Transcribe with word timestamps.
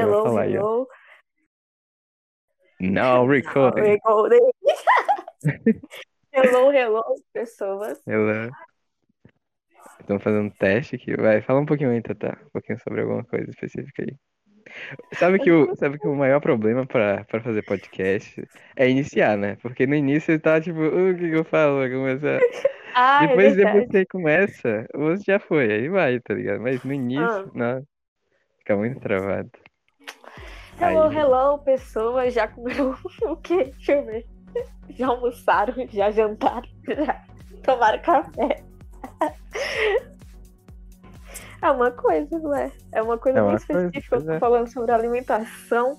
Hello, 0.00 0.22
falar 0.24 0.46
hello. 0.48 0.86
Não, 2.80 3.26
recording. 3.28 3.82
Recording. 3.82 4.40
hello, 6.32 6.70
hello, 6.72 7.02
pessoas. 7.32 8.00
Ela. 8.06 8.50
Estamos 10.00 10.22
fazendo 10.22 10.44
um 10.46 10.50
teste 10.50 10.96
aqui. 10.96 11.16
Vai, 11.16 11.42
fala 11.42 11.60
um 11.60 11.66
pouquinho 11.66 11.90
aí, 11.90 12.00
Tata. 12.02 12.38
Um 12.46 12.50
pouquinho 12.50 12.78
sobre 12.80 13.02
alguma 13.02 13.24
coisa 13.24 13.50
específica 13.50 14.02
aí. 14.04 14.16
Sabe 15.14 15.38
que 15.38 15.50
o, 15.50 15.74
sabe 15.76 15.98
que 15.98 16.06
o 16.06 16.14
maior 16.14 16.40
problema 16.40 16.86
pra 16.86 17.24
fazer 17.42 17.62
podcast 17.64 18.42
é 18.76 18.88
iniciar, 18.88 19.36
né? 19.36 19.56
Porque 19.62 19.86
no 19.86 19.94
início 19.94 20.32
você 20.32 20.38
tá 20.38 20.60
tipo, 20.60 20.78
"Uh, 20.80 21.10
o 21.12 21.14
que 21.16 21.30
que 21.30 21.36
eu 21.36 21.44
falo? 21.44 21.78
Vai 21.78 21.90
começar. 21.90 22.38
Ah, 22.94 23.24
é 23.24 23.28
Depois, 23.28 23.56
depois 23.56 23.74
verdade. 23.74 23.86
que 23.86 23.92
você 23.98 24.06
começa, 24.06 24.86
você 24.94 25.22
já 25.26 25.38
foi, 25.40 25.72
aí 25.72 25.88
vai, 25.88 26.20
tá 26.20 26.34
ligado? 26.34 26.60
Mas 26.60 26.82
no 26.84 26.92
início, 26.92 27.24
Ah. 27.24 27.50
não. 27.54 27.82
Fica 28.58 28.76
muito 28.76 29.00
travado. 29.00 29.50
Hello, 30.80 31.08
Aí- 31.08 31.16
hello, 31.16 31.58
pessoas. 31.58 32.32
Já 32.34 32.48
comeram 32.48 32.94
o 33.26 33.36
quê? 33.36 33.64
Deixa 33.76 33.92
eu 33.92 34.04
ver. 34.04 34.26
Já 34.90 35.08
almoçaram, 35.08 35.74
já 35.88 36.10
jantaram, 36.10 36.68
já 36.88 37.24
tomaram 37.62 38.00
café. 38.00 38.62
É 41.60 41.72
uma 41.72 41.90
coisa, 41.90 42.38
não 42.38 42.54
é? 42.54 42.70
É 42.92 43.02
uma 43.02 43.18
coisa 43.18 43.40
É 43.40 43.42
bem 43.42 43.50
uma 43.50 43.58
coisa, 43.58 43.86
específica. 43.88 44.14
Eu 44.14 44.20
pois 44.20 44.24
tô 44.26 44.32
é. 44.32 44.38
falando 44.38 44.72
sobre 44.72 44.92
alimentação 44.92 45.98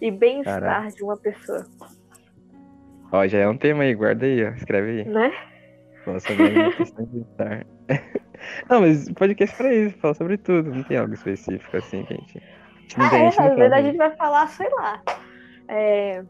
e 0.00 0.10
bem-estar 0.10 0.88
de 0.88 1.04
uma 1.04 1.16
pessoa, 1.16 1.64
Ó, 3.12 3.24
já 3.28 3.38
é 3.38 3.48
um 3.48 3.56
tema 3.56 3.84
aí, 3.84 3.94
guarda 3.94 4.26
aí, 4.26 4.44
ó. 4.44 4.48
Escreve 4.50 5.02
aí. 5.02 5.04
né? 5.08 5.32
Fala 6.04 6.18
sobre 6.18 6.42
alimentação 6.42 7.04
e 7.04 7.06
bem-estar. 7.06 7.66
Não, 8.68 8.80
mas 8.80 9.08
podcast 9.12 9.54
é 9.54 9.58
pra 9.58 9.72
isso, 9.72 9.96
fala 9.98 10.14
sobre 10.14 10.36
tudo, 10.36 10.74
não 10.74 10.82
tem 10.82 10.96
algo 10.96 11.14
específico 11.14 11.76
assim 11.76 12.04
gente. 12.04 12.42
Ah, 12.96 13.16
é, 13.16 13.28
às 13.28 13.54
vezes 13.56 13.72
a 13.72 13.82
gente 13.82 13.96
vai 13.96 14.10
falar, 14.16 14.46
sei 14.48 14.68
lá. 14.70 15.02
É. 15.68 16.22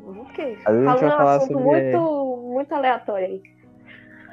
O 0.00 0.24
quê? 0.26 0.58
Às 0.64 0.74
vezes 0.74 0.88
a 0.88 0.90
gente 0.92 1.00
vai 1.00 1.08
um 1.08 1.16
falar 1.16 1.34
assunto 1.36 1.52
sobre- 1.54 1.64
muito, 1.92 2.36
muito 2.52 2.74
aleatório 2.74 3.26
aí. 3.26 3.42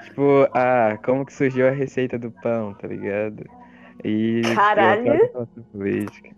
Tipo, 0.04 0.48
ah, 0.54 0.98
como 1.06 1.26
que 1.26 1.32
surgiu 1.34 1.68
a 1.68 1.72
receita 1.72 2.18
do 2.20 2.32
pão, 2.32 2.74
tá 2.74 2.88
ligado? 2.88 3.46
E 4.04 4.42
Caralho. 4.56 5.14
é. 5.14 5.32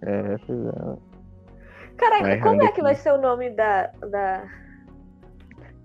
É, 0.02 0.38
Vai 2.22 2.39
como 2.39 2.61
é 2.64 2.72
que 2.72 2.81
vai 2.81 2.95
ser 2.95 3.11
o 3.14 3.17
nome 3.17 3.49
da. 3.52 3.88
da... 4.09 4.44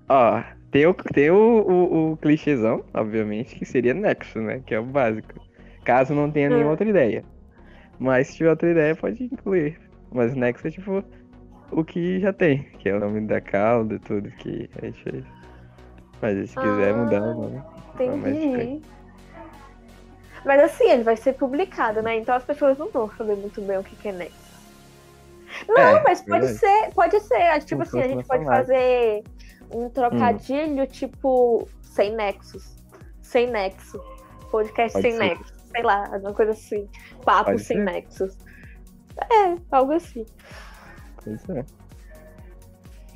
Ó, 0.08 0.42
tem 0.70 0.86
o, 0.86 0.94
tem 0.94 1.30
o, 1.30 1.36
o, 1.36 2.12
o 2.12 2.16
clichêzão, 2.16 2.84
obviamente, 2.94 3.54
que 3.56 3.64
seria 3.64 3.94
Nexo, 3.94 4.40
né? 4.40 4.60
Que 4.66 4.74
é 4.74 4.80
o 4.80 4.84
básico. 4.84 5.34
Caso 5.84 6.14
não 6.14 6.30
tenha 6.30 6.48
nenhuma 6.48 6.68
Hum. 6.68 6.70
outra 6.72 6.88
ideia. 6.88 7.24
Mas 7.98 8.28
se 8.28 8.36
tiver 8.36 8.50
outra 8.50 8.70
ideia, 8.70 8.94
pode 8.96 9.24
incluir. 9.24 9.78
Mas 10.12 10.34
Nexo 10.34 10.66
é 10.66 10.70
tipo 10.70 11.02
o 11.70 11.84
que 11.84 12.20
já 12.20 12.32
tem, 12.32 12.62
que 12.78 12.88
é 12.88 12.94
o 12.94 13.00
nome 13.00 13.20
da 13.22 13.40
calda 13.40 13.96
e 13.96 13.98
tudo 13.98 14.30
que 14.32 14.68
a 14.80 14.86
gente 14.86 15.02
fez. 15.02 15.24
Mas 16.22 16.50
se 16.50 16.56
quiser 16.56 16.94
Ah, 16.94 16.96
mudar 16.96 17.22
o 17.22 17.34
nome. 17.42 17.62
estranho. 17.90 18.16
Entendi. 18.18 18.82
Mas 20.44 20.60
assim, 20.62 20.90
ele 20.90 21.02
vai 21.02 21.16
ser 21.16 21.34
publicado, 21.34 22.00
né? 22.00 22.16
Então 22.16 22.34
as 22.34 22.44
pessoas 22.44 22.78
não 22.78 22.88
vão 22.90 23.10
saber 23.10 23.36
muito 23.36 23.60
bem 23.60 23.78
o 23.78 23.82
que 23.84 24.08
é 24.08 24.12
Nexus. 24.12 24.48
Não, 25.68 25.76
É, 25.78 26.02
mas 26.04 26.20
pode 26.22 26.46
verdade. 26.46 26.58
ser, 26.58 26.94
pode 26.94 27.20
ser. 27.20 27.64
Tipo 27.64 27.82
assim, 27.82 28.00
a 28.00 28.08
gente 28.08 28.26
pode 28.26 28.44
fazer 28.44 29.24
um 29.72 29.88
trocadilho, 29.90 30.86
tipo, 30.86 31.68
sem 31.82 32.14
nexus. 32.14 32.76
Sem 33.22 33.50
nexo. 33.50 34.00
Podcast 34.50 34.92
Pode 34.92 35.02
sem 35.02 35.12
ser. 35.12 35.18
nexo. 35.18 35.57
Sei 35.70 35.82
lá, 35.82 36.08
alguma 36.12 36.34
coisa 36.34 36.52
assim. 36.52 36.88
Papo 37.24 37.46
Pode 37.50 37.62
sem 37.64 37.76
ser. 37.78 37.84
nexus. 37.84 38.36
É, 39.20 39.56
algo 39.70 39.92
assim. 39.92 40.24
Pois 41.22 41.48
é. 41.50 41.64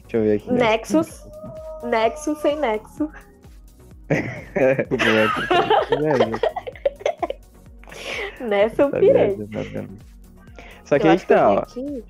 Deixa 0.03 0.17
eu 0.17 0.23
ver 0.23 0.37
aqui. 0.37 0.53
Nexus. 0.53 1.27
Nexus 1.85 2.39
sem 2.39 2.59
nexo. 2.59 3.11
É, 4.55 4.85
Beleza. 4.85 6.41
Nessa 8.41 8.83
eu 8.83 8.91
pirei. 8.91 9.37
Beleza, 9.37 9.47
beleza. 9.47 9.89
Só 10.85 10.99
que 10.99 11.07
Eu 11.07 11.11
aí 11.13 11.19
que 11.19 11.27
tá, 11.27 11.51
ó. 11.51 11.59
aqui 11.61 12.05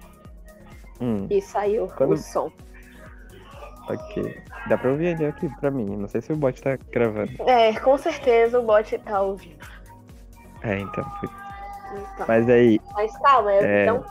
Hum, 1.01 1.27
e 1.31 1.41
saiu 1.41 1.89
Quando- 1.97 2.15
o 2.15 2.17
som. 2.17 2.51
ok. 3.89 4.43
Dá 4.69 4.79
pra 4.79 4.91
ouvir 4.91 5.07
ele 5.15 5.27
aqui 5.27 5.49
pra 5.61 5.71
mim. 5.71 5.85
Não 5.97 6.09
sei 6.09 6.21
se 6.21 6.33
o 6.33 6.37
bot 6.37 6.61
tá 6.63 6.77
gravando. 6.91 7.33
É, 7.49 7.73
com 7.81 7.97
certeza 7.99 8.59
o 8.61 8.65
bot 8.65 8.97
tá 8.99 9.21
ouvindo. 9.21 9.59
É, 10.63 10.79
então. 10.79 11.05
foi- 11.21 11.29
Então, 12.15 12.27
Mas 12.27 12.49
aí. 12.49 12.81
mas 12.95 13.19
calma, 13.19 13.53
eu 13.53 13.63
É. 13.65 13.87
não. 13.87 14.03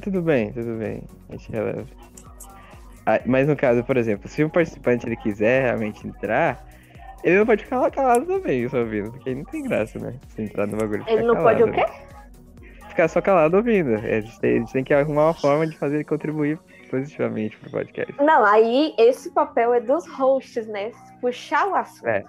Tudo 0.00 0.20
bem, 0.22 0.52
tudo 0.52 0.78
bem. 0.78 1.02
A 1.28 1.32
gente 1.32 1.50
releva. 1.52 1.84
Ah, 3.06 3.20
mas 3.26 3.48
no 3.48 3.56
caso, 3.56 3.82
por 3.84 3.96
exemplo, 3.96 4.28
se 4.28 4.44
o 4.44 4.50
participante 4.50 5.06
ele 5.06 5.16
quiser 5.16 5.62
realmente 5.64 6.06
entrar, 6.06 6.64
ele 7.24 7.38
não 7.38 7.46
pode 7.46 7.64
ficar 7.64 7.90
calado 7.90 8.26
também, 8.26 8.68
só 8.68 8.78
ouvindo. 8.80 9.10
Porque 9.10 9.30
aí 9.30 9.34
não 9.34 9.44
tem 9.44 9.62
graça, 9.62 9.98
né? 9.98 10.14
Se 10.28 10.42
entrar 10.42 10.66
no 10.66 10.76
bagulho. 10.76 11.04
Ele 11.06 11.22
não 11.22 11.36
pode 11.36 11.62
o 11.62 11.70
calado. 11.72 11.92
quê? 11.92 12.02
Ficar 12.88 13.08
só 13.08 13.20
calado 13.22 13.56
ouvindo. 13.56 13.94
A 13.94 14.20
gente, 14.20 14.38
tem, 14.40 14.56
a 14.56 14.58
gente 14.60 14.72
tem 14.72 14.84
que 14.84 14.92
arrumar 14.94 15.26
uma 15.28 15.34
forma 15.34 15.66
de 15.66 15.76
fazer 15.78 15.96
ele 15.96 16.04
contribuir 16.04 16.58
positivamente 16.90 17.56
pro 17.56 17.70
podcast. 17.70 18.14
Não, 18.22 18.44
aí 18.44 18.94
esse 18.98 19.30
papel 19.30 19.72
é 19.74 19.80
dos 19.80 20.06
hosts, 20.08 20.66
né? 20.68 20.92
Puxar 21.20 21.66
o 21.68 21.74
assunto. 21.74 22.06
É. 22.06 22.22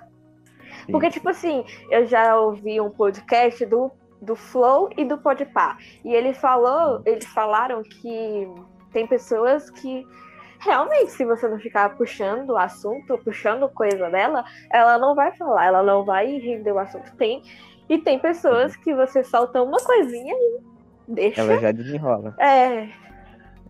Porque, 0.91 1.09
tipo 1.09 1.29
assim, 1.29 1.63
eu 1.89 2.05
já 2.05 2.38
ouvi 2.38 2.79
um 2.79 2.89
podcast 2.89 3.66
do, 3.66 3.91
do 4.21 4.35
Flow 4.35 4.89
e 4.97 5.05
do 5.05 5.17
Podpah. 5.17 5.77
E 6.03 6.13
ele 6.13 6.33
falou, 6.33 7.01
eles 7.05 7.25
falaram 7.25 7.81
que 7.83 8.47
tem 8.91 9.07
pessoas 9.07 9.69
que 9.69 10.05
realmente, 10.59 11.11
se 11.11 11.25
você 11.25 11.47
não 11.47 11.59
ficar 11.59 11.95
puxando 11.97 12.51
o 12.51 12.57
assunto, 12.57 13.17
puxando 13.17 13.67
coisa 13.69 14.09
dela, 14.09 14.45
ela 14.72 14.97
não 14.97 15.13
vai 15.16 15.31
falar, 15.35 15.66
ela 15.66 15.83
não 15.83 16.05
vai 16.05 16.38
render 16.38 16.72
o 16.72 16.79
assunto. 16.79 17.13
Tem. 17.16 17.41
E 17.89 17.97
tem 17.97 18.17
pessoas 18.17 18.75
que 18.75 18.93
você 18.93 19.23
solta 19.23 19.61
uma 19.61 19.77
coisinha 19.77 20.33
e 20.33 20.61
deixa. 21.07 21.41
Ela 21.41 21.59
já 21.59 21.72
desenrola. 21.72 22.33
É, 22.39 22.88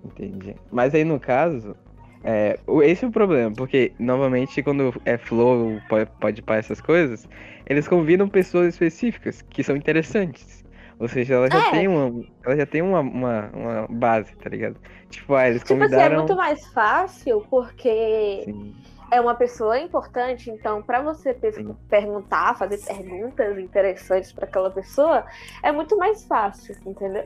Entendi. 0.03 0.55
Mas 0.71 0.93
aí 0.93 1.03
no 1.03 1.19
caso, 1.19 1.75
é, 2.23 2.57
esse 2.83 3.03
é 3.05 3.07
o 3.07 3.11
problema, 3.11 3.53
porque 3.55 3.93
novamente 3.99 4.61
quando 4.63 4.93
é 5.05 5.17
flow, 5.17 5.79
pode, 5.89 6.09
pode 6.19 6.41
para 6.41 6.57
essas 6.57 6.79
coisas, 6.81 7.27
eles 7.65 7.87
convidam 7.87 8.27
pessoas 8.29 8.69
específicas 8.75 9.41
que 9.41 9.63
são 9.63 9.75
interessantes. 9.75 10.63
Ou 10.99 11.07
seja, 11.07 11.35
ela 11.35 11.49
já 11.51 11.63
É. 11.67 11.71
tem 11.71 11.87
uma, 11.87 12.23
ela 12.45 12.55
já 12.55 12.65
tem 12.65 12.81
uma, 12.81 12.99
uma, 13.01 13.49
uma 13.53 13.87
base, 13.89 14.35
tá 14.37 14.49
ligado? 14.49 14.77
Tipo, 15.09 15.35
ah, 15.35 15.49
eles 15.49 15.63
tipo 15.63 15.83
assim, 15.83 15.95
é 16.01 16.05
convidaram. 16.05 16.15
muito 16.15 16.35
mais 16.35 16.65
fácil 16.67 17.45
porque 17.49 18.43
Sim, 18.45 18.73
é 19.11 19.19
uma 19.19 19.35
pessoa 19.35 19.77
importante, 19.79 20.49
então 20.49 20.81
para 20.81 21.01
você 21.01 21.33
Sim. 21.51 21.75
perguntar, 21.89 22.57
fazer 22.57 22.77
perguntas 22.79 23.57
interessantes 23.59 24.31
para 24.31 24.45
aquela 24.45 24.71
pessoa, 24.71 25.25
é 25.61 25.71
muito 25.71 25.97
mais 25.97 26.25
fácil, 26.25 26.75
entendeu? 26.85 27.25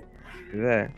pois 0.50 0.64
é. 0.64 0.90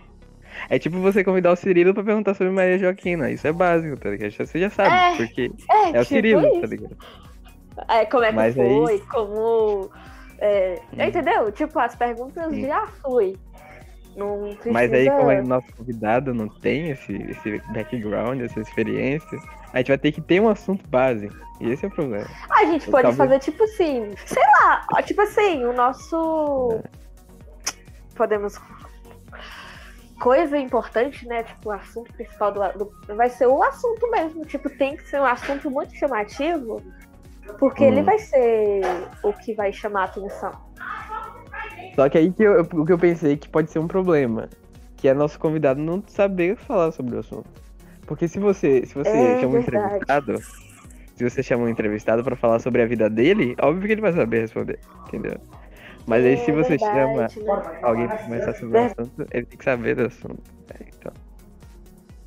É 0.69 0.77
tipo 0.79 0.97
você 0.99 1.23
convidar 1.23 1.51
o 1.51 1.55
Cirilo 1.55 1.93
pra 1.93 2.03
perguntar 2.03 2.33
sobre 2.33 2.51
Maria 2.53 2.77
Joaquina. 2.77 3.29
Isso 3.31 3.47
é 3.47 3.51
básico, 3.51 3.95
tá 3.97 4.09
ligado? 4.09 4.31
Você 4.31 4.59
já 4.59 4.69
sabe, 4.69 4.95
É, 4.95 5.17
porque 5.17 5.51
É, 5.69 5.83
é 5.85 5.89
o 5.89 5.91
tipo 5.93 6.05
Cirilo, 6.05 6.47
isso. 6.47 6.61
tá 6.61 6.67
ligado? 6.67 6.97
É, 7.87 8.05
como 8.05 8.23
é 8.23 8.29
que 8.29 8.35
Mas 8.35 8.57
aí- 8.59 8.67
foi, 8.67 8.99
como. 9.09 9.89
é, 10.39 10.81
Hum. 10.93 11.03
Entendeu? 11.03 11.51
Tipo, 11.51 11.79
as 11.79 11.95
perguntas 11.95 12.49
Sim. 12.53 12.67
já 12.67 12.87
fui. 13.01 13.37
Não 14.17 14.49
precisa... 14.55 14.71
Mas 14.73 14.91
aí, 14.91 15.09
como 15.09 15.31
é 15.31 15.39
o 15.39 15.47
nosso 15.47 15.67
convidado 15.77 16.33
não 16.33 16.49
tem 16.49 16.89
esse, 16.89 17.13
esse 17.13 17.61
background, 17.71 18.41
essa 18.41 18.59
experiência, 18.59 19.39
a 19.71 19.77
gente 19.77 19.87
vai 19.89 19.97
ter 19.97 20.11
que 20.11 20.19
ter 20.19 20.41
um 20.41 20.49
assunto 20.49 20.85
base. 20.89 21.29
E 21.61 21.69
esse 21.69 21.85
é 21.85 21.87
o 21.87 21.91
problema. 21.91 22.25
A 22.49 22.66
gente 22.66 22.89
pode 22.89 23.03
Talvez- 23.03 23.16
fazer 23.17 23.39
tipo 23.39 23.63
assim, 23.63 24.11
sei 24.25 24.43
lá, 24.61 25.03
tipo 25.03 25.21
assim, 25.21 25.63
o 25.63 25.71
nosso. 25.71 26.81
Podemos. 28.16 28.59
Coisa 30.19 30.57
importante, 30.57 31.25
né? 31.27 31.43
Tipo, 31.43 31.69
o 31.69 31.71
assunto 31.71 32.11
principal 32.13 32.51
do, 32.51 32.59
do- 33.07 33.16
Vai 33.16 33.29
ser 33.29 33.47
o 33.47 33.63
assunto 33.63 34.09
mesmo. 34.11 34.45
Tipo, 34.45 34.69
tem 34.69 34.95
que 34.97 35.07
ser 35.09 35.19
um 35.21 35.25
assunto 35.25 35.69
muito 35.71 35.95
chamativo. 35.95 36.81
Porque 37.57 37.83
ele 37.83 38.01
Hum. 38.01 38.05
vai 38.05 38.19
ser 38.19 38.81
o 39.23 39.33
que 39.33 39.53
vai 39.53 39.71
chamar 39.73 40.01
a 40.01 40.05
atenção. 40.05 40.51
Só 41.95 42.07
que 42.09 42.17
aí 42.17 42.31
que 42.31 42.43
eu, 42.43 42.61
o 42.61 42.85
que 42.85 42.93
eu 42.93 42.97
pensei 42.99 43.35
que 43.37 43.49
pode 43.49 43.71
ser 43.71 43.79
um 43.79 43.87
problema. 43.87 44.49
Que 44.97 45.07
é 45.07 45.13
nosso 45.13 45.39
convidado 45.39 45.79
não 45.81 46.03
saber 46.07 46.55
falar 46.57 46.91
sobre 46.91 47.16
o 47.16 47.19
assunto. 47.19 47.49
Porque 48.05 48.27
se 48.27 48.39
você, 48.39 48.85
se 48.85 48.93
você 48.95 49.33
É 49.33 49.37
chama 49.37 49.57
um 49.57 49.61
verdade. 49.61 49.95
entrevistado, 49.95 50.35
se 51.16 51.23
você 51.29 51.41
chama 51.43 51.63
um 51.66 51.69
entrevistado 51.69 52.23
pra 52.23 52.35
falar 52.35 52.59
sobre 52.59 52.81
a 52.81 52.85
vida 52.85 53.09
dele, 53.09 53.55
óbvio 53.61 53.85
que 53.87 53.93
ele 53.93 54.01
vai 54.01 54.13
saber 54.13 54.41
responder, 54.41 54.79
entendeu? 55.07 55.39
Mas 56.07 56.25
aí 56.25 56.37
se 56.37 56.49
É 56.51 56.53
você 56.53 56.78
verdade, 56.78 56.96
chama 56.97 57.22
né? 57.22 57.28
alguém 57.84 58.07
pra 58.07 58.17
conversar 58.17 58.53
sobre 58.55 58.67
o 58.67 58.72
Ver- 58.72 58.85
assunto, 58.99 59.28
ele 59.31 59.46
tem 59.46 59.57
que 59.57 59.63
saber 59.63 59.96
do 59.96 60.05
assunto. 60.07 60.43
É, 60.73 60.85
então. 60.87 61.13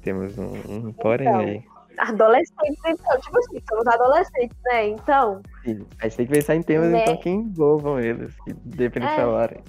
Temos 0.03 0.39
um, 0.39 0.53
um 0.69 0.93
porém 0.93 1.29
Então. 1.29 1.41
aí. 1.41 1.65
Adolescentes, 1.99 2.81
então, 2.87 3.21
tipo 3.21 3.39
assim, 3.39 3.63
somos 3.69 3.87
adolescentes, 3.87 4.57
né? 4.65 4.89
Então, 4.89 5.43
Sim, 5.65 5.87
A 6.01 6.05
gente 6.09 6.17
tem 6.17 6.27
que 6.27 6.33
pensar 6.33 6.55
em 6.57 6.63
temas 6.63 6.91
Né? 6.91 6.99
então 7.03 7.17
que 7.19 7.29
envolvam 7.29 8.01
eles, 8.01 8.35
que 8.45 8.53
dê 8.55 8.89
pra 8.89 9.01
eles 9.03 9.13
É. 9.13 9.17
falarem. 9.17 9.63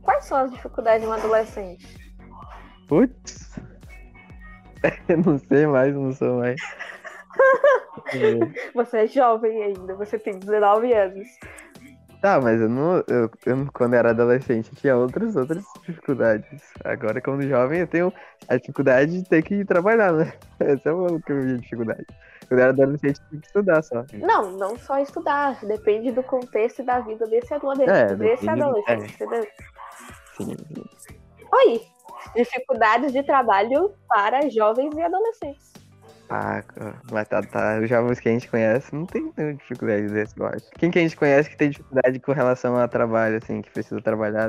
Quais 0.00 0.24
são 0.24 0.38
as 0.38 0.50
dificuldades 0.50 1.02
de 1.02 1.06
um 1.08 1.12
adolescente? 1.12 1.86
Putz. 2.88 3.58
Eu 5.08 5.18
não 5.18 5.38
sei 5.38 5.66
mais, 5.66 5.94
não 5.94 6.12
sou 6.12 6.38
mais. 6.38 6.60
É. 8.14 8.72
Você 8.74 8.98
é 8.98 9.06
jovem 9.06 9.62
ainda, 9.62 9.94
você 9.94 10.18
tem 10.18 10.38
19 10.38 10.92
anos. 10.92 11.28
Tá, 12.22 12.40
mas 12.40 12.60
eu 12.60 12.68
não. 12.68 13.02
Eu, 13.08 13.28
eu, 13.44 13.68
quando 13.74 13.94
era 13.94 14.10
adolescente 14.10 14.70
tinha 14.76 14.96
outras, 14.96 15.34
outras 15.34 15.64
dificuldades. 15.84 16.62
Agora, 16.84 17.20
como 17.20 17.42
jovem, 17.42 17.80
eu 17.80 17.86
tenho 17.88 18.12
a 18.46 18.56
dificuldade 18.56 19.10
de 19.10 19.28
ter 19.28 19.42
que 19.42 19.64
trabalhar, 19.64 20.12
né? 20.12 20.32
Essa 20.60 20.90
é 20.90 20.92
o 20.92 21.20
que 21.20 21.32
eu 21.32 21.42
vi 21.42 21.58
dificuldade. 21.58 22.06
Quando 22.46 22.60
eu 22.60 22.62
era 22.62 22.72
adolescente, 22.72 23.20
tinha 23.28 23.40
que 23.40 23.46
estudar 23.48 23.82
só. 23.82 24.04
Não, 24.12 24.52
não 24.52 24.78
só 24.78 24.98
estudar. 24.98 25.58
Depende 25.64 26.12
do 26.12 26.22
contexto 26.22 26.82
e 26.82 26.84
da 26.84 27.00
vida 27.00 27.26
desse 27.26 27.52
adolescente. 27.54 28.12
É, 28.12 28.14
desse 28.14 28.48
adolescente, 28.48 29.16
é. 29.20 29.24
entendeu? 29.24 29.46
Sim, 30.36 30.56
sim. 30.98 31.16
Oi! 31.52 31.82
Dificuldades 32.36 33.12
de 33.12 33.24
trabalho 33.24 33.92
para 34.08 34.48
jovens 34.48 34.94
e 34.94 35.02
adolescentes. 35.02 35.71
Ah, 36.34 36.62
mas 37.10 37.28
tá, 37.28 37.42
tá. 37.42 37.78
Os 37.78 37.90
jovens 37.90 38.18
que 38.18 38.26
a 38.26 38.32
gente 38.32 38.48
conhece 38.48 38.94
não 38.94 39.04
tem 39.04 39.30
dificuldade 39.58 40.08
desse, 40.08 40.34
eu 40.38 40.46
acho. 40.46 40.70
Quem 40.78 40.90
que 40.90 40.98
a 40.98 41.02
gente 41.02 41.14
conhece 41.14 41.50
que 41.50 41.56
tem 41.58 41.68
dificuldade 41.68 42.18
com 42.20 42.32
relação 42.32 42.74
a 42.74 42.88
trabalho, 42.88 43.36
assim, 43.36 43.60
que 43.60 43.70
precisa 43.70 44.00
trabalhar 44.00 44.48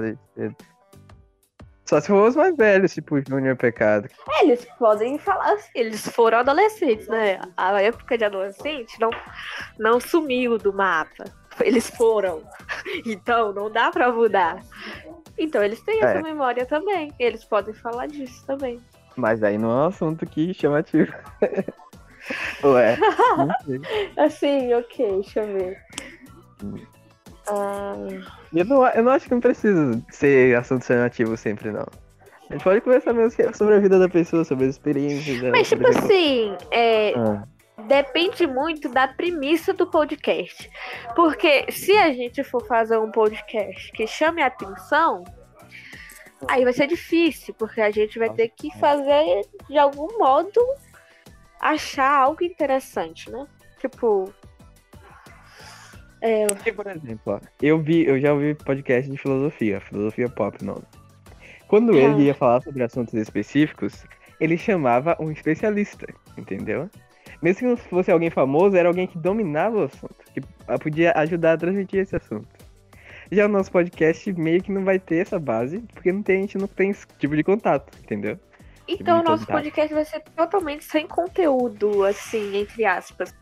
Só 1.85 1.99
se 1.99 2.07
for 2.07 2.29
os 2.29 2.37
mais 2.37 2.55
velhos, 2.55 2.93
tipo 2.93 3.19
Júnior 3.27 3.57
Pecado. 3.57 4.07
É, 4.29 4.45
eles 4.45 4.65
podem 4.79 5.17
falar 5.17 5.55
assim, 5.55 5.71
eles 5.75 6.07
foram 6.07 6.37
adolescentes, 6.37 7.09
né? 7.09 7.41
A 7.57 7.81
época 7.81 8.17
de 8.17 8.23
adolescente 8.23 8.97
não, 8.97 9.09
não 9.77 9.99
sumiu 9.99 10.57
do 10.57 10.71
mapa. 10.71 11.25
Eles 11.59 11.89
foram. 11.89 12.43
Então 13.05 13.51
não 13.51 13.69
dá 13.69 13.91
pra 13.91 14.11
mudar. 14.11 14.63
Então 15.37 15.61
eles 15.61 15.81
têm 15.81 16.01
é. 16.01 16.05
essa 16.05 16.21
memória 16.21 16.65
também. 16.65 17.11
Eles 17.19 17.43
podem 17.43 17.73
falar 17.73 18.07
disso 18.07 18.45
também. 18.45 18.81
Mas 19.15 19.43
aí 19.43 19.57
não 19.57 19.69
é 19.69 19.75
um 19.83 19.87
assunto 19.87 20.25
que 20.25 20.53
chamativo. 20.53 21.13
Ué. 22.63 22.97
Assim, 24.17 24.73
ok, 24.73 25.11
deixa 25.15 25.41
eu 25.41 25.53
ver. 25.53 25.77
Ah... 27.47 27.93
Eu, 28.53 28.65
não, 28.65 28.87
eu 28.87 29.03
não 29.03 29.11
acho 29.11 29.25
que 29.25 29.33
não 29.33 29.41
precisa 29.41 30.01
ser 30.09 30.55
assunto 30.55 30.85
chamativo 30.85 31.35
sempre, 31.35 31.71
não. 31.71 31.85
A 32.49 32.53
gente 32.53 32.63
pode 32.63 32.81
conversar 32.81 33.13
mesmo 33.13 33.55
sobre 33.55 33.75
a 33.75 33.79
vida 33.79 33.97
da 33.97 34.07
pessoa, 34.07 34.43
sobre 34.43 34.65
as 34.65 34.71
experiências 34.71 35.39
dela. 35.39 35.53
Mas, 35.57 35.69
tipo 35.69 35.87
assim, 35.87 36.55
é, 36.71 37.13
ah. 37.17 37.43
depende 37.87 38.45
muito 38.45 38.89
da 38.89 39.07
premissa 39.07 39.73
do 39.73 39.87
podcast. 39.87 40.69
Porque 41.15 41.71
se 41.71 41.97
a 41.97 42.13
gente 42.13 42.43
for 42.43 42.65
fazer 42.67 42.97
um 42.97 43.11
podcast 43.11 43.91
que 43.93 44.05
chame 44.05 44.41
a 44.41 44.47
atenção, 44.47 45.23
Aí 46.49 46.63
vai 46.63 46.73
ser 46.73 46.87
difícil, 46.87 47.53
porque 47.53 47.81
a 47.81 47.91
gente 47.91 48.17
vai 48.19 48.29
ter 48.29 48.49
que 48.49 48.71
fazer, 48.79 49.47
de 49.69 49.77
algum 49.77 50.17
modo, 50.17 50.59
achar 51.59 52.19
algo 52.19 52.43
interessante, 52.43 53.29
né? 53.31 53.47
Tipo. 53.79 54.33
É... 56.21 56.47
Por 56.47 56.87
exemplo, 56.87 57.33
ó, 57.33 57.39
eu 57.61 57.81
vi, 57.81 58.05
eu 58.05 58.19
já 58.19 58.33
ouvi 58.33 58.55
podcast 58.55 59.09
de 59.09 59.17
filosofia, 59.17 59.81
filosofia 59.81 60.29
pop, 60.29 60.63
não. 60.63 60.81
Quando 61.67 61.93
ele 61.95 62.23
ia 62.23 62.33
falar 62.33 62.61
sobre 62.61 62.83
assuntos 62.83 63.13
específicos, 63.15 64.05
ele 64.39 64.57
chamava 64.57 65.17
um 65.19 65.31
especialista, 65.31 66.05
entendeu? 66.37 66.89
Mesmo 67.41 67.59
que 67.59 67.65
não 67.65 67.77
fosse 67.77 68.11
alguém 68.11 68.29
famoso, 68.29 68.77
era 68.77 68.87
alguém 68.87 69.07
que 69.07 69.17
dominava 69.17 69.77
o 69.77 69.83
assunto, 69.83 70.15
que 70.33 70.41
podia 70.79 71.11
ajudar 71.13 71.53
a 71.53 71.57
transmitir 71.57 72.01
esse 72.01 72.15
assunto. 72.15 72.47
Já 73.33 73.45
o 73.45 73.49
nosso 73.49 73.71
podcast 73.71 74.31
meio 74.33 74.61
que 74.61 74.71
não 74.71 74.83
vai 74.83 74.99
ter 74.99 75.17
essa 75.17 75.39
base, 75.39 75.79
porque 75.93 76.11
não 76.11 76.21
tem, 76.21 76.37
a 76.37 76.41
gente 76.41 76.57
não 76.57 76.67
tem 76.67 76.91
esse 76.91 77.05
tipo 77.17 77.35
de 77.35 77.43
contato, 77.43 77.91
entendeu? 78.03 78.37
Então 78.87 79.21
o 79.21 79.23
nosso 79.23 79.45
contato. 79.45 79.63
podcast 79.63 79.93
vai 79.93 80.05
ser 80.05 80.19
totalmente 80.35 80.83
sem 80.83 81.07
conteúdo, 81.07 82.03
assim, 82.03 82.57
entre 82.57 82.85
aspas. 82.85 83.33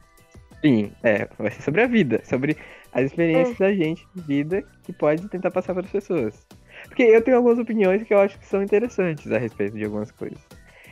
Sim, 0.62 0.92
é, 1.04 1.28
vai 1.38 1.52
ser 1.52 1.62
sobre 1.64 1.82
a 1.82 1.88
vida, 1.88 2.22
sobre 2.24 2.56
as 2.94 3.06
experiências 3.06 3.60
é. 3.60 3.66
da 3.66 3.74
gente 3.74 4.08
de 4.16 4.22
vida 4.22 4.64
que 4.84 4.94
pode 4.94 5.28
tentar 5.28 5.52
passar 5.52 5.74
para 5.74 5.84
as 5.84 5.92
pessoas. 5.92 6.46
Porque 6.86 7.04
eu 7.04 7.22
tenho 7.22 7.38
algumas 7.38 7.60
opiniões 7.60 8.04
que 8.04 8.14
eu 8.14 8.20
acho 8.20 8.40
que 8.40 8.46
são 8.46 8.64
interessantes 8.64 9.32
a 9.32 9.38
respeito 9.38 9.76
de 9.76 9.84
algumas 9.84 10.12
coisas. 10.12 10.40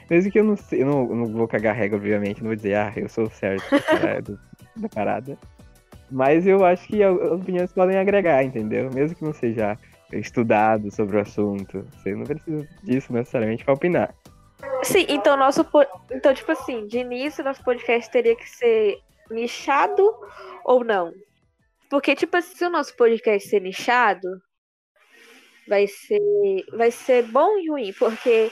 Mesmo 0.09 0.31
que 0.31 0.39
eu 0.39 0.43
não 0.43 0.55
eu 0.71 0.85
não, 0.85 1.09
eu 1.09 1.15
não 1.15 1.25
vou 1.27 1.47
cagar 1.47 1.75
regra, 1.75 1.97
obviamente, 1.97 2.41
não 2.41 2.47
vou 2.47 2.55
dizer, 2.55 2.75
ah, 2.75 2.93
eu 2.95 3.07
sou 3.07 3.29
certo 3.29 3.63
do, 4.23 4.39
da 4.75 4.89
parada. 4.89 5.37
Mas 6.11 6.47
eu 6.47 6.65
acho 6.65 6.87
que 6.87 7.03
as 7.03 7.15
opiniões 7.31 7.71
podem 7.71 7.97
agregar, 7.97 8.43
entendeu? 8.43 8.89
Mesmo 8.93 9.15
que 9.15 9.23
não 9.23 9.33
seja 9.33 9.77
estudado 10.11 10.91
sobre 10.91 11.17
o 11.17 11.21
assunto. 11.21 11.85
Você 11.91 12.15
não 12.15 12.23
precisa 12.23 12.67
disso 12.83 13.13
necessariamente 13.13 13.63
para 13.63 13.73
opinar. 13.73 14.13
Sim, 14.83 15.05
então 15.07 15.37
nosso. 15.37 15.65
Então, 16.11 16.33
tipo 16.33 16.51
assim, 16.51 16.87
de 16.87 16.99
início, 16.99 17.43
nosso 17.43 17.63
podcast 17.63 18.09
teria 18.11 18.35
que 18.35 18.49
ser 18.49 18.99
nichado 19.29 20.13
ou 20.65 20.83
não? 20.83 21.13
Porque, 21.89 22.15
tipo, 22.15 22.39
se 22.41 22.63
o 22.65 22.69
nosso 22.69 22.95
podcast 22.95 23.47
ser 23.47 23.61
nichado, 23.61 24.27
vai 25.67 25.87
ser, 25.87 26.19
vai 26.73 26.91
ser 26.91 27.23
bom 27.23 27.57
e 27.57 27.69
ruim, 27.69 27.93
porque 27.93 28.51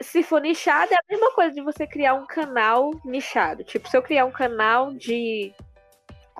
se 0.00 0.22
for 0.22 0.40
nichado, 0.40 0.92
é 0.92 0.96
a 0.96 1.04
mesma 1.08 1.32
coisa 1.32 1.54
de 1.54 1.62
você 1.62 1.86
criar 1.86 2.14
um 2.14 2.26
canal 2.26 2.90
nichado. 3.04 3.64
Tipo, 3.64 3.88
se 3.88 3.96
eu 3.96 4.02
criar 4.02 4.24
um 4.24 4.32
canal 4.32 4.92
de 4.92 5.52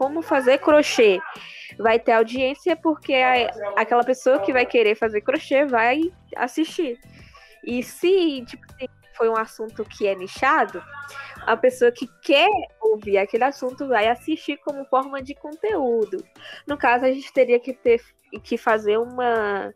como 0.03 0.21
fazer 0.21 0.59
crochê. 0.59 1.21
Vai 1.79 1.97
ter 1.97 2.13
audiência 2.13 2.75
porque 2.75 3.15
a, 3.15 3.81
aquela 3.81 4.03
pessoa 4.03 4.41
que 4.41 4.53
vai 4.53 4.67
querer 4.67 4.97
fazer 4.97 5.21
crochê 5.21 5.65
vai 5.65 6.01
assistir. 6.35 6.99
E 7.65 7.85
se 7.85 8.45
tipo, 8.45 8.67
foi 9.17 9.29
um 9.29 9.37
assunto 9.37 9.85
que 9.85 10.09
é 10.09 10.15
nichado, 10.17 10.83
a 11.47 11.57
pessoa 11.57 11.93
que 11.93 12.09
quer 12.21 12.51
ouvir 12.81 13.17
aquele 13.19 13.45
assunto 13.45 13.87
vai 13.87 14.09
assistir 14.09 14.57
como 14.65 14.85
forma 14.87 15.23
de 15.23 15.37
conteúdo. 15.37 16.25
No 16.67 16.77
caso, 16.77 17.05
a 17.05 17.13
gente 17.13 17.33
teria 17.33 17.61
que 17.61 17.73
ter 17.73 18.03
que 18.43 18.59
fazer 18.59 18.99
uma 18.99 19.73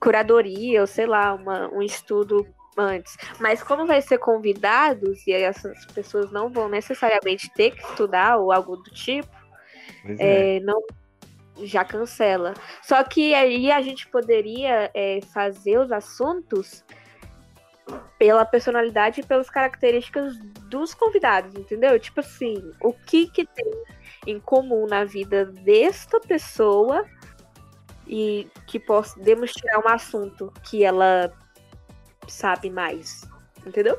curadoria, 0.00 0.80
ou 0.80 0.86
sei 0.86 1.06
lá, 1.06 1.32
uma, 1.32 1.68
um 1.72 1.80
estudo 1.80 2.44
antes. 2.76 3.16
Mas 3.38 3.62
como 3.62 3.86
vai 3.86 4.00
ser 4.00 4.18
convidados 4.18 5.26
e 5.26 5.32
essas 5.32 5.84
pessoas 5.86 6.30
não 6.30 6.48
vão 6.48 6.68
necessariamente 6.68 7.52
ter 7.52 7.72
que 7.72 7.82
estudar 7.82 8.38
ou 8.38 8.52
algo 8.52 8.76
do 8.76 8.90
tipo, 8.90 9.28
é. 10.18 10.56
É, 10.56 10.60
não 10.60 10.82
já 11.64 11.84
cancela. 11.84 12.54
Só 12.82 13.02
que 13.04 13.34
aí 13.34 13.70
a 13.70 13.80
gente 13.82 14.08
poderia 14.08 14.90
é, 14.94 15.20
fazer 15.32 15.78
os 15.78 15.92
assuntos 15.92 16.84
pela 18.18 18.44
personalidade 18.44 19.20
e 19.20 19.26
pelas 19.26 19.50
características 19.50 20.38
dos 20.68 20.94
convidados, 20.94 21.54
entendeu? 21.54 21.98
Tipo 21.98 22.20
assim, 22.20 22.72
o 22.80 22.92
que 22.92 23.26
que 23.26 23.44
tem 23.44 23.70
em 24.26 24.40
comum 24.40 24.86
na 24.86 25.04
vida 25.04 25.44
desta 25.44 26.20
pessoa 26.20 27.04
e 28.06 28.48
que 28.66 28.78
podemos 28.78 29.52
tirar 29.52 29.80
um 29.80 29.88
assunto 29.88 30.52
que 30.64 30.84
ela 30.84 31.32
sabe 32.32 32.70
mais. 32.70 33.22
Entendeu? 33.66 33.98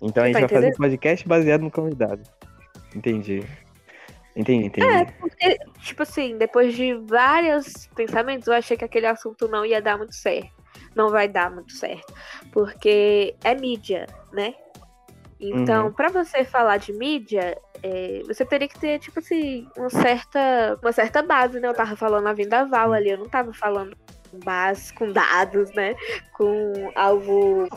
Então 0.00 0.22
a 0.22 0.26
gente 0.26 0.34
tá 0.34 0.40
vai 0.40 0.44
entendendo? 0.44 0.62
fazer 0.62 0.74
um 0.74 0.76
podcast 0.76 1.28
baseado 1.28 1.60
no 1.62 1.70
convidado. 1.70 2.22
Entendi. 2.94 3.44
Entendi, 4.34 4.66
entendi. 4.66 4.86
É, 4.86 5.04
porque, 5.04 5.58
tipo 5.80 6.02
assim, 6.02 6.38
depois 6.38 6.74
de 6.74 6.94
vários 6.94 7.88
pensamentos, 7.88 8.46
eu 8.46 8.54
achei 8.54 8.76
que 8.76 8.84
aquele 8.84 9.06
assunto 9.06 9.48
não 9.48 9.66
ia 9.66 9.82
dar 9.82 9.98
muito 9.98 10.14
certo. 10.14 10.52
Não 10.94 11.10
vai 11.10 11.26
dar 11.26 11.50
muito 11.50 11.72
certo. 11.72 12.14
Porque 12.52 13.34
é 13.42 13.54
mídia, 13.54 14.06
né? 14.32 14.54
Então, 15.40 15.86
uhum. 15.86 15.92
para 15.92 16.08
você 16.08 16.44
falar 16.44 16.78
de 16.78 16.92
mídia, 16.92 17.58
é, 17.82 18.22
você 18.26 18.44
teria 18.44 18.68
que 18.68 18.78
ter, 18.78 18.98
tipo 19.00 19.18
assim, 19.18 19.68
uma 19.76 19.90
certa, 19.90 20.78
uma 20.80 20.92
certa 20.92 21.22
base, 21.22 21.58
né? 21.58 21.68
Eu 21.68 21.74
tava 21.74 21.96
falando 21.96 22.26
a 22.28 22.32
vendaval 22.32 22.92
ali, 22.92 23.10
eu 23.10 23.18
não 23.18 23.28
tava 23.28 23.52
falando 23.52 23.96
base, 24.36 24.92
com 24.92 25.12
dados, 25.12 25.72
né? 25.74 25.94
Com 26.32 26.90
algo. 26.94 27.68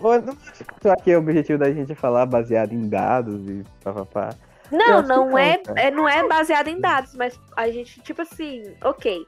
Só 0.81 0.96
que 0.96 1.15
o 1.15 1.20
objetivo 1.20 1.60
da 1.60 1.72
gente 1.72 1.91
é 1.91 1.96
falar 1.96 2.25
baseado 2.25 2.74
em 2.74 2.88
dados 2.88 3.41
e 3.50 3.63
papapá. 3.84 4.36
Não, 4.72 5.01
não 5.01 5.38
é, 5.38 5.62
é, 5.75 5.91
não 5.91 6.08
é 6.08 6.25
baseado 6.27 6.70
em 6.70 6.79
dados, 6.79 7.13
mas 7.15 7.38
a 7.58 7.70
gente, 7.70 8.00
tipo 8.01 8.22
assim, 8.22 8.74
ok. 8.84 9.25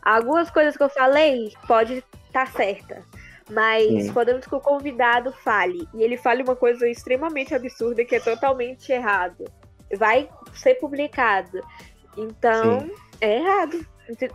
Algumas 0.00 0.48
coisas 0.50 0.76
que 0.76 0.82
eu 0.82 0.88
falei 0.88 1.52
pode 1.66 1.94
estar 2.28 2.46
tá 2.46 2.46
certa. 2.46 3.02
Mas 3.50 4.04
Sim. 4.04 4.12
podemos 4.12 4.46
que 4.46 4.54
o 4.54 4.60
convidado 4.60 5.32
fale. 5.32 5.88
E 5.94 6.02
ele 6.02 6.16
fale 6.16 6.42
uma 6.42 6.54
coisa 6.54 6.88
extremamente 6.88 7.54
absurda 7.54 8.04
que 8.04 8.14
é 8.14 8.20
totalmente 8.20 8.90
errado. 8.90 9.44
Vai 9.96 10.28
ser 10.54 10.76
publicado. 10.76 11.60
Então, 12.16 12.80
Sim. 12.80 12.90
é 13.20 13.38
errado. 13.38 13.86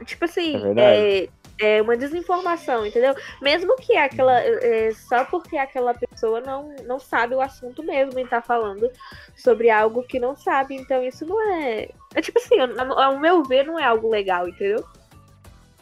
Tipo 0.05 0.25
assim, 0.25 0.55
é, 0.77 1.23
é 1.23 1.29
é 1.61 1.81
uma 1.81 1.95
desinformação, 1.95 2.85
entendeu? 2.85 3.13
Mesmo 3.41 3.75
que 3.75 3.95
aquela. 3.95 4.39
É, 4.39 4.91
só 4.91 5.23
porque 5.25 5.57
aquela 5.57 5.93
pessoa 5.93 6.41
não, 6.41 6.73
não 6.85 6.99
sabe 6.99 7.35
o 7.35 7.41
assunto 7.41 7.83
mesmo 7.83 8.19
e 8.19 8.27
tá 8.27 8.41
falando 8.41 8.89
sobre 9.35 9.69
algo 9.69 10.03
que 10.03 10.19
não 10.19 10.35
sabe. 10.35 10.75
Então 10.75 11.03
isso 11.03 11.25
não 11.25 11.39
é. 11.53 11.89
É 12.15 12.21
tipo 12.21 12.39
assim, 12.39 12.55
ao 12.59 13.19
meu 13.19 13.43
ver, 13.43 13.65
não 13.65 13.79
é 13.79 13.83
algo 13.83 14.09
legal, 14.09 14.47
entendeu? 14.47 14.83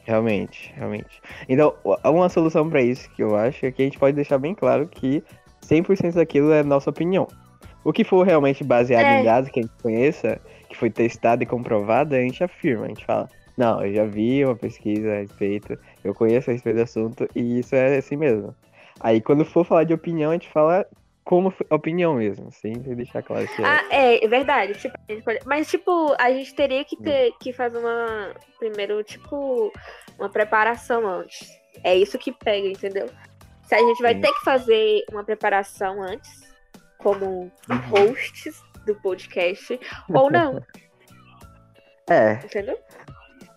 Realmente, 0.03 0.73
realmente. 0.75 1.21
Então, 1.47 1.75
uma 2.03 2.29
solução 2.29 2.67
para 2.67 2.81
isso 2.81 3.09
que 3.11 3.21
eu 3.21 3.35
acho 3.35 3.65
é 3.65 3.71
que 3.71 3.81
a 3.81 3.85
gente 3.85 3.99
pode 3.99 4.15
deixar 4.15 4.39
bem 4.39 4.55
claro 4.55 4.87
que 4.87 5.23
100% 5.63 6.15
daquilo 6.15 6.51
é 6.51 6.63
nossa 6.63 6.89
opinião. 6.89 7.27
O 7.83 7.93
que 7.93 8.03
for 8.03 8.25
realmente 8.25 8.63
baseado 8.63 9.05
é. 9.05 9.21
em 9.21 9.23
dados 9.23 9.49
que 9.49 9.59
a 9.59 9.63
gente 9.63 9.75
conheça, 9.81 10.41
que 10.67 10.75
foi 10.75 10.89
testado 10.89 11.43
e 11.43 11.45
comprovado, 11.45 12.15
a 12.15 12.19
gente 12.19 12.43
afirma, 12.43 12.85
a 12.85 12.87
gente 12.87 13.05
fala, 13.05 13.29
não, 13.59 13.85
eu 13.85 13.93
já 13.93 14.05
vi 14.05 14.45
uma 14.45 14.55
pesquisa 14.55 15.11
a 15.11 15.17
respeito, 15.17 15.77
eu 16.01 16.15
conheço 16.15 16.49
a 16.49 16.53
respeito 16.53 16.77
do 16.77 16.83
assunto 16.83 17.27
e 17.35 17.59
isso 17.59 17.75
é 17.75 17.97
assim 17.97 18.15
mesmo. 18.15 18.55
Aí 19.01 19.19
quando 19.19 19.43
for 19.43 19.65
falar 19.65 19.83
de 19.83 19.93
opinião, 19.93 20.31
a 20.31 20.33
gente 20.33 20.49
fala 20.49 20.85
como 21.25 21.53
opinião 21.69 22.15
mesmo, 22.15 22.49
sem 22.53 22.71
deixar 22.73 23.21
claro 23.21 23.45
que 23.49 23.61
é. 23.61 23.65
Ah, 23.65 23.83
é, 23.91 24.23
é 24.23 24.27
verdade. 24.29 24.73
Tipo, 24.75 24.97
pode... 25.23 25.39
Mas, 25.45 25.69
tipo, 25.69 26.15
a 26.17 26.31
gente 26.31 26.55
teria 26.55 26.85
que 26.85 26.95
ter 26.97 27.33
que 27.39 27.51
fazer 27.51 27.77
uma. 27.77 28.33
Primeiro, 28.57 29.03
tipo, 29.03 29.71
uma 30.17 30.29
preparação 30.29 31.05
antes. 31.05 31.47
É 31.83 31.95
isso 31.95 32.17
que 32.17 32.31
pega, 32.31 32.67
entendeu? 32.67 33.07
Se 33.63 33.75
a 33.75 33.77
gente 33.77 34.01
vai 34.01 34.15
Sim. 34.15 34.21
ter 34.21 34.31
que 34.31 34.43
fazer 34.43 35.03
uma 35.11 35.23
preparação 35.23 36.01
antes, 36.01 36.31
como 36.97 37.51
uhum. 37.69 37.77
hosts 37.89 38.63
do 38.85 38.95
podcast, 38.95 39.79
ou 40.11 40.31
não. 40.31 40.63
É. 42.09 42.39
Entendeu? 42.43 42.75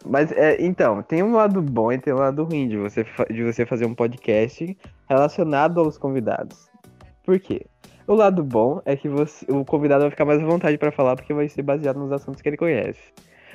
Mas, 0.05 0.33
é, 0.33 0.57
então, 0.61 1.03
tem 1.03 1.23
um 1.23 1.35
lado 1.35 1.63
bom 1.63 1.93
e 1.93 1.99
tem 1.99 2.13
um 2.13 2.19
lado 2.19 2.45
ruim 2.45 2.69
de 2.69 2.77
você, 2.77 3.07
de 3.31 3.43
você 3.43 3.65
fazer 3.65 3.87
um 3.87 3.95
podcast 3.95 4.77
relacionado 5.09 5.81
aos 5.81 5.97
convidados. 5.97 6.69
Por 7.25 7.39
quê? 7.39 7.67
O 8.07 8.15
lado 8.15 8.43
bom 8.43 8.83
é 8.85 8.97
que 8.97 9.09
você, 9.09 9.47
o 9.49 9.65
convidado 9.65 10.03
vai 10.03 10.11
ficar 10.11 10.25
mais 10.25 10.43
à 10.43 10.45
vontade 10.47 10.77
para 10.77 10.91
falar 10.91 11.15
porque 11.15 11.33
vai 11.33 11.49
ser 11.49 11.63
baseado 11.63 11.99
nos 11.99 12.11
assuntos 12.11 12.43
que 12.43 12.49
ele 12.49 12.57
conhece. 12.57 13.01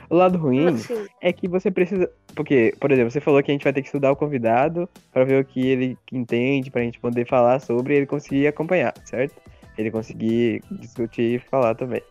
O 0.10 0.16
lado 0.16 0.38
ruim 0.38 0.68
assim? 0.68 1.06
é 1.22 1.34
que 1.34 1.50
você 1.50 1.70
precisa. 1.70 2.10
Porque, 2.34 2.74
por 2.80 2.92
exemplo, 2.92 3.12
você 3.12 3.20
falou 3.20 3.44
que 3.44 3.52
a 3.52 3.54
gente 3.54 3.64
vai 3.64 3.74
ter 3.74 3.82
que 3.82 3.88
estudar 3.88 4.12
o 4.12 4.16
convidado 4.16 4.88
para 5.12 5.26
ver 5.26 5.42
o 5.42 5.46
que 5.46 5.68
ele 5.68 5.98
entende, 6.12 6.72
pra 6.72 6.82
gente 6.82 7.00
poder 7.00 7.28
falar 7.28 7.60
sobre 7.60 7.94
e 7.94 7.98
ele 7.98 8.06
conseguir 8.06 8.48
acompanhar, 8.48 8.94
certo? 9.04 9.36
Ele 9.78 9.92
conseguir 9.92 10.64
discutir 10.72 11.36
e 11.36 11.40
falar 11.40 11.76
também. 11.76 12.02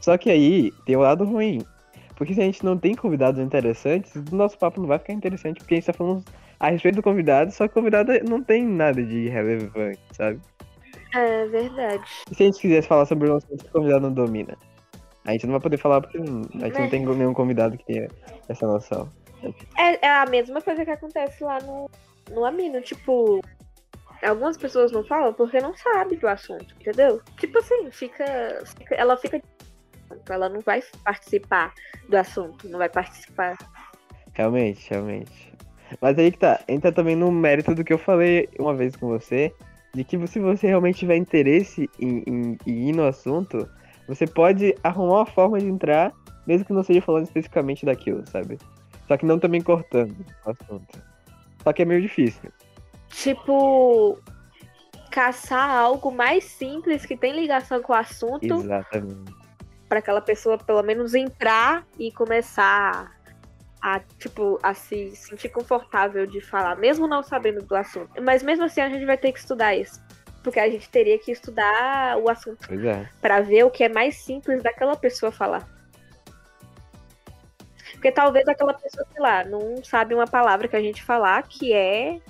Só 0.00 0.16
que 0.18 0.30
aí 0.30 0.72
tem 0.84 0.96
o 0.96 1.00
lado 1.00 1.24
ruim. 1.24 1.60
Porque 2.18 2.34
se 2.34 2.40
a 2.40 2.44
gente 2.44 2.64
não 2.64 2.76
tem 2.76 2.96
convidados 2.96 3.40
interessantes, 3.40 4.12
o 4.16 4.34
nosso 4.34 4.58
papo 4.58 4.80
não 4.80 4.88
vai 4.88 4.98
ficar 4.98 5.12
interessante, 5.12 5.58
porque 5.58 5.74
a 5.74 5.76
gente 5.76 5.86
tá 5.86 5.92
falando 5.92 6.24
a 6.58 6.68
respeito 6.68 6.96
do 6.96 7.02
convidado, 7.02 7.52
só 7.52 7.68
que 7.68 7.70
o 7.70 7.74
convidado 7.74 8.12
não 8.28 8.42
tem 8.42 8.66
nada 8.66 9.00
de 9.00 9.28
relevante, 9.28 10.00
sabe? 10.10 10.40
É 11.14 11.46
verdade. 11.46 12.02
E 12.28 12.34
se 12.34 12.42
a 12.42 12.46
gente 12.46 12.60
quisesse 12.60 12.88
falar 12.88 13.06
sobre 13.06 13.30
um 13.30 13.36
assunto 13.36 13.62
que 13.62 13.70
o 13.70 13.72
convidado 13.72 14.02
não 14.02 14.12
domina? 14.12 14.58
A 15.24 15.32
gente 15.32 15.46
não 15.46 15.52
vai 15.52 15.60
poder 15.60 15.76
falar 15.76 16.00
porque 16.00 16.18
a 16.18 16.20
gente 16.20 16.80
não 16.80 16.88
tem 16.88 17.06
nenhum 17.06 17.32
convidado 17.32 17.78
que 17.78 17.84
tenha 17.84 18.08
essa 18.48 18.66
noção. 18.66 19.08
É, 19.78 20.04
é, 20.04 20.10
a 20.10 20.26
mesma 20.26 20.60
coisa 20.60 20.84
que 20.84 20.90
acontece 20.90 21.44
lá 21.44 21.58
no, 21.60 21.88
no 22.30 22.44
Amino, 22.44 22.80
tipo. 22.80 23.40
Algumas 24.20 24.56
pessoas 24.56 24.90
não 24.90 25.04
falam 25.04 25.32
porque 25.32 25.60
não 25.60 25.76
sabem 25.76 26.18
do 26.18 26.26
assunto, 26.26 26.74
entendeu? 26.80 27.22
Tipo 27.38 27.58
assim, 27.58 27.88
fica, 27.92 28.24
fica 28.76 28.96
ela 28.96 29.16
fica. 29.16 29.40
Ela 30.32 30.48
não 30.48 30.60
vai 30.60 30.82
participar 31.04 31.72
do 32.08 32.16
assunto, 32.16 32.68
não 32.68 32.78
vai 32.78 32.88
participar. 32.88 33.56
Realmente, 34.32 34.88
realmente. 34.90 35.52
Mas 36.00 36.18
aí 36.18 36.30
que 36.30 36.38
tá, 36.38 36.60
entra 36.68 36.92
também 36.92 37.16
no 37.16 37.30
mérito 37.32 37.74
do 37.74 37.82
que 37.82 37.92
eu 37.92 37.98
falei 37.98 38.48
uma 38.58 38.74
vez 38.74 38.94
com 38.94 39.08
você, 39.08 39.52
de 39.94 40.04
que 40.04 40.26
se 40.26 40.38
você 40.38 40.66
realmente 40.66 40.98
tiver 40.98 41.16
interesse 41.16 41.88
em, 41.98 42.22
em, 42.26 42.58
em 42.66 42.88
ir 42.88 42.92
no 42.92 43.04
assunto, 43.04 43.68
você 44.06 44.26
pode 44.26 44.74
arrumar 44.82 45.18
uma 45.18 45.26
forma 45.26 45.58
de 45.58 45.66
entrar, 45.66 46.12
mesmo 46.46 46.66
que 46.66 46.72
não 46.72 46.82
seja 46.82 47.00
falando 47.00 47.24
especificamente 47.24 47.86
daquilo, 47.86 48.26
sabe? 48.26 48.58
Só 49.06 49.16
que 49.16 49.26
não 49.26 49.38
também 49.38 49.62
cortando 49.62 50.14
o 50.44 50.50
assunto. 50.50 51.02
Só 51.62 51.72
que 51.72 51.82
é 51.82 51.84
meio 51.84 52.02
difícil. 52.02 52.52
Tipo, 53.08 54.18
caçar 55.10 55.70
algo 55.70 56.12
mais 56.12 56.44
simples 56.44 57.06
que 57.06 57.16
tem 57.16 57.34
ligação 57.34 57.82
com 57.82 57.92
o 57.92 57.96
assunto. 57.96 58.44
Exatamente. 58.44 59.32
Para 59.88 60.00
aquela 60.00 60.20
pessoa 60.20 60.58
pelo 60.58 60.82
menos 60.82 61.14
entrar 61.14 61.86
e 61.98 62.12
começar 62.12 63.18
a, 63.80 64.00
tipo, 64.18 64.58
a 64.62 64.74
se 64.74 65.14
sentir 65.16 65.48
confortável 65.48 66.26
de 66.26 66.40
falar, 66.40 66.76
mesmo 66.76 67.06
não 67.06 67.22
sabendo 67.22 67.62
do 67.62 67.74
assunto. 67.74 68.22
Mas 68.22 68.42
mesmo 68.42 68.64
assim 68.64 68.80
a 68.80 68.88
gente 68.88 69.04
vai 69.04 69.16
ter 69.16 69.32
que 69.32 69.38
estudar 69.38 69.74
isso. 69.74 70.00
Porque 70.42 70.60
a 70.60 70.68
gente 70.68 70.88
teria 70.88 71.18
que 71.18 71.32
estudar 71.32 72.16
o 72.18 72.28
assunto. 72.28 72.72
É. 72.72 73.08
Pra 73.20 73.40
ver 73.40 73.64
o 73.64 73.70
que 73.70 73.84
é 73.84 73.88
mais 73.88 74.16
simples 74.16 74.62
daquela 74.62 74.96
pessoa 74.96 75.32
falar. 75.32 75.68
Porque 77.92 78.12
talvez 78.12 78.46
aquela 78.46 78.74
pessoa, 78.74 79.06
sei 79.10 79.20
lá, 79.20 79.44
não 79.44 79.82
sabe 79.82 80.14
uma 80.14 80.26
palavra 80.26 80.68
que 80.68 80.76
a 80.76 80.80
gente 80.80 81.02
falar 81.02 81.42
que 81.42 81.72
é 81.72 82.20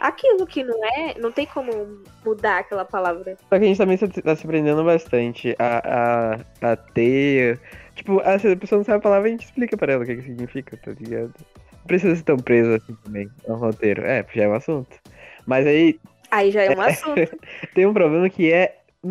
aquilo 0.00 0.46
que 0.46 0.64
não 0.64 0.84
é, 0.84 1.14
não 1.18 1.30
tem 1.30 1.46
como 1.46 2.02
mudar 2.24 2.58
aquela 2.58 2.84
palavra. 2.84 3.36
Só 3.48 3.58
que 3.58 3.64
a 3.64 3.68
gente 3.68 3.78
também 3.78 3.94
está 3.94 4.34
se 4.34 4.44
aprendendo 4.44 4.82
bastante 4.82 5.54
a, 5.58 6.40
a, 6.62 6.72
a 6.72 6.76
ter 6.76 7.60
Tipo, 8.00 8.18
se 8.38 8.48
a 8.48 8.56
pessoa 8.56 8.78
não 8.78 8.84
sabe 8.84 8.96
a 8.96 9.02
palavra, 9.02 9.28
a 9.28 9.30
gente 9.30 9.44
explica 9.44 9.76
pra 9.76 9.92
ela 9.92 10.02
o 10.02 10.06
que, 10.06 10.16
que 10.16 10.22
significa, 10.22 10.74
tá 10.78 10.92
ligado? 10.98 11.34
Não 11.72 11.86
precisa 11.86 12.16
ser 12.16 12.22
tão 12.22 12.38
preso 12.38 12.72
assim 12.72 12.96
também, 13.04 13.28
no 13.46 13.56
roteiro. 13.56 14.02
É, 14.06 14.24
já 14.32 14.44
é 14.44 14.48
um 14.48 14.54
assunto. 14.54 14.98
Mas 15.46 15.66
aí. 15.66 16.00
Aí 16.30 16.50
já 16.50 16.62
é 16.62 16.74
um 16.74 16.80
assunto. 16.80 17.38
tem 17.74 17.84
um 17.84 17.92
problema 17.92 18.30
que 18.30 18.50
é. 18.50 18.78
o 19.02 19.08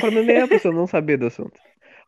problema 0.00 0.32
é 0.32 0.42
a 0.42 0.46
pessoa 0.46 0.72
não 0.72 0.86
saber 0.86 1.16
do 1.16 1.26
assunto. 1.26 1.58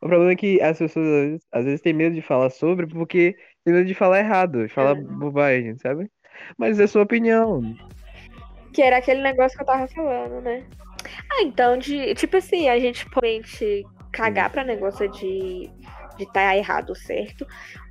O 0.01 0.07
problema 0.07 0.31
é 0.31 0.35
que 0.37 0.61
as 0.61 0.77
pessoas 0.77 1.05
às 1.05 1.11
vezes, 1.11 1.47
às 1.51 1.65
vezes 1.65 1.81
têm 1.81 1.93
medo 1.93 2.15
de 2.15 2.21
falar 2.21 2.49
sobre 2.49 2.87
porque 2.87 3.35
tem 3.65 3.73
medo 3.73 3.85
de 3.85 3.93
falar 3.93 4.19
errado, 4.19 4.65
de 4.65 4.73
falar 4.73 4.97
é. 4.97 5.01
bobagem, 5.01 5.77
sabe? 5.79 6.09
Mas 6.57 6.79
é 6.79 6.87
sua 6.87 7.03
opinião. 7.03 7.61
Que 8.73 8.81
era 8.81 8.97
aquele 8.97 9.21
negócio 9.21 9.57
que 9.57 9.63
eu 9.63 9.67
tava 9.67 9.87
falando, 9.87 10.41
né? 10.41 10.63
Ah, 11.31 11.41
então, 11.43 11.77
de, 11.77 12.13
tipo 12.15 12.37
assim, 12.37 12.69
a 12.69 12.79
gente 12.79 13.09
pode 13.09 13.85
cagar 14.11 14.49
pra 14.49 14.63
negócio 14.63 15.09
de 15.11 15.69
de 16.17 16.23
estar 16.23 16.49
tá 16.49 16.57
errado 16.57 16.95
certo, 16.95 17.45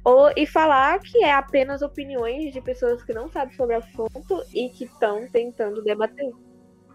ou 0.05 0.31
e 0.37 0.47
falar 0.47 0.99
que 1.01 1.23
é 1.25 1.33
apenas 1.33 1.83
opiniões 1.83 2.53
de 2.53 2.61
pessoas 2.61 3.03
que 3.03 3.13
não 3.13 3.29
sabem 3.29 3.55
sobre 3.55 3.75
o 3.75 3.79
assunto 3.79 4.43
e 4.55 4.69
que 4.71 4.85
estão 4.85 5.27
tentando 5.29 5.83
debater. 5.83 6.31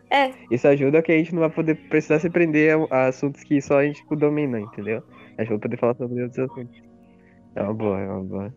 É. 0.09 0.31
Isso 0.51 0.67
ajuda 0.67 1.01
que 1.01 1.11
a 1.11 1.17
gente 1.17 1.33
não 1.33 1.41
vai 1.41 1.49
poder 1.49 1.75
precisar 1.89 2.19
se 2.19 2.29
prender 2.29 2.77
a, 2.91 3.07
assuntos 3.07 3.43
que 3.43 3.59
só 3.61 3.79
a 3.79 3.85
gente 3.85 4.01
tipo, 4.01 4.15
domina, 4.15 4.59
entendeu? 4.59 5.03
A 5.37 5.41
gente 5.41 5.49
vai 5.49 5.59
poder 5.59 5.77
falar 5.77 5.95
sobre 5.95 6.23
outros 6.23 6.39
assuntos. 6.39 6.81
É 7.55 7.63
uma 7.63 7.73
boa, 7.73 7.99
é 7.99 8.07
uma 8.07 8.23
boa. 8.23 8.53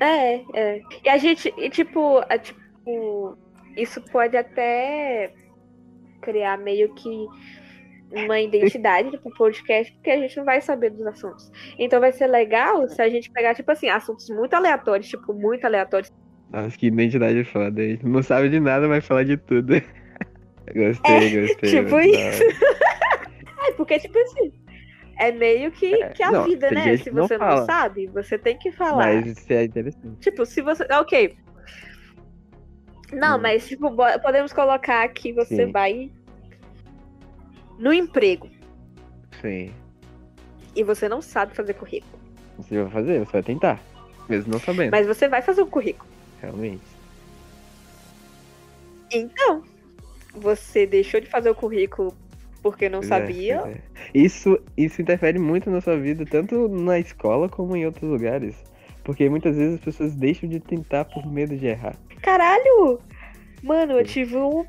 É, 0.00 0.34
é. 0.54 0.80
E 1.04 1.08
a 1.08 1.16
gente, 1.16 1.52
e, 1.56 1.70
tipo, 1.70 2.20
é, 2.28 2.38
tipo, 2.38 3.38
isso 3.76 4.00
pode 4.10 4.36
até 4.36 5.32
criar 6.20 6.58
meio 6.58 6.92
que 6.94 7.26
uma 8.10 8.40
identidade 8.40 9.16
pro 9.18 9.30
podcast, 9.34 9.92
porque 9.92 10.10
a 10.10 10.16
gente 10.16 10.36
não 10.36 10.44
vai 10.44 10.60
saber 10.60 10.90
dos 10.90 11.06
assuntos. 11.06 11.50
Então 11.78 12.00
vai 12.00 12.12
ser 12.12 12.26
legal 12.26 12.88
se 12.88 13.00
a 13.02 13.08
gente 13.08 13.30
pegar, 13.30 13.54
tipo 13.54 13.70
assim, 13.70 13.88
assuntos 13.88 14.28
muito 14.30 14.54
aleatórios, 14.54 15.08
tipo, 15.08 15.32
muito 15.32 15.64
aleatórios. 15.64 16.12
Nossa, 16.50 16.76
que 16.76 16.86
identidade 16.86 17.44
foda. 17.44 17.82
A 17.82 17.84
gente 17.84 18.06
não 18.06 18.22
sabe 18.22 18.48
de 18.48 18.58
nada, 18.58 18.88
mas 18.88 19.06
fala 19.06 19.24
de 19.24 19.36
tudo. 19.36 19.74
gostei, 20.74 21.14
é, 21.14 21.40
gostei. 21.40 21.70
Tipo 21.70 22.00
isso. 22.00 22.42
é, 23.68 23.72
porque, 23.76 23.98
tipo 23.98 24.18
assim, 24.18 24.52
é 25.18 25.30
meio 25.30 25.70
que, 25.70 26.02
é, 26.02 26.08
que 26.10 26.22
a 26.22 26.30
não, 26.30 26.44
vida, 26.44 26.70
né? 26.70 26.96
Se 26.96 27.10
você 27.10 27.36
não, 27.36 27.48
não, 27.48 27.66
sabe, 27.66 28.06
você 28.06 28.38
tem 28.38 28.56
que 28.56 28.72
falar. 28.72 29.14
Mas 29.14 29.26
isso 29.26 29.52
é 29.52 29.64
interessante. 29.64 30.20
Tipo, 30.20 30.46
se 30.46 30.62
você. 30.62 30.84
Ok. 30.92 31.36
Não, 33.12 33.36
hum. 33.36 33.40
mas, 33.40 33.66
tipo, 33.66 33.90
podemos 34.22 34.52
colocar 34.52 35.08
que 35.08 35.32
você 35.32 35.66
Sim. 35.66 35.72
vai 35.72 36.10
no 37.78 37.92
emprego. 37.92 38.50
Sim. 39.40 39.72
E 40.74 40.82
você 40.82 41.08
não 41.08 41.22
sabe 41.22 41.54
fazer 41.54 41.74
currículo. 41.74 42.18
Você 42.58 42.82
vai 42.82 42.90
fazer, 42.90 43.18
você 43.20 43.32
vai 43.32 43.42
tentar. 43.42 43.80
Mesmo 44.28 44.52
não 44.52 44.60
sabendo. 44.60 44.90
Mas 44.90 45.06
você 45.06 45.28
vai 45.28 45.40
fazer 45.40 45.62
o 45.62 45.64
um 45.64 45.70
currículo. 45.70 46.08
Realmente. 46.40 46.82
Então, 49.10 49.62
você 50.34 50.86
deixou 50.86 51.20
de 51.20 51.26
fazer 51.26 51.50
o 51.50 51.54
currículo 51.54 52.14
porque 52.62 52.88
não 52.88 53.00
é, 53.00 53.02
sabia. 53.02 53.62
É. 53.66 53.80
Isso, 54.12 54.58
isso 54.76 55.00
interfere 55.00 55.38
muito 55.38 55.70
na 55.70 55.80
sua 55.80 55.96
vida, 55.96 56.24
tanto 56.26 56.68
na 56.68 56.98
escola 56.98 57.48
como 57.48 57.74
em 57.76 57.86
outros 57.86 58.10
lugares. 58.10 58.56
Porque 59.08 59.26
muitas 59.26 59.56
vezes 59.56 59.76
as 59.76 59.80
pessoas 59.80 60.14
deixam 60.14 60.46
de 60.46 60.60
tentar 60.60 61.06
por 61.06 61.26
medo 61.26 61.56
de 61.56 61.66
errar. 61.66 61.96
Caralho! 62.20 63.00
Mano, 63.62 63.94
eu 63.94 64.04
tive 64.04 64.36
um 64.36 64.66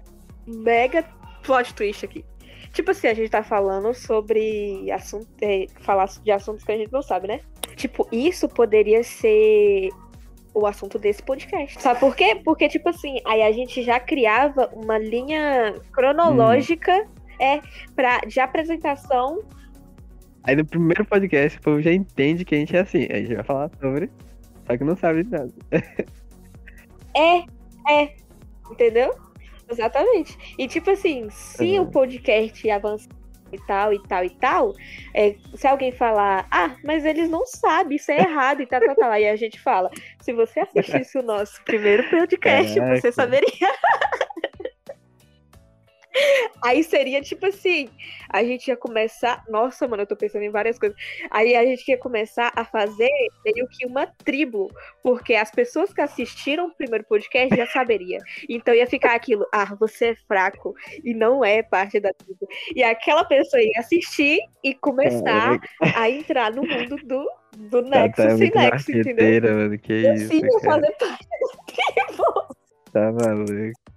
mega 0.48 1.04
plot 1.44 1.74
twist 1.74 2.06
aqui. 2.06 2.24
Tipo 2.72 2.92
assim, 2.92 3.08
a 3.08 3.14
gente 3.14 3.30
tá 3.30 3.44
falando 3.44 3.94
sobre 3.94 4.90
assunto, 4.94 5.28
é, 5.42 5.66
falar 5.82 6.08
de 6.24 6.32
assuntos 6.32 6.64
que 6.64 6.72
a 6.72 6.78
gente 6.78 6.90
não 6.90 7.02
sabe, 7.02 7.28
né? 7.28 7.42
Tipo, 7.76 8.08
isso 8.14 8.48
poderia 8.48 9.04
ser 9.04 9.90
o 10.54 10.66
assunto 10.66 10.98
desse 10.98 11.22
podcast. 11.22 11.82
Sabe 11.82 12.00
por 12.00 12.16
quê? 12.16 12.40
Porque, 12.42 12.70
tipo 12.70 12.88
assim, 12.88 13.20
aí 13.26 13.42
a 13.42 13.52
gente 13.52 13.84
já 13.84 14.00
criava 14.00 14.70
uma 14.74 14.98
linha 14.98 15.76
cronológica 15.92 16.96
hum. 16.96 17.44
é, 17.44 17.60
pra, 17.94 18.20
de 18.20 18.40
apresentação. 18.40 19.44
Aí 20.44 20.56
no 20.56 20.64
primeiro 20.64 21.04
podcast 21.04 21.60
o 21.60 21.62
povo 21.62 21.82
já 21.82 21.92
entende 21.92 22.46
que 22.46 22.56
a 22.56 22.58
gente 22.58 22.74
é 22.74 22.80
assim. 22.80 23.06
A 23.12 23.18
gente 23.18 23.36
vai 23.36 23.44
falar 23.44 23.70
sobre 23.82 24.10
Só 24.70 24.78
que 24.78 24.84
não 24.84 24.96
sabe 24.96 25.24
de 25.24 25.32
nada. 25.32 25.52
É, 27.16 27.40
é. 27.92 28.14
Entendeu? 28.70 29.14
Exatamente. 29.70 30.38
E 30.58 30.68
tipo 30.68 30.92
assim, 30.92 31.28
se 31.30 31.80
Uhum. 31.80 31.86
o 31.86 31.92
podcast 31.92 32.70
avançar 32.70 33.10
e 33.52 33.58
tal, 33.66 33.92
e 33.94 34.04
tal, 34.08 34.24
e 34.24 34.30
tal, 34.30 34.74
é, 35.12 35.36
se 35.56 35.68
alguém 35.68 35.92
falar, 35.92 36.48
ah, 36.52 36.76
mas 36.84 37.04
eles 37.04 37.28
não 37.32 37.48
sabem, 37.48 37.96
isso 37.98 38.12
é 38.12 38.20
errado 38.20 38.62
e 38.62 38.68
tal, 38.68 38.80
tal, 38.80 38.96
tal. 38.96 39.10
Aí 39.12 39.28
a 39.28 39.36
gente 39.36 39.60
fala, 39.60 39.90
se 40.22 40.32
você 40.34 40.60
assistisse 40.60 41.18
o 41.18 41.24
nosso 41.24 41.60
primeiro 41.64 42.08
podcast, 42.12 42.76
Caraca. 42.76 43.02
você 43.02 43.12
saberia. 43.12 43.50
Aí 46.64 46.84
seria 46.84 47.22
tipo 47.22 47.46
assim, 47.46 47.90
a 48.30 48.44
gente 48.44 48.68
ia 48.68 48.78
começar. 48.78 49.44
Nossa, 49.48 49.88
mano, 49.88 50.04
eu 50.04 50.08
tô 50.08 50.16
pensando 50.16 50.44
em 50.44 50.50
várias 50.50 50.78
coisas. 50.78 50.98
Aí 51.32 51.56
a 51.56 51.64
gente 51.64 51.88
ia 51.88 51.98
começar 51.98 52.52
a 52.56 52.66
fazer 52.66 53.10
meio 53.46 53.68
que 53.68 53.86
uma 53.86 54.08
tribo, 54.08 54.70
porque 55.02 55.36
as 55.36 55.52
pessoas 55.52 55.94
que 55.94 56.02
assistiram 56.02 56.68
o 56.68 56.76
primeiro 56.76 57.06
podcast 57.06 57.56
já 57.56 57.68
saberia. 57.68 58.20
Então 58.48 58.74
ia 58.74 58.88
ficar 58.88 59.16
aquilo, 59.16 59.46
ah, 59.54 59.76
você 59.76 60.08
é 60.08 60.16
fraco 60.28 60.74
e 61.04 61.14
não 61.14 61.44
é 61.44 61.64
parte 61.64 62.00
da 62.00 62.14
tribo. 62.14 62.48
E 62.76 62.84
aquela 62.84 63.24
pessoa 63.24 63.62
ia 63.62 63.80
assistir 63.80 64.40
e 64.64 64.74
começar 64.74 65.60
a 65.96 66.10
entrar 66.10 66.52
no 66.52 66.64
mundo 66.64 66.98
do, 66.98 67.30
do 67.58 67.84
Tá, 67.84 67.90
Nexo 67.90 68.16
tá 68.16 68.30
sem 68.30 68.38
muito 68.38 68.58
Nexo, 68.58 68.92
entendeu? 68.92 69.56
mano. 69.56 69.80
Que 69.80 69.94
Eu 69.94 70.14
isso, 70.14 70.28
sim 70.28 70.42
ia 70.42 70.60
fazer 70.60 70.92
parte 70.98 71.28
da 71.28 71.38
tribo. 71.66 72.56
Tá 72.92 73.12
maluco. 73.12 73.89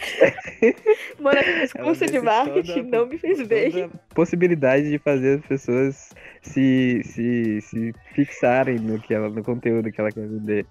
Mano, 1.20 1.38
esse 1.38 1.60
discurso 1.60 2.06
de 2.06 2.20
marketing 2.20 2.82
não 2.82 3.06
me 3.06 3.18
fez 3.18 3.46
bem. 3.46 3.90
possibilidade 4.14 4.90
de 4.90 4.98
fazer 4.98 5.38
as 5.38 5.46
pessoas 5.46 6.14
se, 6.42 7.02
se, 7.04 7.60
se 7.60 7.92
fixarem 8.14 8.78
no, 8.78 9.00
que 9.00 9.14
ela, 9.14 9.28
no 9.28 9.42
conteúdo 9.42 9.90
que 9.90 10.00
ela 10.00 10.10
quer 10.10 10.26
vender. 10.26 10.66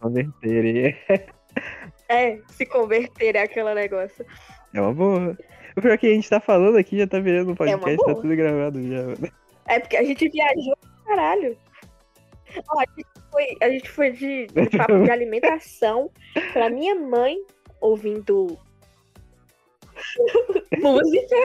Converterem. 0.00 0.96
É, 2.08 2.38
se 2.48 2.64
converter 2.64 3.36
é 3.36 3.42
aquele 3.42 3.74
negócio. 3.74 4.24
É 4.72 4.80
uma 4.80 4.94
boa. 4.94 5.36
O 5.76 5.82
pior 5.82 5.92
é 5.92 5.96
que 5.98 6.06
a 6.06 6.14
gente 6.14 6.30
tá 6.30 6.40
falando 6.40 6.78
aqui 6.78 6.96
já 6.96 7.06
tá 7.06 7.18
virando 7.18 7.48
um 7.48 7.50
uma 7.50 7.56
podcast, 7.56 7.96
tá 7.98 8.12
boa. 8.12 8.22
tudo 8.22 8.34
gravado 8.34 8.82
já. 8.82 9.28
É 9.66 9.78
porque 9.78 9.96
a 9.96 10.02
gente 10.02 10.26
viajou 10.30 10.78
caralho. 11.06 11.56
Ó, 12.70 12.80
a 12.80 12.84
gente 12.96 13.08
foi, 13.30 13.46
a 13.60 13.68
gente 13.68 13.90
foi 13.90 14.10
de, 14.12 14.46
de 14.46 14.70
papo 14.76 15.04
de 15.04 15.10
alimentação 15.12 16.10
pra 16.54 16.70
minha 16.70 16.94
mãe 16.94 17.36
ouvindo 17.80 18.58
música 20.80 21.36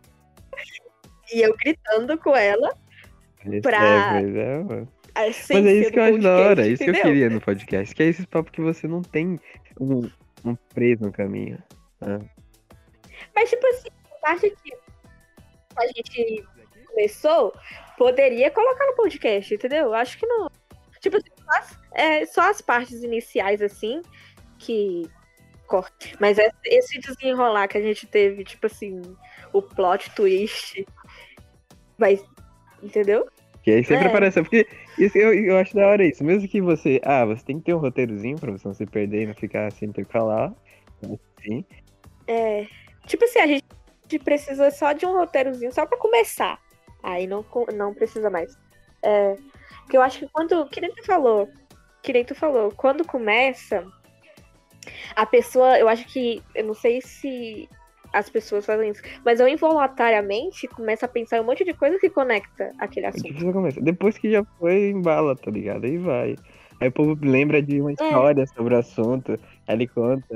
e 1.34 1.42
eu 1.42 1.56
gritando 1.58 2.18
com 2.18 2.36
ela 2.36 2.70
Pra- 3.62 4.22
É, 4.22 4.24
é, 4.24 4.88
a 5.16 5.28
essência 5.28 5.62
Mas 5.62 5.66
é 5.66 5.74
isso 5.74 5.92
que 5.92 6.00
eu 6.00 6.04
acho 6.04 6.20
da 6.20 6.36
hora, 6.38 6.66
é 6.66 6.70
isso 6.70 6.84
que 6.84 6.90
eu 6.90 6.94
entendeu? 6.94 7.12
queria 7.12 7.30
no 7.30 7.42
podcast. 7.42 7.94
Que 7.94 8.04
é 8.04 8.06
esses 8.08 8.26
papos 8.26 8.52
que 8.52 8.62
você 8.62 8.88
não 8.88 9.02
tem 9.02 9.40
um, 9.80 10.10
um 10.46 10.56
preso 10.74 11.04
no 11.04 11.12
caminho. 11.12 11.62
Mas, 13.36 13.50
tipo 13.50 13.66
assim, 13.68 13.90
a 14.12 14.16
parte 14.26 14.50
que 14.64 14.74
a 15.76 15.88
gente 15.88 16.48
começou, 16.88 17.54
poderia 17.98 18.50
colocar 18.50 18.86
no 18.88 18.96
podcast, 18.96 19.54
entendeu? 19.54 19.94
Acho 19.94 20.18
que 20.18 20.26
não. 20.26 20.50
Tipo 21.00 21.18
assim, 21.18 21.30
só 21.38 21.58
as, 21.58 21.80
é, 21.94 22.26
só 22.26 22.50
as 22.50 22.62
partes 22.62 23.04
iniciais, 23.04 23.62
assim, 23.62 24.02
que 24.58 25.10
Mas 26.20 26.38
esse- 26.66 27.00
desenrolar 27.00 27.68
que 27.68 27.78
a 27.78 27.82
gente 27.82 28.06
teve, 28.08 28.44
tipo 28.44 28.66
assim, 28.68 29.02
o 29.52 29.62
plot 29.62 30.10
twist, 30.16 30.86
vai. 31.98 32.20
Entendeu? 32.82 33.28
Que 33.64 33.72
aí 33.72 33.84
sempre 33.84 34.06
É. 34.06 34.08
aparece. 34.10 34.42
Porque 34.42 34.68
isso, 34.98 35.18
eu, 35.18 35.34
eu 35.34 35.58
acho 35.58 35.74
da 35.76 35.88
hora 35.88 36.06
isso. 36.06 36.24
Mesmo 36.24 36.48
que 36.50 36.62
você. 36.62 37.00
Ah, 37.04 37.24
você 37.26 37.44
tem 37.46 37.60
que 37.60 37.66
ter 37.66 37.74
um 37.74 37.78
roteirozinho 37.80 38.38
pra 38.38 38.52
você 38.52 38.68
não 38.68 38.76
se 38.76 38.86
perder 38.86 39.24
e 39.24 39.28
não 39.28 39.34
ficar 39.34 39.72
sempre 39.72 40.04
falar. 40.04 40.54
Sim. 41.42 41.64
É. 42.28 42.68
Tipo 43.06 43.24
assim, 43.26 43.40
a 43.40 43.48
gente 43.48 43.64
precisa 44.24 44.70
só 44.72 44.92
de 44.94 45.06
um 45.06 45.14
roteirozinho 45.14 45.72
só 45.72 45.86
pra 45.86 45.98
começar. 45.98 46.60
Aí 47.02 47.26
não, 47.28 47.46
não 47.74 47.94
precisa 47.94 48.30
mais. 48.30 48.58
É, 49.02 49.36
porque 49.82 49.98
eu 49.98 50.02
acho 50.02 50.20
que 50.20 50.28
quando. 50.28 50.66
Que 50.68 50.82
nem 50.82 50.94
tu 50.94 51.04
falou. 51.06 51.50
Que 52.02 52.12
nem 52.14 52.26
tu 52.26 52.36
falou. 52.36 52.70
Quando 52.72 53.06
começa, 53.06 53.86
a 55.16 55.26
pessoa. 55.26 55.78
Eu 55.80 55.88
acho 55.88 56.06
que. 56.08 56.42
Eu 56.56 56.66
não 56.66 56.74
sei 56.74 57.02
se 57.02 57.68
as 58.14 58.30
pessoas 58.30 58.66
fazem 58.66 58.92
isso. 58.92 59.02
Mas 59.26 59.40
eu 59.40 59.48
involuntariamente 59.48 60.68
começo 60.68 61.04
a 61.04 61.08
pensar 61.08 61.38
em 61.38 61.42
um 61.42 61.46
monte 61.46 61.64
de 61.66 61.74
coisa 61.74 61.98
que 62.00 62.10
conecta 62.10 62.72
aquele 62.80 63.08
É 63.08 63.12
que 63.12 63.30
assunto. 63.30 63.82
Depois 63.82 64.18
que 64.18 64.32
já 64.32 64.44
foi, 64.60 64.90
embala, 64.90 65.36
tá 65.36 65.50
ligado? 65.50 65.86
Aí 65.86 65.98
vai. 65.98 66.36
Aí 66.80 66.88
o 66.90 66.92
povo 66.92 67.18
lembra 67.24 67.62
de 67.62 67.78
É. 67.78 67.82
uma 67.82 67.92
história 67.92 68.46
sobre 68.48 68.76
o 68.76 68.78
assunto. 68.78 69.40
Aí 69.68 69.76
ele 69.76 69.88
conta. 69.88 70.36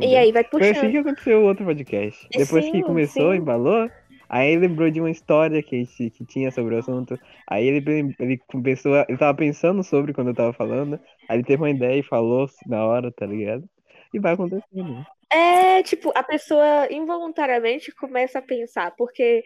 E 0.00 0.14
aí 0.14 0.30
vai 0.30 0.44
Foi 0.44 0.60
assim 0.60 0.74
puxando. 0.74 0.90
que 0.90 0.98
aconteceu 0.98 1.40
o 1.40 1.44
outro 1.44 1.64
podcast. 1.64 2.28
Depois 2.30 2.64
que 2.66 2.70
Sim, 2.72 2.82
começou, 2.82 3.32
sim. 3.32 3.38
embalou. 3.38 3.90
Aí 4.28 4.50
ele 4.52 4.66
lembrou 4.68 4.90
de 4.90 5.00
uma 5.00 5.10
história 5.10 5.62
que, 5.62 5.84
gente- 5.84 6.10
que 6.10 6.24
tinha 6.26 6.50
sobre 6.50 6.74
o 6.74 6.78
assunto. 6.78 7.18
Aí 7.46 7.66
ele, 7.66 8.14
ele 8.18 8.38
começou. 8.38 8.94
a- 8.94 9.06
Ele 9.08 9.18
tava 9.18 9.36
pensando 9.36 9.82
sobre 9.84 10.12
quando 10.12 10.28
eu 10.28 10.34
tava 10.34 10.52
falando. 10.52 11.00
Aí 11.28 11.36
ele 11.38 11.44
teve 11.44 11.62
uma 11.62 11.70
ideia 11.70 11.98
e 12.00 12.02
falou 12.02 12.46
na 12.66 12.84
hora, 12.86 13.12
tá 13.12 13.26
ligado? 13.26 13.68
E 14.12 14.18
vai 14.20 14.34
acontecendo. 14.34 15.06
É, 15.30 15.82
tipo, 15.82 16.12
a 16.16 16.22
pessoa 16.22 16.88
involuntariamente 16.92 17.92
começa 17.92 18.38
a 18.38 18.42
pensar, 18.42 18.94
porque 18.96 19.42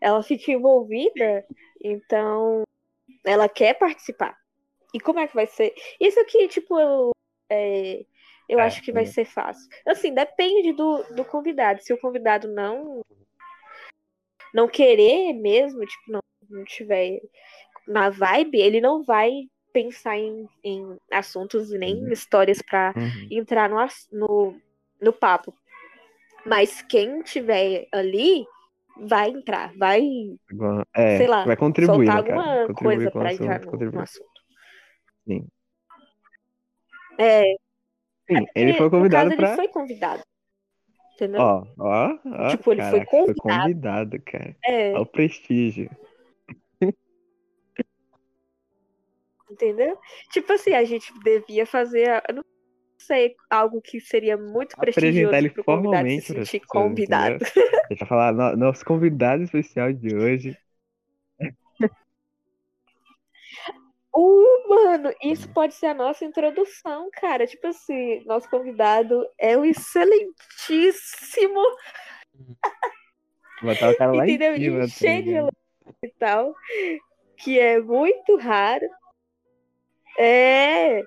ela 0.00 0.22
fica 0.22 0.52
envolvida, 0.52 1.44
então 1.82 2.62
ela 3.26 3.48
quer 3.48 3.74
participar. 3.78 4.36
E 4.94 5.00
como 5.00 5.20
é 5.20 5.28
que 5.28 5.34
vai 5.34 5.46
ser? 5.46 5.74
Isso 6.00 6.20
aqui, 6.20 6.48
tipo, 6.48 6.78
eu, 6.80 7.12
é, 7.50 8.04
eu 8.48 8.58
É, 8.58 8.62
acho 8.62 8.82
que 8.82 8.92
vai 8.92 9.06
é. 9.06 9.06
ser 9.06 9.24
fácil. 9.26 9.68
Assim, 9.86 10.14
depende 10.14 10.72
do, 10.74 11.04
do 11.16 11.24
convidado. 11.24 11.82
Se 11.82 11.92
o 11.94 12.00
convidado 12.00 12.48
não 12.48 13.02
não 14.54 14.68
querer 14.68 15.32
mesmo, 15.34 15.84
tipo, 15.84 16.12
não, 16.12 16.20
não 16.48 16.64
tiver 16.64 17.20
na 17.86 18.10
vibe, 18.10 18.58
ele 18.60 18.80
não 18.80 19.02
vai 19.04 19.30
pensar 19.72 20.16
em, 20.16 20.48
em 20.62 20.96
assuntos 21.12 21.72
e 21.72 21.78
nem 21.78 21.96
Uhum. 21.96 22.12
histórias 22.12 22.62
pra 22.62 22.94
Uhum. 22.96 23.28
entrar 23.30 23.68
no, 23.68 23.76
no, 24.12 24.60
no 25.00 25.12
papo. 25.12 25.52
Mas 26.46 26.82
quem 26.82 27.22
tiver 27.22 27.88
ali 27.92 28.46
vai 29.08 29.30
entrar, 29.30 29.72
vai 29.76 30.02
É, 30.94 31.18
sei 31.18 31.26
lá, 31.26 31.44
vai 31.44 31.56
contribuir, 31.56 32.06
soltar 32.06 32.16
né, 32.16 32.22
cara? 32.22 32.38
alguma 32.38 32.66
Contribuir 32.66 33.10
coisa 33.10 33.28
assunto, 33.28 33.44
entrar 33.44 33.60
no, 33.60 33.70
contribuir. 33.72 33.96
no 33.96 34.02
assunto. 34.02 34.44
Sim. 35.26 35.48
É, 37.18 37.42
Sim, 38.28 38.46
ele 38.54 38.72
porque, 38.72 38.78
foi 38.78 38.90
convidado 38.90 39.30
pra. 39.36 39.48
ele 39.48 39.56
foi 39.56 39.68
convidado. 39.68 40.22
Entendeu? 41.14 41.40
Ó, 41.40 41.64
ó, 41.78 42.18
ó. 42.26 42.48
Tipo, 42.50 42.72
ele 42.72 42.82
foi 42.82 42.90
caraca, 42.90 43.10
foi 43.10 43.34
convidado. 43.34 43.62
convidado, 43.62 44.22
cara. 44.24 44.56
É, 44.64 44.92
Olha 44.92 45.00
o 45.02 45.06
prestígio. 45.06 45.90
entendeu? 49.50 49.96
Tipo 50.32 50.52
assim, 50.52 50.72
a 50.72 50.84
gente 50.84 51.12
devia 51.22 51.64
fazer, 51.64 52.22
eu 52.28 52.36
não 52.36 52.44
sei, 52.98 53.34
algo 53.48 53.80
que 53.80 54.00
seria 54.00 54.36
muito 54.36 54.76
prestigioso 54.76 55.28
Apresentar 55.28 55.38
ele 55.38 55.50
pro 55.50 55.62
se 55.62 55.64
formalmente 55.64 56.32
para 56.32 56.44
sentir 56.44 56.66
convidado. 56.66 57.38
Deixa 57.88 58.04
eu 58.04 58.08
falar, 58.08 58.32
no- 58.32 58.56
nosso 58.56 58.84
convidado 58.84 59.42
especial 59.42 59.92
de 59.92 60.14
hoje. 60.16 60.56
Uh, 64.16 64.68
mano, 64.68 65.12
isso 65.22 65.48
pode 65.48 65.74
ser 65.74 65.86
a 65.86 65.94
nossa 65.94 66.24
introdução, 66.24 67.10
cara. 67.12 67.46
Tipo 67.46 67.66
assim, 67.66 68.22
nosso 68.24 68.48
convidado 68.48 69.26
é 69.38 69.56
o 69.56 69.64
excelentíssimo, 69.64 71.60
Botar 73.62 73.90
o 73.90 73.96
cara 73.96 74.12
lá 74.12 74.24
entendeu? 74.24 74.54
em 74.54 74.60
cima. 74.60 74.88
Cheio 74.88 75.22
de 75.22 75.30
elogio 75.30 75.52
e 76.02 76.08
tal, 76.18 76.54
que 77.36 77.58
é 77.58 77.80
muito 77.80 78.36
raro. 78.36 78.86
É, 80.18 81.02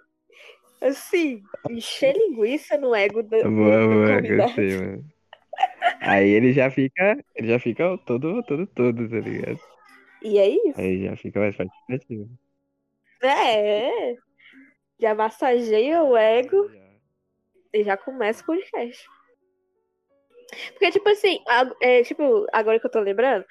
assim, 0.81 1.41
encher 1.69 2.15
linguiça 2.15 2.77
no 2.77 2.93
ego 2.93 3.23
do, 3.23 3.29
Boa, 3.29 3.87
boa, 3.87 4.21
gostei, 4.21 4.77
mano. 4.77 5.05
Aí 6.01 6.29
ele 6.29 6.51
já 6.51 6.69
fica, 6.69 7.17
ele 7.35 7.47
já 7.47 7.59
fica 7.59 7.97
todo, 8.05 8.43
todo, 8.43 8.67
todo, 8.67 9.09
tá 9.09 9.19
ligado? 9.19 9.59
E 10.23 10.37
é 10.37 10.49
isso. 10.49 10.79
Aí 10.79 11.03
já 11.03 11.15
fica 11.15 11.39
mais 11.39 11.55
participativo. 11.55 12.29
É, 13.21 14.15
já 14.99 15.15
massageia 15.15 16.03
o 16.03 16.15
ego 16.15 16.69
e 17.73 17.83
já 17.83 17.97
começa 17.97 18.43
o 18.43 18.45
podcast. 18.45 19.05
Porque, 20.71 20.91
tipo 20.91 21.09
assim, 21.09 21.39
é, 21.81 22.03
tipo, 22.03 22.47
agora 22.53 22.79
que 22.79 22.85
eu 22.85 22.91
tô 22.91 22.99
lembrando, 22.99 23.45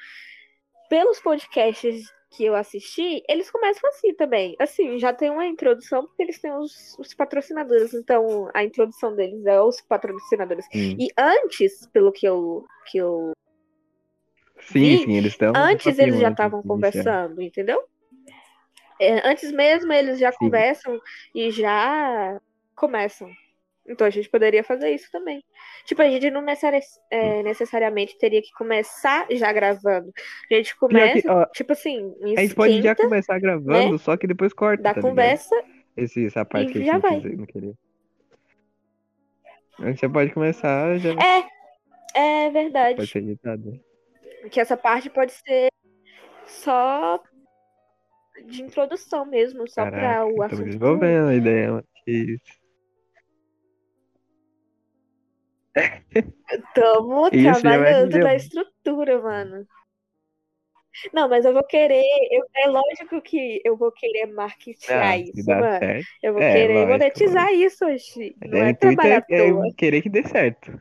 pelos 0.89 1.21
podcasts 1.21 2.11
que 2.31 2.45
eu 2.45 2.55
assisti, 2.55 3.23
eles 3.29 3.51
começam 3.51 3.89
assim 3.91 4.15
também. 4.15 4.57
Assim, 4.59 4.99
já 4.99 5.13
tem 5.13 5.31
uma 5.31 5.47
introdução, 5.47 6.07
porque 6.07 6.23
eles 6.23 6.41
têm 6.41 6.53
os, 6.53 6.97
os 6.99 7.15
patrocinadores. 7.15 7.95
Então, 7.95 8.51
a 8.53 8.65
introdução 8.65 9.15
deles 9.15 9.45
é 9.47 9.61
os 9.61 9.81
patrocinadores. 9.81 10.67
Sim, 10.73 10.97
E 10.99 11.09
antes, 11.17 11.87
pelo 11.89 12.13
que 12.13 12.27
eu, 12.27 12.67
que 12.91 12.99
eu 12.99 13.33
sim, 14.61 14.81
vi, 14.81 14.99
sim, 14.99 15.17
eles 15.17 15.33
estão. 15.33 15.53
antes 15.55 15.99
eles 15.99 16.19
já 16.19 16.31
estavam 16.31 16.61
iniciar. 16.61 16.75
conversando, 16.75 17.43
entendeu? 17.43 17.83
É, 19.01 19.29
antes 19.29 19.51
mesmo 19.53 19.93
eles 19.93 20.19
já 20.19 20.33
Sim. 20.33 20.39
conversam 20.39 21.01
e 21.35 21.51
já 21.51 22.41
começam. 22.75 23.31
Então 23.89 24.07
a 24.07 24.11
gente 24.11 24.29
poderia 24.29 24.65
fazer 24.65 24.91
isso 24.91 25.09
também. 25.13 25.45
Tipo, 25.85 26.03
a 26.03 26.09
gente 26.09 26.29
não 26.31 26.41
necessari- 26.43 26.81
é, 27.11 27.43
necessariamente 27.45 28.19
teria 28.19 28.43
que 28.43 28.51
começar 28.53 29.27
já 29.31 29.53
gravando. 29.53 30.13
A 30.51 30.55
gente 30.55 30.77
começa, 30.77 31.23
que, 31.23 31.29
ó, 31.29 31.47
tipo 31.47 31.73
assim, 31.73 32.13
a 32.37 32.41
gente 32.41 32.55
pode 32.55 32.73
já 32.83 32.93
esquenta 32.93 33.03
começar 33.05 33.39
gravando, 33.39 33.97
só 33.99 34.17
que 34.17 34.27
depois 34.27 34.53
corta, 34.53 34.83
da 34.83 34.91
tá 34.91 34.97
ligado? 35.01 35.11
conversa. 35.11 35.55
Esse, 35.97 36.27
essa 36.27 36.45
parte 36.45 36.73
que 36.73 36.83
a 36.83 36.85
já 36.85 36.93
não, 36.95 37.01
vai. 37.01 37.21
não 37.21 37.47
queria. 37.47 37.75
A 39.79 39.87
gente 39.87 40.01
já 40.01 40.09
pode 40.11 40.33
começar, 40.33 40.99
já 40.99 41.11
É, 41.13 42.47
é 42.47 42.51
verdade. 42.51 42.97
pode 42.97 43.11
ser 43.11 43.19
editado. 43.19 43.79
Que 44.51 44.59
essa 44.61 44.77
parte 44.77 45.09
pode 45.11 45.33
ser 45.33 45.69
só 46.47 47.23
de 48.47 48.63
introdução 48.63 49.25
mesmo, 49.27 49.69
só 49.69 49.85
para 49.87 50.27
o 50.27 50.43
assunto. 50.43 50.65
desenvolvendo 50.65 51.29
a 51.29 51.35
ideia, 51.35 51.71
mano. 51.73 51.85
Isso. 52.07 52.57
Tamo 56.75 57.31
Isso, 57.33 57.63
vai 57.63 57.63
trabalhando 57.63 58.13
na 58.13 58.19
mano. 58.29 58.37
estrutura, 58.37 59.21
mano. 59.21 59.67
Não, 61.13 61.29
mas 61.29 61.45
eu 61.45 61.53
vou 61.53 61.65
querer. 61.65 62.03
eu- 62.31 62.45
é 62.57 62.67
lógico 62.69 63.21
que 63.21 63.61
eu 63.65 63.77
vou 63.77 63.93
querer 63.93 64.27
marketear 64.27 65.03
Ah, 65.03 65.19
isso, 65.19 65.47
mano. 65.47 65.79
certo. 65.79 66.09
Eu 66.23 66.33
vou 66.33 66.43
É, 66.43 66.53
querer 66.53 66.75
lógico, 66.75 66.91
monetizar 66.91 67.53
isso 67.53 67.85
hoje. 67.85 68.37
A 68.41 68.47
Não 68.49 68.59
é 68.63 68.71
intuito 68.71 68.81
trabalhar 68.97 69.23
é, 69.31 69.49
é 69.49 69.73
querer 69.77 70.03
que 70.03 70.09
dê 70.09 70.23
certo. 70.23 70.81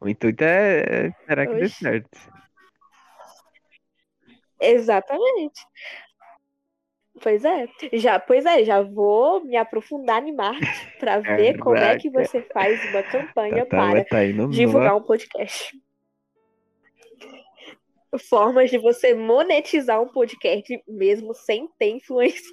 O 0.00 0.08
intuito 0.08 0.44
é 0.44 1.06
é 1.06 1.06
esperar 1.08 1.48
que 1.48 1.54
dê 1.56 1.64
Oxi. 1.64 1.84
certo. 1.84 2.18
Exatamente. 4.60 5.60
Pois 7.22 7.44
é. 7.44 7.68
Já, 7.94 8.18
pois 8.18 8.44
é, 8.44 8.64
já 8.64 8.82
vou 8.82 9.44
me 9.44 9.56
aprofundar 9.56 10.22
em 10.26 10.34
marketing 10.34 10.98
para 10.98 11.18
ver 11.20 11.58
como 11.58 11.76
é 11.76 11.98
que 11.98 12.10
você 12.10 12.42
faz 12.42 12.78
uma 12.90 13.02
campanha 13.02 13.64
Tá, 13.66 13.76
para 13.76 14.04
tá 14.04 14.18
divulgar 14.50 14.92
no... 14.92 14.98
um 14.98 15.02
podcast. 15.02 15.78
Formas 18.28 18.70
de 18.70 18.78
você 18.78 19.14
monetizar 19.14 20.00
um 20.00 20.08
podcast 20.08 20.82
mesmo 20.86 21.34
sem 21.34 21.68
ter 21.78 21.90
influência. 21.90 22.52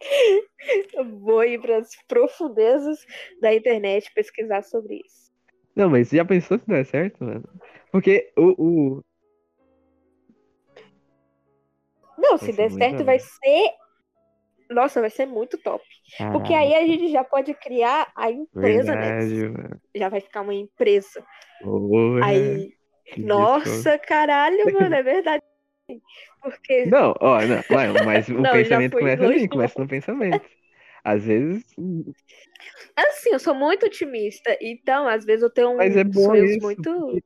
Vou 1.20 1.44
ir 1.44 1.60
para 1.60 1.78
as 1.78 1.90
profundezas 2.08 2.98
da 3.40 3.54
internet 3.54 4.10
pesquisar 4.14 4.62
sobre 4.62 5.02
isso. 5.04 5.30
Não, 5.74 5.88
mas 5.88 6.10
já 6.10 6.24
pensou 6.24 6.58
se 6.58 6.66
der 6.66 6.84
certo, 6.84 7.24
mano? 7.24 7.48
Porque 7.92 8.32
o, 8.36 8.54
o... 8.58 9.04
Não, 12.20 12.38
se 12.38 12.52
der 12.52 12.70
certo, 12.70 13.04
vai 13.04 13.18
ser. 13.18 13.70
Nossa, 14.70 15.00
vai 15.00 15.10
ser 15.10 15.26
muito 15.26 15.58
top. 15.58 15.84
Porque 16.32 16.54
aí 16.54 16.74
a 16.74 16.86
gente 16.86 17.10
já 17.10 17.24
pode 17.24 17.52
criar 17.54 18.10
a 18.14 18.30
empresa, 18.30 18.94
né? 18.94 19.18
Verdade, 19.18 19.48
mano. 19.48 19.80
Já 19.94 20.08
vai 20.08 20.20
ficar 20.20 20.42
uma 20.42 20.54
empresa. 20.54 21.24
Porra, 21.60 22.24
Aí, 22.26 22.72
que 23.06 23.22
nossa, 23.22 23.98
caralho, 23.98 24.64
mano, 24.72 24.94
é 24.94 25.02
verdade. 25.02 25.42
Porque. 26.40 26.86
Não, 26.86 27.14
ó, 27.20 27.40
não, 27.40 28.04
mas, 28.04 28.28
o 28.28 28.34
Não, 28.40 28.52
pensamento 28.52 28.96
começa 28.96 29.22
longe 29.22 29.36
assim, 29.38 29.48
começa 29.48 29.80
no 29.80 29.88
pensamento. 29.88 30.48
Às 31.02 31.24
vezes, 31.24 31.64
Assim, 32.94 33.30
eu 33.32 33.38
sou 33.40 33.54
muito 33.54 33.86
otimista. 33.86 34.56
Então, 34.60 35.08
às 35.08 35.24
vezes, 35.24 35.42
eu 35.42 35.50
tenho 35.50 35.76
mas 35.76 35.96
é 35.96 36.04
bom 36.04 36.26
sonhos 36.26 36.50
isso. 36.50 36.60
muito 36.60 37.22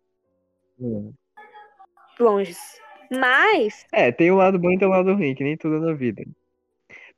porque- 0.78 1.14
longes. 2.18 2.80
Mas, 3.10 3.86
É, 3.92 4.12
tem 4.12 4.30
o 4.30 4.36
lado 4.36 4.58
bom 4.58 4.70
e 4.72 4.78
tem 4.78 4.86
o 4.86 4.90
lado 4.90 5.14
ruim, 5.14 5.34
que 5.34 5.44
nem 5.44 5.56
tudo 5.56 5.80
na 5.80 5.94
vida. 5.94 6.22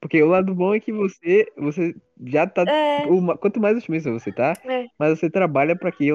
Porque 0.00 0.22
o 0.22 0.26
lado 0.28 0.54
bom 0.54 0.74
é 0.74 0.80
que 0.80 0.92
você, 0.92 1.46
você 1.56 1.94
já 2.26 2.46
tá. 2.46 2.62
é. 2.70 3.06
o 3.09 3.20
ma- 3.20 3.37
quanto 3.37 3.61
mais 3.61 3.76
otimista 3.78 4.11
você 4.11 4.30
tá, 4.32 4.52
É. 4.64 4.87
mais 4.98 5.18
você 5.18 5.28
trabalha 5.30 5.74
pra 5.76 5.90
que, 5.90 6.09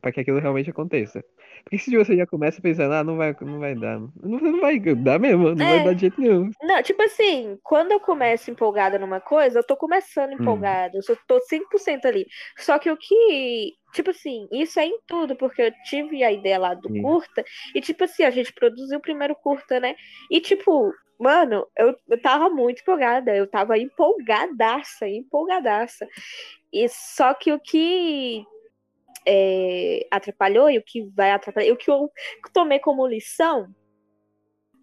pra 0.00 0.12
que 0.12 0.20
aquilo 0.20 0.38
realmente 0.38 0.70
aconteça. 0.70 1.24
Porque 1.64 1.78
se 1.78 1.96
você 1.96 2.16
já 2.16 2.26
começa 2.26 2.60
pensando, 2.60 2.92
ah, 2.92 3.02
não 3.02 3.16
vai, 3.16 3.34
não 3.40 3.58
vai 3.58 3.74
dar. 3.74 3.98
Não, 3.98 4.10
não 4.22 4.60
vai 4.60 4.78
dar 4.78 5.18
mesmo, 5.18 5.54
não 5.54 5.66
vai 5.66 5.80
É. 5.80 5.84
dar 5.84 5.94
de 5.94 6.02
jeito 6.02 6.20
nenhum. 6.20 6.50
Não, 6.62 6.82
tipo 6.82 7.02
assim, 7.02 7.58
quando 7.62 7.92
eu 7.92 8.00
começo 8.00 8.50
empolgada 8.50 8.98
numa 8.98 9.20
coisa, 9.20 9.58
eu 9.58 9.64
tô 9.64 9.76
começando 9.76 10.32
Hum. 10.32 10.36
empolgada, 10.40 10.96
eu 10.96 11.02
só 11.02 11.14
tô 11.26 11.40
100% 11.40 12.06
ali. 12.06 12.26
Só 12.58 12.78
que 12.78 12.90
o 12.90 12.96
que, 12.96 13.72
tipo 13.94 14.10
assim, 14.10 14.46
isso 14.52 14.78
é 14.78 14.84
em 14.86 14.98
tudo, 15.06 15.34
porque 15.36 15.62
eu 15.62 15.72
tive 15.84 16.22
a 16.22 16.30
ideia 16.30 16.58
lá 16.58 16.74
do 16.74 16.88
Sim. 16.88 17.00
curta, 17.02 17.42
e 17.74 17.80
tipo 17.80 18.04
assim, 18.04 18.24
a 18.24 18.30
gente 18.30 18.52
produziu 18.52 18.98
o 18.98 19.02
primeiro 19.02 19.34
curta, 19.34 19.80
né? 19.80 19.94
E 20.30 20.40
tipo, 20.40 20.92
mano, 21.18 21.66
eu, 21.76 21.96
eu 22.08 22.20
tava 22.20 22.48
muito 22.50 22.80
empolgada, 22.82 23.34
eu 23.34 23.46
tava 23.46 23.78
empolgadaça, 23.78 25.08
empolgadaça. 25.08 26.06
E 26.72 26.88
só 26.88 27.34
que 27.34 27.52
o 27.52 27.60
que 27.60 28.44
é, 29.26 30.06
atrapalhou 30.10 30.70
e 30.70 30.78
o 30.78 30.82
que 30.82 31.02
vai 31.10 31.30
atrapalhar, 31.32 31.72
o 31.72 31.76
que 31.76 31.90
eu 31.90 32.10
tomei 32.52 32.78
como 32.78 33.06
lição 33.06 33.74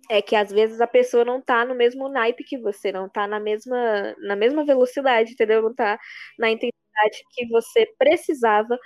é 0.09 0.21
que 0.21 0.35
às 0.35 0.51
vezes 0.51 0.81
a 0.81 0.87
pessoa 0.87 1.23
não 1.23 1.41
tá 1.41 1.63
no 1.63 1.73
mesmo 1.73 2.09
naipe 2.09 2.43
que 2.43 2.57
você, 2.57 2.91
não 2.91 3.07
tá 3.07 3.25
na 3.27 3.39
mesma, 3.39 4.13
na 4.19 4.35
mesma 4.35 4.65
velocidade, 4.65 5.31
entendeu? 5.31 5.61
Não 5.61 5.73
tá 5.73 5.97
na 6.37 6.49
intensidade 6.51 7.23
que 7.31 7.47
você 7.47 7.87
precisava 7.97 8.77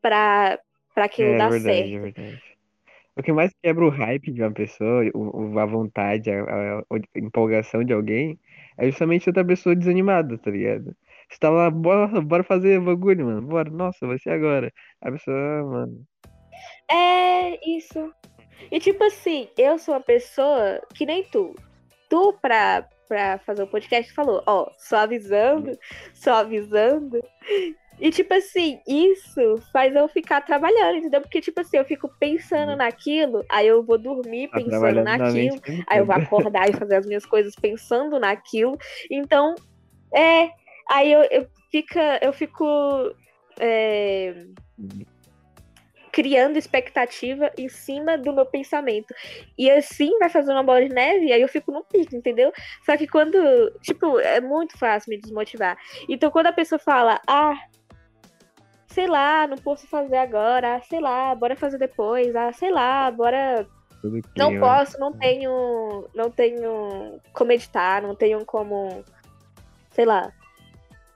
pra, 0.00 0.58
pra 0.92 1.04
aquilo 1.04 1.30
É 1.34 1.38
dar 1.38 1.50
verdade, 1.50 1.78
certo. 1.78 1.94
é 1.94 2.00
verdade. 2.00 2.51
O 3.16 3.22
que 3.22 3.32
mais 3.32 3.52
quebra 3.62 3.84
o 3.84 3.90
hype 3.90 4.32
de 4.32 4.42
uma 4.42 4.50
pessoa, 4.52 5.04
o, 5.14 5.58
a 5.58 5.66
vontade, 5.66 6.30
a, 6.30 6.42
a- 6.42 6.80
a 6.90 7.18
empolgação 7.18 7.84
de 7.84 7.92
alguém, 7.92 8.38
é 8.78 8.86
justamente 8.90 9.28
outra 9.28 9.44
pessoa 9.44 9.76
desanimada, 9.76 10.38
tá 10.38 10.50
ligado? 10.50 10.96
Você 11.28 11.38
tá 11.38 11.50
lá, 11.50 11.70
bora, 11.70 12.20
bora 12.22 12.42
fazer 12.42 12.80
bagulho, 12.80 13.26
mano, 13.26 13.42
bora, 13.42 13.70
nossa, 13.70 14.06
vai 14.06 14.18
ser 14.18 14.30
agora. 14.30 14.72
A 15.00 15.10
pessoa, 15.12 15.36
ah, 15.36 15.62
mano, 15.64 16.06
É 16.90 17.70
isso. 17.70 18.12
E 18.70 18.78
tipo 18.78 19.02
assim, 19.04 19.48
eu 19.58 19.78
sou 19.78 19.94
uma 19.94 20.00
pessoa 20.00 20.80
que 20.94 21.04
nem 21.04 21.24
tu. 21.24 21.54
Tu, 22.08 22.32
pra, 22.42 22.86
pra 23.08 23.38
fazer 23.38 23.62
o 23.62 23.66
podcast, 23.66 24.12
falou, 24.12 24.42
ó, 24.46 24.70
só 24.78 24.98
avisando, 24.98 25.76
só 26.14 26.34
avisando. 26.36 27.22
E 28.02 28.10
tipo 28.10 28.34
assim, 28.34 28.80
isso 28.84 29.62
faz 29.72 29.94
eu 29.94 30.08
ficar 30.08 30.40
trabalhando, 30.40 30.96
entendeu? 30.96 31.20
Porque, 31.20 31.40
tipo 31.40 31.60
assim, 31.60 31.76
eu 31.76 31.84
fico 31.84 32.08
pensando 32.18 32.70
Uhum. 32.72 32.76
naquilo, 32.78 33.44
aí 33.48 33.68
eu 33.68 33.80
vou 33.84 33.96
dormir 33.96 34.48
tá 34.48 34.58
pensando 34.58 35.04
na 35.04 35.16
naquilo. 35.18 35.54
né? 35.68 35.84
Aí 35.86 35.98
eu 36.00 36.04
vou 36.04 36.16
acordar 36.50 36.68
e 36.68 36.72
fazer 36.72 36.96
as 36.96 37.06
minhas 37.06 37.24
coisas 37.24 37.54
pensando 37.54 38.18
naquilo. 38.18 38.76
Então, 39.08 39.54
é. 40.12 40.50
Aí 40.90 41.12
eu, 41.12 41.22
eu, 41.30 41.46
fica, 41.70 42.18
eu 42.20 42.32
fico 42.32 43.14
é, 43.60 44.34
criando 46.10 46.58
expectativa 46.58 47.50
em 47.56 47.68
cima 47.68 48.18
do 48.18 48.32
meu 48.32 48.44
pensamento. 48.44 49.14
E 49.56 49.70
assim 49.70 50.18
vai 50.18 50.28
fazer 50.28 50.52
uma 50.52 50.62
bola 50.62 50.82
de 50.86 50.92
neve, 50.92 51.26
e 51.26 51.32
aí 51.32 51.40
eu 51.40 51.48
fico 51.48 51.70
no 51.72 51.84
pico, 51.84 52.14
entendeu? 52.16 52.52
Só 52.84 52.96
que 52.96 53.06
quando. 53.06 53.38
Tipo, 53.80 54.18
é 54.18 54.40
muito 54.40 54.76
fácil 54.76 55.10
me 55.10 55.18
desmotivar. 55.20 55.78
Então 56.08 56.30
quando 56.30 56.48
a 56.48 56.52
pessoa 56.52 56.78
fala, 56.78 57.20
ah. 57.28 57.54
Sei 58.92 59.06
lá, 59.06 59.46
não 59.46 59.56
posso 59.56 59.86
fazer 59.86 60.16
agora, 60.18 60.76
ah, 60.76 60.82
sei 60.82 61.00
lá, 61.00 61.34
bora 61.34 61.56
fazer 61.56 61.78
depois, 61.78 62.36
ah, 62.36 62.52
sei 62.52 62.70
lá, 62.70 63.10
bora 63.10 63.66
Tudo 64.02 64.20
não 64.36 64.58
posso, 64.60 65.00
não 65.00 65.12
tenho, 65.14 66.06
não 66.14 66.30
tenho 66.30 67.18
como 67.32 67.52
editar, 67.52 68.02
não 68.02 68.14
tenho 68.14 68.44
como, 68.44 69.02
sei 69.92 70.04
lá. 70.04 70.30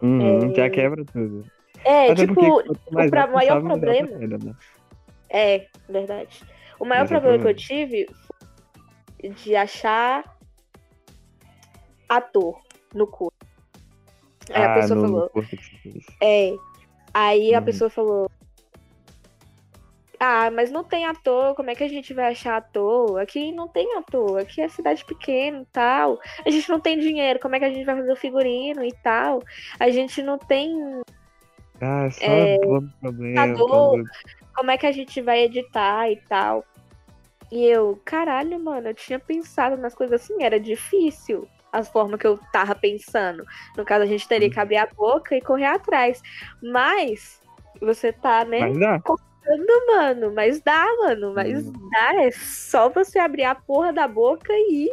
Uhum, 0.00 0.54
já 0.54 0.64
É, 0.64 0.70
quebra 0.70 1.04
tudo. 1.04 1.44
É, 1.84 2.12
Até 2.12 2.26
tipo, 2.26 2.62
mais 2.92 3.10
pra- 3.10 3.26
maior 3.26 3.60
problema- 3.60 4.08
né? 4.08 4.54
é, 5.28 5.66
verdade. 5.86 6.40
O 6.80 6.84
maior 6.86 7.02
é 7.02 7.04
o 7.04 7.08
problema 7.08 7.38
que 7.38 7.48
eu 7.48 7.54
tive 7.54 8.06
foi 9.20 9.28
de 9.30 9.54
achar 9.54 10.34
ator 12.08 12.58
no 12.94 13.06
curso. 13.06 13.36
Aí 14.50 14.62
a 14.62 14.70
Ah, 14.70 14.74
pessoa 14.80 14.96
no, 14.96 15.02
falou, 15.08 15.30
no 15.34 15.42
é. 16.22 16.54
Aí 17.18 17.54
a 17.54 17.60
Uhum. 17.60 17.64
pessoa 17.64 17.88
falou, 17.88 18.30
ah, 20.20 20.50
mas 20.50 20.70
não 20.70 20.84
tem 20.84 21.06
ator, 21.06 21.54
como 21.54 21.70
é 21.70 21.74
que 21.74 21.82
a 21.82 21.88
gente 21.88 22.12
vai 22.12 22.30
achar 22.30 22.58
ator? 22.58 23.18
Aqui 23.18 23.52
não 23.52 23.66
tem 23.68 23.96
ator, 23.96 24.38
aqui 24.38 24.60
é 24.60 24.68
cidade 24.68 25.02
pequena 25.02 25.62
e 25.62 25.66
tal. 25.72 26.20
A 26.44 26.50
gente 26.50 26.68
não 26.68 26.78
tem 26.78 26.98
dinheiro, 26.98 27.40
como 27.40 27.56
é 27.56 27.58
que 27.58 27.64
a 27.64 27.70
gente 27.72 27.86
vai 27.86 27.96
fazer 27.96 28.12
o 28.12 28.16
figurino 28.16 28.84
e 28.84 28.92
tal? 29.02 29.42
A 29.80 29.88
gente 29.88 30.22
não 30.22 30.36
tem 30.36 30.74
Ah, 31.80 32.10
só 32.10 32.22
É, 32.26 32.58
todo 32.58 32.92
problema. 33.00 34.04
como 34.54 34.70
é 34.70 34.76
que 34.76 34.86
a 34.86 34.92
gente 34.92 35.22
vai 35.22 35.40
editar 35.44 36.10
e 36.10 36.16
tal. 36.28 36.66
E 37.50 37.64
eu, 37.64 37.98
caralho, 38.04 38.62
mano, 38.62 38.88
eu 38.88 38.94
tinha 38.94 39.18
pensado 39.18 39.78
nas 39.78 39.94
coisas 39.94 40.20
assim, 40.20 40.42
era 40.42 40.60
difícil 40.60 41.48
as 41.72 41.88
formas 41.88 42.18
que 42.20 42.26
eu 42.26 42.38
tava 42.52 42.74
pensando. 42.74 43.44
No 43.76 43.84
caso, 43.84 44.02
a 44.04 44.06
gente 44.06 44.26
teria 44.26 44.50
que 44.50 44.58
abrir 44.60 44.76
a 44.78 44.86
boca 44.86 45.36
e 45.36 45.40
correr 45.40 45.66
atrás. 45.66 46.22
Mas 46.62 47.40
você 47.80 48.12
tá, 48.12 48.44
né? 48.44 48.60
Mas 48.60 48.78
dá. 48.78 49.02
Mano, 49.86 50.32
mas 50.34 50.60
dá, 50.60 50.84
mano, 50.98 51.32
mas 51.32 51.66
Hum. 51.68 51.88
dá. 51.90 52.24
É 52.24 52.30
só 52.32 52.88
você 52.88 53.18
abrir 53.18 53.44
a 53.44 53.54
porra 53.54 53.92
da 53.92 54.08
boca 54.08 54.52
e. 54.52 54.90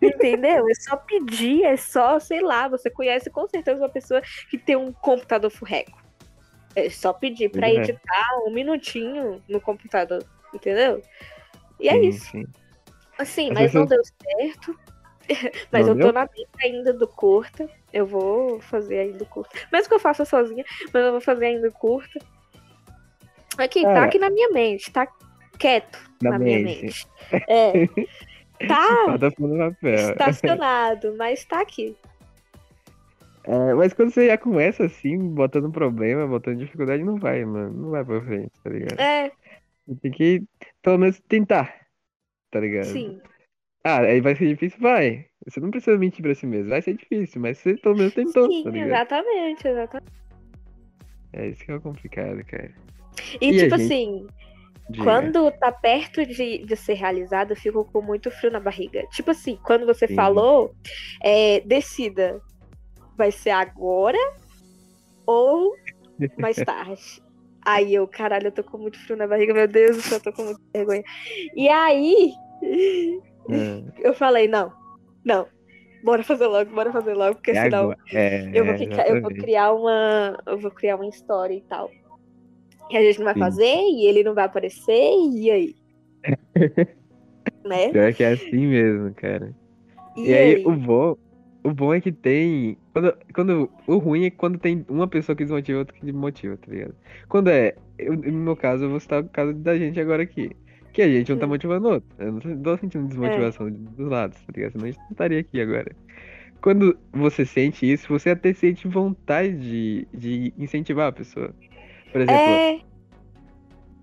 Entendeu? 0.00 0.68
É 0.68 0.74
só 0.74 0.96
pedir, 0.96 1.62
é 1.64 1.76
só, 1.76 2.18
sei 2.18 2.40
lá, 2.40 2.66
você 2.66 2.90
conhece 2.90 3.30
com 3.30 3.46
certeza 3.46 3.80
uma 3.80 3.88
pessoa 3.88 4.20
que 4.50 4.58
tem 4.58 4.74
um 4.74 4.92
computador 4.92 5.48
furreco. 5.50 5.96
É 6.74 6.88
só 6.90 7.12
pedir 7.12 7.50
pra 7.50 7.68
É. 7.68 7.74
editar 7.74 8.26
um 8.46 8.50
minutinho 8.50 9.40
no 9.48 9.60
computador, 9.60 10.24
entendeu? 10.52 11.02
E 11.78 11.88
é 11.88 11.92
Sim, 11.92 12.08
isso. 12.08 12.30
sim. 12.30 12.46
Assim, 13.18 13.50
As 13.50 13.54
mas 13.54 13.74
não 13.74 13.86
deu 13.86 14.00
certo. 14.04 14.76
mas 15.72 15.86
Não 15.86 15.94
eu 15.94 15.98
tô 16.00 16.04
deu? 16.04 16.12
na 16.12 16.20
meta 16.22 16.58
ainda 16.62 16.92
do 16.92 17.06
curta. 17.08 17.68
Eu 17.92 18.06
vou 18.06 18.60
fazer 18.60 18.98
ainda 18.98 19.24
curta. 19.24 19.56
Mesmo 19.72 19.88
que 19.88 19.94
eu 19.94 20.00
faça 20.00 20.24
sozinha, 20.24 20.64
mas 20.92 21.04
eu 21.04 21.12
vou 21.12 21.20
fazer 21.20 21.46
ainda 21.46 21.70
curta. 21.70 22.18
Aqui, 23.58 23.82
tá 23.82 23.92
Cara. 23.94 24.04
aqui 24.06 24.18
na 24.18 24.30
minha 24.30 24.50
mente, 24.50 24.90
tá 24.90 25.06
quieto 25.58 25.98
Na 26.22 26.30
na, 26.30 26.38
minha 26.38 26.58
mente. 26.60 26.82
mente. 26.82 27.06
É. 27.48 27.72
Tá 28.68 29.18
estacionado, 29.82 31.16
mas 31.16 31.44
tá 31.44 31.60
aqui. 31.60 31.96
É, 33.44 33.74
mas 33.74 33.92
quando 33.92 34.12
você 34.12 34.28
já 34.28 34.38
começa 34.38 34.84
assim, 34.84 35.18
botando 35.18 35.68
problema, 35.72 36.28
botando 36.28 36.58
dificuldade, 36.58 37.02
não 37.02 37.16
vai, 37.16 37.44
mano. 37.44 37.72
Não 37.72 37.90
vai 37.90 38.04
pra 38.04 38.20
frente, 38.20 38.52
tá 38.62 38.70
ligado? 38.70 39.00
É, 39.00 39.32
Tem 40.00 40.12
que, 40.12 40.44
pelo 40.80 40.98
menos, 40.98 41.20
tentar, 41.28 41.74
tá 42.52 42.60
ligado? 42.60 42.84
sim. 42.84 43.20
Ah, 43.84 44.00
aí 44.00 44.20
vai 44.20 44.36
ser 44.36 44.46
difícil? 44.48 44.78
Vai. 44.80 45.26
Você 45.44 45.58
não 45.58 45.70
precisa 45.70 45.98
mentir 45.98 46.22
pra 46.22 46.34
si 46.34 46.46
mesmo. 46.46 46.70
Vai 46.70 46.80
ser 46.82 46.94
difícil, 46.94 47.40
mas 47.40 47.58
você 47.58 47.76
pelo 47.76 47.96
menos 47.96 48.14
tentou, 48.14 48.50
Sim, 48.50 48.62
tá 48.62 48.70
ligado? 48.70 48.88
exatamente, 48.88 49.68
exatamente. 49.68 50.12
É 51.32 51.48
isso 51.48 51.64
que 51.64 51.72
é 51.72 51.78
complicado, 51.80 52.44
cara. 52.44 52.72
E, 53.40 53.48
E 53.48 53.58
tipo 53.58 53.74
gente? 53.74 53.74
assim, 53.74 54.26
Diga. 54.90 55.04
quando 55.04 55.50
tá 55.52 55.72
perto 55.72 56.24
de, 56.24 56.58
de 56.58 56.76
ser 56.76 56.94
realizado, 56.94 57.52
eu 57.52 57.56
fico 57.56 57.84
com 57.84 58.02
muito 58.02 58.30
frio 58.30 58.52
na 58.52 58.60
barriga. 58.60 59.04
Tipo 59.10 59.30
assim, 59.32 59.58
quando 59.64 59.86
você 59.86 60.06
Sim. 60.06 60.14
falou, 60.14 60.74
é, 61.22 61.60
decida, 61.60 62.40
vai 63.16 63.32
ser 63.32 63.50
agora 63.50 64.18
ou 65.26 65.72
mais 66.38 66.56
tarde? 66.64 67.02
Aí 67.64 67.94
eu, 67.94 68.06
caralho, 68.06 68.48
eu 68.48 68.52
tô 68.52 68.62
com 68.62 68.78
muito 68.78 68.98
frio 68.98 69.16
na 69.16 69.26
barriga, 69.26 69.54
meu 69.54 69.66
Deus 69.68 69.96
do 69.96 70.02
céu, 70.02 70.18
eu 70.18 70.22
tô 70.22 70.32
com 70.32 70.44
muita 70.44 70.60
vergonha. 70.74 71.02
E 71.54 71.68
aí, 71.68 72.32
É, 73.50 73.82
eu 73.98 74.14
falei, 74.14 74.46
não, 74.48 74.72
não, 75.24 75.46
bora 76.02 76.22
fazer 76.22 76.46
logo, 76.46 76.70
bora 76.74 76.92
fazer 76.92 77.14
logo, 77.14 77.36
porque 77.36 77.52
é 77.52 77.64
senão. 77.64 77.94
É, 78.12 78.50
eu 78.52 78.64
vou, 78.64 78.76
ficar, 78.76 79.08
eu 79.08 79.20
vou 79.20 79.30
criar 79.30 79.72
uma. 79.72 80.38
Eu 80.46 80.58
vou 80.58 80.70
criar 80.70 80.96
uma 80.96 81.08
história 81.08 81.54
e 81.54 81.62
tal. 81.62 81.90
Que 82.88 82.96
a 82.96 83.02
gente 83.02 83.18
não 83.18 83.24
vai 83.24 83.34
Sim. 83.34 83.40
fazer 83.40 83.76
e 83.76 84.06
ele 84.06 84.22
não 84.22 84.34
vai 84.34 84.44
aparecer, 84.44 85.12
e 85.32 85.50
aí? 85.50 85.74
né? 87.64 87.88
Pior 87.90 88.12
que 88.12 88.24
é 88.24 88.32
assim 88.32 88.66
mesmo, 88.66 89.14
cara. 89.14 89.54
E, 90.16 90.28
E 90.28 90.34
aí, 90.34 90.54
aí? 90.56 90.66
o 90.66 90.72
bom, 90.72 91.16
o 91.64 91.72
bom 91.72 91.94
é 91.94 92.00
que 92.00 92.12
tem. 92.12 92.76
Quando, 92.92 93.16
quando, 93.34 93.70
o 93.86 93.96
ruim 93.98 94.26
é 94.26 94.30
quando 94.30 94.58
tem 94.58 94.84
uma 94.88 95.08
pessoa 95.08 95.34
que 95.34 95.44
desmotiva 95.44 95.78
e 95.78 95.80
outra 95.80 95.96
que 95.96 96.12
motiva, 96.12 96.56
tá 96.56 96.70
ligado? 96.70 96.94
Quando 97.28 97.48
é. 97.48 97.74
Eu, 97.98 98.16
no 98.16 98.32
meu 98.32 98.56
caso, 98.56 98.84
eu 98.84 98.90
vou 98.90 98.98
citar 98.98 99.22
o 99.22 99.28
caso 99.28 99.54
da 99.54 99.78
gente 99.78 100.00
agora 100.00 100.22
aqui. 100.22 100.50
Que 100.92 101.02
a 101.02 101.08
gente 101.08 101.30
não 101.32 101.38
tá 101.38 101.46
motivando 101.46 101.88
o 101.88 101.92
outro. 101.94 102.08
Eu 102.18 102.32
não 102.32 102.40
tô 102.62 102.76
sentindo 102.76 103.06
desmotivação 103.08 103.70
dos 103.70 104.08
lados, 104.08 104.38
tá 104.42 104.52
ligado? 104.54 104.72
Senão 104.72 104.84
a 104.84 104.90
gente 104.90 105.00
não 105.00 105.10
estaria 105.10 105.40
aqui 105.40 105.60
agora. 105.60 105.92
Quando 106.60 106.96
você 107.12 107.44
sente 107.44 107.90
isso, 107.90 108.08
você 108.08 108.30
até 108.30 108.52
sente 108.52 108.86
vontade 108.86 109.56
de, 109.58 110.06
de 110.12 110.52
incentivar 110.58 111.08
a 111.08 111.12
pessoa. 111.12 111.54
Por 112.12 112.20
exemplo, 112.20 112.40
É, 112.40 112.80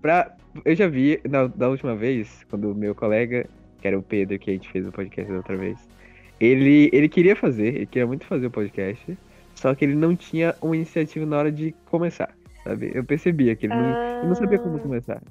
pra, 0.02 0.36
eu 0.64 0.74
já 0.74 0.88
vi 0.88 1.20
na, 1.28 1.46
da 1.46 1.68
última 1.68 1.94
vez, 1.94 2.44
quando 2.50 2.72
o 2.72 2.74
meu 2.74 2.94
colega, 2.94 3.46
que 3.80 3.86
era 3.86 3.98
o 3.98 4.02
Pedro, 4.02 4.38
que 4.38 4.50
a 4.50 4.54
gente 4.54 4.68
fez 4.70 4.86
o 4.86 4.92
podcast 4.92 5.30
da 5.30 5.38
outra 5.38 5.56
vez, 5.56 5.88
ele, 6.40 6.90
ele 6.92 7.08
queria 7.08 7.36
fazer, 7.36 7.74
ele 7.76 7.86
queria 7.86 8.06
muito 8.06 8.26
fazer 8.26 8.46
o 8.46 8.50
podcast, 8.50 9.16
só 9.54 9.74
que 9.74 9.84
ele 9.84 9.94
não 9.94 10.16
tinha 10.16 10.54
uma 10.60 10.74
iniciativa 10.74 11.24
na 11.24 11.38
hora 11.38 11.52
de 11.52 11.72
começar, 11.86 12.34
sabe? 12.64 12.90
Eu 12.94 13.04
percebia 13.04 13.54
que 13.54 13.66
ele 13.66 13.74
não, 13.74 14.18
ele 14.18 14.26
não 14.28 14.34
sabia 14.34 14.58
como 14.58 14.76
Ah. 14.76 14.80
começar. 14.80 15.22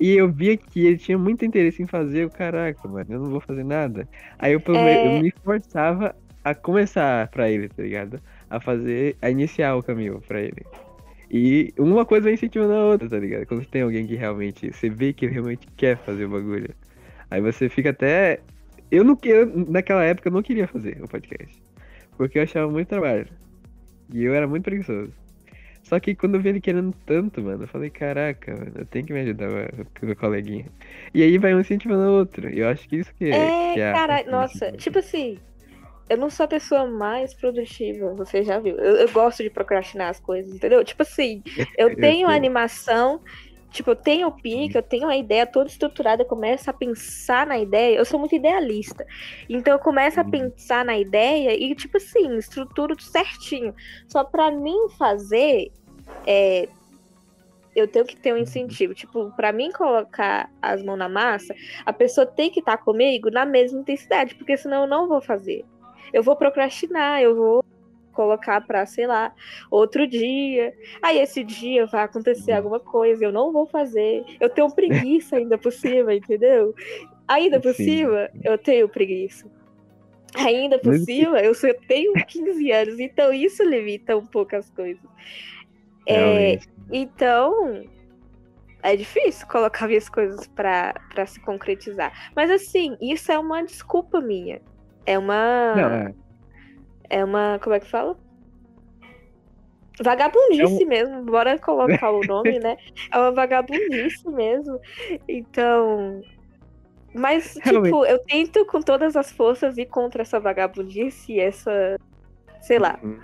E 0.00 0.16
eu 0.16 0.32
via 0.32 0.56
que 0.56 0.86
ele 0.86 0.96
tinha 0.96 1.18
muito 1.18 1.44
interesse 1.44 1.82
em 1.82 1.86
fazer, 1.86 2.24
eu, 2.24 2.30
caraca, 2.30 2.88
mano, 2.88 3.06
eu 3.10 3.20
não 3.20 3.30
vou 3.30 3.40
fazer 3.40 3.64
nada. 3.64 4.08
Aí 4.38 4.54
eu, 4.54 4.62
É. 4.74 5.18
eu 5.18 5.22
me 5.22 5.30
forçava 5.44 6.16
a 6.42 6.54
começar 6.54 7.28
pra 7.28 7.50
ele, 7.50 7.68
tá 7.68 7.82
ligado? 7.82 8.18
A 8.48 8.58
fazer, 8.58 9.14
a 9.20 9.28
iniciar 9.30 9.76
o 9.76 9.82
caminho 9.82 10.22
pra 10.26 10.40
ele. 10.40 10.64
E 11.30 11.72
uma 11.78 12.04
coisa 12.06 12.24
vai 12.24 12.32
incentivando 12.32 12.72
a 12.72 12.84
outra, 12.86 13.08
tá 13.08 13.18
ligado? 13.18 13.46
Quando 13.46 13.64
tem 13.66 13.82
alguém 13.82 14.06
que 14.06 14.16
realmente, 14.16 14.72
você 14.72 14.88
vê 14.88 15.12
que 15.12 15.26
ele 15.26 15.34
realmente 15.34 15.68
quer 15.76 15.98
fazer 15.98 16.24
o 16.24 16.30
bagulho. 16.30 16.74
Aí 17.30 17.40
você 17.40 17.68
fica 17.68 17.90
até. 17.90 18.40
Eu 18.90 19.04
não 19.04 19.16
eu, 19.22 19.46
naquela 19.68 20.02
época 20.02 20.28
eu 20.28 20.32
não 20.32 20.42
queria 20.42 20.66
fazer 20.66 20.98
o 21.00 21.06
podcast. 21.06 21.62
Porque 22.16 22.38
eu 22.38 22.42
achava 22.42 22.72
muito 22.72 22.88
trabalho. 22.88 23.28
E 24.12 24.24
eu 24.24 24.34
era 24.34 24.48
muito 24.48 24.64
preguiçoso. 24.64 25.12
Só 25.90 26.00
que 26.00 26.14
quando 26.16 26.36
eu 26.36 26.42
vi 26.42 26.50
ele 26.50 26.60
querendo 26.60 26.92
tanto, 27.06 27.42
mano, 27.42 27.64
eu 27.64 27.68
falei, 27.68 27.90
caraca, 27.90 28.54
mano, 28.56 28.72
eu 28.78 28.86
tenho 28.86 29.06
que 29.06 29.12
me 29.12 29.20
ajudar 29.20 29.48
o 30.02 30.06
meu 30.06 30.16
coleguinha. 30.16 30.72
E 31.14 31.22
aí 31.22 31.38
vai 31.38 31.54
um 31.54 31.60
incentivando 31.60 32.02
o 32.10 32.18
outro. 32.18 32.48
E 32.50 32.60
eu 32.60 32.68
acho 32.68 32.88
que 32.88 32.96
isso 32.96 33.14
que 33.14 33.24
é. 33.26 33.52
é, 33.52 33.78
que 33.78 33.80
é 33.80 33.86
cara, 33.90 34.24
nossa, 34.28 34.72
tipo 34.72 34.98
assim, 34.98 35.40
eu 36.08 36.18
não 36.18 36.30
sou 36.30 36.44
a 36.44 36.48
pessoa 36.48 36.86
mais 36.86 37.34
produtiva, 37.34 38.14
você 38.16 38.44
já 38.44 38.60
viu. 38.60 38.76
Eu, 38.78 38.96
eu 38.98 39.12
gosto 39.12 39.42
de 39.44 39.50
procrastinar 39.50 40.10
as 40.10 40.20
coisas, 40.20 40.54
entendeu? 40.54 40.84
Tipo 40.84 41.02
assim, 41.02 41.42
eu 41.76 41.90
Eu 41.96 41.96
tenho 41.98 42.26
sei. 42.26 42.30
animação, 42.30 43.20
tipo, 43.72 43.90
eu 43.92 43.96
tenho 43.96 44.28
o 44.28 44.32
pique, 44.42 44.76
eu 44.78 44.82
tenho 44.82 45.08
a 45.08 45.16
ideia 45.16 45.46
toda 45.46 45.68
estruturada, 45.70 46.22
eu 46.22 46.26
começo 46.28 46.70
a 46.70 46.74
pensar 46.74 47.46
na 47.46 47.58
ideia, 47.58 47.98
eu 47.98 48.04
sou 48.06 48.20
muito 48.20 48.34
idealista. 48.36 49.04
Então 49.48 49.74
eu 49.74 49.80
começo 49.80 50.20
a 50.20 50.24
Uhum. 50.24 50.24
pensar 50.24 50.84
na 50.84 50.98
ideia 50.98 51.54
e, 51.54 51.74
tipo 51.76 51.96
assim, 51.98 52.36
estruturo 52.38 52.96
tudo 52.96 53.02
certinho. 53.02 53.74
Só 54.08 54.24
pra 54.24 54.50
mim 54.50 54.76
fazer, 54.98 55.68
é, 56.26 56.68
eu 57.74 57.86
tenho 57.88 58.04
que 58.04 58.16
ter 58.16 58.32
um 58.34 58.38
incentivo. 58.38 58.94
Tipo, 58.94 59.30
pra 59.36 59.52
mim 59.52 59.70
colocar 59.72 60.50
as 60.60 60.82
mãos 60.82 60.96
na 60.98 61.08
massa, 61.08 61.54
a 61.84 61.92
pessoa 61.92 62.26
tem 62.26 62.50
que 62.50 62.60
estar 62.60 62.78
comigo 62.78 63.30
na 63.30 63.44
mesma 63.46 63.80
intensidade, 63.80 64.34
porque 64.34 64.56
senão 64.56 64.82
eu 64.82 64.88
não 64.88 65.08
vou 65.08 65.20
fazer. 65.20 65.64
Eu 66.12 66.22
vou 66.22 66.34
procrastinar, 66.36 67.22
eu 67.22 67.36
vou 67.36 67.64
colocar 68.12 68.60
pra, 68.66 68.84
sei 68.84 69.06
lá, 69.06 69.32
outro 69.70 70.06
dia. 70.06 70.74
Aí 71.00 71.18
esse 71.18 71.44
dia 71.44 71.86
vai 71.86 72.02
acontecer 72.04 72.52
alguma 72.52 72.80
coisa, 72.80 73.24
eu 73.24 73.32
não 73.32 73.52
vou 73.52 73.66
fazer. 73.66 74.24
Eu 74.40 74.50
tenho 74.50 74.70
preguiça 74.74 75.36
ainda 75.36 75.56
por 75.56 75.72
cima, 75.72 76.14
entendeu? 76.14 76.74
Ainda 77.28 77.60
por 77.60 77.72
Sim. 77.74 77.84
cima, 77.84 78.28
eu 78.42 78.58
tenho 78.58 78.88
preguiça. 78.88 79.48
Ainda 80.34 80.78
por 80.78 80.92
Mas- 80.92 81.04
cima, 81.04 81.40
eu 81.40 81.54
só 81.54 81.68
tenho 81.88 82.12
15 82.12 82.70
anos, 82.70 83.00
então 83.00 83.32
isso 83.32 83.62
limita 83.64 84.16
um 84.16 84.26
pouco 84.26 84.54
as 84.56 84.68
coisas. 84.70 85.02
É, 86.06 86.58
então, 86.90 87.84
é 88.82 88.96
difícil 88.96 89.46
colocar 89.46 89.86
minhas 89.86 90.08
coisas 90.08 90.46
pra, 90.48 90.94
pra 91.10 91.26
se 91.26 91.40
concretizar. 91.40 92.12
Mas 92.34 92.50
assim, 92.50 92.96
isso 93.00 93.30
é 93.30 93.38
uma 93.38 93.62
desculpa 93.62 94.20
minha. 94.20 94.60
É 95.06 95.18
uma. 95.18 95.74
Não, 95.74 95.90
é. 95.90 96.14
É 97.08 97.24
uma. 97.24 97.58
Como 97.62 97.74
é 97.74 97.80
que 97.80 97.90
fala? 97.90 98.16
Vagabundice 100.02 100.82
É 100.82 100.86
mesmo, 100.86 101.22
bora 101.24 101.58
colocar 101.58 102.10
o 102.10 102.22
nome, 102.22 102.58
né? 102.60 102.76
É 103.12 103.18
uma 103.18 103.32
vagabundice 103.32 104.28
mesmo. 104.28 104.80
Então. 105.28 106.22
Mas, 107.12 107.54
tipo, 107.54 107.68
Realmente. 107.68 108.10
eu 108.10 108.18
tento 108.20 108.64
com 108.66 108.80
todas 108.80 109.16
as 109.16 109.32
forças 109.32 109.76
ir 109.76 109.86
contra 109.86 110.22
essa 110.22 110.40
vagabundice 110.40 111.32
e 111.32 111.40
essa. 111.40 111.98
Sei 112.62 112.78
lá. 112.78 112.98
Uhum. 113.02 113.20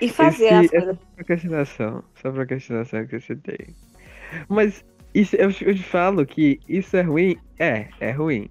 E 0.00 0.08
fazer 0.08 0.44
Esse- 0.46 0.54
as 0.54 0.64
essa 0.66 0.84
coisas. 0.86 0.98
procrastinação, 1.14 2.04
essa 2.16 2.32
procrastinação 2.32 3.06
que 3.06 3.18
você 3.20 3.36
tem. 3.36 3.58
Mas 4.48 4.84
isso, 5.14 5.36
eu, 5.36 5.48
eu 5.62 5.74
te 5.74 5.82
falo 5.82 6.26
que 6.26 6.60
isso 6.68 6.96
é 6.96 7.02
ruim? 7.02 7.36
É, 7.58 7.86
é 8.00 8.10
ruim. 8.10 8.48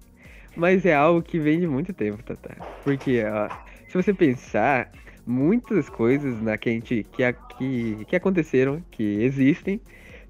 Mas 0.56 0.84
é 0.86 0.94
algo 0.94 1.22
que 1.22 1.38
vem 1.38 1.60
de 1.60 1.66
muito 1.66 1.92
tempo, 1.92 2.22
Tata. 2.22 2.56
Porque, 2.82 3.22
ó, 3.24 3.48
se 3.88 3.94
você 3.94 4.12
pensar, 4.14 4.90
muitas 5.26 5.88
coisas 5.88 6.40
na 6.40 6.56
que, 6.56 6.70
a 6.70 6.72
gente, 6.72 7.06
que, 7.12 7.32
que, 7.58 8.04
que 8.06 8.16
aconteceram, 8.16 8.82
que 8.90 9.02
existem, 9.22 9.80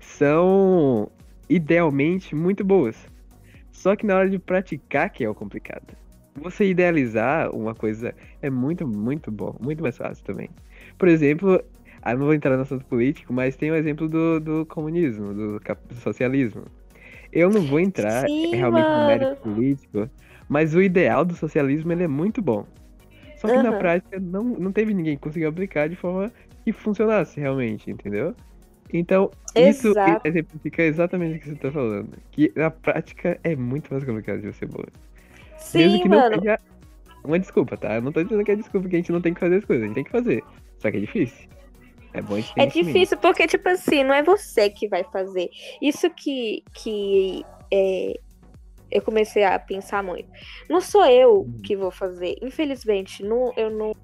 são 0.00 1.10
idealmente 1.48 2.34
muito 2.34 2.64
boas. 2.64 2.96
Só 3.70 3.94
que 3.94 4.04
na 4.04 4.16
hora 4.16 4.28
de 4.28 4.38
praticar 4.38 5.10
que 5.10 5.22
é 5.24 5.28
o 5.30 5.34
complicado. 5.34 5.96
Você 6.42 6.68
idealizar 6.68 7.50
uma 7.54 7.74
coisa 7.74 8.14
é 8.42 8.50
muito, 8.50 8.86
muito 8.86 9.30
bom, 9.30 9.56
muito 9.60 9.82
mais 9.82 9.96
fácil 9.96 10.24
também. 10.24 10.50
Por 10.98 11.08
exemplo, 11.08 11.62
ah, 12.02 12.14
não 12.14 12.26
vou 12.26 12.34
entrar 12.34 12.56
no 12.56 12.62
assunto 12.62 12.84
político, 12.84 13.32
mas 13.32 13.56
tem 13.56 13.70
o 13.70 13.74
exemplo 13.74 14.08
do, 14.08 14.38
do 14.38 14.66
comunismo, 14.66 15.32
do, 15.34 15.60
socialismo. 16.00 16.64
Eu 17.32 17.50
não 17.50 17.62
vou 17.62 17.80
entrar 17.80 18.28
Sim, 18.28 18.50
realmente 18.52 18.88
no 18.88 18.94
mano. 18.94 19.06
mérito 19.06 19.36
político, 19.36 20.08
mas 20.48 20.74
o 20.74 20.82
ideal 20.82 21.24
do 21.24 21.34
socialismo 21.34 21.92
ele 21.92 22.04
é 22.04 22.08
muito 22.08 22.40
bom. 22.40 22.66
Só 23.36 23.50
que 23.50 23.58
na 23.58 23.70
Aham. 23.70 23.78
prática 23.78 24.20
não, 24.20 24.44
não 24.44 24.72
teve 24.72 24.94
ninguém 24.94 25.16
que 25.16 25.22
conseguiu 25.22 25.48
aplicar 25.48 25.88
de 25.88 25.96
forma 25.96 26.32
que 26.64 26.72
funcionasse 26.72 27.40
realmente, 27.40 27.90
entendeu? 27.90 28.34
Então, 28.92 29.30
isso 29.56 29.92
Exato. 29.92 30.20
exemplifica 30.24 30.82
exatamente 30.82 31.36
o 31.36 31.40
que 31.40 31.46
você 31.48 31.54
está 31.54 31.72
falando. 31.72 32.16
Que 32.30 32.52
na 32.54 32.70
prática 32.70 33.38
é 33.42 33.56
muito 33.56 33.92
mais 33.92 34.04
complicado 34.04 34.40
de 34.40 34.52
você 34.52 34.64
boa. 35.56 35.84
Mesmo 35.84 35.96
Sim, 35.96 36.02
que 36.02 36.08
não 36.08 36.18
mano. 36.18 36.38
seja 36.40 36.58
uma 37.24 37.38
desculpa, 37.38 37.76
tá? 37.76 37.94
Eu 37.96 38.02
não 38.02 38.12
tô 38.12 38.22
dizendo 38.22 38.44
que 38.44 38.52
é 38.52 38.56
desculpa 38.56 38.88
que 38.88 38.96
a 38.96 38.98
gente 38.98 39.12
não 39.12 39.20
tem 39.20 39.34
que 39.34 39.40
fazer 39.40 39.56
as 39.56 39.64
coisas, 39.64 39.82
a 39.84 39.86
gente 39.86 39.94
tem 39.94 40.04
que 40.04 40.10
fazer. 40.10 40.42
Só 40.78 40.90
que 40.90 40.96
é 40.96 41.00
difícil. 41.00 41.48
É 42.12 42.22
bom 42.22 42.34
a 42.36 42.40
gente 42.40 42.54
ter 42.54 42.60
É 42.62 42.66
difícil 42.66 43.18
porque, 43.18 43.46
tipo 43.46 43.68
assim, 43.68 44.04
não 44.04 44.14
é 44.14 44.22
você 44.22 44.70
que 44.70 44.88
vai 44.88 45.04
fazer. 45.04 45.50
Isso 45.82 46.08
que, 46.10 46.62
que 46.72 47.44
é, 47.72 48.14
eu 48.90 49.02
comecei 49.02 49.44
a 49.44 49.58
pensar 49.58 50.02
muito. 50.02 50.28
Não 50.70 50.80
sou 50.80 51.04
eu 51.06 51.40
Uhum. 51.40 51.58
que 51.62 51.76
vou 51.76 51.90
fazer. 51.90 52.36
Infelizmente, 52.40 53.22
não, 53.22 53.52
eu 53.56 53.70
não 53.70 53.94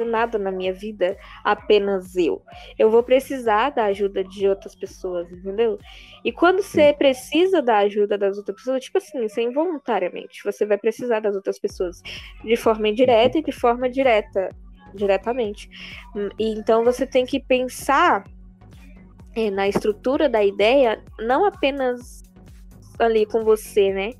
faço 0.00 0.04
nada 0.04 0.38
na 0.38 0.50
minha 0.50 0.72
vida 0.72 1.16
apenas 1.44 2.16
eu. 2.16 2.42
Eu 2.78 2.90
vou 2.90 3.02
precisar 3.02 3.70
da 3.70 3.84
ajuda 3.84 4.24
de 4.24 4.48
outras 4.48 4.74
pessoas, 4.74 5.30
entendeu? 5.30 5.78
E 6.24 6.32
quando 6.32 6.62
você 6.62 6.92
precisa 6.92 7.62
da 7.62 7.78
ajuda 7.78 8.16
das 8.16 8.36
outras 8.38 8.56
pessoas, 8.56 8.84
tipo 8.84 8.98
assim, 8.98 9.24
isso 9.24 9.40
é 9.40 9.42
involuntariamente. 9.42 10.42
Você 10.44 10.66
vai 10.66 10.78
precisar 10.78 11.20
das 11.20 11.34
outras 11.34 11.58
pessoas 11.58 12.02
de 12.42 12.56
forma 12.56 12.88
indireta 12.88 13.38
e 13.38 13.42
de 13.42 13.52
forma 13.52 13.88
direta, 13.88 14.50
diretamente. 14.94 15.68
E 16.38 16.50
então 16.52 16.84
você 16.84 17.06
tem 17.06 17.24
que 17.24 17.40
pensar 17.40 18.24
eh, 19.36 19.50
na 19.50 19.68
estrutura 19.68 20.28
da 20.28 20.44
ideia, 20.44 21.02
não 21.18 21.44
apenas 21.44 22.22
ali 22.98 23.24
com 23.24 23.44
você, 23.44 23.92
né? 23.92 24.10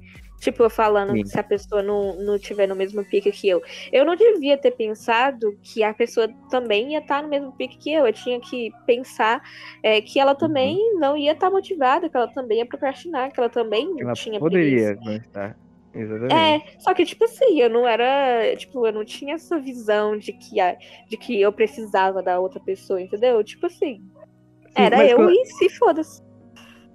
Tipo, 0.40 0.62
eu 0.62 0.70
falando 0.70 1.12
Sim. 1.12 1.24
se 1.26 1.38
a 1.38 1.44
pessoa 1.44 1.82
não, 1.82 2.16
não 2.16 2.38
tiver 2.38 2.66
no 2.66 2.74
mesmo 2.74 3.04
pique 3.04 3.30
que 3.30 3.46
eu. 3.48 3.62
Eu 3.92 4.04
não 4.06 4.16
devia 4.16 4.56
ter 4.56 4.70
pensado 4.70 5.56
que 5.62 5.82
a 5.82 5.92
pessoa 5.92 6.28
também 6.50 6.92
ia 6.92 6.98
estar 6.98 7.22
no 7.22 7.28
mesmo 7.28 7.52
pique 7.52 7.76
que 7.78 7.92
eu. 7.92 8.06
Eu 8.06 8.12
tinha 8.12 8.40
que 8.40 8.70
pensar 8.86 9.42
eh, 9.82 10.00
que 10.00 10.18
ela 10.18 10.34
também 10.34 10.94
não 10.98 11.14
ia 11.16 11.32
estar 11.32 11.50
motivada, 11.50 12.08
que 12.08 12.16
ela 12.16 12.26
também 12.28 12.58
ia 12.58 12.66
procrastinar, 12.66 13.30
que 13.30 13.38
ela 13.38 13.50
também 13.50 13.94
Ela 14.00 14.14
tinha 14.14 14.38
poderia 14.40 14.96
preguiça. 14.96 15.26
estar. 15.26 15.56
Exatamente. 15.92 16.32
É, 16.34 16.80
só 16.80 16.94
que, 16.94 17.04
tipo 17.04 17.24
assim, 17.24 17.60
eu 17.60 17.68
não 17.68 17.86
era. 17.86 18.56
Tipo, 18.56 18.86
eu 18.86 18.92
não 18.92 19.04
tinha 19.04 19.34
essa 19.34 19.58
visão 19.58 20.16
de 20.16 20.32
que, 20.32 20.58
a, 20.60 20.74
de 21.08 21.16
que 21.16 21.38
eu 21.40 21.52
precisava 21.52 22.22
da 22.22 22.40
outra 22.40 22.60
pessoa, 22.60 23.00
entendeu? 23.00 23.42
Tipo 23.44 23.66
assim, 23.66 23.96
Sim, 23.96 24.72
era 24.74 25.04
eu 25.06 25.16
quando- 25.18 25.32
e 25.32 25.44
se 25.46 25.68
foda-se. 25.70 26.22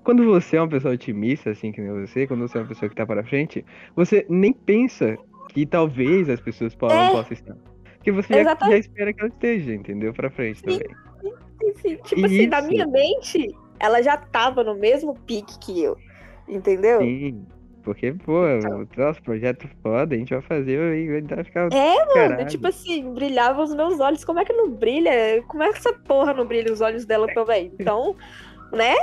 Quando 0.06 0.24
você 0.24 0.56
é 0.56 0.62
uma 0.62 0.70
pessoa 0.70 0.94
otimista, 0.94 1.50
assim 1.50 1.72
que 1.72 1.82
nem 1.82 1.92
você, 1.92 2.26
quando 2.28 2.48
você 2.48 2.58
é 2.60 2.62
uma 2.62 2.68
pessoa 2.68 2.88
que 2.88 2.96
tá 2.96 3.06
para 3.06 3.24
frente, 3.24 3.66
você 3.96 4.26
nem 4.30 4.54
pensa 4.54 5.18
que 5.50 5.66
talvez 5.66 6.30
as 6.30 6.40
pessoas 6.40 6.76
po- 6.76 6.86
É. 6.88 7.10
possam 7.12 7.34
estar. 7.34 7.56
Porque 7.96 8.12
você 8.12 8.44
já, 8.44 8.56
já 8.56 8.78
espera 8.78 9.12
que 9.12 9.20
ela 9.20 9.30
esteja, 9.30 9.74
entendeu? 9.74 10.14
Pra 10.14 10.30
frente 10.30 10.60
Sim. 10.60 10.80
também. 10.80 10.96
Enfim, 11.64 11.98
tipo 12.04 12.24
assim, 12.26 12.46
na 12.48 12.62
minha 12.62 12.86
mente, 12.86 13.48
ela 13.80 14.02
já 14.04 14.16
tava 14.16 14.64
no 14.64 14.76
mesmo 14.76 15.16
pique 15.26 15.58
que 15.60 15.82
eu. 15.84 15.98
Entendeu? 16.48 17.00
Sim. 17.02 17.44
Porque, 17.84 18.14
pô, 18.14 18.48
Então. 18.48 18.82
o 18.82 18.88
nosso 19.00 19.22
projeto 19.24 19.68
foda, 19.82 20.14
a 20.16 20.18
gente 20.18 20.34
vai 20.34 20.42
fazer 20.44 20.96
e 20.98 21.22
vai 21.22 21.44
ficar. 21.44 21.72
É, 21.74 21.96
mano, 22.00 22.14
caralho. 22.14 22.48
tipo 22.48 22.68
assim, 22.68 23.12
brilhava 23.14 23.62
os 23.64 23.74
meus 23.74 24.00
olhos. 24.00 24.24
Como 24.24 24.40
é 24.40 24.46
que 24.46 24.54
não 24.54 24.70
brilha? 24.70 25.42
Como 25.48 25.64
é 25.64 25.72
que 25.72 25.78
essa 25.78 25.94
porra 25.94 26.34
não 26.34 26.46
brilha 26.46 26.72
os 26.72 26.82
olhos 26.82 27.06
dela 27.06 27.28
também? 27.34 27.72
Então, 27.80 28.16
né? 28.72 28.94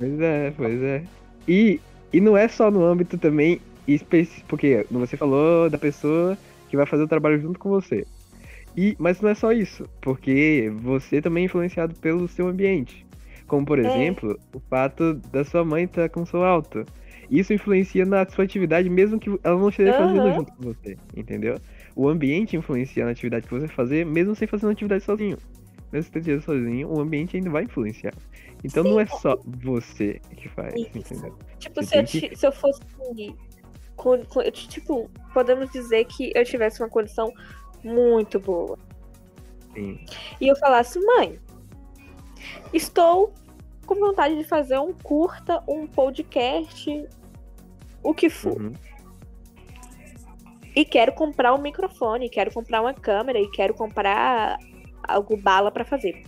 Pois 0.00 0.18
é, 0.18 0.50
pois 0.56 0.82
é. 0.82 1.04
E, 1.46 1.78
e 2.10 2.20
não 2.22 2.34
é 2.34 2.48
só 2.48 2.70
no 2.70 2.82
âmbito 2.82 3.18
também 3.18 3.60
específico, 3.86 4.46
porque 4.48 4.86
você 4.90 5.14
falou 5.14 5.68
da 5.68 5.76
pessoa 5.76 6.38
que 6.70 6.76
vai 6.76 6.86
fazer 6.86 7.02
o 7.02 7.08
trabalho 7.08 7.38
junto 7.38 7.58
com 7.58 7.68
você. 7.68 8.06
E, 8.74 8.96
mas 8.98 9.20
não 9.20 9.28
é 9.28 9.34
só 9.34 9.52
isso, 9.52 9.86
porque 10.00 10.72
você 10.76 11.20
também 11.20 11.42
é 11.42 11.46
influenciado 11.46 11.94
pelo 11.96 12.26
seu 12.28 12.48
ambiente. 12.48 13.04
Como, 13.46 13.66
por 13.66 13.78
É. 13.78 13.82
exemplo, 13.82 14.38
o 14.54 14.60
fato 14.70 15.12
da 15.30 15.44
sua 15.44 15.62
mãe 15.66 15.84
estar 15.84 16.08
com 16.08 16.24
som 16.24 16.42
alto. 16.42 16.86
Isso 17.30 17.52
influencia 17.52 18.06
na 18.06 18.24
sua 18.26 18.44
atividade, 18.44 18.88
mesmo 18.88 19.20
que 19.20 19.28
ela 19.44 19.58
não 19.58 19.68
esteja 19.68 19.92
fazendo 19.92 20.28
Aham. 20.28 20.32
junto 20.32 20.52
com 20.52 20.62
você, 20.64 20.96
entendeu? 21.14 21.56
O 21.94 22.08
ambiente 22.08 22.56
influencia 22.56 23.04
na 23.04 23.10
atividade 23.10 23.46
que 23.46 23.52
você 23.52 23.68
fazer, 23.68 24.06
mesmo 24.06 24.34
sem 24.34 24.48
fazer 24.48 24.64
uma 24.64 24.72
atividade 24.72 25.04
sozinho. 25.04 25.36
Mesmo 25.92 26.12
que 26.12 26.12
você 26.12 26.18
esteja 26.20 26.40
sozinho, 26.40 26.88
o 26.88 27.00
ambiente 27.00 27.36
ainda 27.36 27.50
vai 27.50 27.64
influenciar. 27.64 28.14
Então 28.62 28.84
não 28.84 29.00
é 29.00 29.06
só 29.06 29.36
você 29.44 30.20
que 30.36 30.48
faz, 30.48 30.74
Isso. 30.74 30.98
entendeu? 30.98 31.36
Tipo, 31.58 31.82
se 31.82 31.96
eu, 31.96 32.04
ti- 32.04 32.30
se 32.36 32.46
eu 32.46 32.52
fosse. 32.52 32.80
com- 33.96 34.24
com- 34.24 34.40
eu, 34.42 34.52
tipo, 34.52 35.10
podemos 35.34 35.70
dizer 35.72 36.04
que 36.06 36.32
eu 36.34 36.44
tivesse 36.44 36.80
uma 36.82 36.88
condição 36.88 37.32
muito 37.82 38.38
boa. 38.38 38.78
Sim. 39.74 40.04
E 40.40 40.48
eu 40.48 40.56
falasse, 40.56 40.98
mãe, 41.04 41.38
estou 42.72 43.32
com 43.86 43.94
vontade 43.96 44.36
de 44.36 44.44
fazer 44.44 44.78
um 44.78 44.92
curta, 44.92 45.62
um 45.68 45.86
podcast, 45.86 47.08
o 48.02 48.14
que 48.14 48.30
for. 48.30 48.60
Uhum. 48.60 48.72
E 50.74 50.84
quero 50.84 51.12
comprar 51.12 51.52
um 51.52 51.58
microfone, 51.60 52.30
quero 52.30 52.52
comprar 52.52 52.80
uma 52.80 52.94
câmera 52.94 53.40
e 53.40 53.50
quero 53.50 53.74
comprar 53.74 54.56
algo 55.02 55.36
bala 55.36 55.70
pra 55.70 55.84
fazer. 55.84 56.22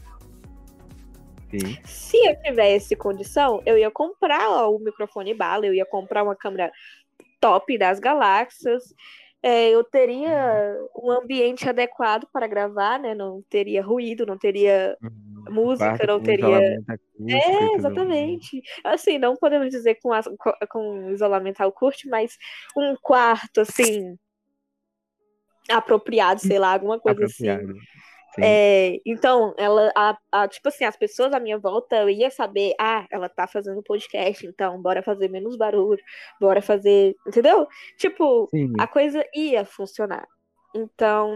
Sim. 1.51 1.77
Se 1.85 2.17
eu 2.27 2.41
tivesse 2.43 2.97
condição, 2.97 3.63
eu 3.67 3.77
ia 3.77 3.91
comprar 3.91 4.49
ó, 4.49 4.71
o 4.75 4.79
microfone 4.79 5.35
bala, 5.35 5.67
eu 5.67 5.75
ia 5.75 5.85
comprar 5.85 6.23
uma 6.23 6.35
câmera 6.35 6.73
top 7.41 7.77
das 7.77 7.99
galáxias. 8.01 8.95
é, 9.43 9.71
eu 9.71 9.83
teria 9.83 10.79
um 10.97 11.11
ambiente 11.11 11.69
adequado 11.69 12.27
para 12.33 12.47
gravar, 12.47 12.99
né? 13.01 13.13
Não 13.15 13.43
teria 13.51 13.83
ruído, 13.83 14.25
não 14.25 14.39
teria 14.39 14.97
Uhum. 15.03 15.45
música, 15.53 16.07
não 16.07 16.21
teria. 16.23 16.59
É, 17.29 17.75
exatamente. 17.75 18.63
Assim, 18.85 19.19
não 19.19 19.35
podemos 19.37 19.69
dizer 19.71 19.97
com, 20.01 20.13
as- 20.13 20.29
co- 20.39 20.57
com 20.71 21.11
isolamento 21.11 21.61
ao 21.61 21.73
curte, 21.73 22.09
mas 22.09 22.39
um 22.77 22.95
quarto, 23.03 23.61
assim, 23.63 24.17
apropriado, 25.69 26.41
sei 26.41 26.59
lá, 26.59 26.73
alguma 26.73 26.99
coisa 27.01 27.25
assim. 27.25 27.49
Apropriado. 27.49 27.75
Sim. 27.81 27.87
É, 28.41 28.99
então, 29.05 29.55
ela, 29.59 29.93
a, 29.95 30.17
a- 30.33 30.49
tipo 30.49 30.69
assim, 30.69 30.85
as 30.85 30.97
pessoas 30.97 31.33
à 31.35 31.41
minha 31.41 31.59
volta, 31.59 31.97
eu 31.97 32.09
ia 32.09 32.31
saber, 32.31 32.73
ah, 32.81 33.07
ela 33.11 33.29
tá 33.29 33.47
fazendo 33.47 33.83
podcast, 33.83 34.47
então 34.47 34.81
bora 34.81 35.03
fazer 35.03 35.29
menos 35.29 35.57
barulho, 35.57 36.01
bora 36.41 36.63
fazer, 36.63 37.15
entendeu? 37.27 37.67
Tipo, 37.99 38.49
Sim. 38.51 38.73
a 38.79 38.87
coisa 38.87 39.25
ia 39.35 39.65
funcionar. 39.65 40.27
Então, 40.75 41.33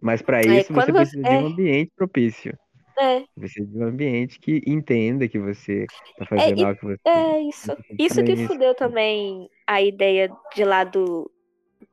Mas 0.00 0.22
pra 0.22 0.38
Aí, 0.38 0.58
isso 0.60 0.68
você 0.68 0.72
quando 0.74 0.92
precisa 0.94 1.22
você- 1.22 1.28
de 1.28 1.34
é. 1.34 1.38
um 1.38 1.46
ambiente 1.46 1.92
propício. 1.96 2.58
é, 2.98 3.24
Precisa 3.34 3.66
de 3.66 3.78
um 3.78 3.84
ambiente 3.88 4.38
que 4.40 4.60
entenda 4.66 5.28
que 5.28 5.38
você 5.38 5.84
tá 6.16 6.26
fazendo 6.26 6.60
e- 6.60 6.64
algo 6.64 6.78
que 6.78 6.86
você. 6.86 6.98
é 7.04 7.40
isso. 7.42 7.76
Isso 7.98 8.24
que 8.24 8.36
fudeu 8.46 8.74
também 8.74 9.48
a 9.66 9.82
ideia 9.82 10.30
de 10.54 10.64
lá 10.64 10.84
do, 10.84 11.30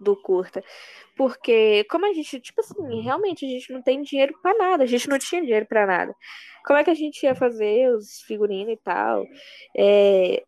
do 0.02 0.16
curta. 0.16 0.64
Porque, 1.16 1.84
como 1.86 2.06
a 2.06 2.14
gente, 2.14 2.40
tipo 2.40 2.62
assim, 2.62 3.02
realmente 3.02 3.46
a 3.46 3.50
gente 3.50 3.72
não 3.72 3.82
tem 3.82 4.02
dinheiro 4.02 4.34
pra 4.42 4.54
nada, 4.56 4.84
a 4.84 4.88
gente 4.88 5.08
não 5.08 5.20
tinha 5.20 5.42
dinheiro 5.42 5.66
pra 5.66 5.86
nada. 5.86 6.14
Como 6.66 6.78
é 6.80 6.84
que 6.84 6.90
a 6.90 6.96
gente 6.96 7.24
ia 7.24 7.36
fazer 7.36 7.94
os 7.96 8.22
figurinos 8.22 8.74
e 8.74 8.78
tal? 8.78 9.26
É, 9.78 10.44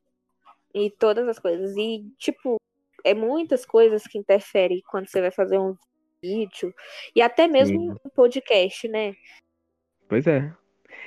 e 0.74 0.89
todas 0.92 1.28
as 1.28 1.39
coisas. 1.39 1.76
E, 1.78 2.06
tipo, 2.18 2.58
é 3.04 3.13
muitas 3.13 3.66
coisas 3.66 4.04
que 4.08 4.18
interferem 4.18 4.82
quando 4.89 5.08
você 5.08 5.22
vai 5.22 5.32
fazer 5.32 5.60
um 5.60 5.76
vídeo. 6.22 6.74
E 7.16 7.22
até 7.22 7.48
mesmo 7.48 7.80
Sim. 7.80 7.98
um 8.06 8.10
podcast, 8.10 8.88
né? 8.88 9.13
Pois 10.08 10.26
é. 10.26 10.52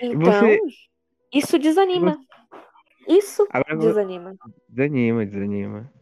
Então, 0.01 0.21
você- 0.33 0.61
isso 1.33 1.59
desanima. 1.59 2.19
Isso 3.09 3.47
Agora 3.51 3.77
desanima. 3.77 4.37
Desanima, 4.69 5.25
desanima. 5.25 5.93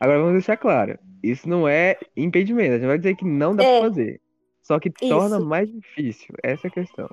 Agora 0.00 0.18
vamos 0.18 0.32
deixar 0.32 0.56
claro. 0.56 0.98
Isso 1.22 1.46
não 1.48 1.68
é 1.68 1.98
impedimento. 2.16 2.72
A 2.72 2.78
gente 2.78 2.86
vai 2.86 2.96
dizer 2.98 3.14
que 3.16 3.24
não 3.24 3.54
dá 3.54 3.62
É. 3.62 3.80
pra 3.80 3.88
fazer. 3.90 4.20
Só 4.62 4.78
que 4.80 4.90
torna 4.90 5.36
Isso. 5.36 5.46
mais 5.46 5.70
difícil. 5.70 6.34
Essa 6.42 6.66
é 6.66 6.68
a 6.68 6.72
questão. 6.72 7.08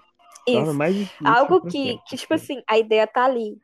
Torna 0.46 0.64
Isso. 0.70 0.74
mais 0.74 0.96
difícil. 0.96 1.28
Algo 1.28 1.62
que, 1.68 1.98
que, 2.08 2.16
tipo 2.16 2.34
assim, 2.34 2.62
a 2.70 2.78
ideia 2.78 3.06
tá 3.06 3.26
ali. 3.26 3.58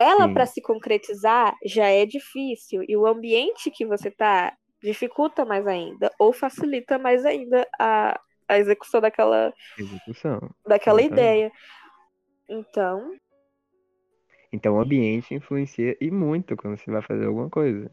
Ela, 0.00 0.26
pra 0.32 0.46
se 0.46 0.62
concretizar, 0.62 1.54
já 1.62 1.86
é 1.88 2.06
difícil. 2.06 2.82
E 2.88 2.96
o 2.96 3.06
ambiente 3.06 3.70
que 3.70 3.84
você 3.84 4.10
tá 4.10 4.56
dificulta 4.82 5.44
mais 5.44 5.66
ainda, 5.66 6.10
ou 6.18 6.32
facilita 6.32 6.98
mais 6.98 7.26
ainda 7.26 7.68
a, 7.78 8.18
a 8.48 8.58
execução 8.58 8.98
daquela, 9.02 9.52
Execução. 9.78 10.40
daquela 10.66 11.02
Exatamente. 11.02 11.12
ideia. 11.12 11.52
Então, 12.48 13.12
Então 14.52 14.76
o 14.76 14.80
ambiente 14.80 15.34
influencia 15.34 15.96
e 16.00 16.10
muito 16.10 16.56
quando 16.56 16.76
você 16.78 16.90
vai 16.90 17.02
fazer 17.02 17.26
alguma 17.26 17.50
coisa. 17.50 17.90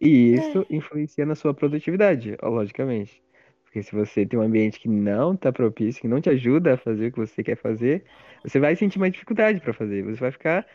E 0.00 0.34
isso 0.34 0.64
É. 0.64 0.70
influencia 0.70 1.26
na 1.26 1.34
sua 1.34 1.54
produtividade, 1.54 2.36
logicamente. 2.42 3.22
Porque 3.64 3.82
se 3.82 3.92
você 3.94 4.26
tem 4.26 4.38
um 4.38 4.42
ambiente 4.42 4.80
que 4.80 4.88
não 4.88 5.36
tá 5.36 5.52
propício, 5.52 6.00
que 6.00 6.08
não 6.08 6.20
te 6.20 6.30
ajuda 6.30 6.74
a 6.74 6.78
fazer 6.78 7.08
o 7.08 7.12
que 7.12 7.18
você 7.18 7.42
quer 7.42 7.56
fazer, 7.56 8.04
você 8.44 8.58
vai 8.60 8.76
sentir 8.76 8.98
mais 8.98 9.12
dificuldade 9.12 9.60
para 9.60 9.72
fazer. 9.74 10.02
Você 10.04 10.20
vai 10.20 10.32
ficar, 10.32 10.66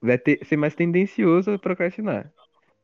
vai 0.00 0.18
ter, 0.18 0.44
ser 0.46 0.56
mais 0.56 0.74
tendencioso 0.74 1.52
a 1.52 1.58
procrastinar. 1.58 2.32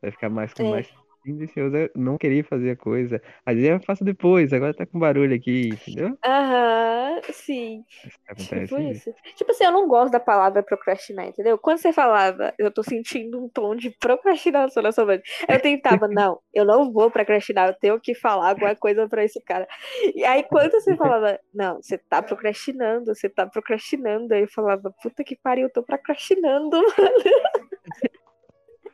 Vai 0.02 0.10
ficar 0.12 0.30
mais 0.30 0.54
com 0.54 0.64
É. 0.64 0.64
mais 0.64 0.92
tendencioso 1.24 1.76
não 1.96 2.18
querer 2.18 2.44
fazer 2.44 2.70
a 2.72 2.76
coisa. 2.76 3.20
Às 3.44 3.54
vezes 3.54 3.70
eu 3.70 3.80
faço 3.80 4.04
depois, 4.04 4.52
agora 4.52 4.74
tá 4.74 4.86
com 4.86 4.98
barulho 4.98 5.34
aqui, 5.34 5.70
entendeu? 5.70 6.16
Aham, 6.24 7.20
sim. 7.32 7.84
Acontece. 8.28 8.66
Tipo 8.66 8.80
isso. 8.80 9.14
Tipo 9.36 9.50
assim, 9.50 9.64
eu 9.64 9.72
não 9.72 9.88
gosto 9.88 10.12
da 10.12 10.20
palavra 10.20 10.62
procrastinar, 10.62 11.26
entendeu? 11.26 11.58
Quando 11.58 11.78
você 11.78 11.92
falava, 11.92 12.52
eu 12.58 12.70
tô 12.70 12.82
sentindo 12.82 13.42
um 13.42 13.48
tom 13.48 13.74
de 13.74 13.90
procrastinação 13.90 14.82
na 14.82 14.92
sua 14.92 15.04
voz. 15.04 15.20
Eu 15.48 15.60
tentava, 15.60 16.08
não, 16.08 16.38
eu 16.52 16.64
não 16.64 16.92
vou 16.92 17.10
procrastinar, 17.10 17.68
eu 17.68 17.74
tenho 17.74 18.00
que 18.00 18.14
falar 18.14 18.50
alguma 18.50 18.74
coisa 18.74 19.08
pra 19.08 19.24
esse 19.24 19.40
cara. 19.42 19.66
E 20.14 20.24
aí, 20.24 20.42
quando 20.42 20.72
você 20.72 20.94
falava, 20.96 21.38
não, 21.52 21.76
você 21.76 21.98
tá 21.98 22.22
procrastinando, 22.22 23.14
você 23.14 23.28
tá 23.28 23.46
procrastinando, 23.46 24.32
aí 24.34 24.42
eu 24.42 24.48
falava, 24.48 24.94
puta 25.02 25.24
que 25.24 25.36
pariu, 25.36 25.66
eu 25.66 25.72
tô 25.72 25.82
procrastinando, 25.82 26.76
mano. 26.98 28.23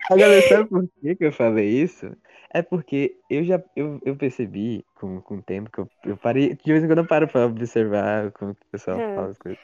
Agora, 0.09 0.43
sabe 0.43 0.69
por 0.69 0.89
que, 1.01 1.15
que 1.17 1.25
eu 1.25 1.33
falei 1.33 1.69
isso? 1.83 2.07
É 2.53 2.63
porque 2.63 3.17
eu 3.31 3.45
já 3.45 3.63
eu, 3.77 4.01
eu 4.05 4.17
percebi 4.17 4.85
com, 4.95 5.21
com 5.23 5.37
o 5.37 5.43
tempo 5.43 5.71
que 5.71 5.79
eu, 5.79 5.91
eu 6.05 6.17
parei. 6.17 6.55
De 6.57 6.73
vez 6.73 6.83
em 6.83 6.87
quando 6.89 6.99
eu 6.99 7.07
paro 7.07 7.29
pra 7.29 7.47
observar 7.47 8.33
como 8.33 8.53
o 8.53 8.57
pessoal 8.73 8.99
Hum. 8.99 9.15
fala 9.15 9.31
as 9.31 9.39
coisas. 9.39 9.61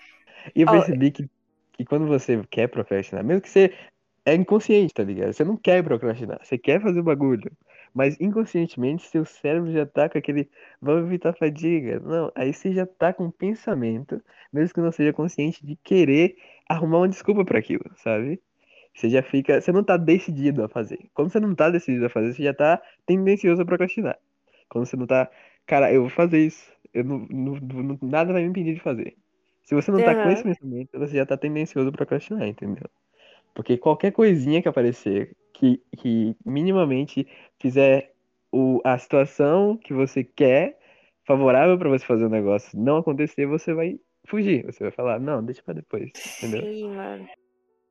E 0.55 0.62
eu 0.62 0.68
percebi 0.70 1.11
que, 1.12 1.28
que 1.74 1.84
quando 1.84 2.07
você 2.07 2.43
quer 2.51 2.68
procrastinar, 2.68 3.24
mesmo 3.24 3.43
que 3.43 3.51
você 3.51 3.74
é 4.26 4.34
inconsciente, 4.34 4.95
tá 4.95 5.05
ligado? 5.05 5.32
Você 5.32 5.45
não 5.45 5.57
quer 5.57 5.82
procrastinar, 5.84 6.39
você 6.45 6.59
quer 6.59 6.80
fazer 6.82 7.01
o 7.01 7.05
bagulho. 7.05 7.51
Mas 7.95 8.20
inconscientemente 8.20 9.07
seu 9.09 9.24
cérebro 9.24 9.72
já 9.72 9.87
tá 9.87 10.09
com 10.09 10.18
aquele. 10.18 10.51
Vamos 10.80 11.07
evitar 11.07 11.34
fadiga. 11.34 12.01
Não, 12.01 12.32
aí 12.37 12.53
você 12.55 12.72
já 12.72 12.87
tá 12.87 13.12
com 13.12 13.26
um 13.26 13.30
pensamento, 13.30 14.22
mesmo 14.53 14.74
que 14.74 14.80
não 14.80 14.93
seja 14.93 15.12
consciente, 15.12 15.64
de 15.66 15.76
querer 15.76 16.37
arrumar 16.68 16.99
uma 16.99 17.09
desculpa 17.09 17.45
pra 17.45 17.59
aquilo, 17.59 17.84
sabe? 17.97 18.41
Você 18.97 19.11
já 19.11 19.22
fica. 19.22 19.61
Você 19.61 19.72
não 19.72 19.84
tá 19.84 19.99
decidido 19.99 20.64
a 20.64 20.70
fazer. 20.70 21.11
Quando 21.14 21.30
você 21.32 21.40
não 21.40 21.55
tá 21.55 21.70
decidido 21.70 22.07
a 22.07 22.11
fazer, 22.11 22.34
você 22.34 22.44
já 22.44 22.55
tá 22.55 22.82
tendencioso 23.07 23.62
a 23.62 23.66
procrastinar. 23.66 24.18
Quando 24.68 24.86
você 24.86 24.97
não 24.97 25.07
tá. 25.07 25.30
Cara, 25.66 25.92
eu 25.92 26.03
vou 26.03 26.11
fazer 26.11 26.40
isso. 26.47 26.72
Eu 26.94 27.05
não, 27.05 27.18
não- 27.30 27.57
não- 27.61 27.99
nada 28.03 28.32
vai 28.32 28.42
me 28.42 28.49
impedir 28.51 28.74
de 28.74 28.80
fazer. 28.80 29.16
Se 29.64 29.74
você 29.74 29.90
não 29.92 30.03
tá 30.03 30.14
com 30.16 30.30
esse 30.30 30.42
pensamento, 30.44 30.99
você 30.99 31.16
já 31.16 31.26
tá 31.26 31.36
tendencioso 31.36 31.90
a 31.90 31.92
procrastinar, 31.92 32.47
entendeu? 32.49 32.88
Porque 33.55 33.78
qualquer 33.78 34.12
coisinha 34.12 34.62
que 34.62 34.68
aparecer 34.68 35.36
que, 35.53 35.82
que 35.97 36.36
minimamente 36.44 37.26
fizer 37.61 38.12
o, 38.53 38.80
a 38.84 38.99
situação 38.99 39.76
que 39.78 39.92
você 39.94 40.22
quer 40.24 40.78
favorável 41.26 41.78
pra 41.78 41.88
você 41.88 42.05
fazer 42.05 42.26
o 42.26 42.28
negócio 42.28 42.78
não 42.78 42.99
acontecer, 42.99 43.47
você 43.47 43.72
vai 43.74 43.99
fugir. 44.26 44.64
Você 44.66 44.84
vai 44.84 44.92
falar, 44.92 45.18
não, 45.20 45.44
deixa 45.44 45.62
pra 45.62 45.74
depois, 45.74 46.11
entendeu? 46.36 46.68
Sim, 46.74 46.94
mano. 46.94 47.28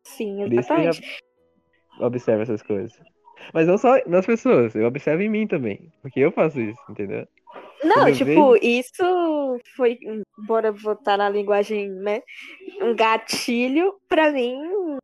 Sim, 0.06 0.44
eu 0.44 0.50
já 0.50 0.60
exatamente. 0.60 1.20
observo 2.00 2.44
essas 2.44 2.62
coisas. 2.62 2.98
Mas 3.54 3.68
não 3.68 3.78
só 3.78 3.98
nas 4.08 4.26
pessoas, 4.26 4.76
eu 4.76 4.86
observo 4.86 5.22
em 5.22 5.30
mim 5.30 5.48
também. 5.48 5.92
Porque 6.02 6.20
eu 6.20 6.32
faço 6.32 6.60
isso, 6.60 6.80
entendeu? 6.90 7.28
Não, 7.84 8.12
tipo, 8.12 8.54
vejo. 8.54 8.60
isso 8.62 9.60
foi, 9.76 9.98
bora 10.48 10.72
botar 10.72 11.18
na 11.18 11.30
linguagem, 11.30 11.90
né? 11.90 12.22
Um 12.82 12.96
gatilho 12.96 13.94
pra 14.08 14.32
mim 14.32 14.98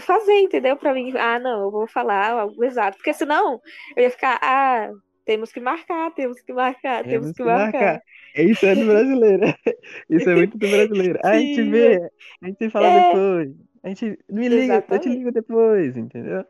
fazer, 0.00 0.40
entendeu? 0.40 0.76
Pra 0.76 0.92
mim, 0.92 1.12
ah, 1.16 1.38
não, 1.38 1.62
eu 1.62 1.70
vou 1.70 1.86
falar 1.86 2.30
algo 2.30 2.64
exato. 2.64 2.96
Porque 2.96 3.12
senão 3.12 3.60
eu 3.96 4.04
ia 4.04 4.10
ficar, 4.10 4.38
ah, 4.42 4.90
temos 5.24 5.52
que 5.52 5.60
marcar, 5.60 6.12
temos 6.12 6.40
que 6.40 6.52
marcar, 6.52 7.04
temos 7.04 7.28
que 7.28 7.34
que 7.34 7.42
marcar. 7.44 7.80
marcar. 7.80 8.02
Isso 8.36 8.66
é 8.66 8.74
do 8.74 8.86
brasileiro. 8.86 9.42
Isso 10.10 10.30
é 10.30 10.34
muito 10.34 10.58
do 10.58 10.68
brasileiro. 10.68 11.18
Ah, 11.22 11.30
a 11.30 11.38
gente 11.38 11.62
vê, 11.62 12.10
a 12.42 12.46
gente 12.46 12.70
fala 12.70 12.86
é, 12.86 13.08
depois. 13.08 13.65
A 13.86 13.88
gente 13.90 14.18
me 14.28 14.48
liga, 14.50 14.84
eu 14.90 14.98
te 15.00 15.08
ligo 15.08 15.32
depois, 15.32 15.96
entendeu? 15.96 16.44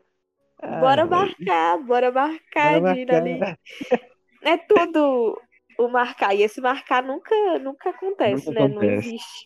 Ah, 0.61 0.83
Bora 0.83 1.05
mas 1.05 1.11
marcar, 1.15 1.77
bora 1.89 2.11
marcar 2.11 2.81
bora 2.81 2.95
ir 2.97 3.11
ali. 3.11 3.39
marcar. 3.39 3.59
É 4.43 4.57
tudo 4.57 5.39
o 5.79 5.87
marcar. 5.89 6.35
E 6.35 6.41
esse 6.43 6.61
marcar 6.61 7.03
nunca, 7.03 7.35
nunca 7.59 7.89
acontece, 7.91 8.45
Nunca 8.45 8.53
né? 8.53 8.67
Não 8.67 8.83
acontece. 8.83 8.83
existe. 8.83 9.45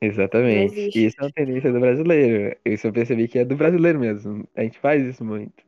Exatamente. 0.00 0.74
Não 0.94 1.02
existe. 1.02 1.06
isso 1.06 1.16
é 1.20 1.24
uma 1.24 1.32
tendência 1.32 1.72
do 1.72 1.78
brasileiro. 1.80 2.56
Isso 2.64 2.86
eu 2.88 2.92
percebi 2.92 3.28
que 3.28 3.38
é 3.38 3.44
do 3.44 3.56
brasileiro 3.56 3.98
mesmo. 4.00 4.46
A 4.56 4.62
gente 4.62 4.78
faz 4.80 5.02
isso 5.04 5.24
muito. 5.24 5.62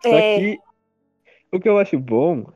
Só 0.00 0.22
É, 0.22 0.22
que 0.22 0.62
o 1.52 1.60
que 1.60 1.68
eu 1.68 1.78
acho 1.78 1.98
bom 2.00 2.46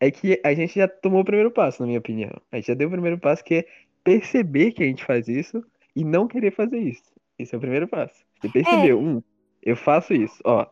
é 0.00 0.10
que 0.10 0.40
a 0.44 0.54
gente 0.54 0.76
já 0.80 0.88
tomou 0.88 1.22
o 1.22 1.26
primeiro 1.26 1.52
passo, 1.52 1.82
na 1.82 1.88
minha 1.88 2.00
opinião. 2.00 2.32
A 2.52 2.56
gente 2.58 2.68
já 2.68 2.74
deu 2.74 2.88
o 2.88 2.92
primeiro 2.92 3.18
passo, 3.20 3.44
que 3.44 3.56
é 3.56 3.68
perceber 4.04 4.72
que 4.72 4.84
a 4.84 4.86
gente 4.88 5.04
faz 5.04 5.28
isso 5.28 5.64
e 5.96 6.04
não 6.04 6.28
querer 6.28 6.52
fazer 6.52 6.78
isso. 6.80 7.13
Esse 7.38 7.54
é 7.54 7.58
o 7.58 7.60
primeiro 7.60 7.88
passo. 7.88 8.24
Você 8.40 8.48
é, 8.48 8.50
percebeu, 8.50 9.00
um, 9.00 9.22
eu 9.62 9.76
faço 9.76 10.12
isso. 10.12 10.40
Ó, 10.44 10.66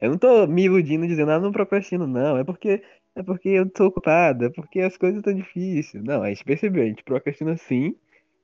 eu 0.00 0.10
não 0.10 0.18
tô 0.18 0.46
me 0.46 0.64
iludindo 0.64 1.06
dizendo, 1.06 1.30
ah, 1.30 1.38
não 1.38 1.52
procrastino, 1.52 2.06
não. 2.06 2.36
É 2.36 2.44
porque 2.44 2.82
é 3.14 3.22
porque 3.22 3.48
eu 3.48 3.68
tô 3.68 3.86
ocupado, 3.86 4.44
é 4.44 4.50
porque 4.50 4.80
as 4.80 4.96
coisas 4.96 5.18
estão 5.18 5.34
difíceis. 5.34 6.02
Não, 6.02 6.22
a 6.22 6.28
gente 6.28 6.44
percebeu, 6.44 6.82
a 6.82 6.86
gente 6.86 7.02
procrastina 7.02 7.56
sim 7.56 7.94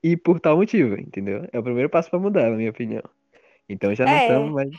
e 0.03 0.17
por 0.17 0.41
tal 0.41 0.57
motivo, 0.57 0.99
entendeu? 0.99 1.49
É 1.53 1.59
o 1.59 1.63
primeiro 1.63 1.89
passo 1.89 2.11
pra 2.11 2.19
mudar, 2.19 2.51
na 2.51 2.57
minha 2.57 2.71
opinião. 2.71 3.03
Então 3.69 3.95
já 3.95 4.05
não 4.05 4.17
estamos 4.17 4.51
é, 4.51 4.53
mais. 4.53 4.71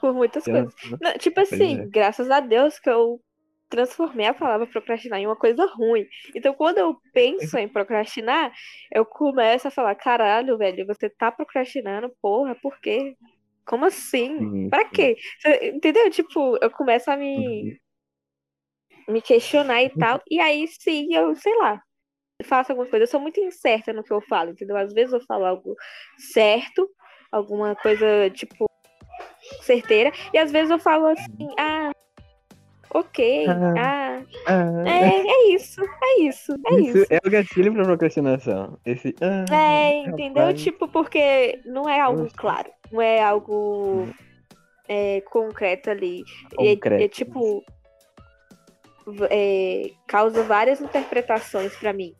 por 0.00 0.14
muitas 0.14 0.44
Já 0.44 0.52
coisas. 0.52 0.74
estamos. 0.74 0.98
Não, 1.00 1.18
tipo 1.18 1.40
assim, 1.40 1.80
é. 1.80 1.86
graças 1.86 2.30
a 2.30 2.40
Deus 2.40 2.78
que 2.78 2.90
eu 2.90 3.20
transformei 3.74 4.26
a 4.26 4.34
palavra 4.34 4.66
procrastinar 4.66 5.18
em 5.18 5.26
uma 5.26 5.36
coisa 5.36 5.66
ruim. 5.66 6.06
Então, 6.34 6.54
quando 6.54 6.78
eu 6.78 6.96
penso 7.12 7.58
em 7.58 7.68
procrastinar, 7.68 8.52
eu 8.92 9.04
começo 9.04 9.66
a 9.68 9.70
falar: 9.70 9.94
caralho, 9.96 10.56
velho, 10.56 10.86
você 10.86 11.10
tá 11.10 11.32
procrastinando, 11.32 12.10
porra, 12.22 12.54
por 12.54 12.78
quê? 12.80 13.16
Como 13.66 13.84
assim? 13.86 14.38
Sim, 14.38 14.70
Pra 14.70 14.84
quê? 14.84 15.16
Entendeu? 15.62 16.10
Tipo, 16.10 16.56
eu 16.62 16.70
começo 16.70 17.10
a 17.10 17.16
me, 17.16 17.78
Uhum. 19.08 19.14
me 19.14 19.20
questionar 19.22 19.82
e 19.82 19.90
tal, 19.90 20.20
e 20.30 20.38
aí 20.40 20.66
sim, 20.68 21.12
eu, 21.14 21.34
sei 21.34 21.56
lá, 21.58 21.82
faço 22.44 22.72
alguma 22.72 22.88
coisa. 22.88 23.04
Eu 23.04 23.08
sou 23.08 23.20
muito 23.20 23.40
incerta 23.40 23.92
no 23.92 24.04
que 24.04 24.12
eu 24.12 24.20
falo, 24.22 24.50
entendeu? 24.50 24.76
Às 24.76 24.92
vezes 24.92 25.12
eu 25.12 25.20
falo 25.26 25.44
algo 25.46 25.74
certo, 26.18 26.88
alguma 27.32 27.74
coisa, 27.74 28.30
tipo, 28.30 28.66
certeira, 29.62 30.12
e 30.32 30.38
às 30.38 30.50
vezes 30.52 30.70
eu 30.70 30.78
falo 30.78 31.06
assim, 31.06 31.48
ah, 31.58 31.83
ok, 32.94 33.46
Ah, 33.48 33.74
ah, 33.76 34.22
ah, 34.46 34.88
é, 34.88 35.20
é 35.20 35.48
isso, 35.50 35.82
é 35.82 36.20
isso, 36.22 36.52
é 36.66 36.74
Isso 36.80 36.98
isso. 36.98 37.06
é 37.10 37.18
o 37.26 37.30
gatilho 37.30 37.74
pra 37.74 37.84
procrastinação. 37.84 38.78
Esse. 38.86 39.14
Ah, 39.20 39.44
É, 39.54 39.96
entendeu? 40.06 40.44
rapaz. 40.44 40.62
Tipo, 40.62 40.88
porque 40.88 41.60
não 41.66 41.88
é 41.88 42.00
algo 42.00 42.28
claro, 42.36 42.70
não 42.90 43.02
é 43.02 43.20
algo 43.22 44.08
é, 44.88 45.20
concreto 45.22 45.90
ali. 45.90 46.22
E 46.60 46.68
é- 46.68 46.72
é, 46.72 46.74
Concreto. 46.76 47.14
tipo, 47.14 47.64
é, 49.30 49.90
causa 50.06 50.42
várias 50.44 50.80
interpretações 50.80 51.74
pra 51.76 51.92
mim. 51.92 52.14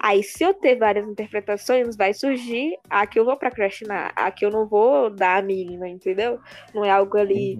Aí, 0.00 0.22
se 0.22 0.44
eu 0.44 0.54
ter 0.54 0.76
várias 0.76 1.08
interpretações, 1.08 1.96
vai 1.96 2.14
surgir 2.14 2.76
a 2.88 3.04
que 3.04 3.18
eu 3.18 3.24
vou 3.24 3.36
procrastinar, 3.36 4.12
a 4.14 4.30
que 4.30 4.44
eu 4.44 4.50
não 4.50 4.68
vou 4.68 5.10
dar 5.10 5.38
a 5.38 5.42
mínima, 5.42 5.88
entendeu? 5.88 6.38
Não 6.72 6.84
é 6.84 6.90
algo 6.90 7.16
ali 7.16 7.54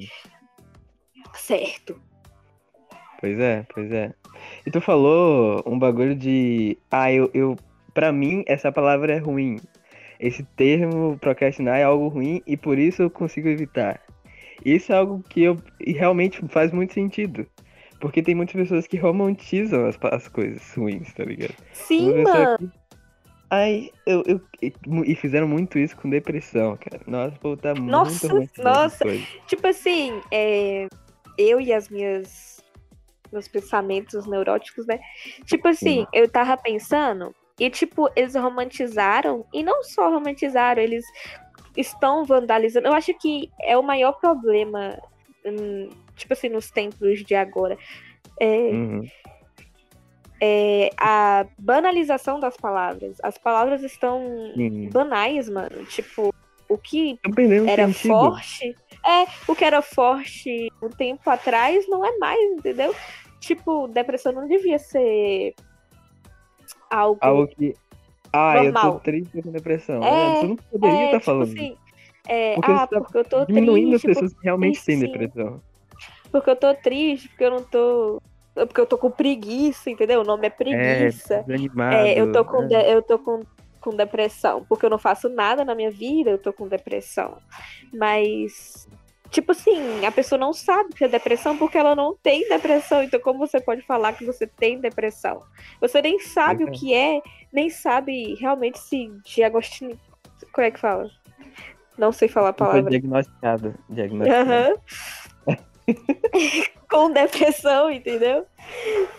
Uhum. 1.16 1.22
certo. 1.34 2.00
Pois 3.20 3.38
é, 3.38 3.66
pois 3.74 3.90
é. 3.90 4.12
E 4.64 4.70
tu 4.70 4.80
falou 4.80 5.62
um 5.66 5.78
bagulho 5.78 6.14
de. 6.14 6.78
Ah, 6.90 7.12
eu, 7.12 7.30
eu. 7.34 7.56
Pra 7.92 8.12
mim, 8.12 8.44
essa 8.46 8.70
palavra 8.70 9.14
é 9.14 9.18
ruim. 9.18 9.58
Esse 10.20 10.44
termo 10.56 11.18
procrastinar 11.18 11.78
é 11.78 11.82
algo 11.82 12.08
ruim 12.08 12.42
e 12.46 12.56
por 12.56 12.78
isso 12.78 13.02
eu 13.02 13.10
consigo 13.10 13.48
evitar. 13.48 14.00
Isso 14.64 14.92
é 14.92 14.96
algo 14.96 15.22
que 15.28 15.42
eu 15.42 15.56
e 15.80 15.92
realmente 15.92 16.40
faz 16.48 16.72
muito 16.72 16.94
sentido. 16.94 17.46
Porque 18.00 18.22
tem 18.22 18.34
muitas 18.34 18.54
pessoas 18.54 18.86
que 18.86 18.96
romantizam 18.96 19.86
as, 19.86 19.98
as 20.12 20.28
coisas 20.28 20.62
ruins, 20.74 21.12
tá 21.14 21.24
ligado? 21.24 21.54
Sim, 21.72 22.22
mano. 22.22 22.58
que. 22.58 22.70
Ai, 23.50 23.90
eu, 24.06 24.22
eu. 24.26 24.40
E 25.04 25.14
fizeram 25.16 25.48
muito 25.48 25.78
isso 25.78 25.96
com 25.96 26.08
depressão, 26.08 26.76
cara. 26.76 27.02
Nossa, 27.06 27.36
povo 27.38 27.56
tá 27.56 27.74
muito 27.74 27.90
Nossa, 27.90 28.26
essas 28.26 28.50
nossa. 28.58 29.04
coisas. 29.04 29.26
Tipo 29.46 29.66
assim, 29.66 30.20
é, 30.30 30.86
eu 31.36 31.60
e 31.60 31.72
as 31.72 31.88
minhas 31.88 32.57
meus 33.32 33.48
pensamentos 33.48 34.26
neuróticos, 34.26 34.86
né? 34.86 34.98
Tipo 35.44 35.68
assim, 35.68 36.00
Sim. 36.02 36.06
eu 36.12 36.28
tava 36.28 36.56
pensando 36.56 37.34
e 37.58 37.68
tipo 37.70 38.08
eles 38.14 38.34
romantizaram 38.34 39.44
e 39.52 39.62
não 39.62 39.82
só 39.82 40.10
romantizaram, 40.10 40.82
eles 40.82 41.04
estão 41.76 42.24
vandalizando. 42.24 42.88
Eu 42.88 42.92
acho 42.92 43.12
que 43.14 43.50
é 43.62 43.76
o 43.76 43.82
maior 43.82 44.12
problema, 44.12 44.98
hum, 45.44 45.88
tipo 46.16 46.32
assim, 46.32 46.48
nos 46.48 46.70
tempos 46.70 47.24
de 47.24 47.34
agora. 47.34 47.76
É, 48.40 48.46
Uhum. 48.70 49.02
é 50.40 50.90
a 50.96 51.46
banalização 51.58 52.38
das 52.38 52.56
palavras. 52.56 53.16
As 53.22 53.36
palavras 53.38 53.82
estão 53.82 54.52
banais, 54.92 55.48
mano. 55.48 55.84
Tipo, 55.86 56.32
o 56.68 56.78
que 56.78 57.18
era 57.66 57.92
forte. 57.92 58.76
É, 59.08 59.24
o 59.50 59.56
que 59.56 59.64
era 59.64 59.80
forte 59.80 60.70
um 60.82 60.88
tempo 60.90 61.28
atrás 61.30 61.88
não 61.88 62.04
é 62.04 62.16
mais, 62.18 62.38
entendeu? 62.52 62.94
Tipo, 63.40 63.88
depressão 63.88 64.32
não 64.32 64.46
devia 64.46 64.78
ser 64.78 65.54
algo. 66.90 67.18
Algo 67.22 67.46
que. 67.48 67.74
Ah, 68.32 68.56
eu 68.58 68.72
tô 68.72 68.78
Normal. 68.78 69.00
triste 69.00 69.42
com 69.42 69.50
depressão. 69.50 70.04
É, 70.04 70.26
É, 70.36 70.40
tu 70.40 70.48
não 70.48 70.56
poderia 70.56 70.98
é, 71.00 71.04
estar 71.06 71.18
tipo 71.18 71.24
falando. 71.24 71.52
assim, 71.52 71.76
é, 72.26 72.54
Porque 72.56 72.70
ah, 72.72 72.78
você 72.80 72.86
tá 72.94 73.00
porque 73.00 73.18
eu 73.18 73.24
tô 73.24 73.44
diminuindo 73.46 73.96
as 73.96 74.02
triste. 74.02 74.14
pessoas 74.20 74.34
que 74.34 74.44
realmente 74.44 74.84
têm 74.84 74.98
depressão. 74.98 75.62
porque 76.30 76.50
eu 76.50 76.56
tô 76.56 76.74
triste, 76.74 77.28
porque 77.30 77.44
eu 77.44 77.50
não 77.50 77.62
tô. 77.62 78.20
Porque 78.54 78.80
eu 78.80 78.86
tô 78.86 78.98
com 78.98 79.10
preguiça, 79.10 79.88
entendeu? 79.88 80.20
O 80.20 80.24
nome 80.24 80.46
é 80.48 80.50
preguiça. 80.50 81.44
É, 81.92 82.10
É, 82.10 82.20
eu 82.20 82.30
tô 82.32 82.44
com, 82.44 82.60
né? 82.62 82.66
de- 82.66 82.90
eu 82.92 83.00
tô 83.02 83.18
com, 83.18 83.40
com 83.80 83.96
depressão, 83.96 84.66
porque 84.68 84.84
eu 84.84 84.90
não 84.90 84.98
faço 84.98 85.28
nada 85.28 85.64
na 85.64 85.74
minha 85.76 85.90
vida, 85.92 86.28
eu 86.30 86.38
tô 86.38 86.52
com 86.52 86.66
depressão. 86.68 87.38
Mas, 87.94 88.86
tipo 89.30 89.52
assim, 89.52 90.04
a 90.06 90.12
pessoa 90.12 90.38
não 90.38 90.52
sabe 90.52 90.94
que 90.94 91.04
é 91.04 91.08
depressão 91.08 91.56
porque 91.56 91.76
ela 91.78 91.94
não 91.94 92.16
tem 92.16 92.48
depressão. 92.48 93.02
Então, 93.02 93.20
como 93.20 93.38
você 93.38 93.60
pode 93.60 93.82
falar 93.82 94.12
que 94.14 94.24
você 94.24 94.46
tem 94.46 94.80
depressão? 94.80 95.42
Você 95.80 96.00
nem 96.02 96.18
sabe 96.20 96.64
o 96.64 96.70
que 96.70 96.94
é, 96.94 97.20
nem 97.52 97.70
sabe 97.70 98.34
realmente 98.34 98.78
se 98.78 99.08
diagnostic... 99.24 99.98
Como 100.52 100.66
é 100.66 100.70
que 100.70 100.80
fala? 100.80 101.10
Não 101.96 102.12
sei 102.12 102.28
falar 102.28 102.50
a 102.50 102.52
Não 102.52 102.58
foi 102.58 102.66
palavra. 102.68 102.90
diagnosticada. 102.90 103.74
diagnosticada. 103.88 104.80
Aham. 105.46 105.56
Com 106.88 107.10
depressão, 107.10 107.90
entendeu? 107.90 108.46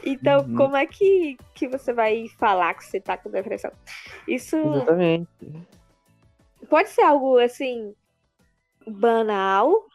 Então, 0.03 0.41
Uhum. 0.45 0.55
como 0.55 0.75
é 0.77 0.85
que, 0.87 1.37
que 1.53 1.67
você 1.67 1.93
vai 1.93 2.25
falar 2.39 2.73
que 2.73 2.83
você 2.85 2.99
tá 2.99 3.15
com 3.17 3.29
depressão? 3.29 3.71
Isso 4.27 4.55
Exatamente. 4.55 5.27
pode 6.69 6.89
ser 6.89 7.01
algo 7.03 7.37
assim 7.37 7.93
banal. 8.87 9.85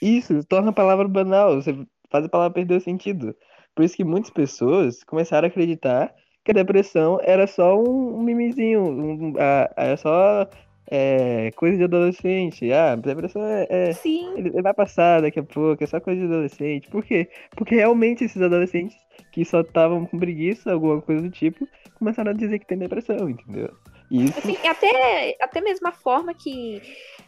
Isso 0.00 0.44
torna 0.44 0.70
a 0.70 0.72
palavra 0.72 1.08
banal. 1.08 1.54
Você 1.56 1.74
faz 2.10 2.24
a 2.24 2.28
palavra 2.28 2.54
perder 2.54 2.76
o 2.76 2.80
sentido. 2.80 3.34
Por 3.74 3.84
isso 3.84 3.96
que 3.96 4.04
muitas 4.04 4.30
pessoas 4.30 5.04
começaram 5.04 5.46
a 5.46 5.48
acreditar 5.48 6.14
que 6.44 6.50
a 6.52 6.54
depressão 6.54 7.18
era 7.22 7.46
só 7.46 7.76
um, 7.78 8.18
um 8.18 8.22
mimizinho, 8.22 8.80
um, 8.82 9.34
ah, 9.38 9.70
era 9.76 9.96
só 9.96 10.48
é, 10.90 11.50
coisa 11.56 11.76
de 11.76 11.84
adolescente. 11.84 12.72
Ah, 12.72 12.94
depressão 12.96 13.42
é, 13.44 13.66
é- 13.68 13.92
Sim, 13.92 14.32
ele 14.36 14.62
vai 14.62 14.72
passar 14.72 15.22
daqui 15.22 15.40
a 15.40 15.42
pouco, 15.42 15.82
é 15.82 15.86
só 15.86 16.00
coisa 16.00 16.20
de 16.20 16.26
adolescente. 16.26 16.88
Por 16.88 17.04
quê? 17.04 17.28
Porque 17.56 17.74
realmente 17.74 18.24
esses 18.24 18.40
adolescentes 18.40 18.96
que 19.32 19.44
só 19.44 19.60
estavam 19.60 20.06
com 20.06 20.18
preguiça, 20.18 20.72
alguma 20.72 21.02
coisa 21.02 21.22
do 21.22 21.30
tipo, 21.30 21.66
começaram 21.98 22.30
a 22.30 22.34
dizer 22.34 22.58
que 22.58 22.66
tem 22.66 22.78
depressão, 22.78 23.28
entendeu? 23.28 23.70
Isso 24.10 24.38
assim, 24.38 24.56
até, 24.66 25.36
até 25.40 25.60
mesmo 25.60 25.88
a 25.88 25.92
forma 25.92 26.32
que 26.34 26.80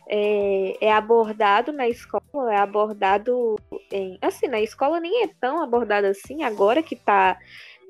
é, 0.09 0.87
é 0.87 0.93
abordado 0.93 1.73
na 1.73 1.89
escola, 1.89 2.53
é 2.53 2.57
abordado 2.57 3.57
em. 3.93 4.19
Assim, 4.23 4.47
na 4.47 4.61
escola 4.61 5.01
nem 5.01 5.25
é 5.25 5.29
tão 5.41 5.63
abordado 5.63 6.07
assim, 6.07 6.43
agora 6.43 6.83
que 6.83 6.97
tá 6.97 7.39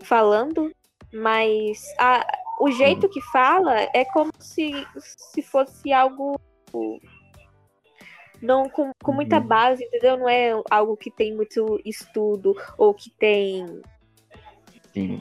falando, 0.02 0.70
mas 1.12 1.82
a- 1.98 2.26
o 2.60 2.70
jeito 2.70 3.08
que 3.08 3.20
fala 3.30 3.74
é 3.94 4.04
como 4.04 4.30
se, 4.40 4.86
se 5.32 5.42
fosse 5.42 5.92
algo 5.92 6.34
não 8.42 8.68
com, 8.68 8.90
com 9.02 9.12
muita 9.12 9.38
Uhum. 9.38 9.46
base, 9.46 9.84
entendeu? 9.84 10.16
Não 10.16 10.28
é 10.28 10.52
algo 10.70 10.96
que 10.96 11.10
tem 11.10 11.34
muito 11.34 11.80
estudo 11.84 12.54
ou 12.76 12.94
que 12.94 13.10
tem. 13.10 13.80
sim, 14.92 15.20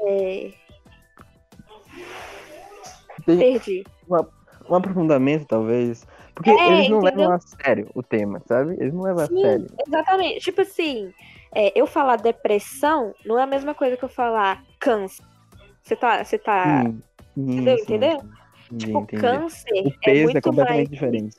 é, 0.00 0.52
perdi. 3.26 3.84
um 4.68 4.74
aprofundamento, 4.74 5.46
talvez. 5.46 6.06
Porque 6.34 6.50
É, 6.50 6.72
eles 6.72 6.88
não 6.88 6.98
entendeu? 7.00 7.28
levam 7.28 7.32
a 7.34 7.38
sério 7.40 7.90
o 7.94 8.02
tema, 8.02 8.42
sabe? 8.46 8.74
Eles 8.80 8.92
não 8.92 9.02
levam 9.02 9.26
Sim. 9.26 9.38
a 9.38 9.40
sério. 9.40 9.66
Exatamente. 9.86 10.40
Tipo 10.40 10.60
assim, 10.62 11.12
é, 11.54 11.72
eu 11.78 11.86
falar 11.86 12.16
depressão 12.16 13.14
não 13.24 13.38
é 13.38 13.42
a 13.42 13.46
mesma 13.46 13.74
coisa 13.74 13.96
que 13.96 14.04
eu 14.04 14.08
falar 14.08 14.62
câncer. 14.78 15.24
Você 15.82 15.96
tá. 15.96 16.22
Você 16.24 16.38
tá. 16.38 16.82
Sim, 16.82 17.02
Entendeu? 17.36 17.76
sim, 17.78 17.82
Entendeu? 17.84 18.18
tipo, 18.78 18.98
entendi. 19.00 19.20
câncer 19.22 19.70
O 19.84 19.88
é 19.88 19.92
peso 20.04 20.20
é, 20.20 20.24
muito 20.24 20.40
completamente 20.42 20.76
mais 20.76 20.88
diferente. 20.90 21.36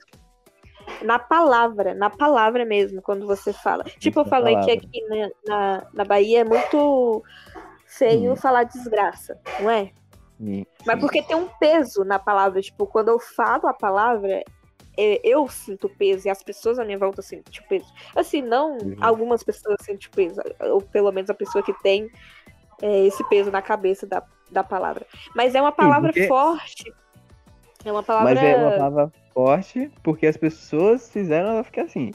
na 1.03 1.19
palavra, 1.19 1.93
na 1.93 2.09
palavra 2.09 2.65
mesmo, 2.65 3.01
quando 3.01 3.27
você 3.27 3.51
fala. 3.51 3.83
Tipo, 3.83 4.21
eu 4.21 4.25
falei 4.25 4.55
que 4.55 4.61
palavra. 4.61 4.73
aqui 4.87 5.01
na, 5.09 5.29
na, 5.45 5.87
na 5.93 6.05
Bahia 6.05 6.41
é 6.41 6.43
muito 6.43 7.23
feio 7.85 8.31
Hum. 8.33 8.35
falar 8.35 8.63
desgraça, 8.63 9.37
não 9.59 9.69
é? 9.69 9.91
Sim, 10.39 10.65
Mas 10.85 10.95
sim. 10.95 11.01
porque 11.01 11.21
tem 11.23 11.35
um 11.35 11.47
peso 11.59 12.03
na 12.03 12.19
palavra. 12.19 12.61
Tipo, 12.61 12.85
quando 12.85 13.09
eu 13.09 13.19
falo 13.19 13.67
a 13.67 13.73
palavra, 13.73 14.43
é, 14.97 15.19
eu 15.23 15.47
sinto 15.47 15.89
peso 15.89 16.27
e 16.27 16.29
as 16.29 16.43
pessoas 16.43 16.77
à 16.79 16.85
minha 16.85 16.97
volta 16.97 17.21
sentem 17.21 17.61
o 17.63 17.67
peso. 17.67 17.91
Assim, 18.15 18.41
não 18.41 18.77
Uhum. 18.77 18.95
algumas 19.01 19.43
pessoas 19.43 19.77
sentem 19.81 20.07
o 20.07 20.11
peso, 20.15 20.41
ou 20.71 20.81
pelo 20.81 21.11
menos 21.11 21.29
a 21.29 21.33
pessoa 21.33 21.63
que 21.63 21.73
tem 21.81 22.09
é, 22.81 23.05
esse 23.05 23.23
peso 23.29 23.49
na 23.49 23.61
cabeça 23.61 24.05
da, 24.05 24.21
da 24.51 24.63
palavra. 24.63 25.05
Mas 25.35 25.55
é 25.55 25.61
uma 25.61 25.71
palavra 25.71 26.09
porque- 26.13 26.27
forte. 26.27 26.93
É 27.85 27.91
uma 27.91 28.03
palavra. 28.03 28.33
Mas 28.35 28.43
é 28.43 28.55
uma 28.57 28.71
palavra 28.71 29.11
forte 29.33 29.91
porque 30.03 30.27
as 30.27 30.35
pessoas 30.37 31.09
fizeram 31.11 31.49
ela 31.51 31.63
ficar 31.63 31.83
assim. 31.83 32.11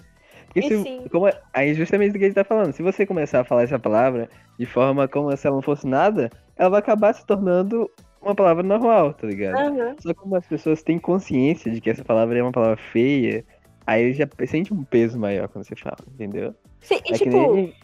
Porque 0.46 0.62
se, 0.62 0.82
sim. 0.82 1.06
como 1.10 1.26
é, 1.26 1.40
aí 1.52 1.72
justamente 1.74 2.12
do 2.12 2.18
que 2.18 2.24
a 2.24 2.28
gente 2.28 2.34
tá 2.34 2.44
falando, 2.44 2.72
se 2.74 2.82
você 2.82 3.06
começar 3.06 3.40
a 3.40 3.44
falar 3.44 3.62
essa 3.62 3.78
palavra 3.78 4.28
de 4.58 4.66
forma 4.66 5.08
como 5.08 5.34
se 5.34 5.46
ela 5.46 5.56
não 5.56 5.62
fosse 5.62 5.86
nada, 5.86 6.28
ela 6.56 6.68
vai 6.68 6.80
acabar 6.80 7.14
se 7.14 7.24
tornando 7.24 7.90
uma 8.22 8.34
palavra 8.34 8.62
normal, 8.62 9.12
tá 9.14 9.26
ligado? 9.26 9.56
Aham. 9.56 9.96
Só 10.00 10.14
como 10.14 10.36
as 10.36 10.46
pessoas 10.46 10.82
têm 10.82 10.98
consciência 10.98 11.70
de 11.70 11.80
que 11.80 11.90
essa 11.90 12.04
palavra 12.04 12.38
é 12.38 12.42
uma 12.42 12.52
palavra 12.52 12.76
feia, 12.76 13.44
aí 13.86 14.12
já 14.12 14.26
sente 14.46 14.72
um 14.72 14.84
peso 14.84 15.18
maior 15.18 15.48
quando 15.48 15.64
você 15.66 15.74
fala, 15.76 15.98
entendeu? 16.14 16.54
Sim, 16.80 17.00
e 17.06 17.12
É 17.14 17.18
tipo, 17.18 17.54
nem. 17.54 17.74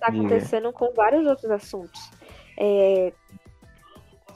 tá 0.00 0.10
Diga. 0.10 0.18
acontecendo 0.26 0.72
com 0.72 0.92
vários 0.92 1.26
outros 1.26 1.50
assuntos. 1.50 2.10
É, 2.58 3.12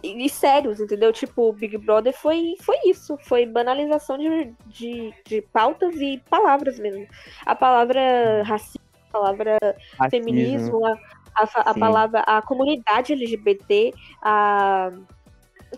E, 0.03 0.24
e 0.24 0.28
sérios, 0.30 0.80
entendeu? 0.80 1.12
Tipo, 1.12 1.48
o 1.51 1.53
Big 1.53 1.76
Brother 1.76 2.12
foi, 2.16 2.55
foi 2.62 2.76
isso. 2.86 3.18
Foi 3.22 3.44
banalização 3.44 4.16
de, 4.16 4.55
de, 4.66 5.12
de 5.26 5.42
pautas 5.42 5.94
e 6.01 6.22
palavras 6.30 6.78
mesmo. 6.78 7.07
A 7.44 7.55
palavra 7.55 8.42
racismo, 8.44 8.80
a 9.09 9.12
palavra 9.12 9.59
racismo. 9.98 10.11
feminismo, 10.11 10.86
a, 10.86 10.96
a, 11.34 11.70
a 11.70 11.74
palavra, 11.74 12.20
a 12.20 12.40
comunidade 12.40 13.12
LGBT, 13.12 13.92
a 14.22 14.90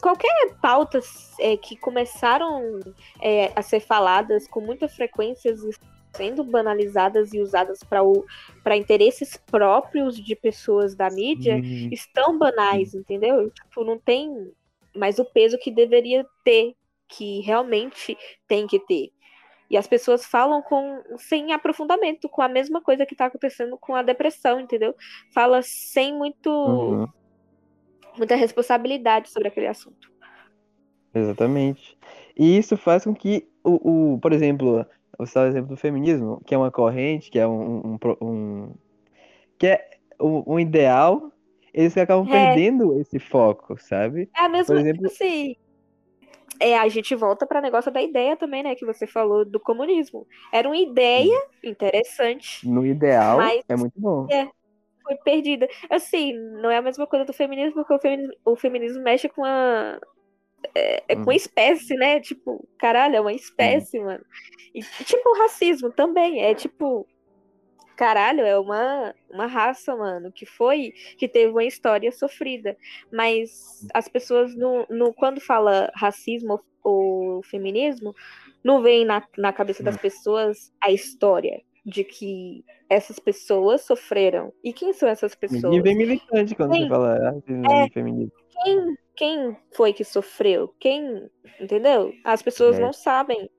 qualquer 0.00 0.54
pautas 0.60 1.32
é, 1.38 1.56
que 1.56 1.76
começaram 1.76 2.80
é, 3.20 3.52
a 3.54 3.62
ser 3.62 3.80
faladas 3.80 4.46
com 4.48 4.60
muita 4.60 4.88
frequência 4.88 5.54
sendo 6.14 6.44
banalizadas 6.44 7.32
e 7.32 7.40
usadas 7.40 7.80
para 8.62 8.76
interesses 8.76 9.36
próprios 9.36 10.16
de 10.16 10.36
pessoas 10.36 10.94
da 10.94 11.10
mídia 11.10 11.56
Hum, 11.56 11.88
estão 11.90 12.38
banais, 12.38 12.94
entendeu? 12.94 13.50
Tipo, 13.50 13.84
não 13.84 13.98
tem 13.98 14.52
mais 14.94 15.18
o 15.18 15.24
peso 15.24 15.58
que 15.58 15.70
deveria 15.70 16.26
ter, 16.44 16.74
que 17.08 17.40
realmente 17.40 18.16
tem 18.46 18.66
que 18.66 18.78
ter. 18.78 19.10
E 19.70 19.76
as 19.76 19.86
pessoas 19.86 20.26
falam 20.26 20.60
com 20.60 21.02
sem 21.16 21.52
aprofundamento, 21.52 22.28
com 22.28 22.42
a 22.42 22.48
mesma 22.48 22.82
coisa 22.82 23.06
que 23.06 23.16
tá 23.16 23.26
acontecendo 23.26 23.78
com 23.78 23.96
a 23.96 24.02
depressão, 24.02 24.60
entendeu? 24.60 24.94
Fala 25.32 25.62
sem 25.62 26.14
muito 26.14 26.50
uhum, 26.50 27.08
muita 28.16 28.34
responsabilidade 28.34 29.30
sobre 29.30 29.48
aquele 29.48 29.66
assunto. 29.68 30.10
exatamente. 31.14 31.96
E 32.36 32.56
isso 32.58 32.76
faz 32.76 33.04
com 33.04 33.14
que 33.14 33.46
o, 33.64 34.14
o 34.14 34.18
por 34.20 34.32
exemplo, 34.32 34.86
o 35.18 35.22
o 35.22 35.24
exemplo 35.46 35.68
do 35.68 35.76
feminismo, 35.76 36.40
que 36.46 36.54
é 36.54 36.58
uma 36.58 36.70
corrente, 36.70 37.30
que 37.30 37.38
é 37.38 37.46
um, 37.46 37.94
um, 37.94 37.98
um- 38.22 38.74
que 39.58 39.66
é 39.68 39.90
um, 40.20 40.54
um 40.54 40.58
ideal, 40.60 41.30
eles 41.72 41.96
acabam 41.96 42.26
É. 42.28 42.30
perdendo 42.46 42.98
esse 42.98 43.18
foco, 43.18 43.76
sabe? 43.78 44.28
É 44.36 44.40
a 44.40 44.48
mesma 44.48 44.74
Por 44.74 44.80
exemplo- 44.80 45.06
assim. 45.06 45.56
É, 46.60 46.78
a 46.78 46.86
gente 46.88 47.14
volta 47.16 47.44
para 47.46 47.60
negócio 47.60 47.90
da 47.90 48.00
ideia 48.00 48.36
também, 48.36 48.62
né? 48.62 48.74
Que 48.76 48.86
você 48.86 49.04
falou 49.06 49.44
do 49.44 49.58
comunismo. 49.58 50.26
Era 50.52 50.68
uma 50.68 50.76
ideia 50.76 51.36
interessante, 51.64 52.68
No 52.68 52.86
ideal, 52.86 53.38
Mas- 53.38 53.64
é 53.68 53.74
muito 53.76 53.94
bom. 54.00 54.26
Foi 55.02 55.16
perdida. 55.18 55.68
Assim, 55.90 56.34
não 56.62 56.70
é 56.70 56.78
a 56.78 56.82
mesma 56.82 57.06
coisa 57.06 57.24
do 57.24 57.32
feminismo, 57.32 57.74
porque 57.74 57.94
o 57.94 57.98
feminismo, 58.00 58.34
o 58.44 58.56
feminismo 58.56 59.02
mexe 59.02 59.28
com 59.28 59.44
a. 59.44 59.98
É, 60.74 61.02
é 61.08 61.16
com 61.16 61.22
a 61.22 61.26
Uhum. 61.26 61.32
espécie, 61.32 61.94
né? 61.96 62.20
Tipo, 62.20 62.66
caralho, 62.78 63.16
é 63.16 63.20
uma 63.20 63.32
espécie, 63.32 63.98
mano. 64.00 64.24
E 64.74 64.80
tipo, 65.04 65.28
o 65.30 65.38
racismo 65.38 65.90
também. 65.92 66.42
É 66.42 66.54
tipo. 66.54 67.06
Caralho, 67.96 68.40
é 68.40 68.58
uma, 68.58 69.14
uma 69.30 69.46
raça, 69.46 69.94
mano, 69.94 70.32
que 70.32 70.46
foi, 70.46 70.92
que 71.18 71.28
teve 71.28 71.52
uma 71.52 71.64
história 71.64 72.10
sofrida. 72.10 72.76
Mas 73.12 73.86
as 73.94 74.08
pessoas, 74.08 74.56
no, 74.56 74.86
no, 74.88 75.12
quando 75.14 75.40
fala 75.40 75.90
racismo 75.94 76.60
ou, 76.82 77.36
ou 77.36 77.42
feminismo, 77.44 78.14
não 78.64 78.82
vem 78.82 79.04
na, 79.04 79.22
na 79.36 79.52
cabeça 79.52 79.82
das 79.82 79.96
pessoas 79.96 80.72
a 80.82 80.90
história 80.90 81.62
de 81.84 82.04
que 82.04 82.64
essas 82.88 83.18
pessoas 83.18 83.80
sofreram. 83.82 84.52
E 84.62 84.72
quem 84.72 84.92
são 84.92 85.08
essas 85.08 85.34
pessoas? 85.34 85.74
E 85.74 85.80
bem 85.80 85.96
militante 85.96 86.54
quando 86.54 86.74
Sim. 86.74 86.82
você 86.82 86.88
fala 86.88 87.42
É. 87.46 87.86
e 87.86 87.90
feminismo. 87.90 88.32
Quem, 88.62 88.96
quem 89.16 89.56
foi 89.74 89.92
que 89.92 90.04
sofreu? 90.04 90.72
Quem. 90.78 91.28
Entendeu? 91.60 92.12
As 92.24 92.40
pessoas 92.42 92.78
É. 92.78 92.80
não 92.80 92.92
sabem. 92.92 93.50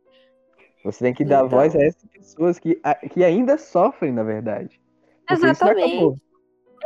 Você 0.86 1.04
tem 1.06 1.14
que 1.14 1.24
dar 1.26 1.46
Então. 1.46 1.50
voz 1.50 1.76
a 1.76 1.82
essas 1.84 2.06
pessoas 2.10 2.60
que, 2.60 2.80
a- 2.84 2.96
que 2.96 3.24
ainda 3.24 3.58
sofrem, 3.58 4.12
na 4.12 4.24
verdade. 4.24 4.82
Porque 5.28 5.46
Exatamente. 5.46 5.92
acabou. 5.94 6.18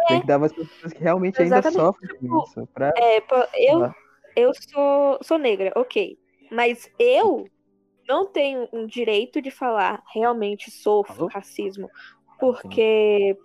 Tem 0.07 0.21
que 0.21 0.27
dar 0.27 0.37
voz 0.37 0.53
para 0.53 0.63
pessoas 0.65 0.93
que 0.93 1.03
realmente 1.03 1.41
ainda 1.41 1.55
Exatamente. 1.57 1.81
sofrem 1.81 2.09
com 2.09 2.15
Tipo, 2.19 2.43
isso. 2.47 2.67
Pra... 2.73 2.93
É, 2.95 3.17
eu, 3.57 3.91
eu 4.35 4.51
sou, 4.53 5.17
sou 5.23 5.37
negra, 5.39 5.71
ok. 5.75 6.17
Mas 6.51 6.89
eu 6.99 7.47
não 8.07 8.25
tenho 8.25 8.67
um 8.71 8.85
direito 8.85 9.41
de 9.41 9.51
falar 9.51 10.03
realmente 10.13 10.71
sofro 10.71 11.23
Alô? 11.23 11.27
racismo. 11.27 11.89
Porque 12.39 13.35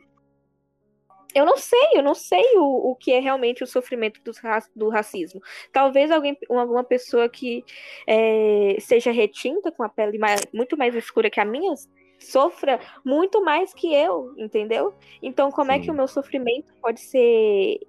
eu 1.34 1.46
não 1.46 1.56
sei, 1.56 1.88
eu 1.94 2.02
não 2.02 2.14
sei 2.14 2.44
o, 2.56 2.90
o 2.90 2.96
que 2.96 3.12
é 3.12 3.18
realmente 3.18 3.64
o 3.64 3.66
sofrimento 3.66 4.20
do, 4.22 4.32
do 4.76 4.88
racismo. 4.90 5.40
Talvez 5.72 6.10
alguém, 6.10 6.36
alguma 6.48 6.84
pessoa 6.84 7.28
que 7.28 7.64
é, 8.06 8.76
seja 8.80 9.10
retinta 9.10 9.72
com 9.72 9.82
a 9.82 9.88
pele 9.88 10.18
mais, 10.18 10.42
muito 10.52 10.76
mais 10.76 10.94
escura 10.94 11.30
que 11.30 11.40
a 11.40 11.44
minha 11.44 11.74
sofra 12.18 12.78
muito 13.04 13.42
mais 13.42 13.74
que 13.74 13.92
eu, 13.92 14.34
entendeu? 14.36 14.94
Então, 15.22 15.50
como 15.50 15.72
Sim. 15.72 15.78
é 15.78 15.80
que 15.80 15.90
o 15.90 15.94
meu 15.94 16.06
sofrimento 16.06 16.72
pode 16.80 17.00
ser 17.00 17.80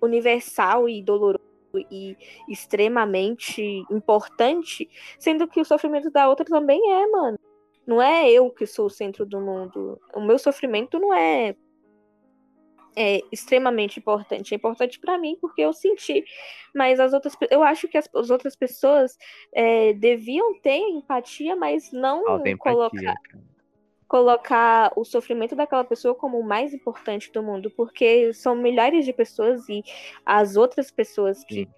universal 0.00 0.88
e 0.88 1.02
doloroso 1.02 1.51
e 1.90 2.16
extremamente 2.48 3.62
importante, 3.90 4.88
sendo 5.18 5.46
que 5.46 5.60
o 5.60 5.64
sofrimento 5.64 6.10
da 6.10 6.28
outra 6.28 6.44
também 6.44 6.80
é, 6.92 7.06
mano. 7.06 7.38
Não 7.86 8.00
é 8.00 8.30
eu 8.30 8.48
que 8.50 8.66
sou 8.66 8.86
o 8.86 8.90
centro 8.90 9.26
do 9.26 9.40
mundo. 9.40 10.00
O 10.14 10.20
meu 10.20 10.38
sofrimento 10.38 10.98
não 10.98 11.12
é 11.12 11.56
é 12.94 13.20
extremamente 13.32 13.98
importante. 13.98 14.52
É 14.52 14.56
importante 14.56 14.98
para 15.00 15.18
mim 15.18 15.36
porque 15.40 15.62
eu 15.62 15.72
senti, 15.72 16.24
mas 16.74 17.00
as 17.00 17.12
outras, 17.12 17.34
eu 17.50 17.62
acho 17.62 17.88
que 17.88 17.96
as, 17.96 18.08
as 18.14 18.30
outras 18.30 18.54
pessoas 18.54 19.16
é, 19.52 19.94
deviam 19.94 20.60
ter 20.60 20.78
empatia, 20.78 21.56
mas 21.56 21.90
não 21.90 22.22
colocar 22.58 23.16
colocar 24.12 24.92
o 24.94 25.06
sofrimento 25.06 25.56
daquela 25.56 25.84
pessoa 25.84 26.14
como 26.14 26.38
o 26.38 26.44
mais 26.44 26.74
importante 26.74 27.32
do 27.32 27.42
mundo, 27.42 27.70
porque 27.70 28.30
são 28.34 28.54
milhares 28.54 29.06
de 29.06 29.12
pessoas 29.14 29.66
e 29.70 29.82
as 30.26 30.54
outras 30.54 30.90
pessoas 30.90 31.42
que 31.44 31.64
Sim. 31.64 31.68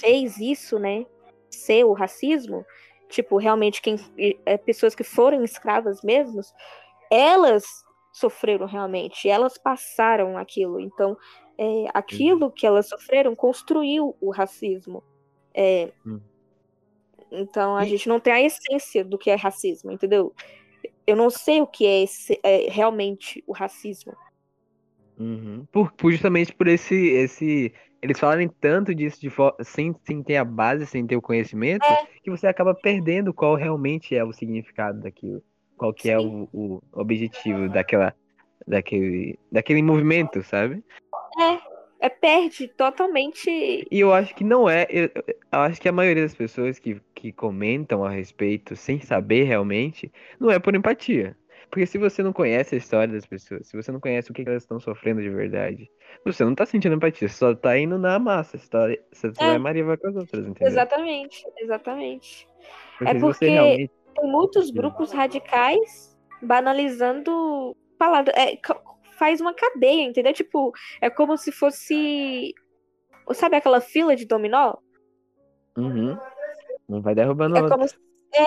fez 0.00 0.36
isso, 0.38 0.80
né, 0.80 1.06
ser 1.48 1.84
o 1.84 1.92
racismo, 1.92 2.66
tipo 3.08 3.38
realmente 3.38 3.80
quem 3.80 3.94
é, 4.44 4.58
pessoas 4.58 4.96
que 4.96 5.04
foram 5.04 5.44
escravas 5.44 6.02
mesmos, 6.02 6.52
elas 7.08 7.64
sofreram 8.12 8.66
realmente, 8.66 9.28
elas 9.28 9.56
passaram 9.56 10.36
aquilo. 10.36 10.80
Então, 10.80 11.16
é, 11.56 11.84
aquilo 11.94 12.46
uhum. 12.46 12.50
que 12.50 12.66
elas 12.66 12.88
sofreram 12.88 13.36
construiu 13.36 14.16
o 14.20 14.32
racismo. 14.32 15.04
É, 15.54 15.92
hum. 16.04 16.20
Então, 17.30 17.76
a 17.76 17.84
gente 17.84 18.08
não 18.08 18.18
tem 18.18 18.32
a 18.32 18.42
essência 18.42 19.04
do 19.04 19.16
que 19.16 19.30
é 19.30 19.36
racismo, 19.36 19.92
entendeu? 19.92 20.34
Eu 21.06 21.16
não 21.16 21.30
sei 21.30 21.60
o 21.60 21.66
que 21.66 21.86
é, 21.86 22.02
esse, 22.02 22.38
é 22.42 22.68
realmente 22.70 23.42
o 23.46 23.52
racismo. 23.52 24.12
Uhum. 25.18 25.66
Por, 25.70 25.92
justamente 26.10 26.54
por 26.54 26.68
esse, 26.68 26.94
esse. 26.94 27.72
Eles 28.00 28.18
falarem 28.18 28.48
tanto 28.48 28.94
disso 28.94 29.20
de 29.20 29.30
sem, 29.62 29.94
sem 30.04 30.22
ter 30.22 30.36
a 30.36 30.44
base, 30.44 30.86
sem 30.86 31.06
ter 31.06 31.16
o 31.16 31.22
conhecimento, 31.22 31.84
é. 31.84 32.06
que 32.22 32.30
você 32.30 32.46
acaba 32.46 32.74
perdendo 32.74 33.34
qual 33.34 33.54
realmente 33.54 34.16
é 34.16 34.24
o 34.24 34.32
significado 34.32 35.00
daquilo 35.00 35.42
qual 35.80 35.94
que 35.94 36.10
é 36.10 36.18
o, 36.18 36.46
o 36.52 36.82
objetivo 36.92 37.66
daquela, 37.70 38.14
daquele, 38.68 39.38
daquele 39.50 39.80
movimento, 39.80 40.42
sabe? 40.42 40.84
É, 41.40 42.06
é 42.06 42.08
perde 42.10 42.68
totalmente. 42.68 43.48
E 43.90 43.98
eu 43.98 44.12
acho 44.12 44.34
que 44.34 44.44
não 44.44 44.68
é. 44.68 44.86
Eu, 44.90 45.10
eu, 45.14 45.34
acho 45.50 45.80
que 45.80 45.88
a 45.88 45.92
maioria 45.92 46.24
das 46.24 46.34
pessoas 46.34 46.78
que, 46.78 47.00
que 47.20 47.30
comentam 47.32 48.02
a 48.02 48.10
respeito 48.10 48.74
sem 48.74 48.98
saber 48.98 49.44
realmente, 49.44 50.10
não 50.38 50.50
é 50.50 50.58
por 50.58 50.74
empatia. 50.74 51.36
Porque 51.70 51.86
se 51.86 51.98
você 51.98 52.22
não 52.22 52.32
conhece 52.32 52.74
a 52.74 52.78
história 52.78 53.12
das 53.12 53.26
pessoas, 53.26 53.68
se 53.68 53.76
você 53.76 53.92
não 53.92 54.00
conhece 54.00 54.30
o 54.30 54.34
que 54.34 54.42
elas 54.42 54.62
estão 54.62 54.80
sofrendo 54.80 55.20
de 55.20 55.28
verdade, 55.28 55.88
você 56.24 56.42
não 56.42 56.54
tá 56.54 56.64
sentindo 56.64 56.96
empatia, 56.96 57.28
você 57.28 57.34
só 57.34 57.54
tá 57.54 57.78
indo 57.78 57.98
na 57.98 58.18
massa, 58.18 58.56
você, 58.56 58.68
tá, 58.68 58.86
você 59.12 59.28
é. 59.28 59.30
vai 59.32 59.58
Maria 59.58 59.84
vai 59.84 59.96
com 59.98 60.08
as 60.08 60.16
outras, 60.16 60.46
entendeu? 60.46 60.66
Exatamente, 60.66 61.44
exatamente. 61.58 62.48
Porque 62.98 63.16
é 63.16 63.20
porque 63.20 63.46
realmente... 63.46 63.92
tem 64.16 64.30
muitos 64.30 64.70
grupos 64.70 65.12
radicais 65.12 66.18
banalizando 66.42 67.76
palavras. 67.98 68.34
É, 68.34 68.58
faz 69.18 69.40
uma 69.40 69.52
cadeia, 69.52 70.04
entendeu? 70.04 70.32
Tipo, 70.32 70.72
é 71.00 71.10
como 71.10 71.36
se 71.36 71.52
fosse. 71.52 72.54
Sabe 73.32 73.56
aquela 73.56 73.80
fila 73.80 74.16
de 74.16 74.26
dominó? 74.26 74.76
Uhum. 75.76 76.18
Não 76.90 77.00
vai 77.00 77.14
derrubando 77.14 77.56
é 77.56 77.68
como 77.68 77.86
se... 77.86 77.94
É, 78.34 78.46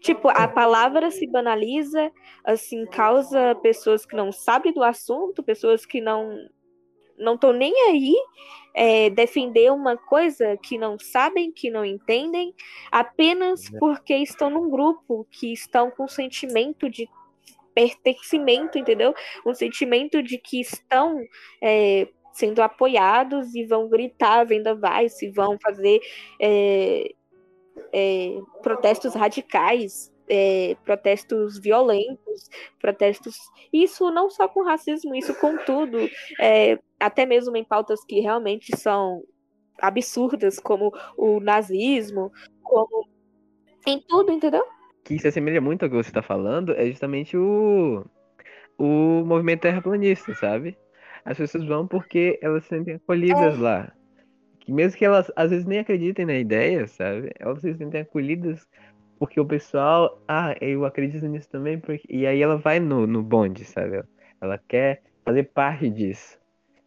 Tipo, 0.00 0.28
a 0.28 0.46
palavra 0.46 1.10
se 1.10 1.26
banaliza, 1.26 2.12
assim, 2.44 2.86
causa 2.86 3.54
pessoas 3.56 4.06
que 4.06 4.14
não 4.14 4.30
sabem 4.30 4.72
do 4.72 4.82
assunto, 4.82 5.42
pessoas 5.42 5.84
que 5.84 6.00
não 6.00 6.48
não 7.18 7.34
estão 7.34 7.52
nem 7.52 7.74
aí 7.88 8.14
é, 8.72 9.10
defender 9.10 9.72
uma 9.72 9.96
coisa 9.96 10.56
que 10.56 10.78
não 10.78 10.96
sabem, 11.00 11.50
que 11.50 11.68
não 11.68 11.84
entendem, 11.84 12.54
apenas 12.92 13.72
é. 13.74 13.78
porque 13.80 14.14
estão 14.14 14.48
num 14.48 14.70
grupo, 14.70 15.26
que 15.32 15.52
estão 15.52 15.90
com 15.90 16.06
sentimento 16.06 16.88
de 16.88 17.08
pertencimento, 17.74 18.78
entendeu? 18.78 19.12
Um 19.44 19.52
sentimento 19.52 20.22
de 20.22 20.38
que 20.38 20.60
estão 20.60 21.20
é, 21.60 22.06
sendo 22.32 22.62
apoiados 22.62 23.52
e 23.52 23.64
vão 23.64 23.88
gritar, 23.88 24.44
venda 24.44 24.76
vai, 24.76 25.08
se 25.08 25.28
vão 25.28 25.58
fazer 25.60 26.00
é, 26.40 27.12
é, 27.92 28.38
protestos 28.62 29.14
radicais, 29.14 30.12
é, 30.28 30.76
protestos 30.84 31.58
violentos, 31.58 32.48
protestos. 32.80 33.36
Isso 33.72 34.10
não 34.10 34.30
só 34.30 34.46
com 34.48 34.62
racismo, 34.62 35.14
isso 35.14 35.34
com 35.40 35.56
tudo, 35.58 35.98
é, 36.40 36.78
até 37.00 37.24
mesmo 37.24 37.56
em 37.56 37.64
pautas 37.64 38.04
que 38.04 38.20
realmente 38.20 38.76
são 38.76 39.22
absurdas, 39.80 40.58
como 40.58 40.92
o 41.16 41.40
nazismo, 41.40 42.32
como 42.62 43.08
em 43.86 44.00
tudo, 44.00 44.32
entendeu? 44.32 44.64
Que 45.04 45.18
se 45.18 45.28
assemelha 45.28 45.60
muito 45.60 45.84
ao 45.84 45.88
que 45.88 45.96
você 45.96 46.10
está 46.10 46.22
falando 46.22 46.72
é 46.72 46.86
justamente 46.86 47.36
o, 47.36 48.04
o 48.76 49.24
movimento 49.24 49.62
terraplanista, 49.62 50.34
sabe? 50.34 50.76
As 51.24 51.36
pessoas 51.36 51.64
vão 51.64 51.86
porque 51.86 52.38
elas 52.42 52.64
se 52.64 52.70
sentem 52.70 52.94
acolhidas 52.96 53.54
é. 53.54 53.60
lá 53.60 53.92
mesmo 54.72 54.98
que 54.98 55.04
elas 55.04 55.30
às 55.36 55.50
vezes 55.50 55.66
nem 55.66 55.78
acreditem 55.78 56.26
na 56.26 56.34
ideia, 56.34 56.86
sabe? 56.86 57.32
Elas 57.38 57.60
se 57.60 57.74
sentem 57.74 58.02
acolhidas 58.02 58.66
porque 59.18 59.40
o 59.40 59.46
pessoal, 59.46 60.22
ah, 60.28 60.54
eu 60.60 60.84
acredito 60.84 61.26
nisso 61.26 61.48
também, 61.50 61.80
porque... 61.80 62.06
e 62.08 62.26
aí 62.26 62.40
ela 62.40 62.56
vai 62.56 62.78
no, 62.78 63.06
no 63.06 63.22
bonde, 63.22 63.64
sabe? 63.64 64.02
Ela 64.40 64.58
quer 64.58 65.02
fazer 65.24 65.44
parte 65.44 65.90
disso. 65.90 66.38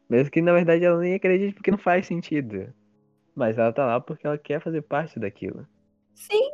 Mesmo 0.09 0.31
que 0.31 0.41
na 0.41 0.53
verdade 0.53 0.85
ela 0.85 0.99
nem 0.99 1.15
acredite 1.15 1.53
porque 1.53 1.71
não 1.71 1.77
faz 1.77 2.07
sentido. 2.07 2.73
Mas 3.35 3.57
ela 3.57 3.71
tá 3.71 3.85
lá 3.85 3.99
porque 3.99 4.25
ela 4.25 4.37
quer 4.37 4.61
fazer 4.61 4.81
parte 4.81 5.19
daquilo. 5.19 5.67
Sim, 6.13 6.49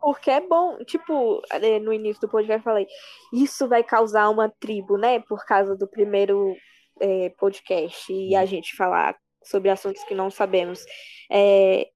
porque 0.00 0.30
é 0.30 0.40
bom. 0.40 0.78
Tipo, 0.84 1.42
é, 1.50 1.78
no 1.78 1.92
início 1.92 2.20
do 2.20 2.28
podcast 2.28 2.60
eu 2.60 2.64
falei, 2.64 2.86
isso 3.32 3.68
vai 3.68 3.82
causar 3.82 4.28
uma 4.28 4.48
tribo, 4.48 4.96
né? 4.96 5.20
Por 5.20 5.44
causa 5.44 5.76
do 5.76 5.86
primeiro 5.86 6.56
é, 7.00 7.30
podcast 7.30 8.12
e 8.12 8.34
a 8.34 8.44
gente 8.44 8.76
falar 8.76 9.16
sobre 9.46 9.70
assuntos 9.70 10.02
que 10.04 10.14
não 10.14 10.30
sabemos. 10.30 10.84
É, 11.30 11.88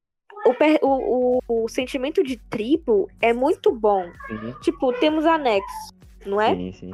o, 0.82 1.38
o, 1.48 1.64
o, 1.64 1.68
sentimento 1.68 2.22
de 2.22 2.36
tribo 2.36 3.09
é 3.20 3.32
muito 3.32 3.72
bom. 3.72 4.05
Uhum. 4.30 4.55
Tipo, 4.62 4.92
temos 4.94 5.26
anexo, 5.26 5.94
não 6.24 6.40
é? 6.40 6.55
Sim, 6.55 6.72
sim. 6.72 6.90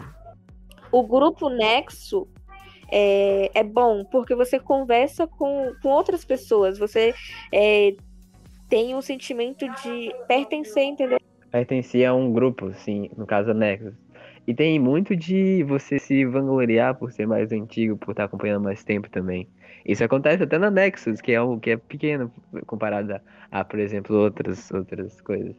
O 0.91 1.07
grupo 1.07 1.49
Nexo 1.49 2.27
é, 2.91 3.51
é 3.55 3.63
bom 3.63 4.05
porque 4.05 4.35
você 4.35 4.59
conversa 4.59 5.27
com, 5.27 5.73
com 5.83 5.89
outras 5.89 6.25
pessoas, 6.25 6.79
você 6.79 7.15
é, 7.53 7.95
tem 8.69 8.95
um 8.95 9.03
sentimento 9.03 9.67
de 9.83 10.13
pertencer, 10.27 10.85
entendeu? 10.85 11.19
Pertencer 11.51 12.07
a 12.07 12.15
um 12.15 12.33
grupo, 12.33 12.73
sim, 12.75 13.11
no 13.17 13.27
caso 13.27 13.53
Nexo. 13.53 13.93
E 14.47 14.55
tem 14.55 14.79
muito 14.79 15.17
de 15.17 15.65
você 15.65 15.99
se 15.99 16.25
vangloriar 16.25 16.97
por 16.97 17.11
ser 17.11 17.27
mais 17.27 17.51
antigo, 17.51 17.97
por 17.97 18.13
estar 18.13 18.25
acompanhando 18.25 18.63
mais 18.63 18.85
tempo 18.85 19.11
também. 19.11 19.49
Isso 19.87 20.03
acontece 20.03 20.43
até 20.43 20.59
na 20.59 20.69
Nexus, 20.69 21.21
que 21.21 21.33
é 21.33 21.37
algo 21.37 21.61
que 21.61 21.71
é 21.71 21.77
pequeno 21.77 22.31
comparado 22.67 23.15
a, 23.15 23.21
a, 23.53 23.65
por 23.65 23.79
exemplo, 23.79 24.17
outras, 24.17 24.71
outras 24.73 25.21
coisas. 25.21 25.55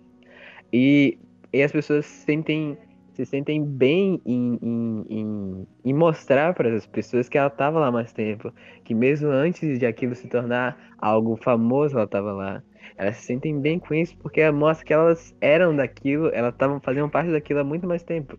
E, 0.73 1.17
e 1.53 1.63
as 1.63 1.71
pessoas 1.71 2.05
se 2.05 2.25
sentem, 2.25 2.77
se 3.13 3.25
sentem 3.25 3.63
bem 3.63 4.21
em, 4.25 4.59
em, 4.61 5.05
em, 5.09 5.67
em 5.85 5.93
mostrar 5.93 6.53
para 6.53 6.75
as 6.75 6.85
pessoas 6.85 7.29
que 7.29 7.37
ela 7.37 7.47
estava 7.47 7.79
lá 7.79 7.89
mais 7.89 8.11
tempo, 8.11 8.51
que 8.83 8.93
mesmo 8.93 9.29
antes 9.29 9.79
de 9.79 9.85
aquilo 9.85 10.13
se 10.13 10.27
tornar 10.27 10.77
algo 10.97 11.37
famoso, 11.37 11.95
ela 11.95 12.03
estava 12.03 12.33
lá. 12.33 12.61
Elas 12.97 13.15
se 13.17 13.27
sentem 13.27 13.57
bem 13.61 13.79
com 13.79 13.93
isso 13.93 14.17
porque 14.17 14.49
mostra 14.51 14.85
que 14.85 14.93
elas 14.93 15.33
eram 15.39 15.73
daquilo, 15.73 16.29
elas 16.33 16.51
estavam 16.51 16.81
fazendo 16.81 17.09
parte 17.09 17.31
daquilo 17.31 17.61
há 17.61 17.63
muito 17.63 17.87
mais 17.87 18.03
tempo. 18.03 18.37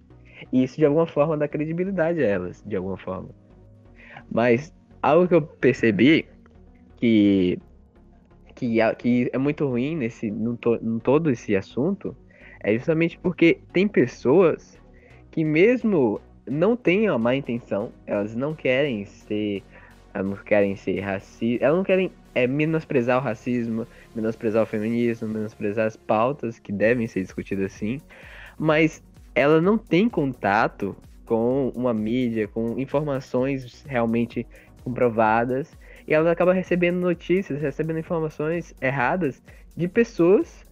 E 0.53 0.65
isso 0.65 0.77
de 0.77 0.85
alguma 0.85 1.07
forma 1.07 1.35
dá 1.35 1.49
credibilidade 1.49 2.23
a 2.23 2.27
elas, 2.27 2.63
de 2.67 2.77
alguma 2.77 2.99
forma. 2.99 3.31
Mas 4.31 4.73
algo 5.03 5.29
que 5.29 5.35
eu 5.35 5.43
percebi 5.43 6.27
que 6.97 7.59
que, 8.55 8.79
que 8.99 9.31
é 9.33 9.39
muito 9.39 9.67
ruim 9.69 9.97
nesse 9.97 10.31
no, 10.31 10.57
to, 10.57 10.79
no 10.83 10.99
todo 10.99 11.31
esse 11.31 11.55
assunto 11.55 12.17
é 12.61 12.75
justamente 12.75 13.19
porque 13.19 13.61
tem 13.73 13.87
pessoas 13.87 14.79
que 15.31 15.45
mesmo 15.45 16.21
não 16.45 16.77
têm 16.77 17.07
a 17.07 17.17
má 17.17 17.37
intenção, 17.37 17.93
elas 18.07 18.35
não 18.35 18.55
querem 18.55 19.05
ser 19.05 19.63
elas 20.13 20.27
não 20.27 20.37
querem 20.37 20.75
ser 20.75 21.01
racistas, 21.01 21.63
elas 21.63 21.77
não 21.77 21.85
querem 21.85 22.11
é, 22.35 22.47
menosprezar 22.47 23.19
o 23.19 23.21
racismo, 23.21 23.87
menosprezar 24.15 24.63
o 24.63 24.67
feminismo, 24.67 25.29
menosprezar 25.29 25.87
as 25.87 25.97
pautas 25.97 26.59
que 26.59 26.73
devem 26.73 27.07
ser 27.07 27.21
discutidas 27.23 27.67
assim, 27.67 28.01
mas 28.59 29.03
ela 29.35 29.61
não 29.61 29.79
tem 29.79 30.09
contato 30.09 30.97
com 31.25 31.71
uma 31.77 31.93
mídia, 31.93 32.49
com 32.49 32.79
informações 32.79 33.85
realmente 33.87 34.47
comprovadas, 34.89 35.71
e 36.07 36.15
ela 36.15 36.31
acaba 36.31 36.53
recebendo 36.53 36.99
notícias, 36.99 37.61
recebendo 37.61 37.99
informações 37.99 38.75
erradas 38.81 39.43
de 39.77 39.87
pessoas 39.87 40.65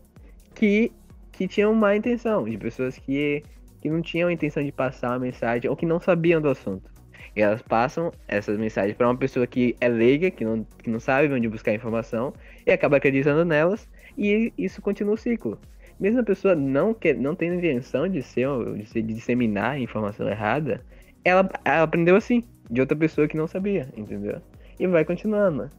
que, 0.55 0.91
que 1.31 1.47
tinham 1.47 1.75
má 1.75 1.95
intenção, 1.95 2.45
de 2.45 2.57
pessoas 2.57 2.99
que, 2.99 3.43
que 3.81 3.91
não 3.91 4.01
tinham 4.01 4.29
a 4.29 4.33
intenção 4.33 4.65
de 4.65 4.73
passar 4.73 5.11
uma 5.11 5.19
mensagem 5.19 5.71
ou 5.71 5.77
que 5.77 5.87
não 5.87 6.01
sabiam 6.01 6.41
do 6.41 6.49
assunto. 6.49 6.91
E 7.37 7.43
elas 7.43 7.61
passam 7.61 8.11
essas 8.27 8.59
mensagens 8.59 8.97
para 8.97 9.07
uma 9.07 9.17
pessoa 9.17 9.47
que 9.47 9.77
é 9.79 9.89
leiga, 9.89 10.31
que 10.31 10.43
não, 10.43 10.67
que 10.83 10.89
não 10.89 10.99
sabe 10.99 11.33
onde 11.33 11.47
buscar 11.49 11.75
informação, 11.75 12.33
e 12.67 12.73
acaba 12.73 12.97
acreditando 12.97 13.45
nelas, 13.45 13.87
e 14.17 14.53
isso 14.57 14.81
continua 14.81 15.15
o 15.15 15.19
ciclo. 15.19 15.61
Mesmo 16.01 16.21
a 16.21 16.25
pessoa 16.25 16.55
não, 16.55 16.95
quer, 16.95 17.15
não 17.15 17.35
tendo 17.35 17.57
intenção 17.57 18.09
de, 18.09 18.23
ser, 18.23 18.49
de, 18.75 18.87
ser, 18.87 19.03
de 19.03 19.13
disseminar 19.13 19.79
informação 19.79 20.27
errada, 20.27 20.83
ela, 21.23 21.49
ela 21.65 21.83
aprendeu 21.83 22.17
assim, 22.17 22.43
de 22.71 22.81
outra 22.81 22.97
pessoa 22.97 23.29
que 23.29 23.37
não 23.37 23.47
sabia, 23.47 23.89
entendeu? 23.97 24.41
E 24.79 24.87
vai 24.87 25.05
continuando. 25.05 25.71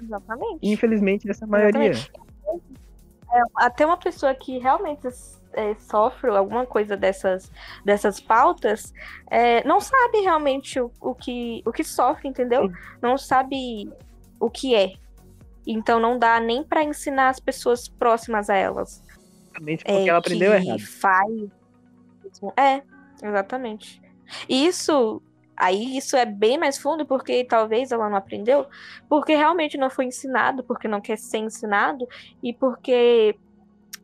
Exatamente. 0.00 0.58
Infelizmente, 0.62 1.30
essa 1.30 1.46
maioria. 1.46 1.92
É, 1.92 3.40
até 3.56 3.86
uma 3.86 3.96
pessoa 3.96 4.34
que 4.34 4.58
realmente 4.58 5.08
é, 5.52 5.74
sofre 5.76 6.30
alguma 6.30 6.66
coisa 6.66 6.96
dessas, 6.96 7.50
dessas 7.84 8.20
pautas, 8.20 8.92
é, 9.30 9.66
não 9.66 9.80
sabe 9.80 10.20
realmente 10.20 10.80
o, 10.80 10.90
o, 11.00 11.14
que, 11.14 11.62
o 11.64 11.72
que 11.72 11.84
sofre, 11.84 12.28
entendeu? 12.28 12.68
Sim. 12.68 12.74
Não 13.00 13.16
sabe 13.16 13.90
o 14.38 14.50
que 14.50 14.74
é. 14.74 14.92
Então 15.66 16.00
não 16.00 16.18
dá 16.18 16.40
nem 16.40 16.64
para 16.64 16.82
ensinar 16.82 17.28
as 17.28 17.38
pessoas 17.38 17.88
próximas 17.88 18.50
a 18.50 18.56
elas. 18.56 19.02
Exatamente 19.44 19.84
porque 19.84 19.98
é, 19.98 20.08
ela 20.08 20.18
aprendeu 20.18 20.52
errado. 20.52 20.80
Faz. 20.80 21.50
É, 22.56 22.82
exatamente. 23.22 24.02
Isso 24.48 25.22
Aí 25.62 25.96
isso 25.96 26.16
é 26.16 26.26
bem 26.26 26.58
mais 26.58 26.76
fundo 26.76 27.06
porque 27.06 27.44
talvez 27.44 27.92
ela 27.92 28.10
não 28.10 28.16
aprendeu, 28.16 28.66
porque 29.08 29.36
realmente 29.36 29.78
não 29.78 29.88
foi 29.88 30.06
ensinado, 30.06 30.64
porque 30.64 30.88
não 30.88 31.00
quer 31.00 31.16
ser 31.16 31.38
ensinado 31.38 32.04
e 32.42 32.52
porque 32.52 33.36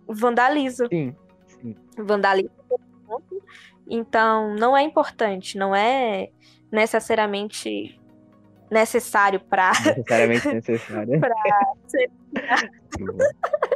vandaliza. 0.07 0.87
Sim, 0.87 1.17
sim. 1.49 1.75
Vandaliza. 1.99 2.49
Então, 3.91 4.55
não 4.55 4.77
é 4.77 4.85
importante, 4.85 5.59
não 5.59 5.75
é 5.75 6.29
necessariamente 6.71 8.01
necessário 8.71 9.41
para. 9.41 9.73
Necessariamente 9.85 10.49
necessário. 10.55 11.19
para 11.19 11.35
ser. 11.89 12.09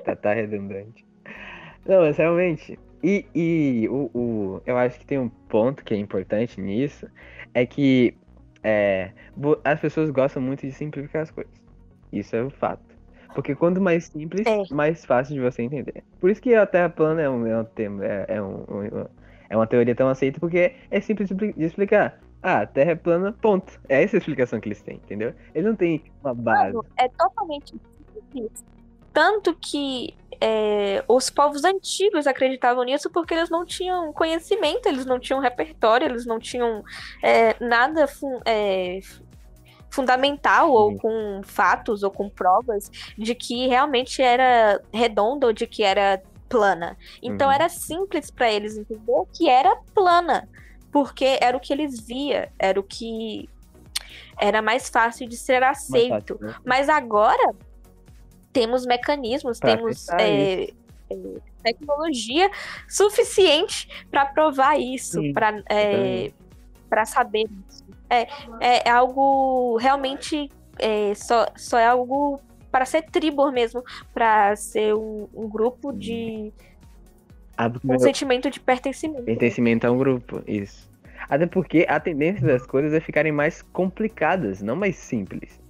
tá, 0.05 0.15
tá 0.15 0.35
redundante. 0.35 1.05
Não, 1.85 2.03
mas 2.03 2.17
realmente. 2.17 2.79
E, 3.03 3.27
e 3.35 3.89
o, 3.89 4.09
o, 4.15 4.63
eu 4.65 4.79
acho 4.79 5.01
que 5.01 5.05
tem 5.05 5.19
um 5.19 5.29
ponto 5.29 5.85
que 5.85 5.93
é 5.93 5.97
importante 5.97 6.61
nisso, 6.61 7.09
é 7.55 7.67
que 7.67 8.17
é, 8.63 9.11
as 9.65 9.81
pessoas 9.81 10.11
gostam 10.11 10.43
muito 10.43 10.67
de 10.67 10.73
simplificar 10.73 11.23
as 11.23 11.31
coisas. 11.31 11.53
Isso 12.13 12.37
é 12.37 12.43
um 12.43 12.51
fato. 12.51 12.93
Porque 13.35 13.55
quanto 13.55 13.81
mais 13.81 14.05
simples, 14.05 14.47
é. 14.47 14.75
mais 14.75 15.05
fácil 15.05 15.35
de 15.35 15.41
você 15.41 15.63
entender. 15.63 16.05
Por 16.21 16.31
isso 16.31 16.41
que 16.41 16.55
a 16.55 16.67
Terra 16.67 16.91
plana 16.91 17.23
é 17.23 17.31
um, 17.31 17.47
é 17.47 17.59
um 17.59 17.65
tema, 17.65 18.05
é, 18.05 18.27
é, 18.29 18.43
um, 18.43 18.65
um, 18.69 19.07
é 19.49 19.57
uma 19.57 19.67
teoria 19.67 19.95
tão 19.95 20.09
aceita, 20.09 20.39
porque 20.39 20.75
é 20.91 21.01
simples 21.01 21.31
de 21.31 21.55
explicar. 21.57 22.21
Ah, 22.43 22.61
a 22.61 22.67
Terra 22.67 22.91
é 22.91 22.95
plana, 22.95 23.33
ponto. 23.33 23.81
É 23.89 24.03
essa 24.03 24.17
a 24.17 24.19
explicação 24.19 24.61
que 24.61 24.69
eles 24.69 24.83
têm, 24.83 24.97
entendeu? 24.97 25.33
Eles 25.55 25.67
não 25.67 25.77
têm 25.77 26.03
uma 26.23 26.35
base. 26.35 26.77
É 26.99 27.09
totalmente 27.09 27.75
simples. 28.33 28.65
Tanto 29.13 29.55
que 29.55 30.15
é, 30.45 31.05
os 31.07 31.31
povos 31.31 31.63
antigos 31.63 32.27
acreditavam 32.27 32.83
nisso 32.83 33.09
porque 33.09 33.33
eles 33.33 33.49
não 33.49 33.65
tinham 33.65 34.13
conhecimento, 34.13 34.89
eles 34.89 35.07
não 35.07 35.21
tinham 35.21 35.39
repertório, 35.39 36.05
eles 36.05 36.27
não 36.27 36.41
tinham 36.41 36.83
é, 37.23 37.55
nada 37.65 38.09
fun 38.09 38.41
é, 38.45 38.99
fundamental 39.89 40.73
ou 40.73 40.91
uhum. 40.91 40.99
com 40.99 41.41
fatos 41.45 42.03
ou 42.03 42.11
com 42.11 42.29
provas 42.29 42.91
de 43.17 43.37
que 43.37 43.69
realmente 43.69 44.21
era 44.21 44.83
redonda 44.93 45.47
ou 45.47 45.53
de 45.53 45.65
que 45.65 45.85
era 45.85 46.21
plana. 46.49 46.97
Então 47.23 47.47
uhum. 47.47 47.55
era 47.55 47.69
simples 47.69 48.29
para 48.29 48.51
eles 48.51 48.77
entender 48.77 49.23
que 49.33 49.49
era 49.49 49.77
plana, 49.95 50.49
porque 50.91 51.39
era 51.41 51.57
o 51.57 51.61
que 51.61 51.73
eles 51.73 52.01
via, 52.01 52.51
era 52.59 52.81
o 52.81 52.83
que 52.83 53.49
era 54.41 54.61
mais 54.61 54.89
fácil 54.89 55.29
de 55.29 55.37
ser 55.37 55.63
aceito. 55.63 56.37
Fácil, 56.37 56.49
né? 56.49 56.55
Mas 56.65 56.89
agora 56.89 57.55
temos 58.53 58.87
mecanismos, 58.87 59.59
pra 59.59 59.77
temos 59.77 60.09
é, 60.11 60.65
é, 60.65 61.19
tecnologia 61.63 62.51
suficiente 62.89 63.89
para 64.11 64.27
provar 64.27 64.79
isso, 64.79 65.21
para 65.33 65.63
é, 65.69 66.31
saber 67.07 67.47
isso. 67.69 67.85
É, 68.11 68.23
é, 68.61 68.89
é 68.89 68.91
algo 68.91 69.77
realmente 69.79 70.51
é, 70.79 71.15
só, 71.15 71.47
só 71.57 71.79
é 71.79 71.87
algo 71.87 72.41
para 72.71 72.85
ser 72.85 73.03
tribo 73.03 73.51
mesmo, 73.51 73.83
para 74.13 74.55
ser 74.57 74.95
um, 74.95 75.29
um, 75.35 75.49
grupo 75.49 75.93
de 75.93 76.53
um 77.85 77.99
sentimento 77.99 78.51
de 78.51 78.61
pertencimento. 78.61 79.25
Pertencimento 79.25 79.87
a 79.87 79.91
um 79.91 79.99
grupo, 79.99 80.43
isso. 80.47 80.91
Até 81.29 81.47
porque 81.47 81.87
a 81.89 82.01
tendência 82.01 82.47
das 82.47 82.67
coisas 82.67 82.93
é 82.93 83.01
ficarem 83.01 83.33
mais 83.33 83.63
complicadas, 83.63 84.61
não 84.61 84.75
mais 84.75 84.97
simples 84.97 85.62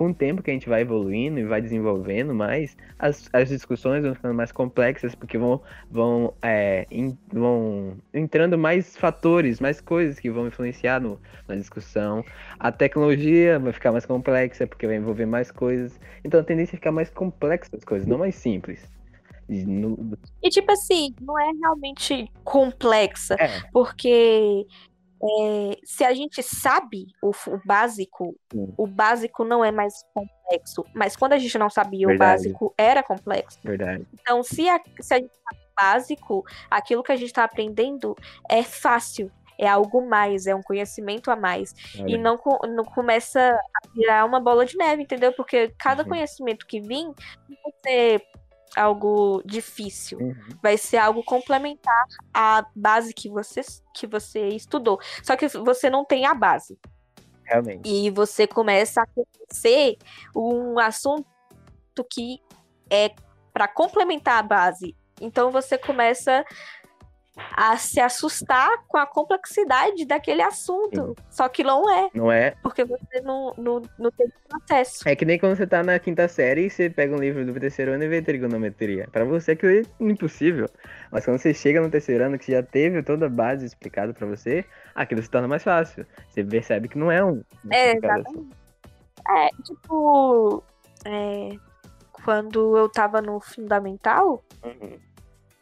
com 0.00 0.08
o 0.08 0.14
tempo 0.14 0.42
que 0.42 0.50
a 0.50 0.54
gente 0.54 0.66
vai 0.66 0.80
evoluindo 0.80 1.38
e 1.38 1.44
vai 1.44 1.60
desenvolvendo 1.60 2.34
mais, 2.34 2.74
as, 2.98 3.28
as 3.34 3.50
discussões 3.50 4.02
vão 4.02 4.14
ficando 4.14 4.32
mais 4.32 4.50
complexas, 4.50 5.14
porque 5.14 5.36
vão, 5.36 5.60
vão, 5.90 6.32
é, 6.40 6.86
in, 6.90 7.18
vão 7.30 7.98
entrando 8.14 8.56
mais 8.56 8.96
fatores, 8.96 9.60
mais 9.60 9.78
coisas 9.78 10.18
que 10.18 10.30
vão 10.30 10.46
influenciar 10.46 11.02
no, 11.02 11.20
na 11.46 11.54
discussão. 11.54 12.24
A 12.58 12.72
tecnologia 12.72 13.58
vai 13.58 13.74
ficar 13.74 13.92
mais 13.92 14.06
complexa, 14.06 14.66
porque 14.66 14.86
vai 14.86 14.96
envolver 14.96 15.26
mais 15.26 15.50
coisas. 15.50 16.00
Então 16.24 16.40
a 16.40 16.44
tendência 16.44 16.76
é 16.76 16.78
ficar 16.78 16.92
mais 16.92 17.10
complexa 17.10 17.68
as 17.76 17.84
coisas, 17.84 18.08
não 18.08 18.16
mais 18.16 18.34
simples. 18.34 18.82
No... 19.50 20.16
E 20.42 20.48
tipo 20.48 20.72
assim, 20.72 21.14
não 21.20 21.38
é 21.38 21.50
realmente 21.60 22.30
complexa, 22.42 23.34
é. 23.38 23.60
porque 23.70 24.66
é, 25.22 25.76
se 25.84 26.02
a 26.02 26.14
gente 26.14 26.42
sabe 26.42 27.06
o, 27.22 27.30
o 27.30 27.60
básico, 27.64 28.34
Sim. 28.50 28.72
o 28.76 28.86
básico 28.86 29.44
não 29.44 29.64
é 29.64 29.70
mais 29.70 29.94
complexo. 30.14 30.84
Mas 30.94 31.14
quando 31.14 31.34
a 31.34 31.38
gente 31.38 31.58
não 31.58 31.68
sabia, 31.68 32.06
Verdade. 32.06 32.30
o 32.30 32.52
básico 32.52 32.74
era 32.76 33.02
complexo. 33.02 33.58
Verdade. 33.62 34.06
Então, 34.14 34.42
se 34.42 34.68
a, 34.68 34.80
se 35.00 35.14
a 35.14 35.18
gente 35.18 35.30
sabe 35.30 35.60
o 35.60 35.74
básico, 35.80 36.44
aquilo 36.70 37.02
que 37.02 37.12
a 37.12 37.16
gente 37.16 37.28
está 37.28 37.44
aprendendo 37.44 38.16
é 38.48 38.62
fácil. 38.62 39.30
É 39.58 39.68
algo 39.68 40.08
mais, 40.08 40.46
é 40.46 40.54
um 40.54 40.62
conhecimento 40.62 41.30
a 41.30 41.36
mais. 41.36 41.74
E 42.06 42.16
não, 42.16 42.38
não 42.74 42.82
começa 42.82 43.40
a 43.50 43.88
virar 43.94 44.24
uma 44.24 44.40
bola 44.40 44.64
de 44.64 44.74
neve, 44.74 45.02
entendeu? 45.02 45.34
Porque 45.34 45.74
cada 45.78 46.02
uhum. 46.02 46.08
conhecimento 46.08 46.66
que 46.66 46.80
vem, 46.80 47.12
você 47.62 48.22
algo 48.76 49.42
difícil. 49.44 50.18
Uhum. 50.18 50.34
Vai 50.62 50.76
ser 50.76 50.98
algo 50.98 51.22
complementar 51.24 52.04
à 52.32 52.64
base 52.74 53.12
que 53.12 53.28
você, 53.28 53.60
que 53.94 54.06
você 54.06 54.48
estudou. 54.48 54.98
Só 55.22 55.36
que 55.36 55.48
você 55.48 55.90
não 55.90 56.04
tem 56.04 56.26
a 56.26 56.34
base. 56.34 56.78
Realmente. 57.44 57.88
E 57.88 58.10
você 58.10 58.46
começa 58.46 59.02
a 59.02 59.06
conhecer 59.06 59.98
um 60.34 60.78
assunto 60.78 61.26
que 62.10 62.40
é 62.88 63.12
para 63.52 63.66
complementar 63.66 64.38
a 64.38 64.42
base. 64.42 64.96
Então 65.20 65.50
você 65.50 65.76
começa 65.76 66.44
a 67.36 67.76
se 67.76 68.00
assustar 68.00 68.84
com 68.88 68.96
a 68.98 69.06
complexidade 69.06 70.04
daquele 70.04 70.42
assunto. 70.42 71.14
Sim. 71.18 71.24
Só 71.30 71.48
que 71.48 71.62
não 71.62 71.88
é. 71.90 72.10
Não 72.14 72.30
é. 72.30 72.54
Porque 72.62 72.84
você 72.84 73.20
não, 73.22 73.54
não, 73.56 73.82
não 73.98 74.10
tem 74.10 74.28
acesso. 74.52 75.08
É 75.08 75.14
que 75.14 75.24
nem 75.24 75.38
quando 75.38 75.56
você 75.56 75.66
tá 75.66 75.82
na 75.82 75.98
quinta 75.98 76.26
série 76.28 76.66
e 76.66 76.70
você 76.70 76.90
pega 76.90 77.14
um 77.14 77.18
livro 77.18 77.44
do 77.44 77.58
terceiro 77.58 77.92
ano 77.92 78.04
e 78.04 78.08
vê 78.08 78.22
trigonometria. 78.22 79.08
Pra 79.10 79.24
você 79.24 79.52
aquilo 79.52 79.72
é 79.72 79.82
impossível. 80.00 80.68
Mas 81.10 81.24
quando 81.24 81.38
você 81.38 81.54
chega 81.54 81.80
no 81.80 81.90
terceiro 81.90 82.24
ano, 82.24 82.38
que 82.38 82.52
já 82.52 82.62
teve 82.62 83.02
toda 83.02 83.26
a 83.26 83.30
base 83.30 83.64
explicada 83.64 84.12
pra 84.12 84.26
você, 84.26 84.64
aquilo 84.94 85.22
se 85.22 85.30
torna 85.30 85.48
mais 85.48 85.62
fácil. 85.62 86.06
Você 86.28 86.44
percebe 86.44 86.88
que 86.88 86.98
não 86.98 87.10
é 87.10 87.24
um. 87.24 87.42
É, 87.70 87.96
exatamente. 87.96 88.50
É, 89.28 89.48
tipo. 89.64 90.62
É, 91.04 91.50
quando 92.24 92.76
eu 92.76 92.88
tava 92.88 93.20
no 93.22 93.40
fundamental. 93.40 94.44
Uhum. 94.62 94.98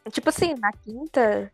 Tipo 0.09 0.29
assim, 0.29 0.55
na 0.59 0.71
quinta, 0.71 1.51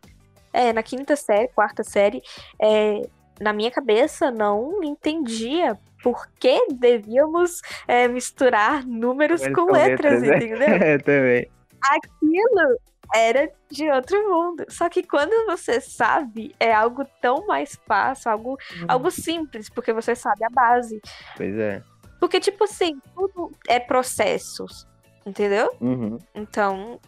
é, 0.52 0.72
na 0.72 0.82
quinta 0.82 1.16
série, 1.16 1.48
quarta 1.48 1.82
série, 1.82 2.22
é, 2.60 3.02
na 3.40 3.52
minha 3.52 3.70
cabeça 3.70 4.30
não 4.30 4.82
entendia 4.82 5.78
por 6.02 6.28
que 6.38 6.68
devíamos 6.72 7.60
é, 7.86 8.06
misturar 8.06 8.86
números 8.86 9.46
com, 9.48 9.66
com 9.66 9.72
letras, 9.72 10.22
letras 10.22 10.22
né? 10.22 10.36
entendeu? 10.36 10.68
É, 10.86 10.98
também. 10.98 11.50
Aquilo 11.82 12.78
era 13.14 13.50
de 13.70 13.90
outro 13.90 14.16
mundo. 14.28 14.64
Só 14.68 14.88
que 14.88 15.02
quando 15.02 15.46
você 15.46 15.80
sabe, 15.80 16.54
é 16.58 16.72
algo 16.72 17.04
tão 17.20 17.46
mais 17.46 17.78
fácil, 17.86 18.30
algo, 18.30 18.50
uhum. 18.50 18.86
algo 18.88 19.10
simples, 19.10 19.68
porque 19.68 19.92
você 19.92 20.14
sabe 20.14 20.44
a 20.44 20.50
base. 20.50 21.00
Pois 21.36 21.56
é. 21.56 21.82
Porque, 22.18 22.40
tipo 22.40 22.64
assim, 22.64 23.00
tudo 23.14 23.52
é 23.68 23.78
processos, 23.78 24.86
entendeu? 25.24 25.70
Uhum. 25.80 26.18
Então. 26.34 27.00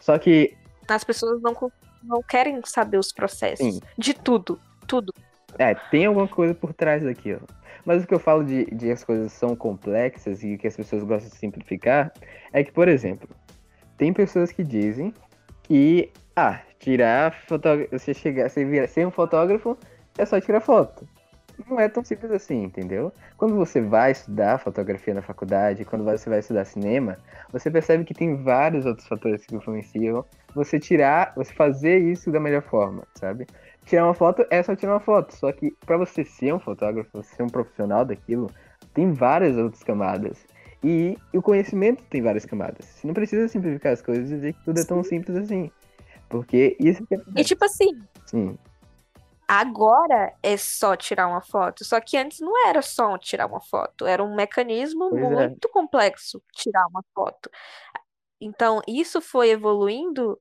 Só 0.00 0.18
que. 0.18 0.56
As 0.88 1.04
pessoas 1.04 1.40
não 1.42 1.54
não 2.02 2.22
querem 2.22 2.60
saber 2.64 2.98
os 2.98 3.12
processos. 3.12 3.74
Sim. 3.74 3.80
De 3.96 4.14
tudo. 4.14 4.58
Tudo. 4.86 5.12
É, 5.58 5.74
tem 5.74 6.06
alguma 6.06 6.28
coisa 6.28 6.54
por 6.54 6.72
trás 6.72 7.02
daquilo. 7.02 7.46
Mas 7.84 8.04
o 8.04 8.06
que 8.06 8.14
eu 8.14 8.18
falo 8.18 8.44
de, 8.44 8.66
de 8.66 8.90
as 8.90 9.02
coisas 9.02 9.32
são 9.32 9.56
complexas 9.56 10.42
e 10.42 10.56
que 10.56 10.66
as 10.66 10.76
pessoas 10.76 11.02
gostam 11.02 11.30
de 11.30 11.36
simplificar 11.36 12.12
é 12.52 12.62
que, 12.62 12.72
por 12.72 12.86
exemplo, 12.86 13.28
tem 13.96 14.12
pessoas 14.12 14.52
que 14.52 14.62
dizem 14.62 15.12
que, 15.62 16.10
ah, 16.36 16.60
tirar 16.78 17.34
fotógrafo, 17.46 17.90
você 17.98 18.14
chegar, 18.14 18.48
você 18.48 18.64
vira, 18.64 18.86
ser 18.86 19.06
um 19.06 19.10
fotógrafo 19.10 19.76
é 20.16 20.24
só 20.24 20.40
tirar 20.40 20.60
foto. 20.60 21.06
Não 21.66 21.80
é 21.80 21.88
tão 21.88 22.04
simples 22.04 22.30
assim, 22.30 22.62
entendeu? 22.64 23.12
Quando 23.36 23.56
você 23.56 23.80
vai 23.80 24.12
estudar 24.12 24.58
fotografia 24.58 25.14
na 25.14 25.22
faculdade, 25.22 25.84
quando 25.84 26.04
você 26.04 26.30
vai 26.30 26.38
estudar 26.38 26.64
cinema, 26.64 27.18
você 27.52 27.70
percebe 27.70 28.04
que 28.04 28.14
tem 28.14 28.42
vários 28.42 28.86
outros 28.86 29.08
fatores 29.08 29.44
que 29.44 29.56
influenciam 29.56 30.24
você 30.54 30.78
tirar, 30.78 31.32
você 31.34 31.52
fazer 31.52 31.98
isso 31.98 32.30
da 32.30 32.38
melhor 32.38 32.62
forma, 32.62 33.02
sabe? 33.14 33.46
Tirar 33.84 34.04
uma 34.04 34.14
foto 34.14 34.46
é 34.50 34.62
só 34.62 34.76
tirar 34.76 34.92
uma 34.92 35.00
foto, 35.00 35.34
só 35.34 35.50
que 35.50 35.74
para 35.84 35.96
você 35.96 36.24
ser 36.24 36.54
um 36.54 36.60
fotógrafo, 36.60 37.22
ser 37.22 37.42
um 37.42 37.48
profissional 37.48 38.04
daquilo, 38.04 38.50
tem 38.94 39.12
várias 39.12 39.56
outras 39.56 39.82
camadas. 39.82 40.38
E, 40.82 41.16
o 41.34 41.42
conhecimento 41.42 42.04
tem 42.04 42.22
várias 42.22 42.44
camadas. 42.44 42.86
Você 42.86 43.06
não 43.06 43.14
precisa 43.14 43.48
simplificar 43.48 43.92
as 43.92 44.02
coisas 44.02 44.30
e 44.30 44.34
dizer 44.34 44.52
que 44.52 44.64
tudo 44.64 44.78
é 44.78 44.84
tão 44.84 45.02
simples 45.02 45.36
assim. 45.36 45.70
Porque 46.28 46.76
isso 46.78 47.04
que 47.06 47.14
é... 47.14 47.18
E 47.36 47.44
tipo 47.44 47.64
assim, 47.64 47.98
Sim. 48.26 48.58
Agora 49.48 50.34
é 50.42 50.56
só 50.58 50.94
tirar 50.94 51.26
uma 51.26 51.40
foto. 51.40 51.84
Só 51.84 51.98
que 52.00 52.18
antes 52.18 52.40
não 52.40 52.68
era 52.68 52.82
só 52.82 53.16
tirar 53.16 53.46
uma 53.46 53.60
foto, 53.60 54.06
era 54.06 54.22
um 54.22 54.36
mecanismo 54.36 55.08
Pois 55.08 55.22
é. 55.22 55.48
muito 55.48 55.68
complexo 55.70 56.42
tirar 56.52 56.86
uma 56.86 57.02
foto. 57.14 57.50
Então, 58.40 58.82
isso 58.86 59.20
foi 59.20 59.50
evoluindo 59.50 60.38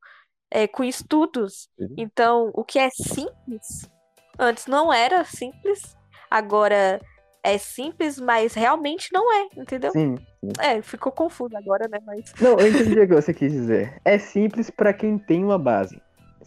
é, 0.51 0.67
com 0.67 0.83
estudos. 0.83 1.69
Uhum. 1.79 1.95
Então, 1.97 2.51
o 2.53 2.63
que 2.63 2.77
é 2.77 2.89
simples, 2.89 3.89
antes 4.37 4.67
não 4.67 4.93
era 4.93 5.23
simples, 5.23 5.97
agora 6.29 7.01
é 7.43 7.57
simples, 7.57 8.19
mas 8.19 8.53
realmente 8.53 9.09
não 9.13 9.33
é, 9.33 9.47
entendeu? 9.55 9.91
Sim. 9.91 10.15
É, 10.59 10.81
ficou 10.81 11.11
confuso 11.11 11.55
agora, 11.57 11.87
né? 11.87 11.99
Mas 12.05 12.33
Não, 12.41 12.59
eu 12.59 12.67
entendi 12.67 12.99
o 12.99 13.07
que 13.07 13.15
você 13.15 13.33
quis 13.33 13.51
dizer. 13.51 13.99
É 14.03 14.17
simples 14.17 14.69
pra 14.69 14.93
quem 14.93 15.17
tem 15.17 15.43
uma 15.43 15.57
base, 15.57 16.01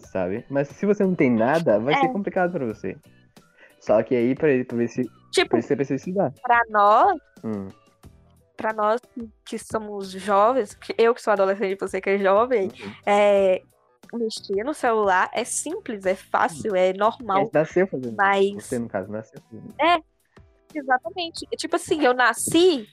sabe? 0.09 0.45
Mas 0.51 0.69
se 0.69 0.87
você 0.87 1.03
não 1.05 1.15
tem 1.15 1.31
nada, 1.31 1.79
vai 1.79 1.95
É. 1.95 2.01
ser 2.01 2.09
complicado 2.09 2.53
pra 2.53 2.65
você. 2.67 2.97
Só 3.81 4.03
que 4.03 4.15
aí, 4.15 4.35
pra, 4.35 4.49
pra, 4.67 4.85
esse, 4.85 5.03
tipo, 5.31 5.51
pra 5.51 5.63
você 5.63 5.75
precisa 5.77 5.97
estudar. 5.97 6.33
pra 6.43 6.63
nós, 6.69 7.19
Hum. 7.45 7.69
pra 8.57 8.73
nós 8.75 9.01
que- 9.45 9.59
somos 9.59 10.11
jovens, 10.11 10.77
eu 10.99 11.15
que 11.15 11.23
sou 11.23 11.33
adolescente, 11.33 11.79
você 11.81 12.01
que 12.01 12.11
é 12.11 12.19
jovem, 12.19 12.65
Uhum. 12.69 12.93
é, 13.07 13.63
mexer 14.13 14.65
no 14.65 14.75
celular 14.75 15.31
é 15.33 15.45
simples, 15.45 16.05
é 16.05 16.15
fácil, 16.15 16.75
é 16.77 16.93
normal. 16.93 17.45
gente 17.45 17.55
nasceu 17.55 17.87
fazendo 17.87 18.17
Mas 18.17 18.45
isso. 18.45 18.61
Você, 18.69 18.79
no 18.79 18.89
caso, 18.89 19.11
nasceu 19.11 19.41
fazendo 19.49 19.69
isso. 19.69 20.05
Exatamente. 20.75 21.47
Tipo 21.57 21.77
assim, 21.77 22.05
eu 22.05 22.13
nasci. 22.15 22.87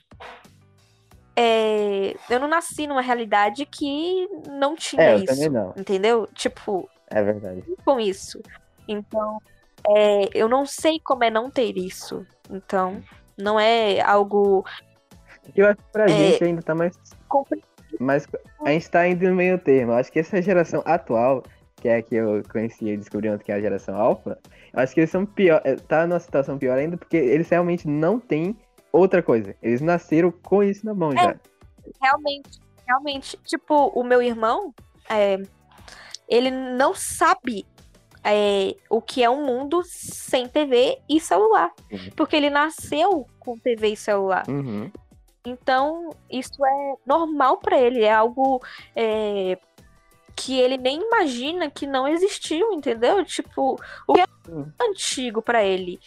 é, 1.36 2.16
eu 2.28 2.40
não 2.40 2.48
nasci 2.48 2.86
numa 2.88 3.00
realidade 3.00 3.64
que 3.66 4.26
não 4.48 4.74
tinha 4.74 5.00
É, 5.02 5.14
eu 5.14 5.18
isso. 5.18 5.26
também 5.26 5.48
não. 5.48 5.72
Entendeu? 5.76 6.26
Tipo, 6.34 6.88
É 7.10 7.22
verdade. 7.22 7.62
com 7.84 7.98
isso. 7.98 8.40
Então, 8.86 9.40
é, 9.88 10.28
eu 10.34 10.48
não 10.48 10.64
sei 10.66 10.98
como 11.00 11.24
é 11.24 11.30
não 11.30 11.50
ter 11.50 11.76
isso. 11.76 12.26
Então, 12.50 13.02
não 13.36 13.58
é 13.58 14.00
algo 14.00 14.64
Eu 15.54 15.66
acho 15.66 15.76
que 15.76 15.92
pra 15.92 16.04
É. 16.04 16.08
gente 16.08 16.44
ainda 16.44 16.62
tá 16.62 16.74
mais 16.74 16.96
complicado. 17.28 17.68
Mas 17.98 18.26
a 18.64 18.70
gente 18.70 18.90
tá 18.90 19.06
indo 19.08 19.26
no 19.28 19.34
meio 19.34 19.58
termo. 19.58 19.92
Eu 19.92 19.96
acho 19.96 20.12
que 20.12 20.18
essa 20.18 20.40
geração 20.42 20.82
atual, 20.84 21.42
que 21.76 21.88
é 21.88 21.96
a 21.96 22.02
que 22.02 22.14
eu 22.14 22.42
conheci 22.50 22.86
e 22.86 22.96
descobri 22.96 23.30
ontem 23.30 23.44
que 23.44 23.52
é 23.52 23.54
a 23.54 23.60
geração 23.60 23.96
alfa, 23.96 24.38
eu 24.72 24.80
acho 24.80 24.92
que 24.94 25.00
eles 25.00 25.10
são 25.10 25.24
pior, 25.24 25.62
eh, 25.64 25.76
tá 25.76 26.06
numa 26.06 26.20
situação 26.20 26.58
pior 26.58 26.76
ainda 26.76 26.96
porque 26.96 27.16
eles 27.16 27.48
realmente 27.48 27.88
não 27.88 28.20
têm 28.20 28.56
outra 28.92 29.22
coisa. 29.22 29.54
Eles 29.62 29.80
nasceram 29.80 30.30
com 30.30 30.62
isso 30.62 30.84
na 30.84 30.92
mão 30.94 31.12
já. 31.12 31.34
Realmente, 32.00 32.60
realmente. 32.86 33.36
Tipo, 33.44 33.86
o 33.88 34.04
meu 34.04 34.20
irmão, 34.22 34.74
é, 35.08 35.38
ele 36.28 36.50
não 36.50 36.94
sabe 36.94 37.66
é, 38.22 38.76
o 38.90 39.00
que 39.00 39.22
é 39.22 39.30
um 39.30 39.44
mundo 39.44 39.82
sem 39.84 40.46
TV 40.46 40.98
e 41.08 41.18
celular. 41.20 41.72
Uhum. 41.90 42.10
Porque 42.16 42.36
ele 42.36 42.50
nasceu 42.50 43.26
com 43.38 43.58
TV 43.58 43.88
e 43.88 43.96
celular. 43.96 44.44
Uhum. 44.48 44.90
Então, 45.44 46.10
isso 46.30 46.64
é 46.64 46.94
normal 47.06 47.56
pra 47.58 47.78
ele, 47.78 48.02
é 48.02 48.12
algo 48.12 48.62
é, 48.94 49.58
que 50.36 50.58
ele 50.58 50.76
nem 50.76 51.00
imagina 51.00 51.70
que 51.70 51.86
não 51.86 52.06
existiu, 52.06 52.72
entendeu? 52.72 53.24
Tipo, 53.24 53.80
o 54.06 54.14
que 54.14 54.20
é 54.20 54.26
Sim. 54.44 54.72
antigo 54.80 55.40
pra 55.40 55.64
ele. 55.64 55.98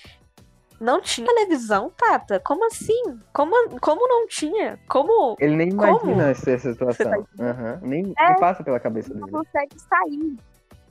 Não 0.81 0.99
tinha 0.99 1.27
televisão, 1.27 1.91
Tata? 1.95 2.39
Como 2.39 2.65
assim? 2.65 3.19
Como, 3.31 3.79
como 3.79 4.07
não 4.07 4.27
tinha? 4.27 4.79
Como 4.89 5.37
Ele 5.39 5.55
nem 5.55 5.69
Como? 5.69 5.89
imagina 6.11 6.31
essa 6.31 6.57
situação. 6.57 7.23
Tá 7.37 7.43
Aham. 7.45 7.79
Nem, 7.83 8.13
É. 8.17 8.33
passa 8.39 8.63
pela 8.63 8.79
cabeça 8.79 9.13
não 9.13 9.27
dele. 9.27 9.31
consegue 9.37 9.75
sair 9.79 10.35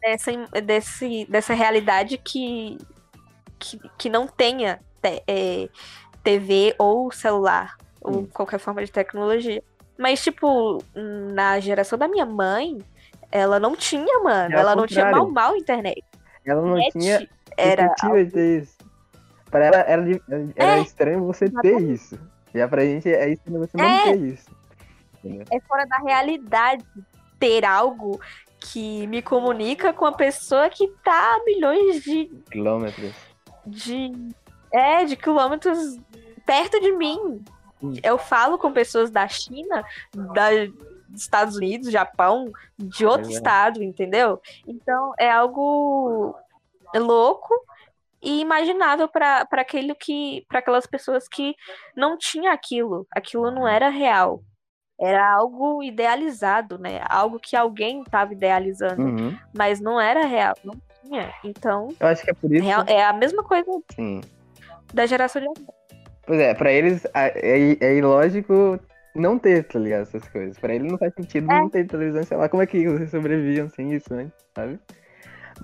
dessa, 0.00 0.60
desse, 0.62 1.26
dessa 1.28 1.54
realidade 1.54 2.16
que, 2.18 2.78
que, 3.58 3.80
que 3.98 4.08
não 4.08 4.28
tenha 4.28 4.78
te- 5.02 5.24
é, 5.26 5.68
TV 6.22 6.76
ou 6.78 7.10
celular, 7.10 7.74
ou 8.00 8.28
qualquer 8.28 8.60
forma 8.60 8.84
de 8.84 8.92
tecnologia. 8.92 9.60
Mas, 9.98 10.22
tipo, 10.22 10.78
na 10.94 11.58
geração 11.58 11.98
da 11.98 12.06
minha 12.06 12.24
mãe, 12.24 12.78
ela 13.32 13.58
não 13.58 13.74
tinha, 13.74 14.20
mano. 14.20 14.54
Ela 14.54 14.76
não 14.76 14.86
tinha 14.86 15.10
mal 15.10 15.28
mal 15.28 15.56
internet. 15.56 16.04
Ela 16.44 16.62
não 16.62 16.74
Net 16.76 16.92
tinha 16.92 17.28
era 17.56 17.88
ter 17.94 18.62
isso. 18.62 18.79
Pra 19.50 19.64
ela 19.64 19.78
era, 19.78 20.04
era 20.54 20.76
É, 20.76 20.80
estranho 20.80 21.24
você 21.24 21.50
ter 21.50 21.80
isso. 21.82 22.18
Já 22.54 22.68
pra 22.68 22.84
gente 22.84 23.08
é 23.12 23.28
estranho 23.30 23.60
você 23.60 23.76
não 23.76 23.84
É. 23.84 24.02
ter 24.04 24.20
isso. 24.20 24.50
É 25.50 25.60
fora 25.60 25.84
da 25.86 25.98
realidade 25.98 26.84
ter 27.38 27.64
algo 27.64 28.20
que 28.60 29.06
me 29.06 29.22
comunica 29.22 29.92
com 29.92 30.04
a 30.04 30.12
pessoa 30.12 30.68
que 30.68 30.86
tá 31.02 31.36
a 31.36 31.44
milhões 31.44 32.02
de, 32.02 32.26
Quilômetros. 32.50 33.12
de 33.66 34.12
é 34.72 35.04
de 35.04 35.16
quilômetros 35.16 35.98
perto 36.46 36.80
de 36.80 36.92
mim. 36.92 37.42
Hum. 37.82 37.94
Eu 38.02 38.18
falo 38.18 38.58
com 38.58 38.72
pessoas 38.72 39.10
da 39.10 39.26
China, 39.26 39.84
da, 40.14 40.50
dos 41.08 41.22
Estados 41.22 41.56
Unidos, 41.56 41.90
Japão, 41.90 42.52
de 42.78 43.04
outro 43.06 43.30
é. 43.30 43.32
estado, 43.32 43.82
entendeu? 43.82 44.40
Então 44.66 45.12
é 45.18 45.30
algo 45.30 46.36
louco 46.94 47.54
e 48.22 48.40
imaginável 48.40 49.08
para 49.08 49.46
aquele 49.52 49.94
que 49.94 50.44
para 50.48 50.58
aquelas 50.58 50.86
pessoas 50.86 51.26
que 51.28 51.54
não 51.96 52.16
tinha 52.18 52.52
aquilo, 52.52 53.06
aquilo 53.14 53.50
não 53.50 53.66
era 53.66 53.88
real. 53.88 54.42
Era 55.00 55.32
algo 55.34 55.82
idealizado, 55.82 56.78
né? 56.78 57.00
Algo 57.08 57.40
que 57.40 57.56
alguém 57.56 58.02
estava 58.02 58.34
idealizando, 58.34 59.00
Uhum. 59.02 59.38
mas 59.56 59.80
não 59.80 59.98
era 59.98 60.26
real, 60.26 60.54
não 60.62 60.74
tinha. 61.02 61.32
Então, 61.42 61.88
Eu 61.98 62.06
acho 62.08 62.22
que 62.22 62.30
é 62.30 62.34
por 62.34 62.52
isso. 62.52 62.62
real- 62.64 62.84
é 62.86 63.02
a 63.02 63.12
mesma 63.14 63.42
coisa 63.42 63.70
Sim. 63.94 64.20
da 64.92 65.06
geração 65.06 65.40
de. 65.40 65.48
Pois 66.26 66.38
é, 66.38 66.52
pra 66.54 66.70
eles 66.70 67.06
é, 67.14 67.76
é 67.82 67.94
ilógico 67.96 68.78
não 69.14 69.38
ter, 69.38 69.64
tá 69.64 69.78
ligado? 69.78 70.02
Essas 70.02 70.28
coisas. 70.28 70.58
Pra 70.58 70.74
eles 70.74 70.90
não 70.92 70.98
faz 70.98 71.14
sentido 71.14 71.50
É. 71.50 71.58
não 71.58 71.68
ter 71.70 71.86
televisão, 71.86 72.22
sei 72.22 72.36
lá, 72.36 72.48
como 72.50 72.62
é 72.62 72.66
que 72.66 72.86
vocês 72.86 73.10
sobreviviam 73.10 73.70
sem 73.70 73.94
isso 73.94 74.12
antes, 74.12 74.34
sabe? 74.54 74.78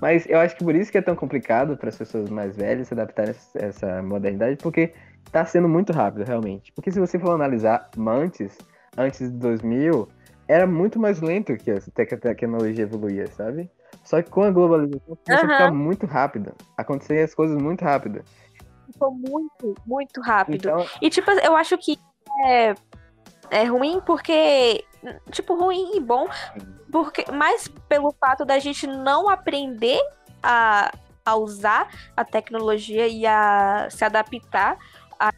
Mas 0.01 0.25
eu 0.27 0.39
acho 0.39 0.55
que 0.55 0.63
por 0.63 0.75
isso 0.75 0.91
que 0.91 0.97
é 0.97 1.01
tão 1.01 1.15
complicado 1.15 1.75
para 1.77 1.89
as 1.89 1.97
pessoas 1.97 2.29
mais 2.29 2.55
velhas 2.55 2.87
se 2.87 2.93
adaptarem 2.93 3.33
a 3.59 3.65
essa- 3.65 4.01
modernidade, 4.03 4.57
porque 4.57 4.93
tá 5.31 5.45
sendo 5.45 5.67
muito 5.67 5.91
rápido, 5.91 6.23
realmente. 6.25 6.71
Porque 6.73 6.91
se 6.91 6.99
você 6.99 7.17
for 7.17 7.31
analisar 7.31 7.89
antes, 7.97 8.57
antes 8.97 9.19
de 9.19 9.37
2000, 9.37 10.07
era 10.47 10.65
muito 10.67 10.99
mais 10.99 11.19
lento 11.19 11.55
que 11.57 11.71
a 11.71 11.79
tec- 11.93 12.13
a 12.13 12.17
tecnologia 12.17 12.83
evoluía, 12.83 13.27
sabe? 13.27 13.69
Só 14.03 14.21
que 14.21 14.29
com 14.29 14.43
a 14.43 14.51
globalização 14.51 15.17
começou 15.25 15.49
a 15.49 15.51
ficar 15.51 15.71
muito 15.71 16.05
rápido. 16.05 16.53
Acontecer 16.77 17.19
as 17.23 17.33
coisas 17.35 17.61
muito 17.61 17.83
rápido. 17.83 18.23
Ficou 18.91 19.11
muito, 19.11 19.75
muito 19.85 20.21
rápido. 20.21 20.55
Então, 20.69 20.85
E, 21.01 21.09
tipo, 21.09 21.29
eu 21.31 21.55
acho 21.57 21.77
que 21.77 21.97
é, 22.45 22.73
é 23.51 23.63
ruim 23.65 23.99
porque. 24.05 24.85
Tipo, 25.31 25.55
ruim 25.55 25.97
e 25.97 25.99
bom, 25.99 26.25
porque 26.91 27.29
mais 27.31 27.67
pelo 27.89 28.11
fato 28.13 28.45
da 28.45 28.59
gente 28.59 28.87
não 28.87 29.29
aprender 29.29 29.99
a, 30.41 30.91
a 31.25 31.35
usar 31.35 31.89
a 32.15 32.23
tecnologia 32.23 33.07
e 33.07 33.25
a 33.25 33.87
se 33.89 34.03
adaptar 34.05 34.77
à, 35.19 35.29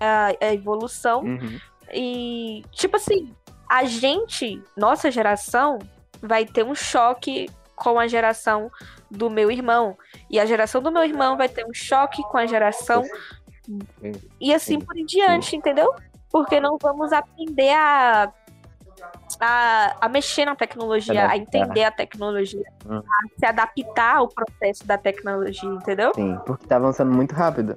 à- 0.00 0.28
à 0.40 0.52
evolução. 0.52 1.22
uhum. 1.22 1.58
E, 1.92 2.62
tipo 2.72 2.96
assim, 2.96 3.34
a 3.68 3.84
gente, 3.84 4.62
nossa 4.76 5.10
geração, 5.10 5.78
vai 6.20 6.44
ter 6.44 6.64
um 6.64 6.74
choque 6.74 7.48
com 7.74 7.98
a 7.98 8.06
geração 8.06 8.70
do 9.10 9.30
meu 9.30 9.50
irmão. 9.50 9.96
E 10.28 10.38
a 10.38 10.44
geração 10.44 10.82
do 10.82 10.90
meu 10.92 11.04
irmão 11.04 11.36
vai 11.36 11.48
ter 11.48 11.64
um 11.64 11.72
choque 11.72 12.22
com 12.24 12.36
a 12.36 12.44
geração. 12.44 13.02
E 14.40 14.52
assim 14.52 14.78
Sim. 14.80 14.84
por 14.84 14.94
diante, 15.06 15.56
entendeu? 15.56 15.94
Porque 16.30 16.60
não 16.60 16.76
vamos 16.76 17.12
aprender 17.12 17.72
a, 17.72 18.32
a, 19.40 19.96
a 20.00 20.08
mexer 20.08 20.44
na 20.44 20.56
tecnologia, 20.56 21.28
a 21.28 21.36
entender 21.36 21.84
a 21.84 21.90
tecnologia, 21.90 22.64
hum. 22.86 22.98
a 22.98 23.38
se 23.38 23.46
adaptar 23.46 24.16
ao 24.16 24.28
processo 24.28 24.86
da 24.86 24.98
tecnologia, 24.98 25.68
entendeu? 25.68 26.12
Sim, 26.14 26.38
porque 26.46 26.66
tá 26.66 26.76
avançando 26.76 27.12
muito 27.12 27.34
rápido. 27.34 27.76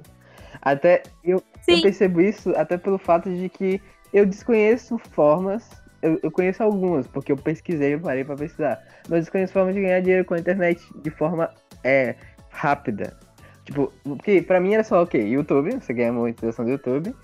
Até 0.60 1.02
eu, 1.24 1.42
eu 1.66 1.82
percebo 1.82 2.20
isso 2.20 2.52
até 2.56 2.76
pelo 2.76 2.98
fato 2.98 3.28
de 3.30 3.48
que 3.48 3.82
eu 4.12 4.26
desconheço 4.26 4.98
formas 4.98 5.82
eu, 6.02 6.18
eu, 6.20 6.30
conheço 6.32 6.62
algumas, 6.62 7.06
porque 7.06 7.30
eu 7.30 7.36
pesquisei, 7.36 7.94
eu 7.94 8.00
parei 8.00 8.24
pra 8.24 8.34
pesquisar. 8.34 8.82
Mas 9.04 9.10
eu 9.12 9.20
desconheço 9.20 9.52
formas 9.52 9.74
de 9.74 9.80
ganhar 9.80 10.00
dinheiro 10.00 10.24
com 10.24 10.34
a 10.34 10.38
internet 10.38 10.82
de 10.96 11.10
forma 11.10 11.48
é, 11.84 12.16
rápida. 12.50 13.16
Tipo, 13.64 13.92
porque 14.02 14.42
pra 14.42 14.60
mim 14.60 14.74
era 14.74 14.82
só, 14.82 15.02
ok, 15.02 15.22
YouTube, 15.22 15.70
você 15.80 15.94
ganha 15.94 16.12
monetização 16.12 16.64
do 16.64 16.72
YouTube, 16.72 17.14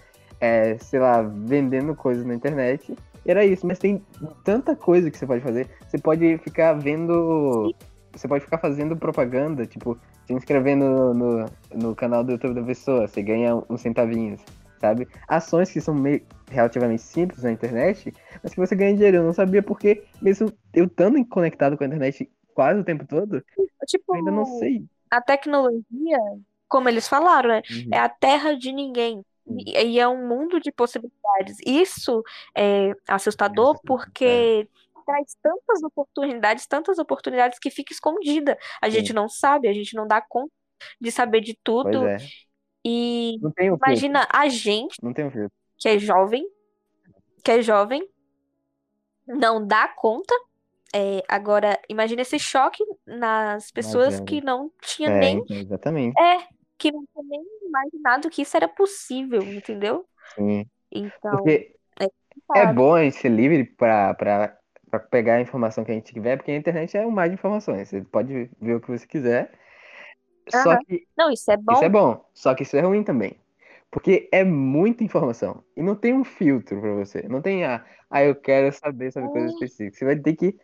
é, 0.40 0.78
sei 0.78 1.00
lá, 1.00 1.22
vendendo 1.22 1.94
coisas 1.96 2.24
na 2.24 2.34
internet. 2.34 2.94
Era 3.30 3.44
isso, 3.44 3.66
mas 3.66 3.78
tem 3.78 4.02
tanta 4.42 4.74
coisa 4.74 5.10
que 5.10 5.18
você 5.18 5.26
pode 5.26 5.42
fazer. 5.42 5.68
Você 5.86 5.98
pode 5.98 6.38
ficar 6.38 6.72
vendo. 6.72 7.74
Você 8.12 8.26
pode 8.26 8.42
ficar 8.42 8.58
fazendo 8.58 8.96
propaganda, 8.96 9.66
tipo, 9.66 9.98
se 10.26 10.32
inscrevendo 10.32 10.84
no, 10.84 11.14
no, 11.14 11.46
no 11.74 11.94
canal 11.94 12.24
do 12.24 12.32
YouTube 12.32 12.54
da 12.54 12.62
pessoa, 12.62 13.06
você 13.06 13.22
ganha 13.22 13.62
uns 13.68 13.80
centavinhos 13.80 14.40
sabe? 14.80 15.08
Ações 15.26 15.70
que 15.70 15.80
são 15.80 15.94
meio, 15.94 16.22
relativamente 16.50 17.02
simples 17.02 17.42
na 17.42 17.52
internet, 17.52 18.12
mas 18.42 18.54
que 18.54 18.60
você 18.60 18.74
ganha 18.74 18.94
dinheiro. 18.94 19.18
Eu 19.18 19.24
não 19.24 19.32
sabia 19.32 19.62
porque, 19.62 20.04
mesmo 20.22 20.52
eu 20.72 20.86
estando 20.86 21.22
conectado 21.26 21.76
com 21.76 21.84
a 21.84 21.86
internet 21.86 22.30
quase 22.54 22.80
o 22.80 22.84
tempo 22.84 23.06
todo, 23.06 23.44
tipo, 23.86 24.14
ainda 24.14 24.30
não 24.30 24.44
sei. 24.44 24.84
A 25.10 25.20
tecnologia, 25.20 26.18
como 26.68 26.88
eles 26.88 27.08
falaram, 27.08 27.48
né? 27.48 27.62
Uhum. 27.70 27.88
É 27.92 27.98
a 27.98 28.08
terra 28.08 28.54
de 28.54 28.72
ninguém. 28.72 29.24
E, 29.56 29.72
e, 29.72 30.00
é 30.00 30.06
um 30.08 30.26
mundo 30.26 30.60
de 30.60 30.70
possibilidades. 30.70 31.58
Isso 31.64 32.22
é 32.56 32.92
assustador 33.06 33.76
é 33.76 33.86
porque 33.86 34.68
é. 34.68 35.02
traz 35.04 35.36
tantas 35.42 35.82
oportunidades, 35.82 36.66
tantas 36.66 36.98
oportunidades 36.98 37.58
que 37.58 37.70
fica 37.70 37.92
escondida. 37.92 38.58
A 38.80 38.86
Sim. 38.86 38.98
gente 38.98 39.12
não 39.12 39.28
sabe, 39.28 39.68
a 39.68 39.72
gente 39.72 39.94
não 39.94 40.06
dá 40.06 40.20
conta 40.20 40.52
de 41.00 41.10
saber 41.10 41.40
de 41.40 41.58
tudo. 41.62 42.06
É. 42.06 42.18
E 42.84 43.38
imagina 43.60 44.26
a 44.32 44.48
gente, 44.48 44.96
que 45.76 45.88
é 45.88 45.98
jovem, 45.98 46.48
que 47.44 47.50
é 47.50 47.62
jovem, 47.62 48.08
não 49.26 49.64
dá 49.64 49.88
conta. 49.88 50.34
É, 50.94 51.22
agora, 51.28 51.78
imagina 51.88 52.22
esse 52.22 52.38
choque 52.38 52.82
nas 53.06 53.70
pessoas 53.70 54.20
que 54.20 54.40
não 54.40 54.72
tinham 54.80 55.12
é, 55.12 55.18
nem. 55.18 55.44
Exatamente. 55.50 56.18
É, 56.18 56.46
que 56.78 56.92
não 56.92 57.04
tinham 57.12 57.26
nem 57.28 57.44
imaginado 57.62 58.30
que 58.30 58.42
isso 58.42 58.56
era 58.56 58.68
possível, 58.68 59.42
entendeu? 59.42 60.06
Sim. 60.34 60.66
Então. 60.90 61.36
Porque 61.36 61.74
é, 62.00 62.60
é 62.60 62.66
bom 62.66 62.94
a 62.94 63.02
gente 63.04 63.16
ser 63.16 63.30
livre 63.30 63.64
para 63.64 64.14
para 64.14 65.00
pegar 65.10 65.34
a 65.34 65.40
informação 65.40 65.84
que 65.84 65.90
a 65.92 65.94
gente 65.94 66.12
tiver, 66.14 66.38
porque 66.38 66.50
a 66.50 66.56
internet 66.56 66.96
é 66.96 67.06
um 67.06 67.10
mar 67.10 67.28
de 67.28 67.34
informações. 67.34 67.88
Você 67.88 68.00
pode 68.02 68.50
ver 68.60 68.74
o 68.76 68.80
que 68.80 68.88
você 68.90 69.06
quiser 69.06 69.52
só 70.48 70.76
Aham. 70.76 70.78
que 70.78 71.06
Não, 71.16 71.30
isso 71.30 71.50
é 71.50 71.56
bom. 71.56 71.72
isso 71.74 71.84
é 71.84 71.88
bom, 71.88 72.24
só 72.34 72.54
que 72.54 72.62
isso 72.62 72.76
é 72.76 72.80
ruim 72.80 73.04
também. 73.04 73.36
Porque 73.90 74.28
é 74.32 74.44
muita 74.44 75.04
informação. 75.04 75.64
E 75.76 75.82
não 75.82 75.96
tem 75.96 76.14
um 76.14 76.24
filtro 76.24 76.80
pra 76.80 76.94
você. 76.94 77.22
Não 77.28 77.40
tem, 77.42 77.64
ah, 77.64 77.84
ah 78.10 78.22
eu 78.24 78.34
quero 78.34 78.72
saber 78.72 79.12
sobre 79.12 79.30
coisas 79.30 79.52
É, 79.52 79.54
específicas. 79.54 79.98
Você 79.98 80.04
vai 80.04 80.16
ter 80.16 80.36
que 80.36 80.56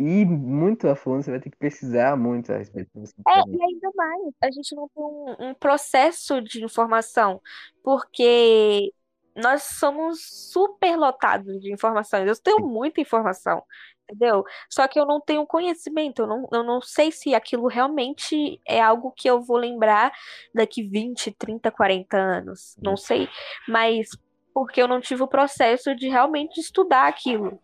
ir 0.00 0.26
muito 0.26 0.88
a 0.88 0.96
fundo, 0.96 1.22
você 1.22 1.30
vai 1.30 1.40
ter 1.40 1.50
que 1.50 1.56
pesquisar 1.56 2.16
muito 2.16 2.52
a 2.52 2.58
respeito 2.58 2.90
é, 2.96 3.38
e 3.48 3.62
ainda 3.62 3.90
mais, 3.94 4.34
a 4.42 4.50
gente 4.50 4.74
não 4.74 4.88
tem 4.88 5.04
um, 5.04 5.50
um 5.50 5.54
processo 5.54 6.40
de 6.40 6.64
informação, 6.64 7.40
porque 7.82 8.92
nós 9.36 9.62
somos 9.64 10.20
superlotados 10.52 11.60
de 11.60 11.72
informações. 11.72 12.26
Eu 12.26 12.40
tenho 12.40 12.66
muita 12.66 13.00
informação, 13.00 13.62
entendeu? 14.04 14.44
Só 14.70 14.86
que 14.86 14.98
eu 14.98 15.06
não 15.06 15.20
tenho 15.20 15.46
conhecimento, 15.46 16.22
eu 16.22 16.26
não, 16.26 16.48
eu 16.52 16.62
não 16.62 16.80
sei 16.80 17.10
se 17.10 17.34
aquilo 17.34 17.66
realmente 17.66 18.60
é 18.66 18.80
algo 18.80 19.12
que 19.12 19.28
eu 19.28 19.40
vou 19.40 19.56
lembrar 19.56 20.12
daqui 20.54 20.82
20, 20.82 21.32
30, 21.32 21.70
40 21.70 22.16
anos. 22.16 22.76
Não 22.80 22.96
sei. 22.96 23.28
Mas 23.68 24.10
porque 24.54 24.80
eu 24.80 24.86
não 24.86 25.00
tive 25.00 25.22
o 25.24 25.28
processo 25.28 25.94
de 25.96 26.08
realmente 26.08 26.60
estudar 26.60 27.08
aquilo. 27.08 27.58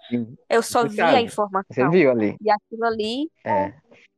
Eu 0.49 0.61
só 0.61 0.87
vi 0.87 1.01
a 1.01 1.13
Você 1.13 1.21
informação. 1.21 1.91
viu 1.91 2.11
ali. 2.11 2.37
E 2.43 2.51
aquilo 2.51 2.85
ali, 2.85 3.31
É. 3.45 3.73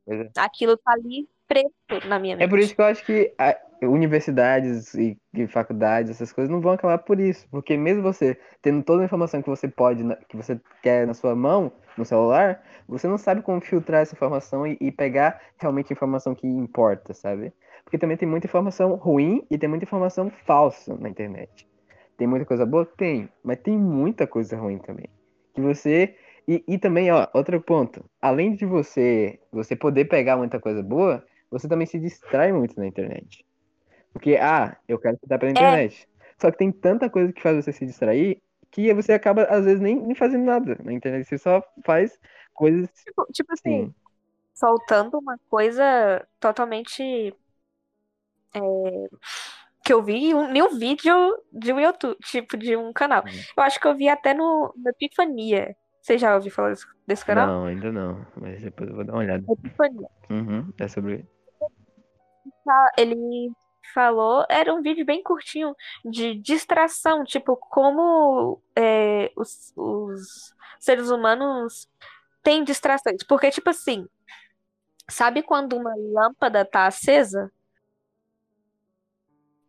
É. 0.08 0.30
aquilo 0.38 0.76
tá 0.78 0.92
ali 0.92 1.28
preto 1.46 2.08
na 2.08 2.18
minha 2.18 2.34
É 2.36 2.48
por 2.48 2.56
mente. 2.56 2.64
isso 2.64 2.74
que 2.74 2.80
eu 2.80 2.86
acho 2.86 3.04
que 3.04 3.34
universidades 3.82 4.94
e, 4.94 5.18
e 5.34 5.46
faculdades, 5.46 6.10
essas 6.12 6.32
coisas, 6.32 6.50
não 6.50 6.60
vão 6.60 6.72
acabar 6.72 6.98
por 6.98 7.20
isso. 7.20 7.46
Porque 7.50 7.76
mesmo 7.76 8.02
você 8.02 8.38
tendo 8.62 8.82
toda 8.82 9.02
a 9.02 9.04
informação 9.04 9.42
que 9.42 9.50
você 9.50 9.68
pode, 9.68 10.02
que 10.28 10.36
você 10.36 10.58
quer 10.82 11.06
na 11.06 11.14
sua 11.14 11.34
mão, 11.36 11.70
no 11.98 12.04
celular, 12.04 12.62
você 12.88 13.06
não 13.06 13.18
sabe 13.18 13.42
como 13.42 13.60
filtrar 13.60 14.00
essa 14.00 14.14
informação 14.14 14.66
e, 14.66 14.78
e 14.80 14.90
pegar 14.90 15.40
realmente 15.58 15.92
a 15.92 15.94
informação 15.94 16.34
que 16.34 16.46
importa, 16.46 17.12
sabe? 17.12 17.52
Porque 17.84 17.98
também 17.98 18.16
tem 18.16 18.26
muita 18.28 18.46
informação 18.46 18.94
ruim 18.94 19.44
e 19.50 19.58
tem 19.58 19.68
muita 19.68 19.84
informação 19.84 20.30
falsa 20.46 20.96
na 20.96 21.08
internet. 21.08 21.68
Tem 22.22 22.28
muita 22.28 22.46
coisa 22.46 22.64
boa? 22.64 22.86
Tem, 22.86 23.28
mas 23.42 23.58
tem 23.58 23.76
muita 23.76 24.28
coisa 24.28 24.56
ruim 24.56 24.78
também. 24.78 25.06
Que 25.52 25.60
você. 25.60 26.16
E, 26.46 26.62
e 26.68 26.78
também, 26.78 27.10
ó, 27.10 27.26
outro 27.34 27.60
ponto. 27.60 28.04
Além 28.20 28.54
de 28.54 28.64
você 28.64 29.40
você 29.50 29.74
poder 29.74 30.04
pegar 30.04 30.36
muita 30.36 30.60
coisa 30.60 30.84
boa, 30.84 31.26
você 31.50 31.66
também 31.66 31.84
se 31.84 31.98
distrai 31.98 32.52
muito 32.52 32.78
na 32.78 32.86
internet. 32.86 33.44
Porque, 34.12 34.36
ah, 34.36 34.76
eu 34.88 34.98
quero 35.00 35.14
estudar 35.16 35.38
pela 35.38 35.50
É, 35.56 35.82
internet. 35.82 36.08
Só 36.40 36.50
que 36.50 36.58
tem 36.58 36.72
tanta 36.72 37.10
coisa 37.10 37.32
que 37.32 37.42
faz 37.42 37.56
você 37.64 37.72
se 37.72 37.86
distrair 37.86 38.40
que 38.70 38.94
você 38.94 39.12
acaba, 39.12 39.44
às 39.44 39.64
vezes, 39.64 39.80
nem, 39.80 39.96
nem 39.96 40.14
fazendo 40.14 40.44
nada 40.44 40.78
na 40.84 40.92
internet. 40.92 41.26
Você 41.28 41.38
só 41.38 41.62
faz 41.84 42.18
coisas. 42.54 42.88
tipo, 43.04 43.26
tipo 43.32 43.52
assim, 43.52 43.86
Sim. 43.86 43.94
faltando 44.58 45.18
uma 45.18 45.38
coisa 45.50 46.26
totalmente 46.40 47.36
é, 48.54 48.60
que 49.92 49.94
eu 49.94 50.02
vi 50.02 50.30
em 50.30 50.34
um, 50.34 50.54
em 50.54 50.62
um 50.62 50.78
vídeo 50.78 51.14
de 51.52 51.70
um 51.70 51.78
YouTube, 51.78 52.16
tipo, 52.24 52.56
de 52.56 52.74
um 52.74 52.94
canal. 52.94 53.22
Uhum. 53.24 53.40
Eu 53.58 53.62
acho 53.62 53.78
que 53.78 53.86
eu 53.86 53.94
vi 53.94 54.08
até 54.08 54.32
no, 54.32 54.72
no 54.74 54.88
Epifania. 54.88 55.76
Você 56.00 56.16
já 56.16 56.34
ouviu 56.34 56.50
falar 56.50 56.70
desse, 56.70 56.86
desse 57.06 57.24
canal? 57.24 57.46
Não, 57.46 57.66
ainda 57.66 57.92
não. 57.92 58.26
Mas 58.34 58.62
depois 58.62 58.88
eu 58.88 58.96
vou 58.96 59.04
dar 59.04 59.12
uma 59.12 59.18
olhada. 59.18 59.44
Epifania. 59.46 60.08
Uhum, 60.30 60.72
é 60.80 60.88
sobre. 60.88 61.26
Ele 62.96 63.52
falou, 63.92 64.46
era 64.48 64.72
um 64.72 64.80
vídeo 64.80 65.04
bem 65.04 65.22
curtinho 65.22 65.74
de 66.02 66.34
distração, 66.36 67.22
tipo, 67.22 67.54
como 67.56 68.62
é, 68.74 69.30
os, 69.36 69.74
os 69.76 70.54
seres 70.80 71.10
humanos 71.10 71.86
têm 72.42 72.64
distrações. 72.64 73.22
Porque, 73.22 73.50
tipo 73.50 73.68
assim, 73.68 74.08
sabe 75.10 75.42
quando 75.42 75.76
uma 75.76 75.92
lâmpada 75.94 76.64
tá 76.64 76.86
acesa 76.86 77.52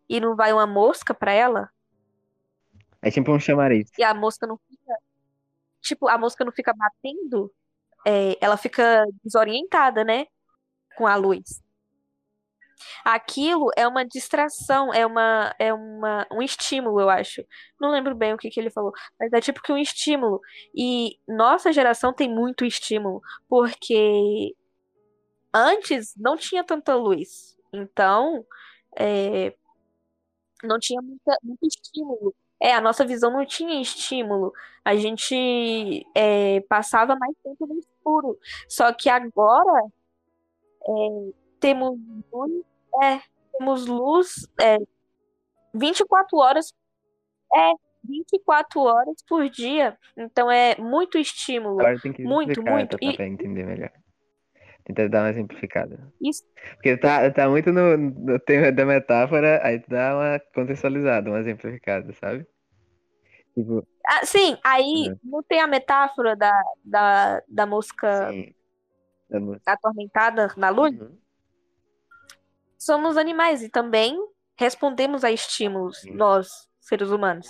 e 0.10 0.20
não 0.20 0.36
vai 0.36 0.54
uma 0.54 0.68
mosca 0.68 1.14
pra 1.14 1.32
ela? 1.32 1.70
É 3.01 3.12
tipo 3.12 3.32
um 3.32 3.39
chamariz. 3.39 3.89
E 3.97 4.04
a 4.04 4.14
mosca 4.14 4.47
não 4.47 4.58
fica, 4.58 4.93
tipo, 5.82 6.08
a 6.08 6.18
mosca 6.18 6.45
não 6.45 6.51
fica 6.51 6.74
batendo, 6.74 7.51
é, 8.06 8.38
ela 8.39 8.58
fica 8.58 9.06
desorientada, 9.24 10.04
né? 10.04 10.26
Com 10.97 11.08
a 11.08 11.16
luz. 11.16 11.62
Aquilo 13.04 13.70
é 13.76 13.88
uma 13.88 14.06
distração, 14.06 14.93
é 14.93 15.06
uma, 15.06 15.56
é 15.60 15.74
uma, 15.74 16.28
um 16.32 16.41
estímulo, 16.41 16.99
eu 16.99 17.10
acho. 17.10 17.43
Não 17.80 17.91
lembro 17.91 18.16
bem 18.16 18.34
o 18.34 18.38
que 18.38 18.49
que 18.49 18.60
ele 18.60 18.70
falou, 18.70 18.91
mas 19.20 19.32
é 19.34 19.41
tipo 19.41 19.62
que 19.62 19.72
um 19.72 19.78
estímulo. 19.78 20.41
E 20.76 21.18
nossa 21.28 21.72
geração 21.72 22.14
tem 22.14 22.30
muito 22.30 22.66
estímulo, 22.66 23.22
porque 23.47 24.56
antes 25.54 26.14
não 26.18 26.36
tinha 26.38 26.64
tanta 26.64 26.95
luz. 26.95 27.58
Então, 27.72 28.45
é, 28.97 29.56
não 30.64 30.80
tinha 30.80 31.01
muita, 31.01 31.38
muito 31.43 31.66
estímulo. 31.66 32.34
É, 32.59 32.74
a 32.74 32.82
nossa 32.82 33.05
visão 33.05 33.32
não 33.32 33.45
tinha 33.45 33.82
estímulo. 33.82 34.53
A 34.86 34.95
gente 34.95 36.05
é, 36.16 36.61
passava 36.61 37.16
mais 37.16 37.36
tempo 37.43 37.68
no 37.68 37.78
escuro. 37.78 38.39
Só 38.70 38.93
que 38.93 39.09
agora 39.09 39.84
temos 41.59 41.97
luz, 42.32 42.66
é, 43.01 43.22
temos 43.57 43.86
luz 43.86 44.47
é, 44.61 44.78
24 45.74 46.38
horas, 46.38 46.74
é, 47.53 47.72
24 48.03 48.82
horas 48.82 49.16
por 49.28 49.49
dia. 49.49 49.97
Então 50.16 50.49
é 50.51 50.76
muito 50.78 51.18
estímulo. 51.18 51.80
Agora 51.80 51.99
tem 51.99 52.14
que 52.14 52.24
Muito, 52.24 52.51
explicar 52.51 52.72
muito. 52.72 52.91
Tata, 52.91 53.05
E 53.05 53.16
pra 53.16 53.28
entender 53.28 53.66
melhor. 53.66 53.91
Tentar 54.86 55.08
dar 55.08 55.24
uma 55.24 55.30
exemplificada. 55.30 56.12
isso, 56.22 56.44
Porque 56.76 56.98
tá, 56.98 57.32
tá 57.32 57.50
muito 57.50 57.72
no, 57.72 57.98
no 57.98 58.40
tema 58.40 58.72
da 58.72 58.86
metáfora, 58.86 59.62
aí 59.66 59.80
tu 59.80 59.90
dá 59.90 60.16
uma 60.16 60.40
contextualizada, 60.54 61.30
uma 61.30 61.40
exemplificada, 61.40 62.12
sabe? 62.14 62.46
Tipo, 63.54 63.88
ah, 64.06 64.26
sim, 64.26 64.58
aí 64.64 65.10
é, 65.10 65.16
não 65.24 65.42
tem 65.44 65.62
a 65.62 65.68
metáfora 65.68 66.36
da, 66.36 66.64
da, 66.84 67.42
da 67.48 67.66
mosca 67.66 68.32
da 69.30 69.74
atormentada 69.74 70.52
na 70.58 70.70
luz? 70.70 71.00
Uhum. 71.00 71.18
Somos 72.78 73.16
animais 73.16 73.64
e 73.64 73.70
também 73.70 74.18
respondemos 74.58 75.24
a 75.24 75.32
estímulos, 75.32 76.04
nós, 76.06 76.68
seres 76.82 77.10
humanos. 77.10 77.48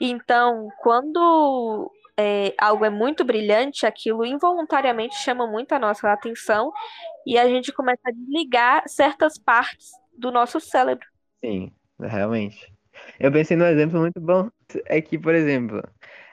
Então, 0.00 0.68
quando 0.80 1.90
é, 2.20 2.54
algo 2.58 2.84
é 2.84 2.90
muito 2.90 3.24
brilhante, 3.24 3.86
aquilo 3.86 4.24
involuntariamente 4.24 5.16
chama 5.16 5.46
muito 5.46 5.72
a 5.72 5.78
nossa 5.78 6.10
atenção 6.12 6.72
e 7.26 7.38
a 7.38 7.48
gente 7.48 7.72
começa 7.72 8.00
a 8.06 8.12
desligar 8.12 8.82
certas 8.86 9.38
partes 9.38 9.90
do 10.16 10.30
nosso 10.30 10.60
cérebro. 10.60 11.06
Sim, 11.44 11.72
realmente. 11.98 12.72
Eu 13.18 13.32
pensei 13.32 13.56
num 13.56 13.66
exemplo 13.66 14.00
muito 14.00 14.20
bom. 14.20 14.50
É 14.86 15.00
que, 15.00 15.18
por 15.18 15.34
exemplo, 15.34 15.82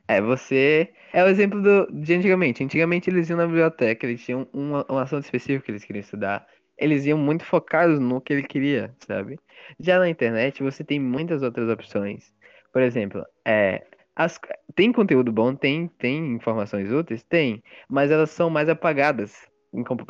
é 0.07 0.21
você. 0.21 0.93
É 1.13 1.23
o 1.23 1.27
exemplo 1.27 1.61
do, 1.61 1.87
de 1.91 2.13
antigamente. 2.13 2.63
Antigamente 2.63 3.09
eles 3.09 3.29
iam 3.29 3.37
na 3.37 3.45
biblioteca, 3.45 4.05
eles 4.05 4.23
tinham 4.23 4.47
um, 4.53 4.73
um 4.89 4.97
assunto 4.97 5.23
específico 5.23 5.65
que 5.65 5.71
eles 5.71 5.83
queriam 5.83 6.01
estudar. 6.01 6.47
Eles 6.77 7.05
iam 7.05 7.17
muito 7.17 7.43
focados 7.43 7.99
no 7.99 8.21
que 8.21 8.33
ele 8.33 8.43
queria, 8.43 8.95
sabe? 9.07 9.39
Já 9.79 9.99
na 9.99 10.09
internet 10.09 10.61
você 10.61 10.83
tem 10.83 10.99
muitas 10.99 11.41
outras 11.41 11.69
opções. 11.69 12.33
Por 12.71 12.81
exemplo, 12.81 13.25
é, 13.45 13.85
as, 14.17 14.39
tem 14.73 14.91
conteúdo 14.91 15.31
bom, 15.31 15.55
tem, 15.55 15.87
tem 15.89 16.33
informações 16.33 16.91
úteis? 16.91 17.21
Tem, 17.21 17.63
mas 17.87 18.09
elas 18.09 18.31
são 18.31 18.49
mais 18.49 18.67
apagadas. 18.67 19.47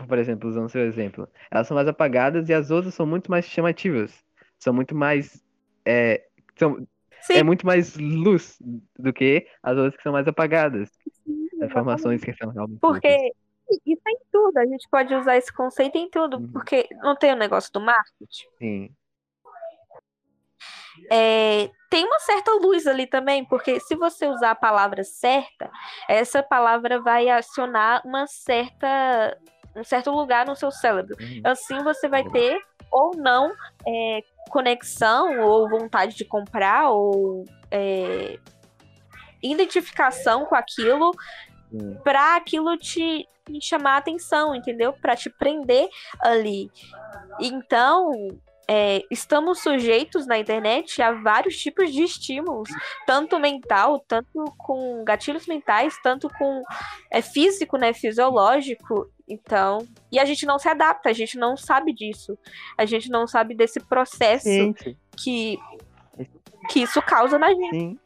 Por 0.07 0.17
exemplo, 0.17 0.49
usando 0.49 0.69
seu 0.69 0.83
exemplo, 0.83 1.27
elas 1.51 1.67
são 1.67 1.75
mais 1.75 1.89
apagadas 1.89 2.47
e 2.47 2.53
as 2.53 2.71
outras 2.71 2.93
são 2.93 3.05
muito 3.05 3.29
mais 3.29 3.43
chamativas. 3.45 4.23
São 4.57 4.73
muito 4.73 4.95
mais. 4.95 5.43
É, 5.85 6.23
são, 6.55 6.87
é 7.29 7.43
muito 7.43 7.65
mais 7.65 7.97
luz 7.97 8.57
do 8.97 9.11
que 9.11 9.45
as 9.61 9.75
outras 9.75 9.97
que 9.97 10.03
são 10.03 10.13
mais 10.13 10.25
apagadas. 10.25 10.89
Sim, 11.25 11.49
informações 11.61 12.23
que 12.23 12.33
são 12.33 12.49
realmente. 12.49 12.79
Porque 12.79 13.13
úteis. 13.13 13.81
isso 13.85 14.01
é 14.07 14.11
em 14.11 14.19
tudo, 14.31 14.57
a 14.57 14.65
gente 14.65 14.87
pode 14.89 15.13
usar 15.13 15.35
esse 15.35 15.51
conceito 15.51 15.97
em 15.97 16.09
tudo, 16.09 16.37
uhum. 16.37 16.51
porque 16.53 16.87
não 17.01 17.13
tem 17.13 17.33
o 17.33 17.37
negócio 17.37 17.73
do 17.73 17.81
marketing. 17.81 18.47
Sim. 18.57 18.89
É, 21.11 21.69
tem 21.89 22.05
uma 22.05 22.19
certa 22.19 22.51
luz 22.53 22.85
ali 22.85 23.07
também, 23.07 23.45
porque 23.45 23.79
se 23.79 23.95
você 23.95 24.27
usar 24.27 24.51
a 24.51 24.55
palavra 24.55 25.03
certa, 25.03 25.69
essa 26.07 26.43
palavra 26.43 27.01
vai 27.01 27.29
acionar 27.29 28.01
uma 28.05 28.27
certa, 28.27 29.37
um 29.75 29.83
certo 29.83 30.11
lugar 30.11 30.45
no 30.45 30.55
seu 30.55 30.71
cérebro. 30.71 31.15
Uhum. 31.19 31.41
Assim 31.43 31.81
você 31.83 32.07
vai 32.07 32.23
ter 32.29 32.59
ou 32.91 33.11
não 33.15 33.51
é, 33.85 34.21
conexão 34.49 35.39
ou 35.41 35.69
vontade 35.69 36.15
de 36.15 36.25
comprar 36.25 36.89
ou 36.89 37.45
é, 37.71 38.37
identificação 39.41 40.45
com 40.45 40.55
aquilo 40.55 41.11
para 42.03 42.35
aquilo 42.35 42.77
te, 42.77 43.27
te 43.45 43.61
chamar 43.61 43.95
a 43.95 43.97
atenção, 43.97 44.55
entendeu? 44.55 44.93
Para 44.93 45.15
te 45.15 45.29
prender 45.29 45.87
ali. 46.21 46.71
Então, 47.39 48.11
é, 48.69 49.01
estamos 49.09 49.59
sujeitos 49.59 50.27
na 50.27 50.37
internet 50.37 51.01
a 51.01 51.13
vários 51.13 51.57
tipos 51.57 51.91
de 51.91 52.03
estímulos, 52.03 52.69
tanto 53.05 53.39
mental, 53.39 54.03
tanto 54.07 54.43
com 54.57 55.03
gatilhos 55.05 55.47
mentais, 55.47 55.95
tanto 56.03 56.29
com 56.29 56.61
é, 57.09 57.21
físico, 57.21 57.77
né, 57.77 57.93
fisiológico. 57.93 59.09
Então, 59.27 59.85
e 60.11 60.19
a 60.19 60.25
gente 60.25 60.45
não 60.45 60.59
se 60.59 60.67
adapta, 60.69 61.09
a 61.09 61.13
gente 61.13 61.37
não 61.37 61.55
sabe 61.55 61.93
disso, 61.93 62.37
a 62.77 62.85
gente 62.85 63.09
não 63.09 63.27
sabe 63.27 63.55
desse 63.55 63.79
processo 63.79 64.73
que 65.17 65.57
que 66.69 66.81
isso 66.81 67.01
causa 67.01 67.39
na 67.39 67.49
gente. 67.49 67.69
Sim. 67.69 67.99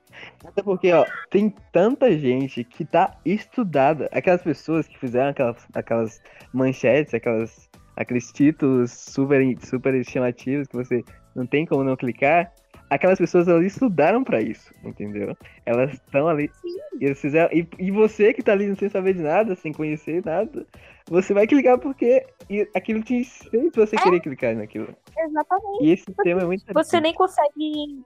Até 0.46 0.62
porque, 0.62 0.92
ó, 0.92 1.06
tem 1.32 1.50
tanta 1.72 2.16
gente 2.16 2.64
que 2.64 2.86
tá 2.86 3.18
estudada. 3.26 4.08
Aquelas 4.12 4.44
pessoas 4.44 4.88
que 4.88 5.00
fizeram 5.00 5.32
aquelas, 5.32 5.68
aquelas 5.74 6.22
manchetes, 6.54 7.14
aquelas 7.14 7.71
aqueles 7.96 8.32
títulos 8.32 8.92
super, 8.92 9.42
super 9.64 10.04
chamativos 10.06 10.68
que 10.68 10.76
você 10.76 11.04
não 11.36 11.46
tem 11.46 11.66
como 11.66 11.84
não 11.84 11.96
clicar, 11.96 12.52
aquelas 12.92 13.18
pessoas 13.18 13.48
elas 13.48 13.66
estudaram 13.66 14.22
para 14.22 14.42
isso, 14.42 14.74
entendeu? 14.84 15.36
Elas 15.66 15.94
estão 15.94 16.28
ali. 16.28 16.52
E, 17.00 17.16
fizeram, 17.16 17.50
e, 17.54 17.66
e, 17.80 17.90
você 17.90 18.34
que 18.34 18.44
tá 18.44 18.52
ali 18.52 18.76
sem 18.76 18.90
saber 18.90 19.14
de 19.14 19.22
nada, 19.22 19.56
sem 19.56 19.72
conhecer 19.72 20.24
nada, 20.26 20.68
você 21.10 21.34
vai 21.34 21.48
clicar 21.48 21.80
porque 21.80 22.28
aquilo 22.76 23.02
te 23.02 23.24
fez 23.24 23.72
você 23.74 23.96
é. 23.96 24.00
querer 24.00 24.20
clicar 24.20 24.56
naquilo. 24.56 24.94
Exatamente. 25.18 25.84
E 25.84 25.92
esse 25.92 26.06
porque 26.06 26.24
tema 26.24 26.42
é 26.42 26.46
muito 26.46 26.66
Você 26.74 27.00
nem 27.00 27.14
consegue. 27.14 28.04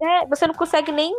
É, 0.00 0.26
você 0.26 0.46
não 0.46 0.54
consegue 0.54 0.92
nem 0.92 1.12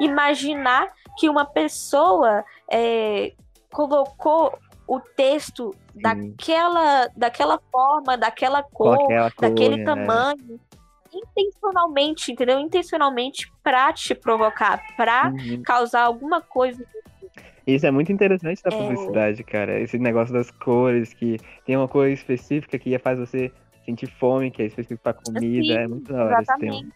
imaginar 0.00 0.90
que 1.18 1.28
uma 1.28 1.44
pessoa 1.44 2.42
é, 2.70 3.34
colocou 3.70 4.58
o 4.88 4.98
texto 4.98 5.74
daquela, 6.00 7.08
daquela 7.16 7.60
forma, 7.70 8.16
daquela 8.16 8.62
cor, 8.62 8.98
daquele 9.40 9.76
né? 9.78 9.84
tamanho. 9.84 10.60
Intencionalmente, 11.12 12.32
entendeu? 12.32 12.58
Intencionalmente 12.58 13.50
pra 13.62 13.92
te 13.92 14.14
provocar, 14.14 14.82
pra 14.96 15.32
uhum. 15.34 15.62
causar 15.62 16.02
alguma 16.02 16.42
coisa. 16.42 16.84
Isso 17.66 17.86
é 17.86 17.90
muito 17.90 18.12
interessante 18.12 18.62
da 18.62 18.74
é... 18.74 18.78
publicidade, 18.78 19.42
cara. 19.42 19.80
Esse 19.80 19.98
negócio 19.98 20.32
das 20.34 20.50
cores, 20.50 21.14
que 21.14 21.38
tem 21.64 21.76
uma 21.76 21.88
cor 21.88 22.08
específica 22.08 22.78
que 22.78 22.96
faz 22.98 23.18
você 23.18 23.50
sentir 23.84 24.08
fome, 24.18 24.50
que 24.50 24.62
é 24.62 24.66
específico 24.66 25.02
pra 25.02 25.14
comida. 25.14 25.40
Sim, 25.40 25.72
é 25.72 25.88
muito 25.88 26.12
da 26.12 26.24
hora 26.24 26.40
exatamente. 26.40 26.74
esse 26.74 26.82
tema. 26.82 26.92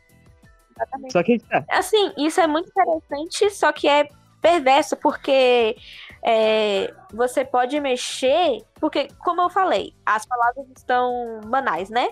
Exatamente. 0.77 1.13
Só 1.13 1.23
que 1.23 1.39
tá. 1.39 1.65
Assim, 1.71 2.13
isso 2.19 2.41
é 2.41 2.47
muito 2.47 2.69
interessante, 2.69 3.51
só 3.51 3.73
que 3.73 3.89
é 3.89 4.09
perverso, 4.41 4.97
porque 4.97 5.77
é, 6.23 6.93
você 7.12 7.45
pode 7.45 7.79
mexer. 7.81 8.62
Porque, 8.81 9.09
como 9.18 9.43
eu 9.43 9.51
falei, 9.51 9.95
as 10.05 10.25
palavras 10.27 10.66
estão 10.77 11.41
banais, 11.47 11.91
né? 11.91 12.11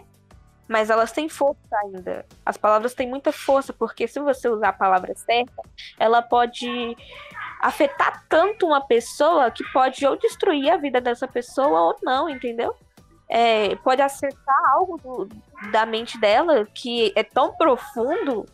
Mas 0.66 0.90
elas 0.90 1.12
têm 1.12 1.28
força 1.28 1.58
ainda. 1.82 2.26
As 2.44 2.56
palavras 2.56 2.94
têm 2.94 3.08
muita 3.08 3.32
força, 3.32 3.72
porque 3.72 4.06
se 4.06 4.20
você 4.20 4.48
usar 4.48 4.68
a 4.68 4.72
palavra 4.72 5.14
certa, 5.14 5.62
ela 5.98 6.20
pode 6.20 6.96
afetar 7.60 8.24
tanto 8.28 8.66
uma 8.66 8.80
pessoa 8.80 9.50
que 9.50 9.64
pode 9.72 10.06
ou 10.06 10.16
destruir 10.16 10.70
a 10.70 10.76
vida 10.76 11.00
dessa 11.00 11.26
pessoa 11.26 11.80
ou 11.80 11.96
não, 12.02 12.28
entendeu? 12.28 12.74
É, 13.28 13.76
pode 13.76 14.00
acertar 14.00 14.56
algo 14.72 14.96
do, 14.98 15.28
da 15.70 15.84
mente 15.84 16.18
dela 16.18 16.66
que 16.72 17.12
é 17.14 17.22
tão 17.22 17.54
profundo 17.56 18.46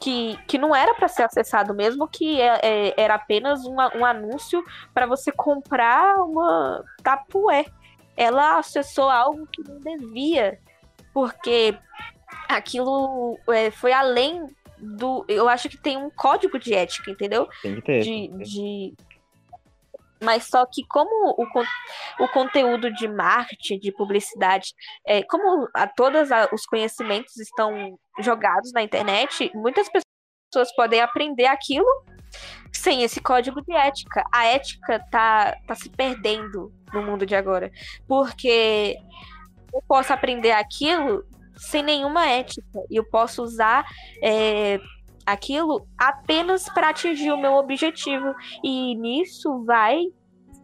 que, 0.00 0.38
que 0.46 0.58
não 0.58 0.74
era 0.74 0.94
para 0.94 1.08
ser 1.08 1.22
acessado 1.22 1.74
mesmo, 1.74 2.06
que 2.06 2.40
é, 2.40 2.60
é, 2.62 2.94
era 2.96 3.14
apenas 3.14 3.64
uma, 3.64 3.94
um 3.96 4.04
anúncio 4.04 4.62
para 4.92 5.06
você 5.06 5.32
comprar 5.32 6.16
uma 6.16 6.84
tapué. 7.02 7.64
Ela 8.16 8.58
acessou 8.58 9.08
algo 9.10 9.46
que 9.46 9.62
não 9.62 9.78
devia, 9.78 10.58
porque 11.12 11.76
aquilo 12.48 13.38
é, 13.48 13.70
foi 13.70 13.92
além 13.92 14.46
do. 14.78 15.24
Eu 15.28 15.48
acho 15.48 15.68
que 15.68 15.76
tem 15.76 15.96
um 15.96 16.10
código 16.10 16.58
de 16.58 16.74
ética, 16.74 17.10
entendeu? 17.10 17.48
Tem 17.62 17.74
que 17.76 17.82
ter. 17.82 18.00
De, 18.00 18.28
de, 18.28 18.94
mas 20.22 20.44
só 20.44 20.66
que 20.66 20.82
como 20.88 21.34
o, 21.36 22.24
o 22.24 22.28
conteúdo 22.28 22.92
de 22.92 23.08
marketing, 23.08 23.78
de 23.78 23.92
publicidade, 23.92 24.74
é, 25.06 25.22
como 25.22 25.68
a, 25.74 25.86
todos 25.86 26.32
a, 26.32 26.48
os 26.52 26.64
conhecimentos 26.66 27.36
estão 27.36 27.98
jogados 28.20 28.72
na 28.72 28.82
internet, 28.82 29.50
muitas 29.54 29.88
pessoas 29.88 30.74
podem 30.74 31.00
aprender 31.00 31.46
aquilo 31.46 31.86
sem 32.72 33.02
esse 33.02 33.20
código 33.20 33.62
de 33.62 33.72
ética. 33.72 34.24
A 34.32 34.46
ética 34.46 35.04
tá, 35.10 35.56
tá 35.66 35.74
se 35.74 35.88
perdendo 35.90 36.72
no 36.92 37.02
mundo 37.02 37.26
de 37.26 37.34
agora. 37.34 37.70
Porque 38.06 38.96
eu 39.72 39.82
posso 39.86 40.12
aprender 40.12 40.52
aquilo 40.52 41.24
sem 41.56 41.82
nenhuma 41.82 42.26
ética. 42.26 42.80
E 42.90 42.96
eu 42.96 43.04
posso 43.04 43.42
usar 43.42 43.86
é, 44.22 44.78
aquilo 45.26 45.86
apenas 45.98 46.68
para 46.68 46.90
atingir 46.90 47.32
o 47.32 47.36
meu 47.36 47.54
objetivo. 47.54 48.34
E 48.62 48.94
nisso 48.94 49.64
vai 49.64 50.04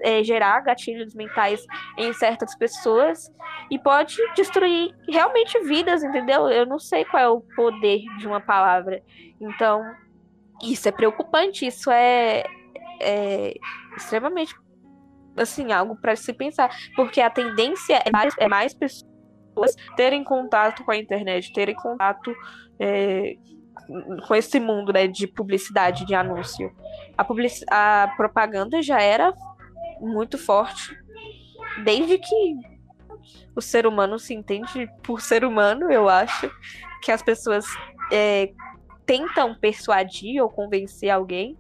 é, 0.00 0.22
gerar 0.22 0.60
gatilhos 0.60 1.14
mentais 1.14 1.64
em 1.98 2.12
certas 2.12 2.54
pessoas 2.56 3.30
e 3.70 3.78
pode 3.78 4.16
destruir 4.34 4.94
realmente 5.08 5.58
vidas, 5.60 6.02
entendeu? 6.02 6.48
Eu 6.48 6.66
não 6.66 6.78
sei 6.78 7.04
qual 7.04 7.22
é 7.22 7.28
o 7.28 7.40
poder 7.40 8.00
de 8.18 8.26
uma 8.26 8.40
palavra. 8.40 9.02
Então, 9.40 9.82
isso 10.62 10.88
é 10.88 10.92
preocupante, 10.92 11.66
isso 11.66 11.90
é, 11.90 12.44
é 13.00 13.54
extremamente 13.96 14.54
assim, 15.36 15.72
algo 15.72 15.96
para 15.96 16.14
se 16.14 16.32
pensar, 16.32 16.70
porque 16.94 17.20
a 17.20 17.30
tendência 17.30 18.02
é 18.04 18.10
mais, 18.10 18.34
é 18.38 18.48
mais 18.48 18.74
pessoas 18.74 19.74
terem 19.96 20.22
contato 20.22 20.84
com 20.84 20.90
a 20.90 20.96
internet, 20.96 21.52
terem 21.52 21.74
contato 21.74 22.34
é, 22.78 23.36
com 24.26 24.34
esse 24.34 24.58
mundo 24.58 24.92
né, 24.92 25.06
de 25.06 25.26
publicidade, 25.26 26.06
de 26.06 26.14
anúncio. 26.14 26.74
A, 27.16 27.24
public... 27.24 27.64
a 27.70 28.12
propaganda 28.16 28.82
já 28.82 29.00
era 29.00 29.32
muito 30.00 30.36
forte 30.38 30.96
desde 31.84 32.18
que 32.18 32.54
o 33.54 33.60
ser 33.60 33.86
humano 33.86 34.18
se 34.18 34.34
entende 34.34 34.88
por 35.02 35.20
ser 35.20 35.44
humano, 35.44 35.90
eu 35.90 36.08
acho 36.08 36.50
que 37.02 37.10
as 37.10 37.22
pessoas 37.22 37.64
é, 38.10 38.52
tentam 39.06 39.54
persuadir 39.54 40.42
ou 40.42 40.48
convencer 40.48 41.10
alguém 41.10 41.56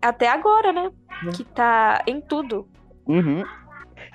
até 0.00 0.28
agora, 0.28 0.72
né? 0.72 0.90
Uhum. 1.24 1.32
Que 1.32 1.44
tá 1.44 2.02
em 2.06 2.20
tudo. 2.20 2.68
Uhum. 3.06 3.42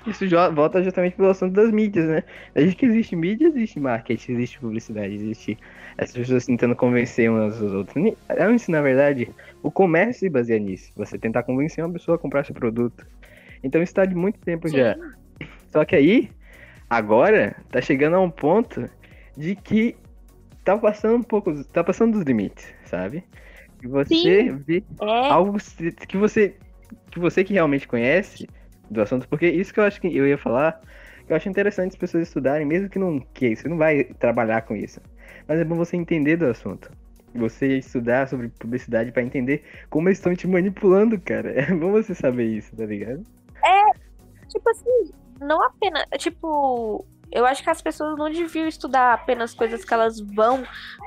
Isso 0.06 0.24
volta 0.54 0.82
justamente 0.82 1.16
pelo 1.16 1.30
assunto 1.30 1.52
das 1.52 1.70
mídias, 1.70 2.06
né? 2.06 2.22
Desde 2.54 2.76
que 2.76 2.86
existe 2.86 3.16
mídia, 3.16 3.48
existe 3.48 3.80
marketing, 3.80 4.32
existe 4.32 4.60
publicidade, 4.60 5.14
existe 5.14 5.58
essas 5.96 6.16
pessoas 6.16 6.44
tentando 6.44 6.76
convencer 6.76 7.30
umas 7.30 7.56
às 7.62 7.72
outras. 7.72 8.14
Antes, 8.38 8.68
na 8.68 8.82
verdade, 8.82 9.30
o 9.62 9.70
comércio 9.70 10.20
se 10.20 10.28
baseia 10.28 10.58
nisso. 10.58 10.92
Você 10.96 11.18
tentar 11.18 11.42
convencer 11.42 11.82
uma 11.84 11.92
pessoa 11.92 12.16
a 12.16 12.18
comprar 12.18 12.44
seu 12.44 12.54
produto. 12.54 13.06
Então 13.62 13.82
isso 13.82 13.90
está 13.90 14.04
de 14.04 14.14
muito 14.14 14.38
tempo 14.40 14.68
Sim. 14.68 14.76
já. 14.76 14.96
Só 15.72 15.84
que 15.84 15.96
aí, 15.96 16.30
agora, 16.88 17.56
tá 17.70 17.80
chegando 17.80 18.16
a 18.16 18.20
um 18.20 18.30
ponto 18.30 18.88
de 19.36 19.56
que 19.56 19.96
tá 20.64 20.76
passando 20.76 21.16
um 21.16 21.22
pouco, 21.22 21.64
tá 21.64 21.82
passando 21.82 22.12
dos 22.12 22.22
limites, 22.22 22.66
sabe? 22.84 23.24
Que 23.80 23.88
você 23.88 24.14
Sim. 24.14 24.56
vê 24.66 24.84
é. 25.00 25.30
algo 25.30 25.56
que 26.06 26.16
você 26.16 26.54
que 27.10 27.18
você 27.18 27.44
que 27.44 27.52
realmente 27.52 27.86
conhece 27.86 28.48
do 28.94 29.02
assunto, 29.02 29.28
porque 29.28 29.46
isso 29.46 29.72
que 29.72 29.80
eu 29.80 29.84
acho 29.84 30.00
que 30.00 30.16
eu 30.16 30.26
ia 30.26 30.38
falar, 30.38 30.80
que 31.26 31.32
eu 31.32 31.36
acho 31.36 31.48
interessante 31.48 31.90
as 31.90 31.96
pessoas 31.96 32.28
estudarem, 32.28 32.66
mesmo 32.66 32.88
que 32.88 32.98
não 32.98 33.20
que 33.20 33.54
você 33.54 33.68
não 33.68 33.76
vai 33.76 34.04
trabalhar 34.04 34.62
com 34.62 34.74
isso. 34.74 35.00
Mas 35.46 35.60
é 35.60 35.64
bom 35.64 35.76
você 35.76 35.96
entender 35.96 36.36
do 36.36 36.46
assunto. 36.46 36.90
Você 37.34 37.78
estudar 37.78 38.28
sobre 38.28 38.48
publicidade 38.48 39.10
para 39.10 39.22
entender 39.22 39.64
como 39.90 40.08
eles 40.08 40.18
estão 40.18 40.34
te 40.34 40.46
manipulando, 40.46 41.20
cara. 41.20 41.52
É 41.60 41.74
bom 41.74 41.90
você 41.90 42.14
saber 42.14 42.44
isso, 42.44 42.74
tá 42.76 42.86
ligado? 42.86 43.22
É, 43.64 44.48
tipo 44.48 44.70
assim, 44.70 45.12
não 45.40 45.62
apenas. 45.62 46.04
Tipo, 46.18 47.04
eu 47.32 47.44
acho 47.44 47.62
que 47.62 47.70
as 47.70 47.82
pessoas 47.82 48.16
não 48.16 48.30
deviam 48.30 48.68
estudar 48.68 49.14
apenas 49.14 49.52
coisas 49.52 49.84
que 49.84 49.92
elas 49.92 50.20
vão 50.20 50.62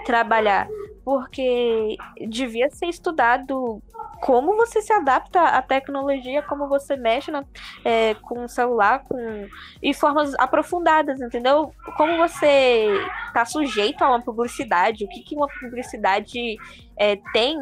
trabalhar, 0.05 0.67
porque 1.07 1.95
devia 2.27 2.69
ser 2.69 2.87
estudado 2.87 3.81
como 4.19 4.57
você 4.57 4.81
se 4.81 4.91
adapta 4.91 5.41
à 5.41 5.61
tecnologia, 5.61 6.41
como 6.41 6.67
você 6.67 6.97
mexe 6.97 7.31
na, 7.31 7.45
é, 7.85 8.13
com 8.15 8.43
o 8.43 8.49
celular, 8.49 9.05
com 9.05 9.47
e 9.81 9.93
formas 9.93 10.33
aprofundadas, 10.37 11.21
entendeu? 11.21 11.73
Como 11.95 12.17
você 12.17 12.89
está 13.27 13.45
sujeito 13.45 14.03
a 14.03 14.09
uma 14.09 14.21
publicidade, 14.21 15.05
o 15.05 15.07
que, 15.07 15.21
que 15.21 15.33
uma 15.33 15.47
publicidade 15.47 16.57
é, 16.97 17.15
tem 17.31 17.57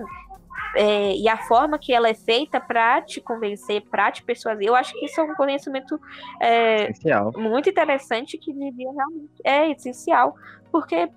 é, 0.75 1.15
e 1.15 1.29
a 1.29 1.37
forma 1.37 1.77
que 1.77 1.93
ela 1.93 2.09
é 2.09 2.15
feita 2.15 2.59
para 2.59 3.03
te 3.03 3.21
convencer, 3.21 3.83
para 3.91 4.11
te 4.11 4.23
persuadir. 4.23 4.69
Eu 4.69 4.75
acho 4.75 4.91
que 4.93 5.05
isso 5.05 5.21
é 5.21 5.23
um 5.23 5.35
conhecimento 5.35 6.01
é, 6.41 6.89
muito 7.37 7.69
interessante 7.69 8.39
que 8.39 8.51
devia 8.51 8.91
realmente 8.91 9.35
é 9.43 9.69
essencial, 9.69 10.35
porque 10.71 11.07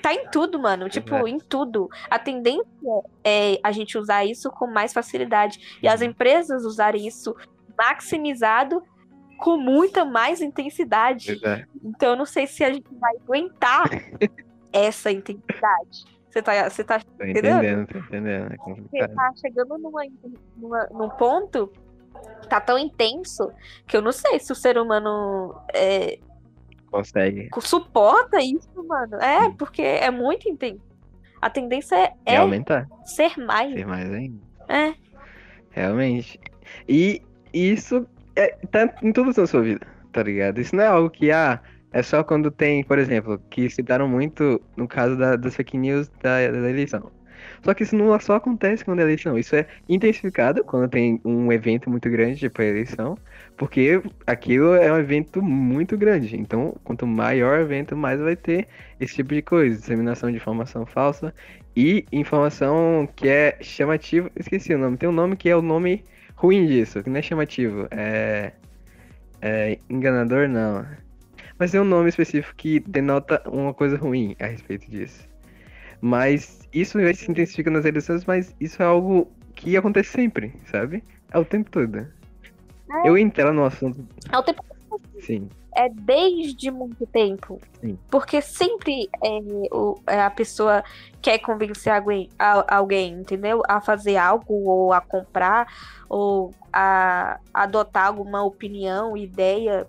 tá 0.00 0.14
em 0.14 0.28
tudo, 0.30 0.58
mano. 0.58 0.88
Tipo, 0.88 1.26
em 1.26 1.38
tudo. 1.38 1.88
A 2.10 2.18
tendência 2.18 2.64
é 3.24 3.58
a 3.62 3.72
gente 3.72 3.98
usar 3.98 4.24
isso 4.24 4.50
com 4.50 4.66
mais 4.66 4.92
facilidade 4.92 5.78
e 5.82 5.88
as 5.88 6.00
uhum. 6.00 6.08
empresas 6.08 6.64
usarem 6.64 7.06
isso 7.06 7.34
maximizado 7.76 8.82
com 9.38 9.56
muita 9.56 10.04
mais 10.04 10.40
intensidade. 10.40 11.40
Então, 11.82 12.10
eu 12.10 12.16
não 12.16 12.26
sei 12.26 12.46
se 12.46 12.62
a 12.62 12.72
gente 12.72 12.86
vai 12.94 13.16
aguentar 13.16 13.88
essa 14.72 15.10
intensidade. 15.10 16.04
Você 16.30 16.40
tá, 16.40 16.70
você 16.70 16.84
tá 16.84 16.98
tô 17.00 17.24
entendendo? 17.24 17.86
Tô 17.86 17.98
entendendo, 17.98 18.52
é 18.52 18.56
Você 18.56 19.08
tá 19.08 19.32
chegando 19.38 19.76
numa, 19.76 20.02
numa, 20.56 20.86
num 20.86 21.08
ponto 21.10 21.70
tá 22.48 22.60
tão 22.60 22.78
intenso 22.78 23.50
que 23.86 23.96
eu 23.96 24.02
não 24.02 24.12
sei 24.12 24.38
se 24.38 24.52
o 24.52 24.54
ser 24.54 24.78
humano 24.78 25.54
é, 25.74 26.18
consegue 26.92 27.48
suporta 27.60 28.40
isso, 28.40 28.68
mano. 28.86 29.16
É, 29.16 29.46
Sim. 29.46 29.52
porque 29.56 29.82
é 29.82 30.10
muito 30.10 30.48
intenso. 30.48 30.80
A 31.40 31.50
tendência 31.50 31.96
é, 31.96 32.14
é 32.26 32.36
aumentar. 32.36 32.86
ser 33.04 33.36
mais. 33.36 33.72
Ser 33.72 33.86
mais 33.86 34.12
ainda. 34.12 34.38
É. 34.68 34.94
Realmente. 35.70 36.38
E 36.88 37.20
isso 37.52 38.06
é, 38.36 38.56
tá 38.70 38.94
em 39.02 39.12
tudo 39.12 39.32
na 39.36 39.46
sua 39.46 39.62
vida, 39.62 39.86
tá 40.12 40.22
ligado? 40.22 40.60
Isso 40.60 40.76
não 40.76 40.84
é 40.84 40.86
algo 40.86 41.10
que, 41.10 41.32
ah, 41.32 41.60
é 41.92 42.02
só 42.02 42.22
quando 42.22 42.50
tem, 42.50 42.84
por 42.84 42.98
exemplo, 42.98 43.40
que 43.50 43.68
citaram 43.68 44.08
muito 44.08 44.60
no 44.76 44.86
caso 44.86 45.16
da, 45.16 45.34
das 45.36 45.56
fake 45.56 45.76
news 45.76 46.08
da, 46.22 46.48
da 46.50 46.70
eleição. 46.70 47.10
Só 47.62 47.72
que 47.74 47.84
isso 47.84 47.94
não 47.94 48.18
só 48.18 48.34
acontece 48.34 48.84
quando 48.84 48.98
é 48.98 49.02
eleição, 49.02 49.38
isso 49.38 49.54
é 49.54 49.66
intensificado 49.88 50.64
quando 50.64 50.90
tem 50.90 51.20
um 51.24 51.52
evento 51.52 51.88
muito 51.88 52.10
grande, 52.10 52.40
tipo 52.40 52.60
a 52.60 52.64
eleição, 52.64 53.16
porque 53.56 54.02
aquilo 54.26 54.74
é 54.74 54.92
um 54.92 54.98
evento 54.98 55.40
muito 55.40 55.96
grande. 55.96 56.36
Então, 56.36 56.74
quanto 56.82 57.06
maior 57.06 57.58
o 57.58 57.62
evento, 57.62 57.96
mais 57.96 58.20
vai 58.20 58.34
ter 58.34 58.66
esse 58.98 59.14
tipo 59.14 59.32
de 59.32 59.42
coisa, 59.42 59.76
disseminação 59.76 60.30
de 60.30 60.36
informação 60.36 60.84
falsa 60.84 61.32
e 61.76 62.04
informação 62.10 63.08
que 63.14 63.28
é 63.28 63.56
chamativa. 63.60 64.28
Esqueci 64.34 64.74
o 64.74 64.78
nome, 64.78 64.96
tem 64.96 65.08
um 65.08 65.12
nome 65.12 65.36
que 65.36 65.48
é 65.48 65.56
o 65.56 65.62
nome 65.62 66.02
ruim 66.34 66.66
disso, 66.66 67.02
que 67.02 67.10
não 67.10 67.18
é 67.18 67.22
chamativo, 67.22 67.86
é, 67.92 68.52
é 69.40 69.78
enganador, 69.88 70.48
não. 70.48 70.84
Mas 71.56 71.70
tem 71.70 71.80
um 71.80 71.84
nome 71.84 72.08
específico 72.08 72.56
que 72.56 72.80
denota 72.80 73.40
uma 73.48 73.72
coisa 73.72 73.96
ruim 73.96 74.34
a 74.40 74.46
respeito 74.46 74.90
disso. 74.90 75.31
Mas 76.02 76.68
isso 76.72 76.98
se 77.14 77.30
intensifica 77.30 77.70
nas 77.70 77.84
eleições, 77.84 78.24
mas 78.24 78.52
isso 78.60 78.82
é 78.82 78.86
algo 78.86 79.30
que 79.54 79.76
acontece 79.76 80.10
sempre, 80.10 80.52
sabe? 80.68 81.04
É 81.30 81.38
o 81.38 81.44
tempo 81.44 81.70
todo. 81.70 81.96
É. 81.96 82.08
Eu 83.04 83.16
entrar 83.16 83.52
no 83.52 83.64
assunto. 83.64 84.04
É 84.30 84.36
o 84.36 84.42
tempo 84.42 84.64
todo. 84.90 85.00
Sim. 85.20 85.48
É 85.76 85.88
desde 85.88 86.72
muito 86.72 87.06
tempo. 87.06 87.60
Sim. 87.80 87.96
Porque 88.10 88.42
sempre 88.42 89.08
é, 89.22 89.38
o, 89.70 89.96
é, 90.08 90.20
a 90.22 90.30
pessoa 90.30 90.82
quer 91.22 91.38
convencer 91.38 91.92
alguém, 91.92 92.28
a, 92.36 92.76
alguém, 92.76 93.12
entendeu? 93.12 93.62
A 93.68 93.80
fazer 93.80 94.16
algo, 94.16 94.52
ou 94.52 94.92
a 94.92 95.00
comprar, 95.00 95.68
ou 96.08 96.52
a 96.72 97.38
adotar 97.54 98.08
alguma 98.08 98.42
opinião, 98.42 99.16
ideia 99.16 99.86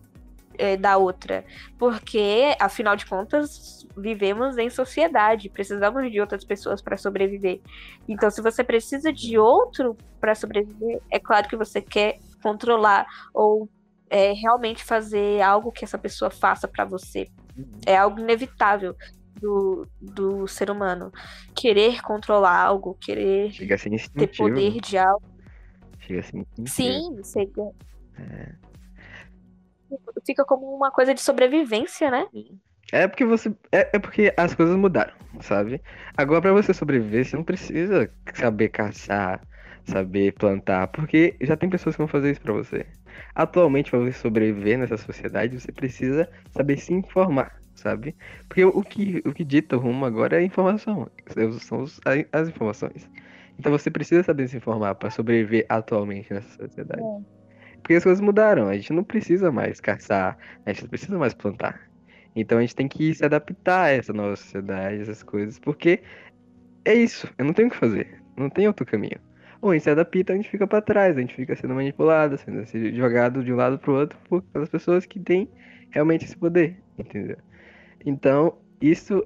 é, 0.60 0.78
da 0.78 0.98
outra. 0.98 1.44
Porque, 1.80 2.56
afinal 2.60 2.96
de 2.96 3.08
contas, 3.08 3.83
vivemos 3.96 4.58
em 4.58 4.70
sociedade, 4.70 5.50
precisamos 5.50 6.12
de 6.12 6.20
outras 6.20 6.44
pessoas 6.44 6.82
para 6.82 6.98
sobreviver. 6.98 7.62
Então, 8.08 8.30
se 8.30 8.42
você 8.42 8.64
precisa 8.64 9.12
de 9.12 9.38
outro 9.38 9.98
para 10.20 10.36
sobreviver, 10.36 11.02
é 11.10 11.20
claro 11.20 11.48
que 11.48 11.56
você 11.56 11.82
quer 11.82 12.18
controlar 12.42 13.06
ou 13.34 13.70
é, 14.10 14.34
realmente 14.34 14.84
fazer 14.84 15.42
algo 15.42 15.72
que 15.72 15.84
essa 15.84 15.98
pessoa 15.98 16.30
faça 16.30 16.68
para 16.68 16.86
você. 16.86 17.30
Uhum. 17.58 17.80
É 17.86 17.98
algo 17.98 18.20
inevitável. 18.20 18.96
Do, 19.42 19.86
do 20.00 20.48
ser 20.48 20.72
humano 20.72 21.12
querer 21.54 22.02
controlar 22.02 22.62
algo, 22.62 22.96
querer 23.02 23.52
ter 24.16 24.28
poder 24.28 24.80
de 24.80 24.98
algo. 24.98 25.26
Chega 26.00 26.22
assim. 26.22 26.46
Sim, 26.66 27.22
chega. 27.26 27.72
É 28.18 28.54
fica 30.26 30.44
como 30.46 30.76
uma 30.76 30.92
coisa 30.92 31.14
de 31.14 31.22
sobrevivência, 31.22 32.10
né? 32.10 32.28
É 32.92 33.08
porque 33.08 33.26
você. 33.26 33.50
É, 33.72 33.90
é 33.94 34.00
porque 34.00 34.34
as 34.38 34.54
coisas 34.54 34.76
mudaram, 34.76 35.14
sabe? 35.42 35.82
Agora, 36.16 36.42
para 36.42 36.54
você 36.54 36.74
sobreviver, 36.74 37.26
você 37.26 37.36
não 37.36 37.44
precisa 37.44 38.10
saber 38.34 38.70
caçar, 38.70 39.42
saber 39.86 40.34
plantar, 40.34 40.88
porque 40.88 41.36
já 41.42 41.56
tem 41.58 41.70
pessoas 41.70 41.96
que 41.96 42.02
vão 42.02 42.08
fazer 42.08 42.32
isso 42.32 42.42
para 42.42 42.54
você. 42.54 42.86
Atualmente, 43.36 43.90
para 43.90 44.00
você 44.00 44.14
sobreviver 44.14 44.78
nessa 44.78 44.98
sociedade, 44.98 45.60
você 45.60 45.72
precisa 45.72 46.30
saber 46.52 46.78
se 46.78 46.94
informar, 46.94 47.60
sabe? 47.76 48.16
Porque 48.48 48.64
o 48.64 48.82
que, 48.84 49.22
o 49.26 49.34
que 49.34 49.44
dita 49.44 49.76
o 49.76 49.80
rumo 49.80 50.06
agora 50.06 50.36
é 50.36 50.40
a 50.40 50.44
informação, 50.44 51.10
são 51.60 51.86
as 52.32 52.50
informações. 52.50 53.10
Então 53.60 53.72
você 53.72 53.90
precisa 53.90 54.24
saber 54.24 54.48
se 54.48 54.58
informar 54.58 54.96
para 54.96 55.10
sobreviver 55.10 55.66
atualmente 55.70 56.34
nessa 56.34 56.50
sociedade. 56.58 57.02
É. 57.02 57.44
Porque 57.78 57.96
as 57.96 58.04
coisas 58.04 58.22
mudaram, 58.22 58.68
a 58.68 58.76
gente 58.76 58.94
não 58.94 59.04
precisa 59.04 59.52
mais 59.52 59.80
caçar, 59.80 60.38
a 60.66 60.72
gente 60.72 60.84
não 60.84 60.90
precisa 60.90 61.18
mais 61.18 61.34
plantar. 61.34 61.93
Então 62.36 62.58
a 62.58 62.62
gente 62.62 62.76
tem 62.76 62.88
que 62.88 63.14
se 63.14 63.24
adaptar 63.24 63.86
a 63.86 63.90
essa 63.90 64.14
nova 64.14 64.36
sociedade, 64.36 65.02
essas 65.02 65.22
coisas, 65.24 65.60
porque 65.60 66.02
é 66.86 66.94
isso, 66.94 67.28
eu 67.38 67.46
não 67.46 67.54
tenho 67.54 67.68
o 67.68 67.72
que 67.72 67.78
fazer, 67.78 68.22
não 68.36 68.50
tem 68.50 68.68
outro 68.68 68.86
caminho. 68.86 69.20
Ou 69.62 69.72
a 69.72 69.74
gente 69.74 69.84
se 69.84 69.90
adapta, 69.90 70.34
a 70.34 70.36
gente 70.36 70.50
fica 70.50 70.68
para 70.68 70.82
trás, 70.82 71.18
a 71.18 71.22
gente 71.22 71.36
fica 71.36 71.56
sendo 71.56 71.74
manipulado, 71.74 72.38
sendo 72.38 72.66
jogado 72.96 73.44
de 73.44 73.54
um 73.54 73.56
lado 73.56 73.80
pro 73.80 73.94
outro 73.94 74.20
por 74.28 74.44
aquelas 74.50 74.70
pessoas 74.70 75.06
que 75.06 75.20
têm 75.20 75.50
realmente 75.90 76.26
esse 76.26 76.36
poder, 76.36 76.78
entendeu? 76.98 77.38
Então, 78.06 78.58
isso 78.82 79.26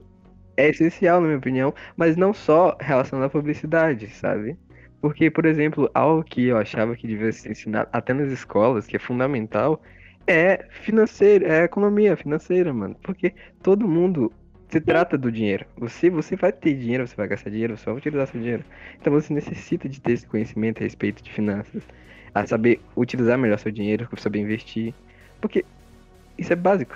é 0.56 0.70
essencial, 0.70 1.22
na 1.22 1.28
minha 1.28 1.40
opinião, 1.40 1.74
mas 1.96 2.16
não 2.16 2.34
só 2.34 2.78
relacionado 2.80 3.26
à 3.26 3.30
publicidade, 3.30 4.08
sabe? 4.10 4.58
Porque, 5.02 5.32
por 5.32 5.46
exemplo, 5.46 5.90
algo 5.94 6.24
que 6.24 6.48
eu 6.48 6.58
achava 6.58 6.96
que 6.96 7.08
devia 7.08 7.32
ser 7.32 7.52
ensinado 7.52 7.90
até 7.92 8.14
nas 8.14 8.32
escolas, 8.32 8.86
que 8.86 8.96
é 8.96 9.00
fundamental, 9.00 9.82
é 10.28 10.66
financeiro, 10.84 11.46
é 11.46 11.64
economia 11.64 12.16
financeira, 12.16 12.74
mano. 12.74 12.96
Porque 13.02 13.34
todo 13.64 13.88
mundo 13.88 14.32
se 14.70 14.82
trata 14.82 15.18
do 15.18 15.32
dinheiro. 15.32 15.66
Você, 15.78 16.10
você 16.10 16.36
vai 16.36 16.52
ter 16.52 16.74
dinheiro, 16.76 17.08
você 17.08 17.16
vai 17.16 17.28
gastar 17.28 17.50
dinheiro, 17.50 17.78
você 17.78 17.86
vai 17.86 17.96
utilizar 17.96 18.28
seu 18.28 18.40
dinheiro. 18.40 18.64
Então 19.00 19.14
você 19.14 19.34
necessita 19.34 19.88
de 19.88 20.02
ter 20.02 20.12
esse 20.14 20.28
conhecimento 20.28 20.82
a 20.82 20.84
respeito 20.84 21.24
de 21.24 21.32
finanças, 21.32 21.84
a 22.36 22.46
saber 22.46 22.82
utilizar 22.96 23.38
melhor 23.38 23.58
seu 23.58 23.72
dinheiro, 23.72 24.08
saber 24.18 24.40
investir. 24.40 24.94
Porque 25.40 25.64
isso 26.38 26.52
é 26.52 26.56
básico, 26.56 26.96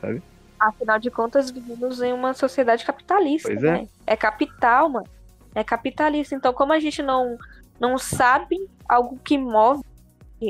sabe? 0.00 0.22
Afinal 0.58 0.98
de 0.98 1.10
contas, 1.10 1.50
vivemos 1.50 2.02
em 2.02 2.12
uma 2.12 2.34
sociedade 2.34 2.84
capitalista, 2.84 3.48
pois 3.48 3.62
é. 3.62 3.72
né? 3.72 3.88
É 4.06 4.16
capital, 4.16 4.88
mano 4.90 5.06
é 5.54 5.64
capitalista. 5.64 6.34
Então, 6.34 6.52
como 6.52 6.72
a 6.72 6.80
gente 6.80 7.02
não, 7.02 7.38
não 7.78 7.98
sabe 7.98 8.56
algo 8.88 9.18
que 9.24 9.36
move 9.36 9.82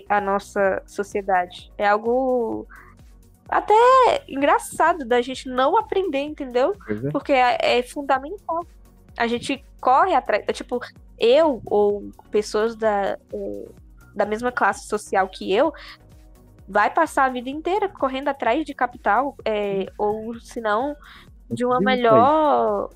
a 0.08 0.20
nossa 0.20 0.82
sociedade. 0.86 1.72
É 1.76 1.86
algo 1.86 2.66
até 3.48 3.74
engraçado 4.28 5.04
da 5.04 5.20
gente 5.20 5.48
não 5.48 5.76
aprender, 5.76 6.20
entendeu? 6.20 6.74
É. 6.88 7.10
Porque 7.10 7.32
é, 7.32 7.78
é, 7.78 7.82
fundamental. 7.82 8.64
A 9.16 9.26
gente 9.26 9.64
corre 9.80 10.14
atrás. 10.14 10.44
Tipo, 10.52 10.80
eu 11.18 11.60
ou 11.66 12.10
pessoas 12.30 12.76
da, 12.76 13.18
é, 13.32 13.68
da 14.14 14.24
mesma 14.24 14.52
classe 14.52 14.86
social 14.86 15.28
que 15.28 15.52
eu 15.52 15.72
vai 16.68 16.88
passar 16.88 17.24
a 17.24 17.28
vida 17.28 17.50
inteira 17.50 17.88
correndo 17.88 18.28
atrás 18.28 18.64
de 18.64 18.72
capital, 18.72 19.36
é, 19.44 19.86
ou 19.98 20.38
se 20.38 20.60
não, 20.60 20.94
de 21.50 21.64
uma 21.64 21.80
melhor 21.80 22.88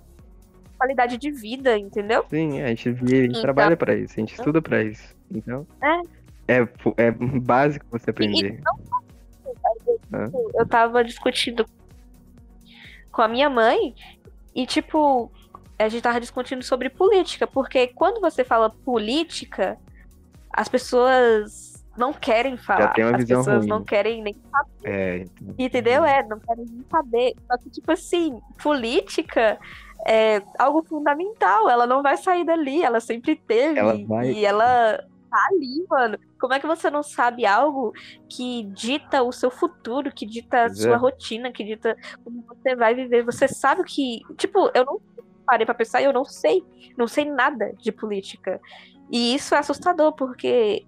qualidade 0.79 1.19
de 1.19 1.33
vida, 1.33 1.77
entendeu? 1.77 2.25
Sim, 2.31 2.63
a 2.63 2.69
gente, 2.69 2.93
vive, 2.93 3.17
a 3.17 3.23
gente 3.23 3.31
então, 3.31 3.43
trabalha 3.43 3.77
para 3.77 3.97
isso, 3.97 4.15
a 4.17 4.21
gente 4.21 4.35
estuda 4.35 4.63
para 4.63 4.85
isso. 4.85 5.17
Então, 5.29 5.67
é. 5.83 6.24
É, 6.49 6.67
é 6.97 7.11
básico 7.11 7.87
você 7.91 8.11
aprender. 8.11 8.61
Então, 10.09 10.51
eu 10.55 10.67
tava 10.67 11.03
discutindo 11.05 11.67
com 13.11 13.23
a 13.23 13.29
minha 13.29 13.49
mãe 13.49 13.95
e, 14.55 14.67
tipo, 14.67 15.31
a 15.79 15.89
gente 15.89 16.03
tava 16.03 16.21
discutindo 16.21 16.63
sobre 16.63 16.89
política, 16.91 17.47
porque 17.47 17.89
quando 17.89 18.21
você 18.21 18.45
fala 18.45 18.71
política, 18.71 19.79
as 20.53 20.69
pessoas 20.69 21.85
não 21.97 22.13
querem 22.13 22.57
falar. 22.57 22.93
As 23.15 23.25
pessoas 23.25 23.59
ruim. 23.59 23.67
não 23.69 23.85
querem 23.85 24.23
nem 24.23 24.35
saber. 24.51 24.71
É, 24.85 25.17
então... 25.19 25.55
Entendeu? 25.59 26.05
É, 26.05 26.23
não 26.27 26.39
querem 26.41 26.65
nem 26.65 26.85
saber. 26.91 27.35
Só 27.47 27.59
que, 27.59 27.71
tipo 27.71 27.93
assim, 27.93 28.41
política 28.63 29.59
é 30.07 30.43
algo 30.59 30.83
fundamental. 30.83 31.69
Ela 31.71 31.87
não 31.87 32.03
vai 32.03 32.17
sair 32.17 32.45
dali, 32.45 32.83
ela 32.83 33.01
sempre 33.01 33.37
teve. 33.37 33.79
Ela 33.79 33.97
vai... 34.07 34.31
E 34.31 34.45
ela 34.45 35.05
tá 35.35 35.49
ali, 35.51 35.85
mano. 35.91 36.19
Como 36.39 36.55
é 36.55 36.61
que 36.61 36.67
você 36.67 36.89
não 36.89 37.03
sabe 37.03 37.45
algo 37.45 37.93
que 38.29 38.63
dita 38.65 39.23
o 39.23 39.33
seu 39.33 39.51
futuro, 39.51 40.13
que 40.13 40.25
dita 40.25 40.67
a 40.67 40.75
sua 40.75 40.93
é. 40.93 40.97
rotina, 40.97 41.51
que 41.51 41.65
dita 41.65 41.97
como 42.23 42.45
você 42.47 42.77
vai 42.77 42.95
viver? 42.95 43.25
Você 43.25 43.49
sabe 43.49 43.83
que. 43.85 44.21
Tipo, 44.37 44.71
eu 44.75 44.85
não 44.85 45.01
parei 45.45 45.67
pra 45.67 45.75
pensar 45.75 46.01
e 46.01 46.05
eu 46.05 46.13
não 46.13 46.25
sei. 46.25 46.65
Não 46.97 47.09
sei 47.09 47.25
nada 47.25 47.73
de 47.79 47.91
política. 47.91 48.61
E 49.11 49.35
isso 49.35 49.55
é 49.55 49.59
assustador, 49.59 50.13
porque 50.13 50.87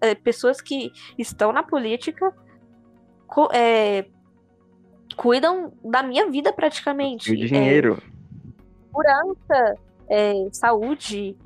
é, 0.00 0.14
pessoas 0.14 0.60
que 0.60 0.92
estão 1.18 1.52
na 1.52 1.62
política 1.62 2.32
é, 3.52 4.06
cuidam 5.16 5.72
da 5.84 6.02
minha 6.02 6.30
vida 6.30 6.52
praticamente. 6.52 7.32
O 7.32 7.36
dinheiro. 7.36 7.98
É, 7.98 8.86
segurança, 8.86 9.78
é, 10.08 10.48
saúde. 10.52 11.36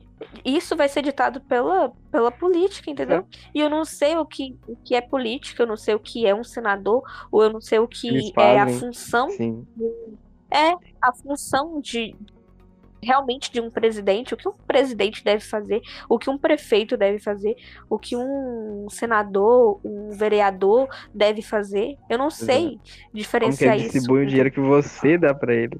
Isso 0.45 0.77
vai 0.77 0.89
ser 0.89 1.03
ditado 1.03 1.41
pela, 1.43 1.93
pela 2.11 2.31
política, 2.31 2.91
entendeu? 2.91 3.19
É. 3.19 3.25
E 3.55 3.61
eu 3.61 3.69
não 3.69 3.85
sei 3.85 4.17
o 4.17 4.25
que, 4.25 4.57
o 4.67 4.77
que 4.77 4.95
é 4.95 5.01
política, 5.01 5.63
eu 5.63 5.67
não 5.67 5.77
sei 5.77 5.95
o 5.95 6.01
que 6.01 6.27
é 6.27 6.35
um 6.35 6.45
senador, 6.45 7.03
ou 7.31 7.43
eu 7.43 7.53
não 7.53 7.61
sei 7.61 7.79
o 7.79 7.89
que 7.89 8.33
é 8.37 8.59
a 8.59 8.69
função. 8.69 9.31
Sim. 9.31 9.67
É 10.51 10.73
a 11.03 11.13
função 11.13 11.81
de, 11.81 12.17
realmente 13.03 13.53
de 13.53 13.61
um 13.61 13.71
presidente, 13.71 14.35
o 14.35 14.37
que 14.37 14.49
um 14.49 14.55
presidente 14.67 15.23
deve 15.23 15.45
fazer, 15.45 15.81
o 16.09 16.19
que 16.19 16.31
um 16.31 16.39
prefeito 16.39 16.97
deve 16.97 17.19
fazer, 17.19 17.57
o 17.89 17.99
que 17.99 18.17
um 18.17 18.87
senador, 18.91 19.81
um 19.85 20.11
vereador 20.11 20.89
deve 21.15 21.43
fazer. 21.43 21.97
Eu 22.09 22.19
não 22.19 22.31
sei 22.31 22.79
diferenciar 23.13 23.75
Como 23.75 23.87
que 23.87 23.93
distribui 23.93 24.21
isso. 24.21 24.27
o 24.27 24.29
dinheiro 24.29 24.51
que 24.51 24.61
você 24.61 25.19
dá 25.19 25.35
para 25.35 25.55
ele, 25.55 25.79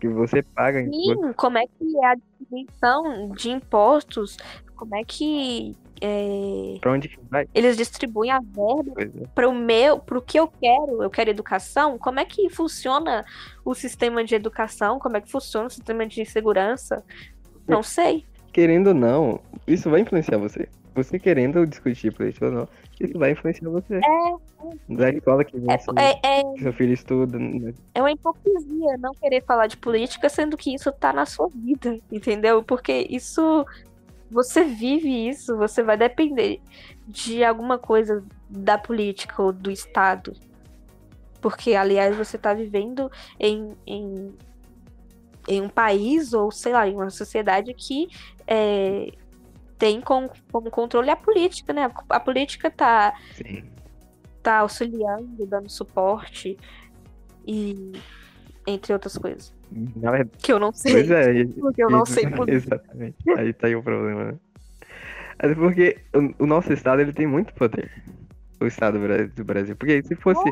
que 0.00 0.08
você 0.08 0.42
paga. 0.42 0.84
Sim, 0.84 1.32
como 1.36 1.58
é 1.58 1.66
que 1.66 1.98
é 1.98 2.06
a 2.06 2.14
distribuição 2.14 3.30
de 3.30 3.50
impostos, 3.50 4.36
como 4.76 4.94
é 4.94 5.02
que 5.04 5.74
é... 6.00 6.78
Pra 6.80 6.92
onde 6.92 7.08
que 7.08 7.18
vai? 7.30 7.48
Eles 7.54 7.76
distribuem 7.76 8.30
a 8.30 8.40
verba 8.40 8.92
é. 8.98 9.06
para 9.34 9.48
o 9.48 9.54
meu, 9.54 9.98
para 9.98 10.18
o 10.18 10.22
que 10.22 10.38
eu 10.38 10.48
quero. 10.48 11.02
Eu 11.02 11.10
quero 11.10 11.30
educação. 11.30 11.98
Como 11.98 12.20
é 12.20 12.24
que 12.24 12.48
funciona 12.50 13.24
o 13.64 13.74
sistema 13.74 14.22
de 14.22 14.34
educação? 14.34 14.98
Como 14.98 15.16
é 15.16 15.20
que 15.20 15.30
funciona 15.30 15.66
o 15.66 15.70
sistema 15.70 16.06
de 16.06 16.24
segurança? 16.26 17.02
Não 17.66 17.82
sei. 17.82 18.24
Querendo 18.52 18.88
ou 18.88 18.94
não, 18.94 19.40
isso 19.66 19.90
vai 19.90 20.00
influenciar 20.00 20.38
você. 20.38 20.68
Você 20.96 21.18
querendo 21.18 21.66
discutir 21.66 22.10
política 22.12 22.46
ou 22.46 22.52
não, 22.52 22.68
isso 22.98 23.18
vai 23.18 23.32
influenciar 23.32 23.68
você. 23.68 23.96
É. 23.96 24.94
Da 24.94 25.10
escola 25.10 25.44
que 25.44 25.58
você, 25.58 25.90
é, 25.98 26.40
é, 26.40 26.42
que 26.54 26.62
seu 26.62 26.72
filho 26.72 26.94
estuda. 26.94 27.38
Né? 27.38 27.74
É 27.94 28.00
uma 28.00 28.10
hipocrisia 28.10 28.96
não 28.98 29.12
querer 29.12 29.44
falar 29.44 29.66
de 29.66 29.76
política, 29.76 30.28
sendo 30.28 30.56
que 30.56 30.74
isso 30.74 30.90
tá 30.90 31.12
na 31.12 31.26
sua 31.26 31.48
vida, 31.54 31.98
entendeu? 32.10 32.62
Porque 32.62 33.06
isso 33.10 33.64
você 34.30 34.64
vive 34.64 35.28
isso, 35.28 35.56
você 35.56 35.82
vai 35.82 35.96
depender 35.96 36.60
de 37.06 37.44
alguma 37.44 37.78
coisa 37.78 38.24
da 38.48 38.76
política 38.76 39.42
ou 39.42 39.52
do 39.52 39.70
Estado. 39.70 40.32
Porque, 41.40 41.74
aliás, 41.74 42.16
você 42.16 42.36
está 42.36 42.52
vivendo 42.52 43.10
em, 43.38 43.76
em, 43.86 44.34
em, 45.46 45.60
um 45.60 45.68
país 45.68 46.32
ou, 46.32 46.50
sei 46.50 46.72
lá, 46.72 46.88
em 46.88 46.94
uma 46.94 47.10
sociedade 47.10 47.72
que 47.74 48.08
é, 48.46 49.12
tem 49.78 50.00
como, 50.00 50.30
como 50.50 50.70
controle 50.70 51.10
a 51.10 51.16
política, 51.16 51.72
né? 51.72 51.90
A 52.08 52.20
política 52.20 52.68
está 52.68 53.14
tá 54.42 54.58
auxiliando, 54.58 55.46
dando 55.46 55.68
suporte 55.68 56.56
e 57.46 57.92
entre 58.66 58.92
outras 58.92 59.16
coisas. 59.16 59.54
Não 59.70 60.14
é... 60.14 60.24
Que 60.24 60.52
eu 60.52 60.58
não 60.58 60.72
sei. 60.72 60.92
Pois 60.92 61.10
é. 61.10 61.44
Porque 61.44 61.82
eu 61.82 61.90
não 61.90 62.06
sei 62.06 62.28
por 62.30 62.48
Exatamente. 62.48 63.16
Aí 63.36 63.52
tá 63.52 63.66
aí 63.66 63.76
o 63.76 63.82
problema, 63.82 64.24
né? 64.32 64.38
É 65.38 65.54
porque 65.54 65.98
o, 66.14 66.44
o, 66.44 66.46
nosso 66.46 66.72
estado 66.72 67.02
ele 67.02 67.12
tem 67.12 67.26
muito 67.26 67.52
poder. 67.54 67.90
O 68.60 68.66
estado 68.66 68.98
do 69.34 69.44
Brasil. 69.44 69.76
Porque 69.76 70.02
se 70.02 70.14
fosse. 70.14 70.50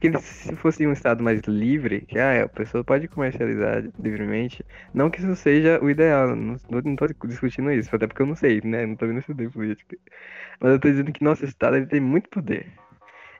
Porque 0.00 0.16
se 0.20 0.54
fosse 0.54 0.86
um 0.86 0.92
estado 0.92 1.24
mais 1.24 1.40
livre, 1.40 2.02
que 2.02 2.20
ah, 2.20 2.44
a 2.44 2.48
pessoa 2.48 2.84
pode 2.84 3.08
comercializar 3.08 3.82
livremente, 3.98 4.64
não 4.94 5.10
que 5.10 5.18
isso 5.18 5.34
seja 5.34 5.82
o 5.82 5.90
ideal, 5.90 6.36
não, 6.36 6.56
não 6.70 6.94
tô 6.94 7.06
discutindo 7.26 7.72
isso, 7.72 7.94
até 7.94 8.06
porque 8.06 8.22
eu 8.22 8.26
não 8.26 8.36
sei, 8.36 8.60
né? 8.62 8.86
Não 8.86 8.94
tô 8.94 9.08
vendo 9.08 9.18
estudei 9.18 9.48
política. 9.48 9.96
Mas 10.60 10.72
eu 10.72 10.78
tô 10.78 10.88
dizendo 10.88 11.12
que 11.12 11.24
nosso 11.24 11.44
estado 11.44 11.76
ele 11.76 11.86
tem 11.86 12.00
muito 12.00 12.28
poder. 12.28 12.68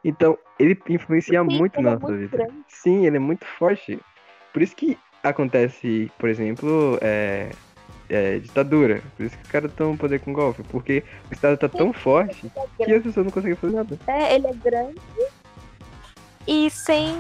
Então, 0.05 0.37
ele 0.59 0.77
influencia 0.89 1.41
Sim, 1.45 1.59
muito 1.59 1.81
na 1.81 1.91
é 1.91 1.95
nossa 1.95 2.17
vida. 2.17 2.37
Grande. 2.37 2.55
Sim, 2.67 3.07
ele 3.07 3.17
é 3.19 3.21
muito 3.21 3.47
forte. 3.47 3.97
Por 4.53 4.61
isso 4.61 4.75
que 4.75 4.99
acontece, 5.23 6.11
por 6.19 6.29
exemplo, 6.29 6.99
é, 7.01 7.51
é, 8.09 8.39
ditadura. 8.41 9.01
Por 9.17 9.27
isso 9.27 9.37
que 9.37 9.45
os 9.45 9.51
caras 9.51 9.71
estão 9.71 9.97
poder 9.97 10.19
com 10.21 10.33
golpe. 10.33 10.65
Porque 10.65 11.05
o 11.31 11.35
Estado 11.35 11.57
tá 11.57 11.69
tão 11.69 11.93
forte 11.93 12.51
é 12.81 12.85
que 12.85 12.95
as 12.95 13.03
pessoas 13.05 13.27
não 13.27 13.33
conseguem 13.33 13.57
fazer 13.57 13.77
nada. 13.77 13.99
É, 14.09 14.35
ele 14.35 14.47
é 14.49 14.55
grande 14.55 15.01
e 16.49 16.71
sem, 16.71 17.15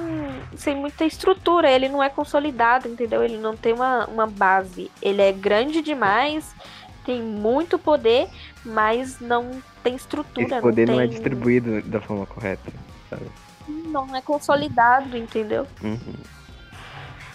sem 0.57 0.75
muita 0.75 1.05
estrutura. 1.05 1.71
Ele 1.71 1.87
não 1.87 2.03
é 2.03 2.09
consolidado, 2.09 2.89
entendeu? 2.89 3.23
Ele 3.23 3.37
não 3.37 3.55
tem 3.55 3.75
uma, 3.75 4.07
uma 4.07 4.27
base. 4.27 4.91
Ele 5.03 5.21
é 5.21 5.31
grande 5.31 5.83
demais, 5.83 6.55
tem 7.05 7.21
muito 7.21 7.79
poder, 7.79 8.27
mas 8.65 9.21
não 9.21 9.63
tem 9.85 9.95
estrutura. 9.95 10.47
Esse 10.47 10.61
poder 10.63 10.87
não, 10.87 10.95
não 10.95 11.01
é 11.03 11.05
tem... 11.05 11.11
é 11.11 11.15
distribuído 11.15 11.83
da 11.83 12.01
forma 12.01 12.25
correta, 12.25 12.73
sabe? 13.11 13.27
Não 13.69 14.17
é 14.17 14.23
consolidado, 14.23 15.15
entendeu? 15.15 15.67
Uhum. 15.83 16.15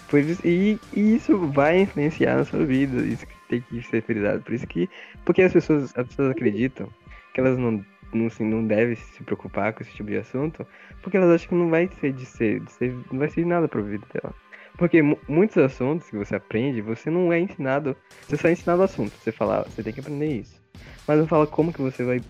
Pois, 0.08 0.40
e, 0.44 0.80
e, 0.92 1.14
isso 1.14 1.38
vai 1.46 1.80
influenciar 1.80 2.36
na 2.36 2.44
sua 2.44 2.64
vida, 2.64 3.02
isso 3.06 3.24
que 3.24 3.34
tem 3.48 3.60
que 3.60 3.82
ser 3.82 4.02
frisado. 4.02 4.42
Por 4.42 4.52
isso 4.52 4.66
que. 4.66 4.90
Porque 5.24 5.42
as 5.42 5.52
pessoas, 5.52 5.96
as 5.96 6.06
pessoas 6.08 6.32
acreditam 6.32 6.88
que 7.32 7.40
elas 7.40 7.56
não, 7.56 7.84
não, 8.16 8.26
assim, 8.26 8.44
não 8.44 8.66
devem 8.66 8.94
se 8.94 9.22
preocupar 9.22 9.72
com 9.72 9.82
esse 9.82 9.92
tipo 9.92 10.10
de 10.10 10.18
assunto, 10.18 10.66
porque 11.02 11.16
elas 11.16 11.30
acham 11.30 11.48
que 11.48 11.54
não 11.54 11.70
vai 11.70 11.88
ser 12.00 12.12
de 12.12 12.24
ser, 12.24 12.60
de 12.60 12.72
ser 12.72 12.94
não 13.10 13.18
vai 13.18 13.28
ser 13.28 13.44
nada 13.44 13.68
pra 13.68 13.80
vida 13.80 14.06
dela. 14.12 14.34
Porque 14.76 15.00
muitos 15.28 15.56
assuntos 15.58 16.10
que 16.10 16.16
você 16.16 16.34
aprende, 16.34 16.80
você 16.80 17.08
não 17.08 17.32
é 17.32 17.38
ensinado. 17.38 17.96
Você 18.22 18.36
só 18.36 18.48
é 18.48 18.52
ensinado 18.52 18.82
o 18.82 18.84
assunto. 18.84 19.12
Você 19.22 19.30
fala, 19.30 19.60
ah, 19.60 19.62
você 19.62 19.84
tem 19.84 19.92
que 19.92 20.00
aprender 20.00 20.40
isso. 20.40 20.60
Mas 21.06 21.18
não 21.18 21.28
fala 21.28 21.46
como 21.46 21.72
que 21.72 21.80
você 21.80 22.02
vai 22.02 22.20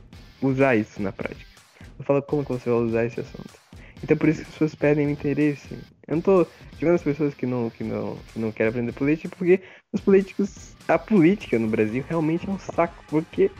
usar 0.43 0.77
isso 0.77 1.01
na 1.01 1.11
prática. 1.11 1.51
Não 1.98 2.05
fala 2.05 2.20
como 2.20 2.44
que 2.44 2.52
você 2.52 2.69
vai 2.69 2.81
usar 2.81 3.05
esse 3.06 3.20
assunto. 3.20 3.65
Então 4.02 4.16
por 4.16 4.28
isso 4.28 4.40
que 4.40 4.47
as 4.47 4.52
pessoas 4.52 4.74
perdem 4.74 5.06
o 5.06 5.11
interesse. 5.11 5.78
Eu 6.06 6.16
não 6.16 6.20
tô 6.20 6.47
julgando 6.73 6.97
as 6.97 7.02
pessoas 7.02 7.32
que 7.32 7.47
não, 7.47 7.70
que 7.70 7.82
não, 7.82 8.19
que 8.32 8.39
não 8.39 8.52
querem 8.52 8.69
aprender 8.69 8.93
política, 8.93 9.35
porque 9.36 9.62
os 9.93 10.01
políticos. 10.01 10.74
A 10.86 10.98
política 10.98 11.59
no 11.59 11.66
Brasil 11.66 12.05
realmente 12.06 12.47
é 12.47 12.52
um 12.52 12.59
saco, 12.59 13.02
porque 13.09 13.51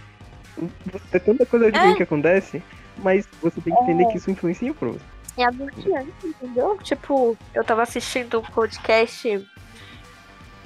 é 1.13 1.19
tanta 1.19 1.47
coisa 1.47 1.71
de 1.71 1.79
é. 1.79 1.95
que 1.95 2.03
acontece, 2.03 2.63
mas 2.99 3.27
você 3.43 3.61
tem 3.61 3.75
que 3.75 3.83
entender 3.83 4.05
é. 4.05 4.11
que 4.11 4.19
isso 4.19 4.31
influencia 4.31 4.73
pra 4.75 4.89
você. 4.89 5.05
É 5.37 5.47
angustiante, 5.47 6.13
entendeu? 6.25 6.79
Tipo, 6.83 7.37
eu 7.53 7.65
tava 7.65 7.83
assistindo 7.83 8.39
um 8.39 8.43
podcast. 8.43 9.49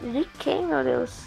De 0.02 0.28
quem, 0.38 0.66
meu 0.66 0.84
Deus? 0.84 1.26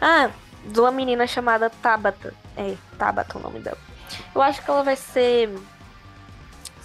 Ah, 0.00 0.30
de 0.64 0.80
uma 0.80 0.90
menina 0.90 1.26
chamada 1.26 1.68
Tabata. 1.68 2.32
É, 2.56 2.76
Tabata 2.96 3.38
o 3.38 3.42
nome 3.42 3.58
dela. 3.58 3.78
Eu 4.34 4.40
acho 4.40 4.62
que 4.62 4.70
ela 4.70 4.82
vai 4.82 4.96
ser 4.96 5.50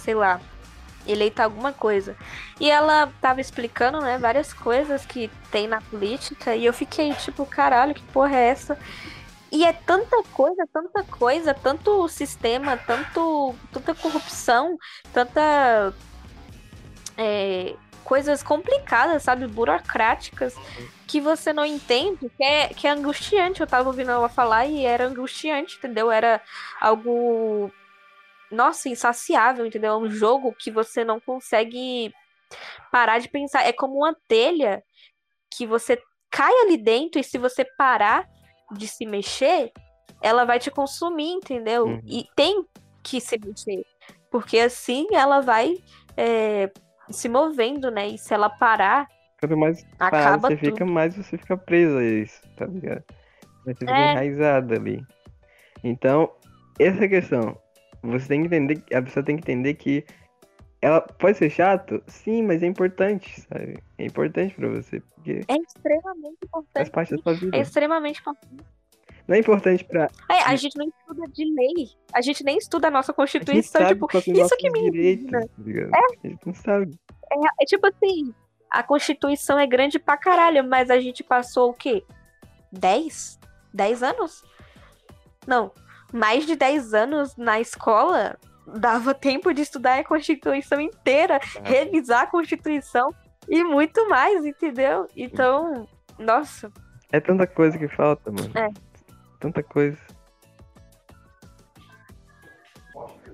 sei 0.08 0.14
lá, 0.14 0.40
eleita 1.06 1.44
alguma 1.44 1.70
coisa. 1.70 2.16
E 2.58 2.70
ela 2.70 3.12
tava 3.20 3.42
explicando, 3.42 4.00
né, 4.00 4.16
várias 4.16 4.54
coisas 4.54 5.04
que 5.04 5.30
tem 5.50 5.68
na 5.68 5.82
política 5.82 6.56
e 6.56 6.64
eu 6.64 6.72
fiquei 6.72 7.12
tipo, 7.12 7.44
caralho, 7.44 7.94
que 7.94 8.02
porra 8.04 8.34
é 8.34 8.48
essa? 8.48 8.78
E 9.50 9.64
é 9.64 9.72
tanta 9.72 10.22
coisa, 10.34 10.66
tanta 10.72 11.02
coisa, 11.04 11.54
tanto 11.54 12.06
sistema, 12.08 12.76
tanto, 12.76 13.54
tanta 13.72 13.94
corrupção, 13.94 14.76
tanta 15.12 15.94
é, 17.16 17.74
coisas 18.04 18.42
complicadas, 18.42 19.22
sabe, 19.22 19.46
burocráticas, 19.46 20.54
que 21.06 21.20
você 21.20 21.52
não 21.52 21.64
entende, 21.64 22.30
que 22.36 22.44
é, 22.44 22.68
que 22.68 22.86
é 22.86 22.90
angustiante. 22.90 23.60
Eu 23.60 23.66
tava 23.66 23.88
ouvindo 23.88 24.10
ela 24.10 24.28
falar 24.28 24.66
e 24.66 24.84
era 24.84 25.06
angustiante, 25.06 25.76
entendeu? 25.76 26.10
Era 26.10 26.42
algo, 26.78 27.72
nossa, 28.50 28.88
insaciável, 28.90 29.64
entendeu? 29.64 29.92
É 29.92 29.96
um 29.96 30.10
jogo 30.10 30.54
que 30.58 30.70
você 30.70 31.04
não 31.04 31.18
consegue 31.18 32.12
parar 32.92 33.18
de 33.18 33.28
pensar. 33.28 33.62
É 33.66 33.72
como 33.72 33.98
uma 33.98 34.14
telha 34.26 34.82
que 35.50 35.66
você 35.66 35.98
cai 36.30 36.52
ali 36.62 36.76
dentro 36.76 37.18
e 37.18 37.24
se 37.24 37.38
você 37.38 37.64
parar 37.64 38.28
de 38.72 38.86
se 38.88 39.06
mexer, 39.06 39.72
ela 40.22 40.44
vai 40.44 40.58
te 40.58 40.70
consumir, 40.70 41.30
entendeu? 41.32 41.86
Uhum. 41.86 42.00
E 42.06 42.26
tem 42.36 42.64
que 43.02 43.20
se 43.20 43.38
mexer. 43.38 43.84
Porque 44.30 44.58
assim 44.58 45.06
ela 45.12 45.40
vai 45.40 45.76
é, 46.16 46.70
se 47.10 47.28
movendo, 47.28 47.90
né? 47.90 48.08
E 48.08 48.18
se 48.18 48.34
ela 48.34 48.50
parar, 48.50 49.06
Quanto 49.40 49.56
mais 49.56 49.86
acaba 50.00 50.48
você 50.48 50.56
tudo. 50.56 50.70
fica, 50.72 50.84
mais 50.84 51.14
você 51.16 51.38
fica 51.38 51.56
preso 51.56 51.96
a 51.98 52.04
isso, 52.04 52.42
tá 52.56 52.66
ligado? 52.66 53.04
Você 53.64 53.74
fica 53.74 53.96
É. 53.96 54.12
enraizado 54.12 54.74
ali. 54.74 55.00
Então, 55.84 56.28
essa 56.78 57.02
é 57.02 57.06
a 57.06 57.08
questão. 57.08 57.56
Você 58.02 58.26
tem 58.28 58.40
que 58.40 58.46
entender, 58.48 58.82
a 58.92 59.00
pessoa 59.02 59.24
tem 59.24 59.36
que 59.36 59.42
entender 59.42 59.74
que 59.74 60.04
ela 60.80 61.00
pode 61.00 61.38
ser 61.38 61.50
chato, 61.50 62.02
sim, 62.06 62.42
mas 62.42 62.62
é 62.62 62.66
importante, 62.66 63.40
sabe? 63.42 63.78
É 63.98 64.04
importante 64.04 64.54
pra 64.54 64.68
você, 64.68 65.00
porque 65.00 65.44
É 65.48 65.56
extremamente 65.56 66.38
faz 66.38 66.44
importante. 66.44 66.90
parte 66.90 67.16
da 67.16 67.22
sua 67.22 67.34
vida. 67.34 67.56
É 67.56 67.60
extremamente 67.60 68.20
importante. 68.20 68.64
Não 69.26 69.36
é 69.36 69.40
importante 69.40 69.84
pra. 69.84 70.08
É, 70.30 70.42
a 70.44 70.56
gente 70.56 70.78
não 70.78 70.88
estuda 70.88 71.26
de 71.30 71.44
lei. 71.44 71.88
A 72.14 72.22
gente 72.22 72.42
nem 72.42 72.56
estuda 72.56 72.88
a 72.88 72.90
nossa 72.90 73.12
A 73.12 73.14
Constituição. 73.14 73.82
sabe 73.82 73.94
Tipo, 73.94 74.10
são 74.10 74.34
isso 74.34 74.56
que 74.56 74.70
me 74.70 74.90
direitos, 74.90 75.30
ligado? 75.58 75.90
A 75.94 76.26
gente 76.26 76.46
não 76.46 76.54
sabe. 76.54 76.98
É, 77.30 77.62
é 77.62 77.66
tipo 77.66 77.86
assim, 77.86 78.32
a 78.70 78.82
Constituição 78.82 79.58
é 79.58 79.66
grande 79.66 79.98
pra 79.98 80.16
caralho, 80.16 80.66
mas 80.66 80.88
a 80.88 80.98
gente 80.98 81.22
passou 81.22 81.70
o 81.70 81.74
quê? 81.74 82.02
10? 82.72 83.38
10 83.74 84.02
anos? 84.02 84.42
Não, 85.46 85.72
mais 86.10 86.46
de 86.46 86.56
10 86.56 86.94
anos 86.94 87.36
na 87.36 87.60
escola 87.60 88.38
dava 88.76 89.14
tempo 89.14 89.52
de 89.52 89.62
estudar 89.62 89.98
a 89.98 90.04
Constituição 90.04 90.80
inteira, 90.80 91.40
revisar 91.62 92.22
a 92.22 92.26
Constituição 92.26 93.14
e 93.48 93.64
muito 93.64 94.08
mais, 94.08 94.44
entendeu? 94.44 95.06
Então, 95.16 95.88
nossa, 96.18 96.70
É 97.10 97.20
tanta 97.20 97.46
coisa 97.46 97.78
que 97.78 97.88
falta, 97.88 98.30
mano. 98.30 98.50
É. 98.54 98.68
Tanta 99.40 99.62
coisa. 99.62 99.98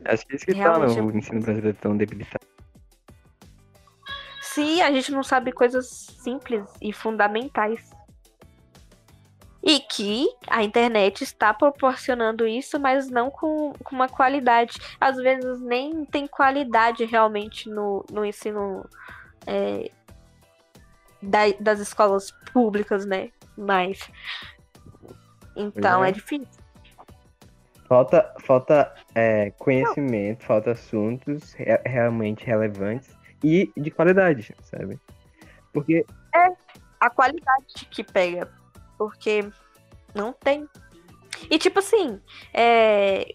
Acho 0.04 0.26
que 0.26 0.32
é 0.34 0.36
isso 0.36 0.44
que 0.44 0.52
Realmente 0.52 0.94
torna 0.94 1.10
é 1.10 1.12
o 1.14 1.18
ensino 1.18 1.40
brasileiro 1.40 1.78
tão 1.80 1.96
debilitado. 1.96 2.44
se 4.42 4.80
a 4.82 4.92
gente 4.92 5.10
não 5.10 5.22
sabe 5.22 5.50
coisas 5.50 5.88
simples 5.88 6.62
e 6.80 6.92
fundamentais. 6.92 7.90
E 9.66 9.80
que 9.80 10.26
a 10.46 10.62
internet 10.62 11.24
está 11.24 11.54
proporcionando 11.54 12.46
isso, 12.46 12.78
mas 12.78 13.08
não 13.08 13.30
com, 13.30 13.72
com 13.82 13.94
uma 13.94 14.08
qualidade. 14.08 14.78
Às 15.00 15.16
vezes 15.16 15.58
nem 15.60 16.04
tem 16.04 16.26
qualidade 16.26 17.04
realmente 17.06 17.70
no, 17.70 18.04
no 18.12 18.26
ensino 18.26 18.84
é, 19.46 19.90
da- 21.22 21.56
das 21.58 21.80
escolas 21.80 22.30
públicas, 22.52 23.06
né? 23.06 23.30
Mas. 23.56 23.98
Então 25.56 26.04
é. 26.04 26.10
é 26.10 26.12
difícil. 26.12 26.46
Falta, 27.88 28.34
falta 28.40 28.94
é, 29.14 29.50
conhecimento, 29.52 30.44
falta 30.44 30.72
assuntos 30.72 31.52
re- 31.54 31.80
realmente 31.86 32.44
relevantes 32.44 33.16
e 33.42 33.70
de 33.76 33.90
qualidade, 33.90 34.54
sabe? 34.62 34.98
Porque 35.72 36.04
a 37.00 37.08
qualidade 37.08 37.86
que 37.90 38.04
pega. 38.04 38.50
Porque 38.96 39.48
não 40.14 40.32
tem. 40.32 40.68
E 41.50 41.58
tipo 41.58 41.78
assim, 41.78 42.20
é, 42.52 43.34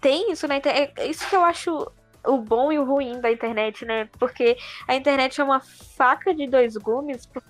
tem 0.00 0.32
isso 0.32 0.46
na 0.46 0.56
internet. 0.56 0.92
É 0.96 1.06
isso 1.06 1.28
que 1.28 1.36
eu 1.36 1.44
acho 1.44 1.90
o 2.26 2.38
bom 2.38 2.72
e 2.72 2.78
o 2.78 2.84
ruim 2.84 3.20
da 3.20 3.30
internet, 3.30 3.84
né? 3.84 4.08
Porque 4.18 4.56
a 4.86 4.94
internet 4.94 5.40
é 5.40 5.44
uma 5.44 5.60
faca 5.60 6.34
de 6.34 6.46
dois 6.46 6.76
gumes, 6.76 7.26
porque 7.26 7.48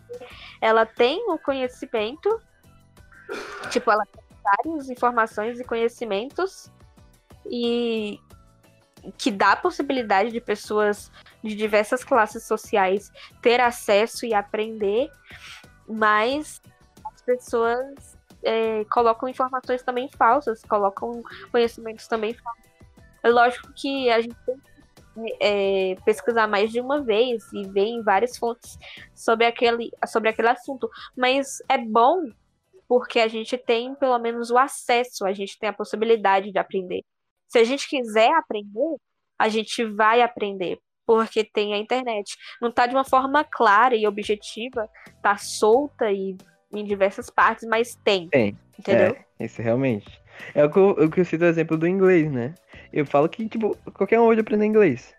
ela 0.61 0.85
tem 0.85 1.31
o 1.31 1.39
conhecimento, 1.39 2.41
tipo, 3.71 3.91
ela 3.91 4.05
tem 4.07 4.23
várias 4.43 4.91
informações 4.91 5.59
e 5.59 5.65
conhecimentos 5.65 6.71
e 7.51 8.21
que 9.17 9.31
dá 9.31 9.53
a 9.53 9.57
possibilidade 9.57 10.31
de 10.31 10.41
pessoas 10.41 11.11
de 11.43 11.55
diversas 11.55 12.03
classes 12.03 12.45
sociais 12.45 13.13
ter 13.41 13.61
acesso 13.61 14.27
e 14.27 14.35
aprender, 14.35 15.11
mas 15.89 16.61
as 16.61 16.76
pessoas 17.27 18.17
é, 18.43 18.85
colocam 18.87 19.29
informações 19.29 19.83
também 19.83 20.09
falsas, 20.17 20.63
colocam 20.63 21.23
conhecimentos 21.51 22.07
também 22.07 22.33
falsos. 22.33 22.65
É 23.23 23.29
lógico 23.29 23.73
que 23.75 24.09
a 24.09 24.21
gente 24.21 24.37
tem 24.47 24.57
que 24.57 25.37
é, 25.41 25.97
pesquisar 26.05 26.47
mais 26.47 26.71
de 26.71 26.81
uma 26.81 27.03
vez 27.03 27.43
e 27.53 27.67
ver 27.69 27.87
em 27.87 28.03
várias 28.03 28.37
fontes 28.37 28.79
sobre 29.15 29.47
aquele, 29.47 29.91
sobre 30.07 30.29
aquele 30.29 30.49
assunto, 30.49 30.89
mas 31.17 31.63
é 31.69 31.79
bom 31.79 32.31
porque 32.89 33.19
a 33.19 33.27
gente 33.27 33.59
tem 33.59 33.95
pelo 33.97 34.19
menos 34.19 34.51
o 34.51 34.59
acesso, 34.59 35.27
a 35.27 35.33
gente 35.33 35.59
tem 35.59 35.69
a 35.69 35.73
possibilidade 35.73 36.53
de 36.53 36.59
aprender. 36.59 37.03
Se 37.49 37.59
a 37.59 37.65
gente 37.65 37.89
quiser 37.89 38.33
aprender, 38.35 38.97
a 39.39 39.49
gente 39.49 39.85
vai 39.85 40.23
aprender, 40.23 40.79
porque 41.05 41.45
tem 41.45 41.75
a 41.75 41.79
internet. 41.79 42.37
Não 42.61 42.71
tá 42.71 42.87
de 42.87 42.95
uma 42.95 43.05
forma 43.05 43.45
clara 43.45 43.97
e 43.97 44.07
objetiva, 44.07 44.89
tá 45.23 45.37
solta 45.37 46.11
e 46.11 46.37
em 46.73 46.85
diversas 46.85 47.31
partes, 47.31 47.67
mas 47.69 47.95
tem, 48.05 48.29
tem. 48.29 48.57
entendeu? 48.79 49.17
É, 49.39 49.45
isso 49.45 49.63
realmente. 49.63 50.21
É 50.55 50.65
o 50.65 50.71
que, 50.71 50.79
eu, 50.79 50.91
o 50.91 51.11
que 51.11 51.21
eu 51.21 51.25
cito 51.25 51.45
o 51.45 51.49
exemplo 51.49 51.77
do 51.77 51.87
inglês, 51.87 52.31
né? 52.31 52.55
Eu 52.93 53.07
falo 53.07 53.29
que, 53.29 53.49
tipo, 53.49 53.77
qualquer 53.95 54.21
um 54.21 54.27
pode 54.27 54.41
aprender 54.41 54.67
inglês. 54.67 55.15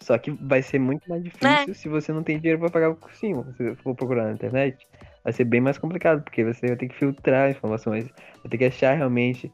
Só 0.00 0.18
que 0.18 0.30
vai 0.30 0.62
ser 0.62 0.78
muito 0.78 1.08
mais 1.08 1.22
difícil 1.22 1.74
se 1.74 1.88
você 1.88 2.12
não 2.12 2.22
tem 2.22 2.38
dinheiro 2.38 2.60
pra 2.60 2.70
pagar 2.70 2.90
o 2.90 2.96
cursinho. 2.96 3.44
Se 3.56 3.64
você 3.64 3.74
for 3.76 3.94
procurar 3.94 4.24
na 4.24 4.32
internet, 4.32 4.86
vai 5.22 5.32
ser 5.32 5.44
bem 5.44 5.60
mais 5.60 5.78
complicado, 5.78 6.22
porque 6.22 6.44
você 6.44 6.66
vai 6.66 6.76
ter 6.76 6.88
que 6.88 6.94
filtrar 6.94 7.50
informações, 7.50 8.04
vai 8.42 8.50
ter 8.50 8.58
que 8.58 8.64
achar 8.66 8.94
realmente 8.94 9.50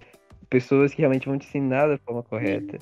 pessoas 0.49 0.93
que 0.93 1.01
realmente 1.01 1.29
vão 1.29 1.39
te 1.39 1.47
ensinar 1.47 1.87
da 1.87 1.99
forma 1.99 2.23
correta. 2.23 2.79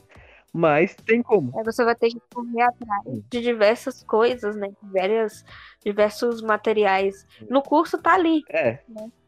Mas 0.58 0.96
tem 1.06 1.22
como. 1.22 1.56
Aí 1.56 1.62
você 1.62 1.84
vai 1.84 1.94
ter 1.94 2.08
que 2.08 2.20
correr 2.34 2.62
atrás 2.62 3.04
de 3.30 3.40
diversas 3.40 4.02
coisas, 4.02 4.56
né? 4.56 4.68
Várias, 4.82 5.44
diversos 5.84 6.42
materiais. 6.42 7.24
No 7.48 7.62
curso 7.62 7.96
tá 8.02 8.14
ali, 8.14 8.42
É, 8.50 8.80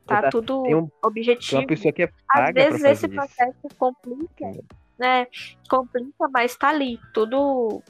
tá, 0.08 0.22
tá- 0.22 0.30
tudo 0.30 0.64
tem 0.64 0.74
um- 0.74 0.90
objetivo. 1.04 1.60
uma 1.60 1.66
pessoa 1.68 1.92
que 1.92 2.02
é 2.02 2.10
Às 2.28 2.52
vezes 2.52 2.82
esse 2.82 3.06
isso. 3.06 3.14
processo 3.14 3.68
complica, 3.78 4.50
né? 4.98 5.28
Complica, 5.68 6.28
mas 6.32 6.56
tá 6.56 6.70
ali, 6.70 6.98
tudo 7.14 7.80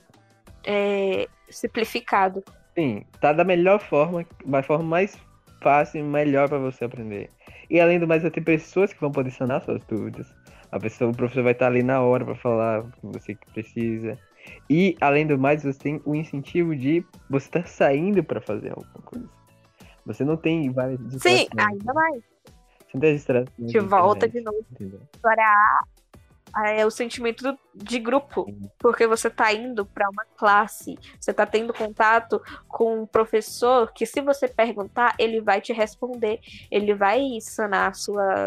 é, 0.62 1.26
simplificado. 1.48 2.44
Sim, 2.74 3.06
tá 3.22 3.32
da 3.32 3.42
melhor 3.42 3.80
forma, 3.80 4.22
da 4.44 4.62
forma 4.62 4.84
mais 4.84 5.16
fácil 5.62 6.00
e 6.00 6.02
melhor 6.02 6.46
pra 6.46 6.58
você 6.58 6.84
aprender. 6.84 7.30
E 7.70 7.80
além 7.80 7.98
do 7.98 8.06
mais, 8.06 8.20
vai 8.20 8.30
ter 8.30 8.42
pessoas 8.42 8.92
que 8.92 9.00
vão 9.00 9.10
poder 9.10 9.30
sanar 9.30 9.62
suas 9.62 9.82
dúvidas. 9.86 10.26
A 10.72 10.78
pessoa, 10.78 11.10
o 11.10 11.16
professor 11.16 11.42
vai 11.42 11.52
estar 11.52 11.66
ali 11.66 11.82
na 11.82 12.00
hora 12.00 12.24
pra 12.24 12.34
falar 12.36 12.80
o 12.80 12.90
que 12.92 13.06
você 13.18 13.34
precisa. 13.52 14.18
E 14.68 14.96
além 15.00 15.26
do 15.26 15.38
mais, 15.38 15.62
você 15.62 15.78
tem 15.78 16.00
o 16.04 16.14
incentivo 16.14 16.74
de 16.74 17.04
você 17.28 17.46
estar 17.46 17.66
saindo 17.66 18.22
pra 18.22 18.40
fazer 18.40 18.70
alguma 18.70 19.02
coisa. 19.04 19.28
Você 20.06 20.24
não 20.24 20.36
tem 20.36 20.70
várias 20.72 20.98
Sim, 21.20 21.46
ainda 21.56 21.92
mais. 21.92 22.22
Você 22.22 22.94
não 22.94 23.00
tem 23.00 23.14
distrações. 23.14 23.48
De 23.58 23.80
na 23.80 23.86
volta 23.86 24.28
de 24.28 24.40
novo. 24.40 24.64
entendeu? 24.70 25.00
Agora 25.22 25.42
a- 25.42 25.80
a- 26.54 26.70
é 26.70 26.86
o 26.86 26.90
sentimento 26.90 27.56
de 27.74 27.98
grupo, 27.98 28.46
porque 28.78 29.06
você 29.06 29.28
tá 29.28 29.52
indo 29.52 29.84
para 29.84 30.08
uma 30.08 30.24
classe, 30.36 30.96
você 31.20 31.32
tá 31.32 31.44
tendo 31.46 31.72
contato 31.74 32.40
com 32.66 33.02
um 33.02 33.06
professor 33.06 33.92
que 33.92 34.06
se 34.06 34.20
você 34.20 34.48
perguntar, 34.48 35.14
ele 35.18 35.40
vai 35.40 35.60
te 35.60 35.72
responder, 35.72 36.40
ele 36.70 36.94
vai 36.94 37.20
sanar 37.40 37.90
a 37.90 37.92
sua. 37.92 38.46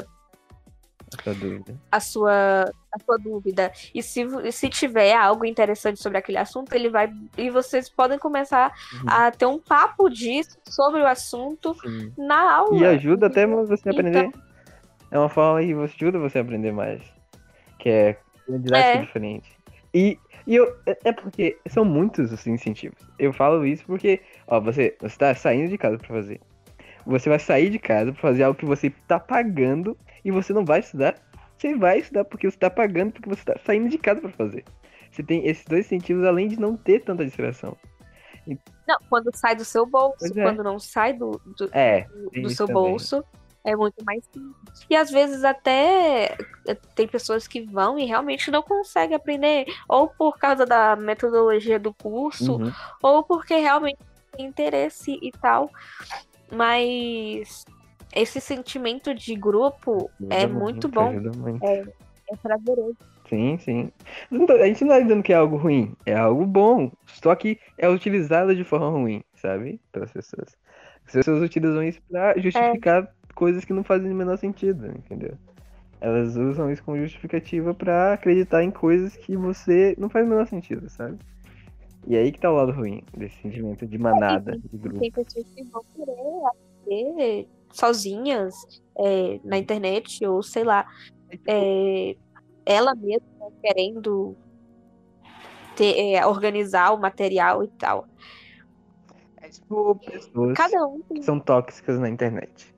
A 1.91 1.99
sua, 1.99 2.63
a 2.91 2.99
sua 3.05 3.17
dúvida. 3.17 3.71
E 3.93 4.01
se, 4.03 4.25
se 4.51 4.69
tiver 4.69 5.13
algo 5.15 5.45
interessante 5.45 6.01
sobre 6.01 6.17
aquele 6.17 6.37
assunto, 6.37 6.73
ele 6.73 6.89
vai. 6.89 7.11
E 7.37 7.49
vocês 7.49 7.89
podem 7.89 8.17
começar 8.19 8.73
Uhum. 8.93 9.03
a 9.07 9.31
ter 9.31 9.45
um 9.45 9.59
papo 9.59 10.09
disso 10.09 10.57
sobre 10.67 11.01
o 11.01 11.07
assunto 11.07 11.73
Sim. 11.81 12.11
na 12.17 12.55
aula. 12.57 12.77
E 12.77 12.85
ajuda 12.85 13.27
até 13.27 13.45
você 13.47 13.73
Então- 13.75 13.91
aprender. 13.93 14.31
É 15.11 15.19
uma 15.19 15.29
forma 15.29 15.61
que 15.61 15.73
ajuda 15.73 16.17
você 16.17 16.39
a 16.39 16.41
aprender 16.41 16.71
mais. 16.71 17.01
Que 17.79 17.89
é 17.89 18.17
uma 18.47 18.59
didática 18.59 18.89
É. 18.99 19.01
diferente. 19.01 19.51
E, 19.93 20.17
e 20.47 20.55
eu, 20.55 20.75
é 20.87 20.97
é 21.05 21.11
porque 21.11 21.57
são 21.67 21.85
muitos 21.85 22.31
os 22.31 22.47
incentivos. 22.47 22.97
Eu 23.19 23.31
falo 23.31 23.63
isso 23.65 23.83
porque, 23.85 24.21
ó, 24.47 24.59
você, 24.59 24.95
você 24.99 25.15
tá 25.17 25.35
saindo 25.35 25.69
de 25.69 25.77
casa 25.77 25.97
pra 25.99 26.07
fazer. 26.07 26.41
Você 27.05 27.29
vai 27.29 27.37
sair 27.37 27.69
de 27.69 27.77
casa 27.77 28.11
pra 28.13 28.21
fazer 28.21 28.43
algo 28.43 28.57
que 28.57 28.65
você 28.65 28.89
tá 29.07 29.19
pagando 29.19 29.95
e 30.23 30.31
você 30.31 30.53
não 30.53 30.65
vai 30.65 30.79
estudar, 30.79 31.15
você 31.57 31.75
vai 31.75 31.99
estudar 31.99 32.25
porque 32.25 32.49
você 32.49 32.57
tá 32.57 32.69
pagando, 32.69 33.13
porque 33.13 33.29
você 33.29 33.43
tá 33.43 33.55
saindo 33.65 33.89
de 33.89 33.97
casa 33.97 34.21
para 34.21 34.31
fazer. 34.31 34.65
Você 35.11 35.23
tem 35.23 35.47
esses 35.47 35.65
dois 35.65 35.85
incentivos 35.85 36.25
além 36.25 36.47
de 36.47 36.59
não 36.59 36.75
ter 36.75 37.03
tanta 37.03 37.23
distração. 37.23 37.77
Não, 38.87 38.97
quando 39.09 39.29
sai 39.35 39.55
do 39.55 39.63
seu 39.63 39.85
bolso, 39.85 40.25
é. 40.37 40.43
quando 40.43 40.63
não 40.63 40.79
sai 40.79 41.13
do, 41.13 41.39
do, 41.57 41.69
é, 41.71 42.01
do, 42.33 42.41
do 42.41 42.49
seu 42.49 42.67
também. 42.67 42.83
bolso, 42.83 43.23
é 43.63 43.75
muito 43.75 44.03
mais 44.03 44.25
simples. 44.25 44.85
E 44.89 44.95
às 44.95 45.09
vezes 45.09 45.43
até 45.43 46.35
eh, 46.67 46.75
tem 46.95 47.07
pessoas 47.07 47.47
que 47.47 47.61
vão 47.61 47.97
e 47.97 48.05
realmente 48.05 48.51
não 48.51 48.61
conseguem 48.61 49.15
aprender, 49.15 49.65
ou 49.87 50.09
por 50.09 50.37
causa 50.37 50.65
da 50.65 50.95
metodologia 50.95 51.79
do 51.79 51.93
curso, 51.93 52.57
uhum. 52.57 52.71
ou 53.01 53.23
porque 53.23 53.55
realmente 53.55 53.99
tem 54.35 54.45
interesse 54.45 55.17
e 55.21 55.31
tal. 55.31 55.69
Mas 56.51 57.65
esse 58.15 58.39
sentimento 58.39 59.13
de 59.13 59.35
grupo 59.35 60.09
ajuda 60.19 60.35
é 60.35 60.47
muito, 60.47 60.63
muito 60.63 60.89
bom. 60.89 61.11
Muito. 61.37 61.63
É, 61.63 61.83
é 62.31 62.35
prazeroso. 62.37 62.97
Sim, 63.27 63.57
sim. 63.57 63.91
A 64.31 64.65
gente 64.65 64.83
não 64.83 64.91
tá 64.91 64.99
dizendo 64.99 65.23
que 65.23 65.33
é 65.33 65.35
algo 65.35 65.57
ruim, 65.57 65.95
é 66.05 66.15
algo 66.15 66.45
bom. 66.45 66.91
Só 67.05 67.33
que 67.35 67.59
é 67.77 67.89
utilizado 67.89 68.55
de 68.55 68.63
forma 68.63 68.89
ruim, 68.89 69.23
sabe? 69.35 69.79
Pelas 69.91 70.11
pessoas. 70.11 70.55
As 71.05 71.13
pessoas 71.13 71.41
utilizam 71.41 71.83
isso 71.83 72.01
pra 72.09 72.37
justificar 72.37 73.03
é. 73.03 73.07
coisas 73.33 73.65
que 73.65 73.73
não 73.73 73.83
fazem 73.83 74.11
o 74.11 74.15
menor 74.15 74.37
sentido, 74.37 74.87
entendeu? 74.87 75.35
Elas 75.99 76.35
usam 76.35 76.71
isso 76.71 76.83
como 76.83 76.97
justificativa 76.97 77.73
para 77.73 78.13
acreditar 78.13 78.63
em 78.63 78.71
coisas 78.71 79.15
que 79.15 79.35
você 79.37 79.95
não 79.97 80.09
faz 80.09 80.25
o 80.25 80.29
menor 80.29 80.45
sentido, 80.47 80.89
sabe? 80.89 81.17
E 82.05 82.17
aí 82.17 82.31
que 82.31 82.39
tá 82.39 82.51
o 82.51 82.55
lado 82.55 82.73
ruim 82.73 83.01
desse 83.15 83.41
sentimento 83.41 83.87
de 83.87 83.97
manada, 83.97 84.57
de 84.57 84.77
grupo. 84.77 84.99
Tem 84.99 85.11
pessoas 85.11 85.45
que 85.55 85.63
vão 85.63 85.81
querer 85.95 87.47
sozinhas 87.73 88.55
é, 88.97 89.39
na 89.43 89.57
internet, 89.57 90.25
ou 90.25 90.41
sei 90.41 90.63
lá, 90.63 90.87
é, 91.47 92.15
ela 92.65 92.95
mesma 92.95 93.51
querendo 93.61 94.35
ter, 95.75 96.13
é, 96.13 96.25
organizar 96.25 96.91
o 96.93 96.97
material 96.97 97.63
e 97.63 97.67
tal. 97.67 98.07
É 99.41 99.49
tipo 99.49 99.95
pessoas 99.95 100.55
Cada 100.55 100.85
um 100.87 101.01
tem... 101.01 101.17
que 101.17 101.23
são 101.23 101.39
tóxicas 101.39 101.99
na 101.99 102.09
internet. 102.09 102.73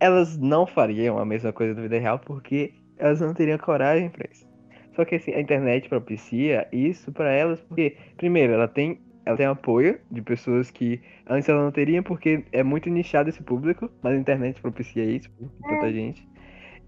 Elas 0.00 0.36
não 0.38 0.66
fariam 0.66 1.18
a 1.18 1.24
mesma 1.24 1.52
coisa 1.52 1.74
na 1.74 1.82
vida 1.82 1.98
real 1.98 2.18
porque 2.18 2.74
elas 2.96 3.20
não 3.20 3.34
teriam 3.34 3.58
coragem 3.58 4.08
para 4.08 4.28
isso. 4.30 4.46
Só 4.94 5.04
que 5.04 5.16
assim, 5.16 5.32
a 5.32 5.40
internet 5.40 5.88
propicia 5.88 6.68
isso 6.72 7.10
para 7.12 7.30
elas 7.32 7.60
porque, 7.62 7.96
primeiro, 8.16 8.52
ela 8.52 8.68
tem, 8.68 9.00
ela 9.24 9.36
tem 9.36 9.46
apoio 9.46 9.98
de 10.10 10.20
pessoas 10.20 10.70
que 10.70 11.00
antes 11.26 11.48
ela 11.48 11.62
não 11.62 11.70
teria 11.70 12.02
porque 12.02 12.44
é 12.52 12.62
muito 12.62 12.88
nichado 12.90 13.28
esse 13.28 13.42
público, 13.42 13.90
mas 14.02 14.14
a 14.14 14.16
internet 14.16 14.60
propicia 14.60 15.04
isso 15.04 15.30
para 15.30 15.74
tanta 15.74 15.88
é. 15.88 15.92
gente. 15.92 16.28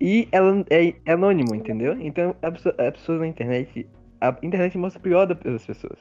E 0.00 0.28
ela 0.32 0.64
é, 0.70 0.94
é 1.04 1.12
anônimo, 1.12 1.54
entendeu? 1.54 1.98
Então 2.00 2.34
a 2.42 2.50
pessoa, 2.50 2.74
a 2.78 2.92
pessoa 2.92 3.18
na 3.18 3.26
internet. 3.26 3.88
A 4.20 4.36
internet 4.42 4.76
mostra 4.78 4.98
o 4.98 5.02
pior 5.02 5.26
das 5.26 5.66
pessoas. 5.66 5.98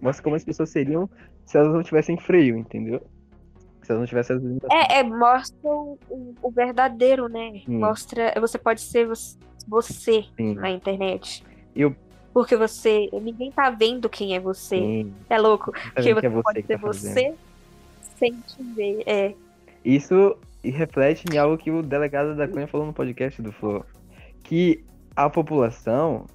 Mostra 0.00 0.22
como 0.22 0.36
as 0.36 0.44
pessoas 0.44 0.70
seriam 0.70 1.08
se 1.44 1.56
elas 1.56 1.72
não 1.72 1.82
tivessem 1.82 2.18
freio, 2.18 2.56
entendeu? 2.56 3.00
Se 3.82 3.92
elas 3.92 4.00
não 4.00 4.06
tivessem 4.06 4.36
as 4.36 4.42
É, 4.72 4.98
é 4.98 5.02
mostra 5.04 5.70
o, 5.70 5.98
o 6.42 6.50
verdadeiro, 6.50 7.28
né? 7.28 7.62
Mostra. 7.68 8.34
Você 8.40 8.58
pode 8.58 8.80
ser 8.80 9.08
você 9.68 10.24
na 10.38 10.70
internet. 10.70 11.44
Eu 11.74 11.94
porque 12.36 12.54
você. 12.54 13.08
Ninguém 13.14 13.50
tá 13.50 13.70
vendo 13.70 14.10
quem 14.10 14.36
é 14.36 14.38
você. 14.38 14.76
Sim. 14.76 15.14
É 15.30 15.38
louco. 15.38 15.72
Tá 15.72 15.80
porque 15.94 16.12
você, 16.12 16.26
é 16.26 16.28
você 16.28 16.42
pode 16.42 16.62
ser 16.66 16.78
tá 16.78 16.86
você 16.86 17.34
sem 18.18 18.32
te 18.32 18.62
ver. 18.74 19.02
É. 19.06 19.32
Isso 19.82 20.36
reflete 20.62 21.24
em 21.32 21.38
algo 21.38 21.56
que 21.56 21.70
o 21.70 21.82
delegado 21.82 22.36
da 22.36 22.46
Cunha 22.46 22.66
falou 22.66 22.86
no 22.86 22.92
podcast 22.92 23.40
do 23.40 23.50
Flow. 23.52 23.86
Que 24.42 24.84
a 25.16 25.30
população. 25.30 26.26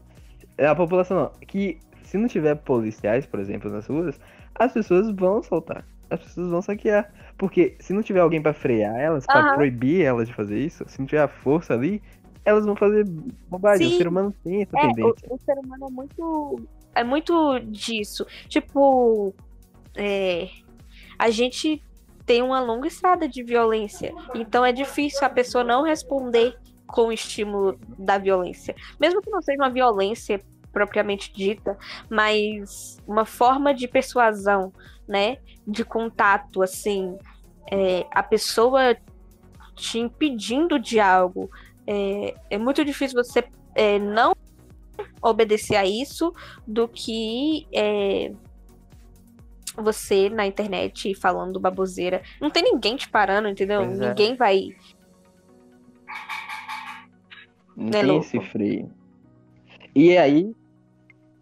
É, 0.57 0.65
a 0.65 0.73
população 0.73 1.17
não. 1.17 1.31
Que 1.45 1.77
se 2.01 2.17
não 2.17 2.27
tiver 2.27 2.55
policiais, 2.55 3.27
por 3.27 3.39
exemplo, 3.39 3.69
nas 3.69 3.85
ruas, 3.85 4.19
as 4.55 4.73
pessoas 4.73 5.07
vão 5.11 5.43
soltar. 5.43 5.85
As 6.09 6.19
pessoas 6.19 6.49
vão 6.49 6.63
saquear. 6.63 7.13
Porque 7.37 7.75
se 7.77 7.93
não 7.93 8.01
tiver 8.01 8.21
alguém 8.21 8.41
para 8.41 8.53
frear 8.53 8.99
elas, 8.99 9.23
para 9.27 9.53
proibir 9.53 10.01
elas 10.01 10.27
de 10.27 10.33
fazer 10.33 10.57
isso, 10.57 10.83
se 10.87 10.97
não 10.97 11.05
tiver 11.05 11.21
a 11.21 11.27
força 11.27 11.75
ali, 11.75 12.01
elas 12.43 12.65
vão 12.65 12.75
fazer 12.75 13.05
bobagem. 13.49 13.87
Sim. 13.87 13.95
O 13.95 13.97
ser 13.97 14.07
humano 14.07 14.35
tem 14.43 14.61
essa 14.61 14.77
é, 14.77 14.81
tendência. 14.81 15.27
O, 15.29 15.35
o, 15.35 15.39
ser 15.39 15.57
humano 15.57 15.87
é 15.87 15.91
muito. 15.91 16.61
É 16.95 17.03
muito 17.03 17.59
disso. 17.59 18.25
Tipo. 18.47 19.33
É, 19.95 20.49
a 21.19 21.29
gente 21.29 21.83
tem 22.25 22.41
uma 22.41 22.59
longa 22.59 22.87
estrada 22.87 23.27
de 23.27 23.43
violência. 23.43 24.13
Então 24.33 24.65
é 24.65 24.71
difícil 24.71 25.25
a 25.25 25.29
pessoa 25.29 25.63
não 25.63 25.83
responder 25.83 26.57
com 26.87 27.07
o 27.07 27.11
estímulo 27.11 27.77
da 27.97 28.17
violência. 28.17 28.75
Mesmo 28.99 29.21
que 29.21 29.29
não 29.29 29.41
seja 29.41 29.61
uma 29.61 29.69
violência 29.69 30.41
propriamente 30.71 31.33
dita, 31.33 31.77
mas 32.09 32.97
uma 33.05 33.25
forma 33.25 33.73
de 33.73 33.87
persuasão, 33.87 34.73
né? 35.07 35.37
De 35.67 35.83
contato, 35.83 36.61
assim. 36.61 37.17
É, 37.69 38.05
a 38.11 38.23
pessoa 38.23 38.95
te 39.75 39.99
impedindo 39.99 40.79
de 40.79 40.99
algo. 40.99 41.49
É, 41.91 42.35
é 42.51 42.57
muito 42.57 42.85
difícil 42.85 43.21
você 43.21 43.43
é, 43.75 43.99
não 43.99 44.33
obedecer 45.21 45.75
a 45.75 45.85
isso 45.85 46.33
do 46.65 46.87
que 46.87 47.67
é, 47.73 48.31
você 49.75 50.29
na 50.29 50.47
internet 50.47 51.13
falando 51.15 51.59
baboseira. 51.59 52.21
Não 52.39 52.49
tem 52.49 52.63
ninguém 52.63 52.95
te 52.95 53.09
parando, 53.09 53.49
entendeu? 53.49 53.85
Pois 53.85 53.99
é. 53.99 54.07
ninguém 54.07 54.35
vai. 54.37 54.69
Não 57.75 57.89
é 57.89 57.91
tem 57.91 58.03
louco. 58.03 58.25
esse 58.25 58.39
freio. 58.39 58.89
E 59.93 60.17
aí. 60.17 60.55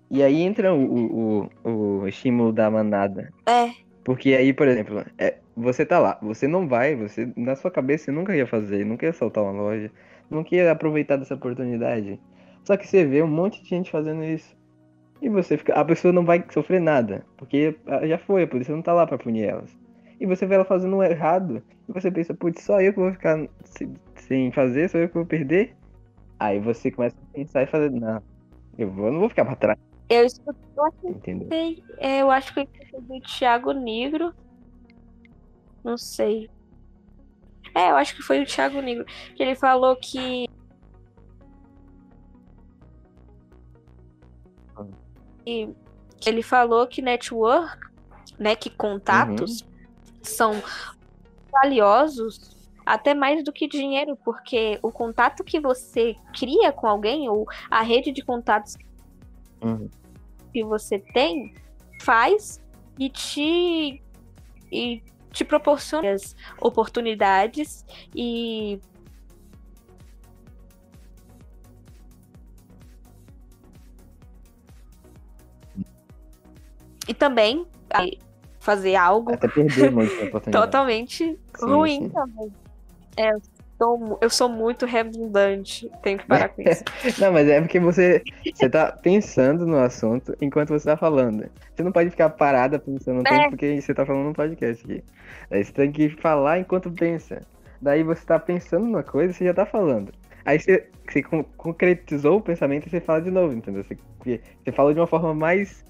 E 0.09 0.23
aí 0.23 0.41
entra 0.41 0.73
o, 0.73 1.45
o, 1.63 1.69
o 2.01 2.07
estímulo 2.07 2.51
da 2.51 2.71
manada. 2.71 3.31
É. 3.45 3.69
Porque 4.03 4.33
aí, 4.33 4.51
por 4.51 4.67
exemplo, 4.67 5.05
é, 5.19 5.37
você 5.55 5.85
tá 5.85 5.99
lá, 5.99 6.17
você 6.19 6.47
não 6.47 6.67
vai, 6.67 6.95
você 6.95 7.31
na 7.37 7.55
sua 7.55 7.69
cabeça 7.69 8.05
você 8.05 8.11
nunca 8.11 8.35
ia 8.35 8.47
fazer, 8.47 8.83
nunca 8.83 9.05
ia 9.05 9.13
soltar 9.13 9.43
uma 9.43 9.51
loja, 9.51 9.91
nunca 10.29 10.55
ia 10.55 10.71
aproveitar 10.71 11.17
dessa 11.17 11.35
oportunidade. 11.35 12.19
Só 12.63 12.77
que 12.77 12.87
você 12.87 13.05
vê 13.05 13.21
um 13.23 13.27
monte 13.27 13.61
de 13.61 13.69
gente 13.69 13.91
fazendo 13.91 14.23
isso. 14.23 14.57
E 15.21 15.29
você 15.29 15.57
fica. 15.57 15.73
A 15.73 15.83
pessoa 15.83 16.13
não 16.13 16.25
vai 16.25 16.43
sofrer 16.51 16.79
nada. 16.79 17.25
Porque 17.37 17.77
já 18.07 18.17
foi, 18.17 18.43
a 18.43 18.47
polícia 18.47 18.75
não 18.75 18.81
tá 18.81 18.93
lá 18.93 19.05
pra 19.05 19.17
punir 19.17 19.43
elas. 19.43 19.77
E 20.19 20.25
você 20.25 20.45
vê 20.45 20.55
ela 20.55 20.65
fazendo 20.65 20.95
um 20.95 21.03
errado. 21.03 21.63
E 21.87 21.91
você 21.91 22.11
pensa, 22.11 22.33
putz, 22.33 22.63
só 22.63 22.81
eu 22.81 22.93
que 22.93 22.99
vou 22.99 23.11
ficar 23.11 23.47
sem 24.15 24.51
fazer, 24.51 24.89
só 24.89 24.97
eu 24.97 25.07
que 25.07 25.15
vou 25.15 25.25
perder. 25.25 25.75
Aí 26.39 26.59
você 26.59 26.91
começa 26.91 27.15
a 27.17 27.33
pensar 27.33 27.63
e 27.63 27.67
fazer, 27.67 27.91
não, 27.91 28.21
eu 28.77 28.89
vou, 28.89 29.11
não 29.11 29.19
vou 29.19 29.29
ficar 29.29 29.45
pra 29.45 29.55
trás. 29.55 29.79
Eu 30.09 30.25
escutei? 30.25 31.83
É, 31.97 32.21
eu 32.21 32.31
acho 32.31 32.53
que 32.53 32.61
eu 32.61 33.01
do 33.01 33.19
Thiago 33.21 33.73
Negro. 33.73 34.33
Não 35.83 35.97
sei. 35.97 36.49
É, 37.73 37.91
eu 37.91 37.95
acho 37.95 38.15
que 38.15 38.21
foi 38.21 38.41
o 38.41 38.45
Thiago 38.45 38.81
Negro. 38.81 39.05
Que 39.35 39.43
ele 39.43 39.55
falou 39.55 39.95
que 39.95 40.47
que 46.19 46.29
ele 46.29 46.43
falou 46.43 46.85
que 46.85 47.01
network, 47.01 47.79
né, 48.37 48.55
que 48.55 48.69
contatos 48.69 49.61
uhum. 49.61 49.67
são 50.21 50.63
valiosos 51.51 52.55
até 52.85 53.13
mais 53.13 53.43
do 53.43 53.53
que 53.53 53.67
dinheiro, 53.67 54.17
porque 54.23 54.79
o 54.81 54.91
contato 54.91 55.43
que 55.43 55.59
você 55.59 56.15
cria 56.33 56.71
com 56.71 56.87
alguém 56.87 57.29
ou 57.29 57.47
a 57.69 57.81
rede 57.81 58.11
de 58.11 58.23
contatos 58.23 58.77
uhum. 59.61 59.89
que 60.51 60.63
você 60.63 60.99
tem 60.99 61.53
faz 62.01 62.61
e 62.97 63.09
te 63.09 64.01
e 64.71 65.03
te 65.31 65.43
proporciona 65.45 66.15
oportunidades 66.59 67.85
e 68.15 68.79
E 77.07 77.13
também 77.15 77.65
fazer 78.59 78.95
algo 78.95 79.33
Até 79.33 79.47
perder 79.47 79.91
muito 79.91 80.13
totalmente 80.51 81.25
sim, 81.25 81.65
ruim 81.65 82.03
sim. 82.03 82.09
também. 82.09 82.53
É, 83.17 83.31
sou, 83.79 84.19
eu 84.21 84.29
sou 84.29 84.49
muito 84.49 84.85
redundante, 84.85 85.89
tenho 86.03 86.19
que 86.19 86.27
parar 86.27 86.49
com 86.49 86.61
isso. 86.61 86.83
não, 87.19 87.31
mas 87.31 87.47
é 87.47 87.61
porque 87.61 87.79
você, 87.79 88.21
você 88.53 88.69
tá 88.69 88.91
pensando 88.91 89.65
no 89.65 89.77
assunto 89.77 90.35
enquanto 90.41 90.69
você 90.69 90.85
tá 90.85 90.97
falando. 90.97 91.49
Você 91.73 91.83
não 91.83 91.91
pode 91.91 92.09
ficar 92.09 92.29
parada 92.29 92.77
pensando 92.77 93.21
no 93.23 93.27
é. 93.27 93.29
tempo 93.29 93.49
porque 93.51 93.81
você 93.81 93.93
tá 93.93 94.05
falando 94.05 94.27
no 94.27 94.33
podcast 94.33 94.83
aqui. 94.83 95.03
Aí 95.49 95.63
você 95.63 95.71
tem 95.71 95.91
que 95.91 96.09
falar 96.09 96.59
enquanto 96.59 96.91
pensa. 96.91 97.41
Daí 97.81 98.03
você 98.03 98.25
tá 98.25 98.37
pensando 98.37 98.85
numa 98.85 99.03
coisa, 99.03 99.33
você 99.33 99.45
já 99.45 99.53
tá 99.53 99.65
falando. 99.65 100.11
Aí 100.45 100.59
você, 100.59 100.89
você 101.07 101.23
concretizou 101.57 102.37
o 102.37 102.41
pensamento 102.41 102.87
e 102.87 102.89
você 102.89 102.99
fala 102.99 103.21
de 103.21 103.31
novo, 103.31 103.53
entendeu? 103.53 103.83
Você, 103.83 104.41
você 104.63 104.71
falou 104.71 104.93
de 104.93 104.99
uma 104.99 105.07
forma 105.07 105.33
mais 105.33 105.87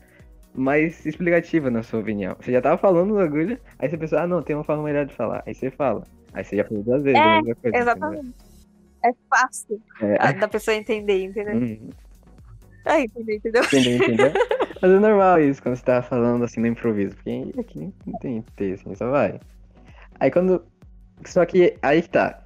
mais 0.54 1.06
explicativa 1.06 1.70
na 1.70 1.84
sua 1.84 2.00
opinião. 2.00 2.36
Você 2.40 2.52
já 2.52 2.62
tava 2.62 2.78
falando 2.78 3.14
no 3.14 3.20
agulha, 3.20 3.60
aí 3.78 3.88
você 3.88 3.98
pensou, 3.98 4.20
ah 4.20 4.28
não, 4.28 4.42
tem 4.42 4.56
uma 4.56 4.64
forma 4.64 4.84
melhor 4.84 5.06
de 5.06 5.14
falar. 5.14 5.44
Aí 5.46 5.54
você 5.54 5.70
fala. 5.72 6.04
Aí 6.34 6.44
você 6.44 6.56
já 6.58 6.64
falou 6.64 6.84
duas 6.84 7.04
vezes 7.04 7.20
é, 7.20 7.42
mesma 7.42 7.56
coisa. 7.56 7.78
Exatamente. 7.78 8.36
é 9.04 9.12
fácil 9.30 9.82
É. 10.02 10.34
da 10.34 10.48
pessoa 10.48 10.76
entender, 10.76 11.24
entendeu? 11.24 11.56
Hum, 11.56 11.90
É, 12.86 13.02
entendeu, 13.02 13.36
entendeu? 13.36 13.64
entendeu, 13.64 13.96
entendeu? 14.08 14.32
Mas 14.82 14.92
é 14.92 15.00
normal 15.00 15.42
isso 15.42 15.62
quando 15.62 15.76
você 15.76 15.84
tá 15.84 16.02
falando 16.02 16.44
assim 16.46 16.60
no 16.62 16.68
improviso, 16.68 17.16
porque 17.16 17.52
aqui 17.60 17.94
não 18.06 18.18
tem 18.20 18.42
texto, 18.56 18.86
assim, 18.88 18.96
só 18.96 19.10
vai. 19.12 19.40
Aí 20.20 20.32
quando. 20.32 20.64
Só 21.26 21.46
que 21.46 21.76
aí 21.82 22.02
que 22.02 22.10
tá. 22.10 22.44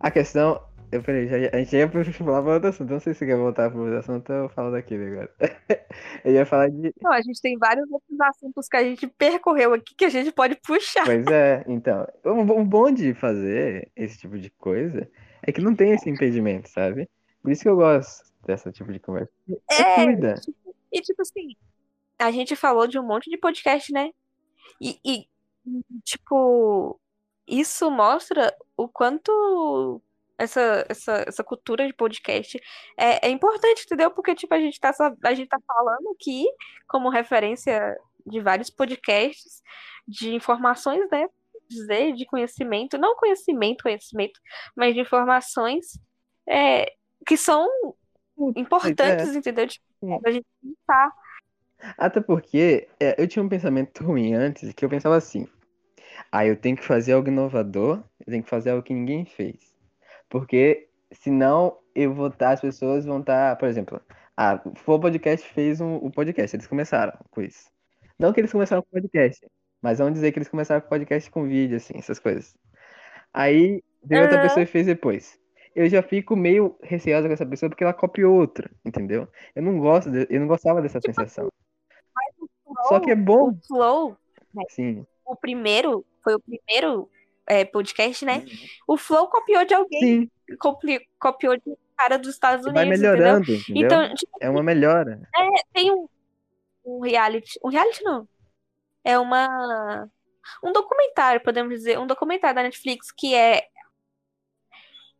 A 0.00 0.10
questão. 0.10 0.60
Eu 0.92 1.02
já, 1.02 1.38
ia- 1.38 1.50
a 1.52 1.58
gente 1.58 1.76
ia 1.76 1.88
falar 2.12 2.42
pra 2.42 2.54
outro 2.54 2.68
assunto. 2.68 2.90
Não 2.90 3.00
sei 3.00 3.14
se 3.14 3.20
você 3.20 3.26
quer 3.26 3.36
voltar 3.36 3.70
pro 3.70 3.80
outro 3.80 3.98
assunto, 3.98 4.32
eu 4.32 4.48
falo 4.48 4.72
daquele 4.72 5.06
agora. 5.06 5.30
Eu 6.24 6.32
ia 6.32 6.44
falar 6.46 6.68
de. 6.68 6.92
Não, 7.00 7.12
a 7.12 7.22
gente 7.22 7.40
tem 7.40 7.56
vários 7.56 7.90
outros 7.90 8.20
assuntos 8.20 8.68
que 8.68 8.76
a 8.76 8.82
gente 8.82 9.06
percorreu 9.06 9.74
aqui 9.74 9.94
que 9.94 10.04
a 10.04 10.08
gente 10.08 10.32
pode 10.32 10.56
puxar. 10.56 11.04
Pois 11.04 11.26
é, 11.26 11.64
então. 11.66 12.06
O, 12.24 12.64
bom 12.64 12.90
de 12.90 13.14
fazer 13.14 13.90
esse 13.94 14.18
tipo 14.18 14.38
de 14.38 14.50
coisa 14.50 15.08
é 15.42 15.52
que 15.52 15.60
não 15.60 15.74
tem 15.74 15.92
esse 15.92 16.08
impedimento, 16.10 16.68
sabe? 16.68 17.08
Por 17.42 17.50
isso 17.50 17.62
que 17.62 17.68
eu 17.68 17.76
gosto 17.76 18.24
desse 18.44 18.70
tipo 18.72 18.92
de 18.92 18.98
conversa. 18.98 19.32
É 19.70 19.94
fluida. 19.94 20.34
E 20.92 21.00
tipo 21.00 21.22
assim, 21.22 21.56
a 22.18 22.30
gente 22.30 22.56
falou 22.56 22.86
de 22.86 22.98
um 22.98 23.06
monte 23.06 23.30
de 23.30 23.38
podcast, 23.38 23.92
né? 23.92 24.10
E, 24.80 24.98
e, 25.04 25.26
tipo, 26.04 26.98
isso 27.46 27.90
mostra 27.90 28.54
o 28.76 28.88
quanto 28.88 30.00
essa, 30.40 30.86
essa, 30.88 31.24
essa 31.26 31.44
cultura 31.44 31.86
de 31.86 31.92
podcast 31.92 32.60
é, 32.96 33.28
é 33.28 33.30
importante, 33.30 33.84
entendeu? 33.84 34.10
Porque, 34.10 34.34
tipo, 34.34 34.52
a 34.54 34.58
gente 34.58 34.80
tá, 34.80 34.92
a 35.24 35.34
gente 35.34 35.48
tá 35.48 35.58
falando 35.66 36.08
aqui 36.10 36.46
como 36.88 37.10
referência 37.10 37.96
de 38.26 38.40
vários 38.40 38.70
podcasts, 38.70 39.62
de 40.08 40.34
informações, 40.34 41.08
né? 41.10 41.28
Dizer, 41.68 42.14
de 42.14 42.24
conhecimento, 42.26 42.98
não 42.98 43.14
conhecimento, 43.16 43.82
conhecimento, 43.82 44.40
mas 44.74 44.94
de 44.94 45.00
informações 45.00 46.00
é, 46.48 46.92
que 47.26 47.36
são 47.36 47.68
importantes, 48.56 49.36
entendeu? 49.36 49.68
Tipo, 49.68 49.84
Sim. 50.00 50.20
pra 50.20 50.32
gente 50.32 50.46
pensar. 50.62 51.12
Até 51.96 52.20
porque 52.20 52.88
é, 52.98 53.22
eu 53.22 53.28
tinha 53.28 53.42
um 53.42 53.48
pensamento 53.48 54.02
ruim 54.02 54.34
antes, 54.34 54.72
que 54.72 54.84
eu 54.84 54.88
pensava 54.88 55.16
assim, 55.16 55.46
ah, 56.32 56.46
eu 56.46 56.56
tenho 56.56 56.76
que 56.76 56.84
fazer 56.84 57.12
algo 57.12 57.28
inovador, 57.28 58.02
eu 58.20 58.26
tenho 58.26 58.42
que 58.42 58.50
fazer 58.50 58.70
algo 58.70 58.82
que 58.82 58.94
ninguém 58.94 59.24
fez. 59.24 59.69
Porque 60.30 60.88
senão 61.12 61.76
eu 61.94 62.14
vou 62.14 62.28
estar, 62.28 62.52
as 62.52 62.60
pessoas 62.62 63.04
vão 63.04 63.20
estar, 63.20 63.56
por 63.56 63.68
exemplo, 63.68 64.00
o 64.64 64.74
Flow 64.78 64.98
Podcast 64.98 65.46
fez 65.52 65.80
um, 65.80 65.96
o 65.96 66.10
podcast, 66.10 66.56
eles 66.56 66.66
começaram 66.66 67.12
com 67.30 67.42
isso. 67.42 67.68
Não 68.18 68.32
que 68.32 68.40
eles 68.40 68.52
começaram 68.52 68.82
com 68.82 68.88
podcast, 68.90 69.46
mas 69.82 69.98
vamos 69.98 70.14
dizer 70.14 70.32
que 70.32 70.38
eles 70.38 70.48
começaram 70.48 70.80
com 70.80 70.88
podcast 70.88 71.30
com 71.30 71.44
vídeo, 71.46 71.76
assim, 71.76 71.94
essas 71.98 72.18
coisas. 72.18 72.54
Aí 73.34 73.82
veio 74.02 74.22
outra 74.22 74.38
Aham. 74.38 74.46
pessoa 74.46 74.62
e 74.62 74.66
fez 74.66 74.86
depois. 74.86 75.38
Eu 75.74 75.88
já 75.88 76.02
fico 76.02 76.34
meio 76.36 76.76
receosa 76.82 77.28
com 77.28 77.34
essa 77.34 77.46
pessoa 77.46 77.68
porque 77.70 77.84
ela 77.84 77.92
copiou 77.94 78.34
outra, 78.34 78.70
entendeu? 78.84 79.28
Eu 79.54 79.62
não 79.62 79.78
gosto, 79.78 80.10
de- 80.10 80.26
eu 80.30 80.40
não 80.40 80.46
gostava 80.48 80.80
dessa 80.82 81.00
sensação. 81.00 81.48
Só 82.88 83.00
que 83.00 83.10
é 83.10 83.16
bom, 83.16 83.50
O 83.50 83.58
Flow, 83.66 84.16
sim. 84.68 85.04
o 85.24 85.36
primeiro, 85.36 86.04
foi 86.24 86.34
o 86.34 86.40
primeiro 86.40 87.08
é, 87.50 87.64
podcast, 87.64 88.24
né? 88.24 88.44
O 88.86 88.96
Flow 88.96 89.28
copiou 89.28 89.64
de 89.64 89.74
alguém, 89.74 90.00
Sim, 90.22 90.56
copi- 90.58 91.06
copiou 91.18 91.56
de 91.56 91.62
um 91.70 91.76
cara 91.96 92.16
dos 92.18 92.30
Estados 92.34 92.64
vai 92.64 92.84
Unidos, 92.84 93.00
entendeu? 93.00 93.12
melhorando, 93.18 93.52
entendeu? 93.52 93.86
Então, 93.86 94.14
tipo, 94.14 94.38
É 94.40 94.48
uma 94.48 94.62
melhora. 94.62 95.20
tem 95.72 95.90
um, 95.90 96.08
um 96.84 97.00
reality, 97.00 97.58
um 97.64 97.68
reality 97.68 98.02
não, 98.04 98.26
é 99.04 99.18
uma, 99.18 100.08
um 100.62 100.72
documentário, 100.72 101.40
podemos 101.42 101.74
dizer, 101.74 101.98
um 101.98 102.06
documentário 102.06 102.54
da 102.54 102.62
Netflix 102.62 103.10
que 103.10 103.34
é 103.34 103.66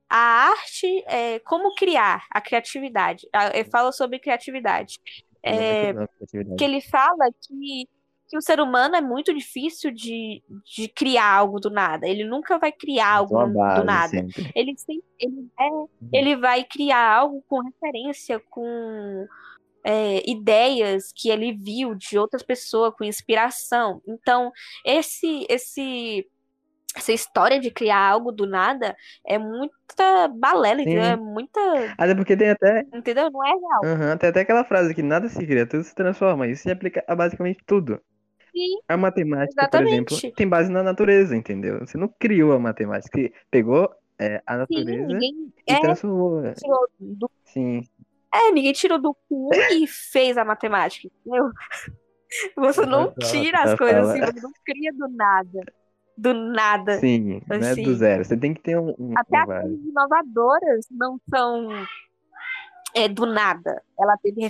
a 0.08 0.50
arte, 0.50 1.04
é, 1.06 1.38
como 1.40 1.74
criar 1.74 2.26
a 2.30 2.40
criatividade. 2.40 3.28
Ah, 3.32 3.50
é, 3.54 3.62
Fala 3.64 3.92
sobre 3.92 4.18
criatividade. 4.18 4.98
É, 5.42 5.92
Não, 5.92 6.06
criatividade. 6.06 6.56
que 6.56 6.64
ele 6.64 6.80
fala 6.80 7.26
que, 7.46 7.88
que 8.30 8.38
o 8.38 8.40
ser 8.40 8.60
humano 8.60 8.94
é 8.94 9.00
muito 9.00 9.34
difícil 9.34 9.90
de, 9.90 10.40
de 10.64 10.86
criar 10.88 11.34
algo 11.34 11.58
do 11.58 11.68
nada. 11.68 12.06
Ele 12.06 12.24
nunca 12.24 12.58
vai 12.60 12.70
criar 12.70 13.16
algo 13.16 13.34
Uma 13.34 13.48
do 13.48 13.54
base, 13.54 13.84
nada. 13.84 14.08
sempre. 14.08 14.52
Ele 14.54 14.78
sempre 14.78 15.04
ele, 15.18 15.50
é, 15.58 16.16
ele 16.16 16.36
vai 16.36 16.62
criar 16.64 17.12
algo 17.16 17.44
com 17.48 17.60
referência, 17.60 18.40
com 18.48 19.26
é, 19.82 20.30
ideias 20.30 21.12
que 21.12 21.28
ele 21.28 21.52
viu 21.52 21.92
de 21.96 22.16
outras 22.16 22.44
pessoas, 22.44 22.94
com 22.96 23.02
inspiração. 23.02 24.00
Então, 24.06 24.52
esse 24.86 25.44
esse 25.48 26.24
essa 26.94 27.12
história 27.12 27.60
de 27.60 27.70
criar 27.70 27.98
algo 27.98 28.32
do 28.32 28.46
nada 28.46 28.96
é 29.26 29.38
muita 29.38 30.28
balela, 30.28 30.82
entendeu? 30.82 31.02
É 31.02 31.16
muita. 31.16 31.60
Até 31.98 32.14
porque 32.14 32.36
tem 32.36 32.50
até, 32.50 32.84
Entendeu? 32.94 33.30
Não 33.30 33.44
é 33.44 33.50
real. 33.50 33.84
aham, 33.84 34.16
tem 34.16 34.28
até 34.30 34.40
aquela 34.40 34.64
frase 34.64 34.94
que 34.94 35.02
nada 35.02 35.28
se 35.28 35.44
cria, 35.46 35.66
tudo 35.66 35.82
se 35.84 35.94
transforma. 35.94 36.46
Isso 36.46 36.62
se 36.62 36.70
aplica 36.70 37.04
a 37.06 37.14
basicamente 37.14 37.60
tudo. 37.66 38.00
Sim, 38.60 38.78
A 38.88 38.96
matemática, 38.96 39.54
por 39.54 39.62
exatamente. 39.62 40.14
exemplo, 40.14 40.36
tem 40.36 40.46
base 40.48 40.70
na 40.70 40.82
natureza, 40.82 41.34
entendeu? 41.34 41.80
Você 41.80 41.96
não 41.96 42.08
criou 42.08 42.52
a 42.52 42.58
matemática, 42.58 43.18
você 43.18 43.32
pegou 43.50 43.88
é, 44.18 44.42
a 44.46 44.52
Sim, 44.54 44.58
natureza 44.58 45.06
ninguém. 45.06 45.52
e 45.66 45.72
É, 45.72 45.80
transformou. 45.80 46.42
tirou 46.54 46.88
do 46.98 47.30
Sim, 47.44 47.82
É, 48.34 48.52
ninguém 48.52 48.72
tirou 48.72 49.00
do 49.00 49.14
cu 49.28 49.50
e 49.72 49.86
fez 49.86 50.36
a 50.36 50.44
matemática, 50.44 51.08
entendeu? 51.08 51.50
Você 52.56 52.86
não 52.86 53.12
tira 53.14 53.64
só 53.64 53.72
as 53.72 53.78
coisas 53.78 54.08
assim, 54.08 54.20
você 54.20 54.40
não 54.40 54.52
cria 54.64 54.92
do 54.92 55.08
nada. 55.08 55.60
Do 56.16 56.34
nada. 56.34 56.98
sim, 56.98 57.40
não 57.48 57.56
é 57.56 57.58
do 57.58 57.64
Assim. 57.64 57.94
zero. 57.94 58.24
Você 58.24 58.36
tem 58.36 58.54
que 58.54 58.60
ter 58.60 58.78
um, 58.78 58.94
um, 58.98 59.14
Até 59.16 59.36
um 59.36 59.40
as 59.40 59.62
coisas 59.62 59.84
inovadoras 59.84 60.86
não 60.90 61.18
são 61.28 61.68
é, 62.94 63.08
do 63.08 63.26
nada. 63.26 63.82
Ela 63.98 64.16
teve 64.18 64.44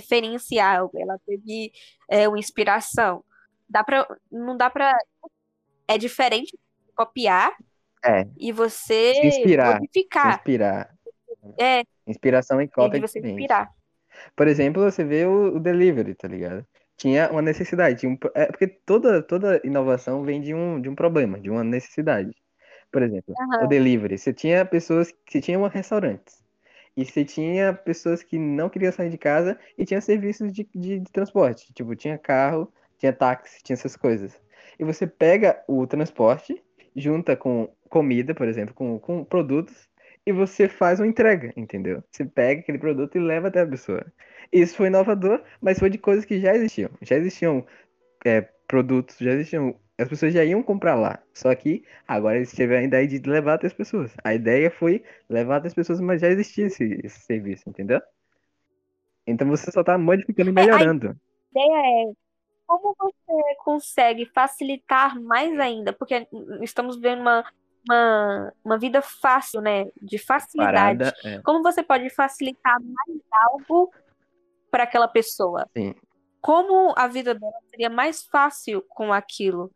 algo, 0.59 0.91
ela 0.95 1.17
teve 1.25 1.71
é, 2.09 2.27
uma 2.27 2.37
inspiração. 2.37 3.23
Dá 3.71 3.83
pra, 3.83 4.07
não 4.31 4.57
dá 4.57 4.69
pra. 4.69 4.97
É 5.87 5.97
diferente 5.97 6.57
copiar 6.95 7.55
É, 8.03 8.25
e 8.37 8.51
você 8.51 9.13
Se 9.13 9.27
inspirar. 9.27 9.75
modificar. 9.75 10.37
inspirar. 10.37 10.95
É, 11.59 11.83
Inspiração 12.07 12.61
e 12.61 12.67
cópia 12.67 12.97
é 12.97 13.01
você 13.01 13.19
inspirar. 13.19 13.71
Por 14.35 14.47
exemplo, 14.47 14.83
você 14.83 15.03
vê 15.03 15.25
o, 15.25 15.55
o 15.55 15.59
delivery, 15.59 16.15
tá 16.15 16.27
ligado? 16.27 16.65
Tinha 16.97 17.29
uma 17.31 17.41
necessidade, 17.41 17.99
tinha 17.99 18.11
um, 18.11 18.17
é 18.35 18.45
porque 18.47 18.67
toda, 18.67 19.21
toda 19.23 19.59
inovação 19.63 20.23
vem 20.23 20.41
de 20.41 20.53
um, 20.53 20.79
de 20.81 20.89
um 20.89 20.95
problema, 20.95 21.39
de 21.39 21.49
uma 21.49 21.63
necessidade. 21.63 22.31
Por 22.91 23.01
exemplo, 23.03 23.37
Aham. 23.39 23.63
o 23.63 23.67
delivery, 23.67 24.17
você 24.17 24.33
tinha 24.33 24.65
pessoas 24.65 25.11
que 25.25 25.41
tinham 25.41 25.65
restaurantes. 25.67 26.43
E 26.95 27.05
você 27.05 27.23
tinha 27.25 27.73
pessoas 27.73 28.21
que 28.23 28.37
não 28.37 28.69
queriam 28.69 28.91
sair 28.91 29.09
de 29.09 29.17
casa 29.17 29.57
e 29.77 29.85
tinha 29.85 30.01
serviços 30.01 30.51
de, 30.51 30.67
de, 30.75 30.99
de 30.99 31.11
transporte. 31.11 31.73
Tipo, 31.73 31.95
tinha 31.95 32.17
carro, 32.17 32.71
tinha 33.01 33.11
táxi, 33.11 33.61
tinha 33.63 33.73
essas 33.73 33.97
coisas. 33.97 34.39
E 34.79 34.85
você 34.85 35.07
pega 35.07 35.61
o 35.67 35.85
transporte, 35.87 36.61
junta 36.95 37.35
com 37.35 37.67
comida, 37.89 38.33
por 38.33 38.47
exemplo, 38.47 38.73
com, 38.75 38.99
com 38.99 39.23
produtos, 39.23 39.89
e 40.25 40.31
você 40.31 40.69
faz 40.69 40.99
uma 40.99 41.07
entrega, 41.07 41.51
entendeu? 41.57 42.03
Você 42.11 42.23
pega 42.23 42.61
aquele 42.61 42.77
produto 42.77 43.17
e 43.17 43.19
leva 43.19 43.47
até 43.47 43.61
a 43.61 43.67
pessoa. 43.67 44.05
Isso 44.53 44.77
foi 44.77 44.87
inovador, 44.87 45.41
mas 45.59 45.79
foi 45.79 45.89
de 45.89 45.97
coisas 45.97 46.25
que 46.25 46.39
já 46.39 46.55
existiam. 46.55 46.91
Já 47.01 47.15
existiam 47.15 47.65
é, 48.23 48.41
produtos, 48.67 49.17
já 49.19 49.31
existiam. 49.31 49.75
As 49.97 50.07
pessoas 50.07 50.33
já 50.33 50.43
iam 50.43 50.61
comprar 50.61 50.93
lá. 50.93 51.19
Só 51.33 51.53
que 51.55 51.83
agora 52.07 52.37
eles 52.37 52.53
tiveram 52.53 52.81
a 52.81 52.85
ideia 52.85 53.07
de 53.07 53.19
levar 53.27 53.55
até 53.55 53.65
as 53.65 53.73
pessoas. 53.73 54.15
A 54.23 54.35
ideia 54.35 54.69
foi 54.69 55.03
levar 55.27 55.57
até 55.57 55.67
as 55.67 55.73
pessoas, 55.73 55.99
mas 55.99 56.21
já 56.21 56.27
existia 56.27 56.67
esse, 56.67 56.99
esse 57.03 57.19
serviço, 57.21 57.67
entendeu? 57.67 57.99
Então 59.25 59.47
você 59.47 59.71
só 59.71 59.83
tá 59.83 59.97
modificando 59.97 60.51
e 60.51 60.53
melhorando. 60.53 61.15
A 61.55 61.59
ideia 61.59 62.09
é 62.09 62.20
como 62.71 62.95
você 62.97 63.55
consegue 63.65 64.25
facilitar 64.33 65.19
mais 65.19 65.59
ainda, 65.59 65.91
porque 65.91 66.25
estamos 66.61 66.97
vendo 66.97 67.21
uma, 67.21 67.43
uma, 67.89 68.53
uma 68.63 68.77
vida 68.77 69.01
fácil, 69.01 69.59
né? 69.59 69.87
De 70.01 70.17
facilidade. 70.17 70.99
Parada, 70.99 71.13
é, 71.25 71.41
Como 71.41 71.61
você 71.61 71.83
pode 71.83 72.09
facilitar 72.09 72.77
mais 72.81 73.19
algo 73.49 73.91
para 74.69 74.83
aquela 74.83 75.07
pessoa? 75.07 75.67
sim. 75.75 75.93
Como 76.39 76.91
a 76.97 77.07
vida 77.07 77.35
dela 77.35 77.53
seria 77.69 77.89
mais 77.89 78.23
fácil 78.23 78.81
com 78.89 79.13
aquilo? 79.13 79.71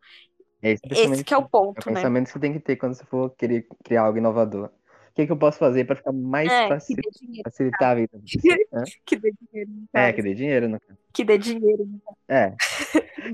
É 0.60 0.72
esse 0.72 0.82
Esse 0.90 1.02
pensamento, 1.02 1.24
que 1.24 1.34
é 1.34 1.36
o 1.36 1.42
é 1.42 1.44
o 1.44 1.48
ponto, 1.48 1.90
né? 1.90 1.94
pensamento 1.94 2.26
que 2.26 2.32
você 2.32 2.40
tem 2.40 2.52
que 2.52 2.58
ter 2.58 2.76
quando 2.76 2.94
você 2.94 3.04
for 3.04 3.30
querer 3.36 3.68
criar 3.84 4.02
algo 4.02 4.18
inovador. 4.18 4.70
O 5.16 5.18
que, 5.18 5.24
que 5.24 5.32
eu 5.32 5.36
posso 5.38 5.58
fazer 5.58 5.86
para 5.86 5.96
ficar 5.96 6.12
mais 6.12 6.52
É, 6.52 6.64
que 6.64 6.68
faci- 6.68 6.94
dê 6.94 7.02
dinheiro. 7.18 7.42
facilitar 7.44 7.90
a 7.92 7.94
vida? 7.94 8.20
Que 9.06 9.16
dê 9.16 9.32
dinheiro, 9.40 9.70
É, 9.94 10.12
que 10.12 10.20
dê 10.22 10.34
dinheiro, 10.34 10.68
no 10.68 10.78
caso. 10.78 10.98
Que 11.10 11.24
dê 11.24 11.38
dinheiro. 11.38 11.88
É. 12.28 12.52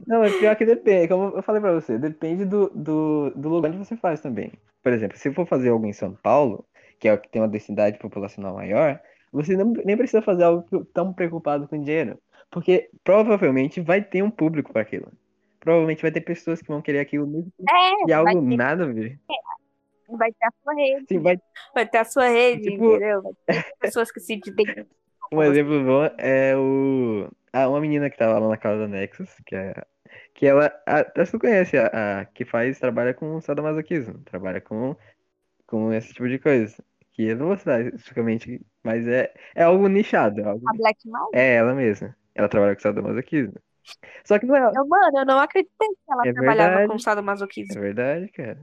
Não, 0.06 0.22
é 0.22 0.30
pior 0.30 0.54
que 0.54 0.64
depende. 0.64 1.09
Como 1.09 1.36
eu 1.36 1.42
falei 1.42 1.60
pra 1.60 1.72
você, 1.72 1.98
depende 1.98 2.44
do, 2.44 2.68
do, 2.70 3.30
do 3.34 3.48
lugar 3.48 3.68
onde 3.70 3.78
você 3.78 3.96
faz 3.96 4.20
também. 4.20 4.52
Por 4.80 4.92
exemplo, 4.92 5.18
se 5.18 5.32
for 5.32 5.44
fazer 5.44 5.70
algo 5.70 5.84
em 5.84 5.92
São 5.92 6.14
Paulo, 6.14 6.64
que 7.00 7.09
é 7.09 7.14
o 7.14 7.18
que 7.18 7.28
tem 7.28 7.42
uma 7.42 7.48
densidade 7.48 7.98
populacional 7.98 8.54
maior, 8.54 9.00
você 9.32 9.56
não, 9.56 9.72
nem 9.84 9.96
precisa 9.96 10.22
fazer 10.22 10.44
algo 10.44 10.84
tão 10.94 11.12
preocupado 11.12 11.66
com 11.66 11.82
dinheiro. 11.82 12.16
Porque 12.48 12.90
provavelmente 13.02 13.80
vai 13.80 14.00
ter 14.00 14.22
um 14.22 14.30
público 14.30 14.72
para 14.72 14.82
aquilo. 14.82 15.10
Provavelmente 15.59 16.00
vai 16.02 16.12
ter 16.12 16.20
pessoas 16.20 16.62
que 16.62 16.68
vão 16.68 16.80
querer 16.80 17.00
aquilo 17.00 17.26
mesmo 17.26 17.52
É, 17.68 18.09
e 18.09 18.12
algo 18.12 18.30
ter 18.48 18.56
nada 18.56 18.84
a 18.84 18.86
ver. 18.86 19.18
Vai 20.16 20.32
ter 20.32 20.47
a 20.47 20.51
sua 20.62 20.74
rede. 20.74 21.06
Sim, 21.09 21.18
vai... 21.20 21.39
vai 21.74 21.86
ter 21.86 21.98
a 21.98 22.05
sua 22.05 22.28
rede, 22.28 22.70
Tipo- 22.70 22.90
entendeu? 22.97 23.22
Vai 23.22 23.32
ter 23.47 23.76
pessoas 23.80 24.10
que 24.10 24.20
se 24.20 24.34
identificam. 24.34 24.86
Um 25.32 25.43
exemplo 25.43 25.82
bom 25.84 26.05
é 26.18 26.55
o. 26.56 27.28
Ah, 27.52 27.68
uma 27.68 27.80
menina 27.80 28.10
que 28.10 28.16
tava 28.18 28.39
lá 28.39 28.48
na 28.48 28.56
casa 28.56 28.80
da 28.80 28.89
Nexus, 28.89 29.30
que 29.47 29.55
é. 29.55 29.74
Que 30.34 30.47
ela. 30.47 30.66
a- 30.86 30.98
Até 31.01 31.24
você 31.24 31.39
conhece, 31.39 31.76
a, 31.78 32.20
a- 32.20 32.24
que 32.26 32.44
faz, 32.44 32.78
trabalha 32.78 33.14
com 33.14 33.40
sadomasoquismo. 33.40 34.18
Trabalha 34.24 34.60
com, 34.60 34.94
com 35.66 35.93
esse 35.93 36.12
tipo 36.12 36.28
de 36.28 36.39
coisa. 36.39 36.76
Que 37.12 37.28
eu 37.28 37.36
não 37.36 37.47
vou 37.48 37.56
citar 37.59 37.80
especificamente, 37.82 38.60
mas 38.82 39.06
é, 39.06 39.32
é 39.55 39.62
algo 39.64 39.86
nichado. 39.89 40.40
É, 40.40 40.44
algo... 40.44 40.62
A 40.68 40.72
Black 40.76 40.98
Mouth. 41.09 41.30
é 41.34 41.55
ela 41.56 41.74
mesma. 41.74 42.16
Ela 42.34 42.48
trabalha 42.48 42.74
com 42.74 42.80
sadomasoquismo. 42.80 43.55
Só 44.24 44.39
que 44.39 44.47
não 44.47 44.55
é. 44.56 44.60
Eu, 44.74 44.86
mano, 44.86 45.18
eu 45.18 45.26
não 45.26 45.39
acreditei 45.39 45.89
que 45.89 46.12
ela 46.12 46.22
É 46.26 46.32
trabalhava 46.32 46.68
verdade. 46.70 46.89
com 46.89 46.94
É 46.94 46.98
sadomasoquismo. 46.98 47.80
verdade, 47.80 48.28
cara. 48.28 48.59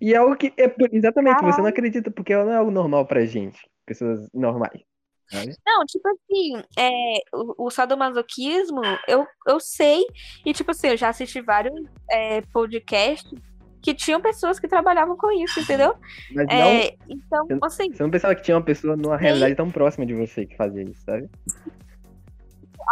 E 0.00 0.14
é 0.14 0.16
algo 0.16 0.36
que. 0.36 0.52
É, 0.56 0.74
exatamente, 0.92 1.36
você 1.36 1.44
não 1.44 1.50
Caralho. 1.50 1.66
acredita, 1.68 2.10
porque 2.10 2.34
não 2.34 2.50
é 2.50 2.56
algo 2.56 2.70
normal 2.70 3.06
pra 3.06 3.24
gente. 3.24 3.58
Pessoas 3.86 4.28
normais. 4.32 4.82
Sabe? 5.30 5.54
Não, 5.64 5.84
tipo 5.86 6.08
assim, 6.08 6.62
é, 6.76 7.18
o, 7.32 7.66
o 7.66 7.70
sadomasoquismo, 7.70 8.80
eu, 9.06 9.24
eu 9.46 9.60
sei, 9.60 10.04
e 10.44 10.52
tipo 10.52 10.72
assim, 10.72 10.88
eu 10.88 10.96
já 10.96 11.08
assisti 11.08 11.40
vários 11.40 11.72
é, 12.10 12.40
podcasts 12.52 13.32
que 13.80 13.94
tinham 13.94 14.20
pessoas 14.20 14.58
que 14.58 14.66
trabalhavam 14.66 15.16
com 15.16 15.30
isso, 15.30 15.60
entendeu? 15.60 15.94
Mas 16.34 16.46
não. 16.48 16.54
É, 16.54 16.96
então, 17.08 17.46
assim, 17.62 17.92
Você 17.92 18.02
não 18.02 18.10
pensava 18.10 18.34
que 18.34 18.42
tinha 18.42 18.56
uma 18.56 18.64
pessoa 18.64 18.96
numa 18.96 19.16
realidade 19.16 19.54
tão 19.54 19.70
próxima 19.70 20.04
de 20.04 20.14
você 20.14 20.44
que 20.44 20.56
fazia 20.56 20.82
isso, 20.82 21.02
sabe? 21.04 21.30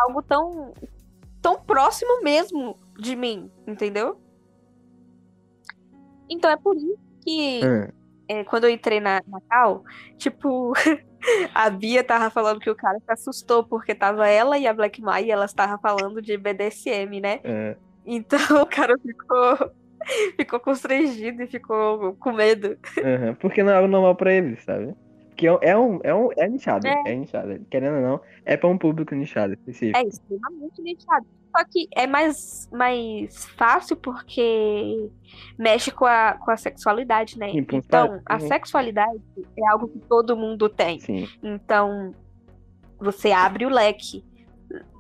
algo 0.03 0.23
tão, 0.23 0.73
tão 1.43 1.61
próximo 1.61 2.23
mesmo 2.23 2.77
de 2.99 3.17
mim, 3.17 3.51
entendeu? 3.67 4.21
Então 6.31 6.51
é 6.51 6.57
por 6.57 6.77
isso 6.77 6.99
que 7.25 7.61
Hum. 7.65 7.89
é, 8.29 8.45
quando 8.45 8.65
eu 8.65 8.71
entrei 8.71 9.01
na, 9.01 9.21
na 9.27 9.41
Cal, 9.49 9.83
tipo, 10.17 10.73
a 11.55 11.71
Bia 11.71 12.05
tava 12.05 12.31
falando 12.31 12.61
que 12.61 12.71
o 12.71 12.77
cara 12.77 12.99
se 12.99 13.11
assustou 13.13 13.65
porque 13.65 13.95
tava 13.95 14.27
ela 14.29 14.59
e 14.59 14.67
a 14.67 14.73
Black 14.75 15.01
Mai 15.01 15.25
e 15.27 15.31
elas 15.31 15.51
estavam 15.51 15.79
falando 15.79 16.21
de 16.23 16.37
BDSM, 16.37 17.21
né? 17.21 17.41
É. 17.45 17.77
Então 18.07 18.39
o 18.63 18.67
cara 18.67 18.95
ficou, 18.99 19.71
ficou 20.37 20.61
constrangido 20.61 21.43
e 21.43 21.47
ficou 21.47 22.15
com 22.17 22.33
medo. 22.33 22.77
Aham, 22.99 23.35
Porque 23.35 23.63
não 23.63 23.73
é 23.73 23.77
algo 23.77 23.89
normal 23.89 24.15
pra 24.17 24.33
eles, 24.33 24.63
sabe? 24.65 24.95
Que 25.37 25.47
é 25.47 25.59
é 25.63 25.77
um, 25.79 26.01
é 26.03 26.13
um, 26.15 26.31
é 26.37 26.49
nichado, 26.49 26.87
É. 26.87 27.03
é 27.07 27.15
nichado. 27.15 27.61
Querendo 27.71 27.97
ou 27.97 28.03
não, 28.03 28.21
é 28.45 28.57
pra 28.57 28.69
um 28.69 28.77
público 28.77 29.15
nichado 29.15 29.53
específico. 29.55 29.97
É 29.97 30.03
extremamente 30.03 30.83
nichado. 30.83 31.27
Só 31.57 31.65
que 31.65 31.89
é 31.95 32.07
mais, 32.07 32.69
mais 32.73 33.47
fácil 33.57 33.97
porque 33.97 35.11
mexe 35.59 35.91
com 35.91 36.05
a, 36.05 36.35
com 36.35 36.51
a 36.51 36.57
sexualidade, 36.57 37.39
né? 37.39 37.51
Então, 37.53 38.21
a 38.27 38.35
uhum. 38.35 38.41
sexualidade 38.41 39.21
é 39.57 39.67
algo 39.69 39.89
que 39.89 39.99
todo 40.01 40.37
mundo 40.37 40.69
tem. 40.69 41.01
Sim, 41.01 41.29
Então, 41.43 42.15
você 42.99 43.33
abre 43.33 43.65
o 43.67 43.69
leque. 43.69 44.25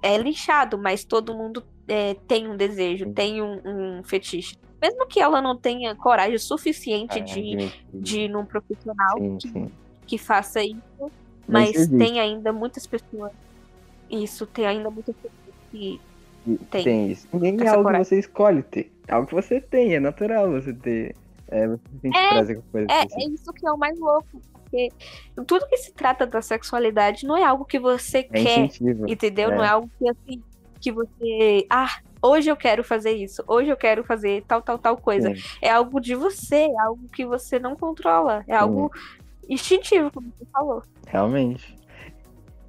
É 0.02 0.16
lixado, 0.16 0.78
mas 0.78 1.04
todo 1.04 1.34
mundo 1.34 1.62
é, 1.86 2.14
tem 2.26 2.48
um 2.48 2.56
desejo, 2.56 3.04
Sim. 3.04 3.12
tem 3.12 3.42
um, 3.42 3.60
um 3.64 4.02
fetiche. 4.02 4.56
Mesmo 4.80 5.06
que 5.06 5.20
ela 5.20 5.42
não 5.42 5.56
tenha 5.56 5.94
coragem 5.94 6.38
suficiente 6.38 7.18
Ah, 7.18 7.22
de, 7.22 7.72
de 7.92 8.20
ir 8.20 8.28
num 8.28 8.44
profissional 8.44 9.16
que, 9.40 9.72
que 10.06 10.18
faça 10.18 10.62
isso, 10.62 11.10
Mas 11.46 11.76
mas 11.76 11.88
tem 11.88 12.20
ainda 12.20 12.52
muitas 12.52 12.86
pessoas. 12.86 13.32
Isso, 14.08 14.46
tem 14.46 14.66
ainda 14.66 14.90
muitas 14.90 15.14
pessoas 15.16 15.54
que. 15.70 16.00
Tem. 16.70 16.84
Tem 16.84 17.10
isso. 17.12 17.26
Nem 17.32 17.56
é 17.62 17.68
algo 17.68 17.82
coragem. 17.84 18.02
que 18.04 18.08
você 18.08 18.18
escolhe 18.18 18.62
ter. 18.62 18.92
É 19.06 19.12
algo 19.14 19.26
que 19.28 19.34
você 19.34 19.60
tem, 19.60 19.94
é 19.94 20.00
natural 20.00 20.50
você 20.50 20.72
ter. 20.72 21.14
É, 21.48 21.66
você 21.66 21.80
tem 22.02 22.10
que 22.10 22.18
É, 22.18 22.28
trazer 22.30 22.54
com 22.56 22.62
coisa 22.72 22.86
É, 22.90 22.94
é 22.94 23.04
específica. 23.04 23.34
isso 23.34 23.52
que 23.52 23.66
é 23.66 23.72
o 23.72 23.78
mais 23.78 23.98
louco. 23.98 24.40
Porque 24.64 24.90
tudo 25.46 25.66
que 25.66 25.78
se 25.78 25.92
trata 25.94 26.26
da 26.26 26.42
sexualidade 26.42 27.26
não 27.26 27.36
é 27.36 27.42
algo 27.44 27.64
que 27.64 27.78
você 27.78 28.18
É 28.18 28.22
quer, 28.24 28.40
incentivo. 28.66 29.08
entendeu? 29.08 29.50
é. 29.50 29.56
Não 29.56 29.64
é 29.64 29.68
algo 29.68 29.90
que 29.98 30.08
assim, 30.08 30.42
que 30.80 30.92
você. 30.92 31.66
Ah, 31.70 32.00
hoje 32.22 32.50
eu 32.50 32.56
quero 32.56 32.84
fazer 32.84 33.12
isso, 33.12 33.42
hoje 33.46 33.70
eu 33.70 33.76
quero 33.78 34.04
fazer 34.04 34.44
tal, 34.46 34.60
tal, 34.60 34.78
tal 34.78 34.96
coisa. 34.98 35.34
Sim, 35.34 35.40
É 35.62 35.70
algo 35.70 35.98
de 36.00 36.14
você, 36.14 36.66
é 36.66 36.80
algo 36.80 37.08
que 37.08 37.24
você 37.24 37.58
não 37.58 37.74
controla. 37.74 38.44
É 38.46 38.54
algo 38.54 38.92
instintivo, 39.48 40.10
como 40.12 40.30
você 40.36 40.44
falou. 40.52 40.82
realmente. 41.06 41.74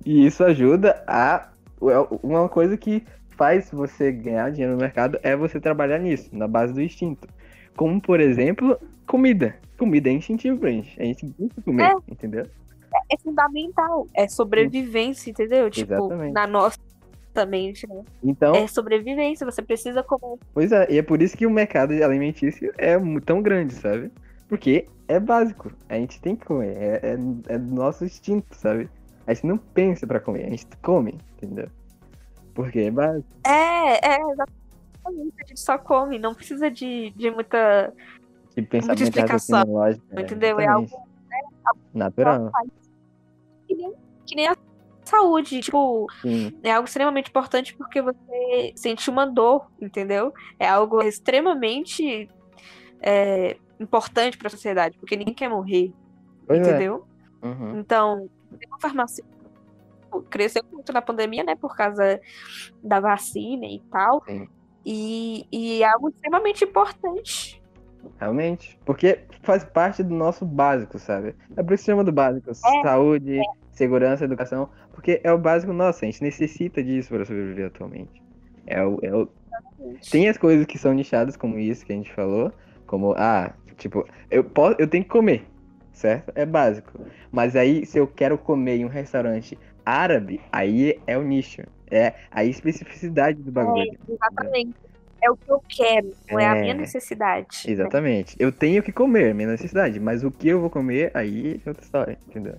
E 0.05 0.25
isso 0.25 0.41
ajuda 0.43 1.03
a. 1.05 1.49
é 1.81 2.07
Uma 2.23 2.47
coisa 2.47 2.77
que 2.77 3.03
faz 3.39 3.71
você 3.71 4.11
ganhar 4.11 4.51
dinheiro 4.51 4.73
no 4.73 4.81
mercado 4.81 5.17
é 5.23 5.33
você 5.33 5.61
trabalhar 5.61 5.97
nisso, 5.97 6.29
na 6.33 6.45
base 6.45 6.73
do 6.73 6.81
instinto. 6.81 7.25
Como, 7.77 8.01
por 8.01 8.19
exemplo, 8.19 8.77
comida. 9.07 9.55
Comida 9.77 10.09
é 10.09 10.11
instintivo 10.11 10.57
pra 10.57 10.69
gente. 10.69 11.01
A 11.01 11.05
gente 11.05 11.25
busca 11.25 11.61
comer, 11.61 11.83
É. 11.83 12.11
entendeu? 12.11 12.45
É 13.09 13.17
fundamental. 13.17 14.05
É 14.13 14.27
sobrevivência, 14.27 15.29
entendeu? 15.31 15.69
Tipo, 15.69 15.93
Exatamente. 15.93 16.33
na 16.33 16.45
nossa 16.45 16.77
mente, 17.47 17.87
né? 17.87 18.03
Então, 18.21 18.53
É 18.53 18.67
sobrevivência. 18.67 19.45
Você 19.45 19.61
precisa 19.61 20.03
comer. 20.03 20.37
Pois 20.53 20.73
é, 20.73 20.85
e 20.91 20.97
é 20.97 21.01
por 21.01 21.21
isso 21.21 21.37
que 21.37 21.45
o 21.47 21.49
mercado 21.49 21.93
alimentício 21.93 22.73
é 22.77 22.97
tão 23.25 23.41
grande, 23.41 23.73
sabe? 23.75 24.11
Porque 24.49 24.85
é 25.07 25.17
básico. 25.17 25.71
A 25.87 25.95
gente 25.95 26.19
tem 26.19 26.35
que 26.35 26.45
comer. 26.45 26.75
É, 26.75 26.99
é, 27.03 27.53
é 27.53 27.57
nosso 27.57 28.03
instinto, 28.03 28.53
sabe? 28.53 28.89
A 29.25 29.33
gente 29.33 29.47
não 29.47 29.57
pensa 29.57 30.05
pra 30.05 30.19
comer, 30.19 30.45
a 30.45 30.49
gente 30.49 30.67
come, 30.81 31.15
entendeu? 31.37 31.69
Porque 32.53 32.79
é 32.79 32.91
básico. 32.91 33.27
É, 33.45 34.13
é, 34.13 34.31
exatamente. 34.31 35.33
A 35.43 35.47
gente 35.47 35.59
só 35.59 35.77
come. 35.77 36.19
Não 36.19 36.33
precisa 36.33 36.69
de, 36.69 37.11
de 37.11 37.31
muita. 37.31 37.93
De 38.55 38.61
pensamento 38.61 39.03
explicação, 39.03 39.59
raciocínio 39.59 39.77
lógico. 39.77 40.05
é, 40.11 40.21
entendeu? 40.21 40.59
É 40.59 40.63
exatamente. 40.63 40.93
Natural. 41.93 42.51
Que 43.67 43.75
nem, 43.75 43.93
que 44.25 44.35
nem 44.35 44.47
a 44.47 44.57
saúde. 45.03 45.61
Tipo, 45.61 46.07
Sim, 46.21 46.53
é 46.63 46.71
algo 46.71 46.87
extremamente 46.87 47.29
importante 47.29 47.75
porque 47.75 48.01
você 48.01 48.73
sente 48.75 49.09
uma 49.09 49.25
dor, 49.25 49.69
entendeu? 49.81 50.33
É 50.59 50.67
algo 50.67 51.01
extremamente 51.01 52.29
é, 53.01 53.57
importante 53.79 54.37
para 54.37 54.47
a 54.47 54.51
sociedade, 54.51 54.97
porque 54.99 55.15
ninguém 55.15 55.33
quer 55.33 55.49
morrer, 55.49 55.93
pois 56.45 56.59
é. 56.59 56.69
entendeu? 56.69 57.05
Uhum. 57.41 57.79
Então, 57.79 58.29
o 58.51 58.81
farmacêutico 58.81 59.38
cresceu 60.29 60.63
muito 60.71 60.91
na 60.91 61.01
pandemia, 61.01 61.43
né, 61.43 61.55
por 61.55 61.75
causa 61.75 62.19
da 62.83 62.99
vacina 62.99 63.65
e 63.65 63.81
tal. 63.91 64.23
Sim. 64.25 64.47
E, 64.85 65.45
e 65.51 65.83
é 65.83 65.89
algo 65.89 66.09
extremamente 66.09 66.63
importante. 66.63 67.61
Realmente. 68.17 68.79
Porque 68.85 69.19
faz 69.43 69.63
parte 69.63 70.03
do 70.03 70.13
nosso 70.13 70.45
básico, 70.45 70.97
sabe? 70.97 71.35
É 71.55 71.63
por 71.63 71.73
isso 71.73 71.83
que 71.83 71.91
chama 71.91 72.03
do 72.03 72.11
básico. 72.11 72.53
Saúde, 72.53 73.39
segurança, 73.71 74.25
educação. 74.25 74.69
Porque 74.93 75.21
é 75.23 75.31
o 75.31 75.37
básico 75.37 75.73
nosso. 75.73 76.03
A 76.03 76.05
gente 76.05 76.21
necessita 76.23 76.83
disso 76.83 77.09
para 77.09 77.25
sobreviver 77.25 77.67
atualmente. 77.67 78.21
É 78.65 78.83
o, 78.83 78.99
é 79.01 79.13
o... 79.13 79.29
Tem 80.11 80.27
as 80.29 80.37
coisas 80.37 80.65
que 80.65 80.77
são 80.77 80.93
nichadas, 80.93 81.37
como 81.37 81.57
isso 81.57 81.85
que 81.85 81.93
a 81.93 81.95
gente 81.95 82.11
falou. 82.13 82.51
Como, 82.85 83.13
ah, 83.17 83.53
tipo, 83.77 84.05
eu, 84.29 84.43
posso, 84.43 84.75
eu 84.79 84.87
tenho 84.87 85.03
que 85.03 85.09
comer. 85.09 85.45
Certo? 85.91 86.31
É 86.35 86.45
básico. 86.45 86.91
Mas 87.31 87.55
aí, 87.55 87.85
se 87.85 87.97
eu 87.97 88.07
quero 88.07 88.37
comer 88.37 88.77
em 88.77 88.85
um 88.85 88.89
restaurante 88.89 89.57
árabe, 89.89 90.39
aí 90.51 90.99
é 91.07 91.17
o 91.17 91.23
nicho. 91.23 91.61
É 91.91 92.13
a 92.31 92.43
especificidade 92.45 93.41
do 93.41 93.51
bagulho. 93.51 93.97
Exatamente. 94.07 94.75
É 95.21 95.29
o 95.29 95.35
que 95.35 95.51
eu 95.51 95.61
quero, 95.67 96.13
não 96.31 96.39
é, 96.39 96.45
a 96.47 96.55
É. 96.55 96.61
minha 96.61 96.73
necessidade. 96.75 97.63
Exatamente. 97.67 98.35
Eu 98.39 98.51
tenho 98.51 98.81
que 98.81 98.91
comer, 98.91 99.33
minha 99.35 99.49
necessidade. 99.49 99.99
Mas 99.99 100.23
o 100.23 100.31
que 100.31 100.47
eu 100.47 100.61
vou 100.61 100.69
comer, 100.69 101.11
aí 101.13 101.59
é 101.65 101.69
outra 101.69 101.83
história, 101.83 102.17
entendeu? 102.27 102.55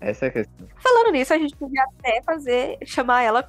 Essa 0.00 0.26
é 0.26 0.28
a 0.28 0.32
questão. 0.32 0.66
Falando 0.76 1.12
nisso, 1.12 1.32
a 1.34 1.38
gente 1.38 1.54
podia 1.56 1.82
até 1.84 2.20
fazer, 2.22 2.78
chamar 2.84 3.22
ela 3.22 3.46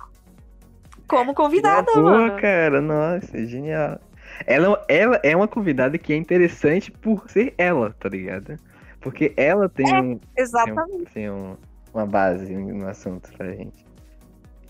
como 1.07 1.33
convidada, 1.33 1.91
Boa, 1.93 2.11
mano. 2.27 2.39
cara, 2.41 2.81
nossa, 2.81 3.45
genial. 3.45 3.99
Ela, 4.45 4.85
ela 4.87 5.19
é 5.23 5.35
uma 5.35 5.47
convidada 5.47 5.97
que 5.97 6.13
é 6.13 6.15
interessante 6.15 6.91
por 6.91 7.29
ser 7.29 7.53
ela, 7.57 7.95
tá 7.99 8.09
ligado? 8.09 8.57
Porque 9.01 9.33
ela 9.37 9.67
tem, 9.69 9.85
um, 9.95 10.17
tem, 10.17 10.21
Exatamente. 10.37 11.01
um- 11.01 11.05
tem 11.05 11.29
um- 11.31 11.55
uma 11.97 12.05
base 12.05 12.55
no 12.55 12.87
assunto 12.87 13.31
pra 13.33 13.51
gente. 13.51 13.85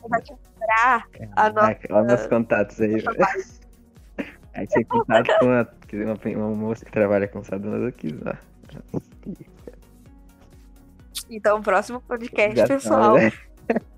Vai 0.09 0.21
quebrar 0.21 1.05
a 1.35 1.49
nossa. 1.49 1.79
Olha 1.89 2.03
nossos 2.07 2.27
contatos 2.27 2.79
aí. 2.79 3.03
A 4.53 4.59
gente 4.61 4.69
tem 4.73 4.83
contato 4.85 5.27
com 5.39 5.45
uma, 5.45 5.69
uma, 5.93 6.47
uma 6.47 6.55
moça 6.55 6.85
que 6.85 6.91
trabalha 6.91 7.27
com 7.27 7.43
sadomasoquismo. 7.43 8.23
Então, 11.29 11.59
o 11.59 11.61
próximo 11.61 11.99
podcast, 12.01 12.55
Já 12.55 12.67
pessoal, 12.67 13.17
sabe, 13.17 13.25
né? 13.25 13.31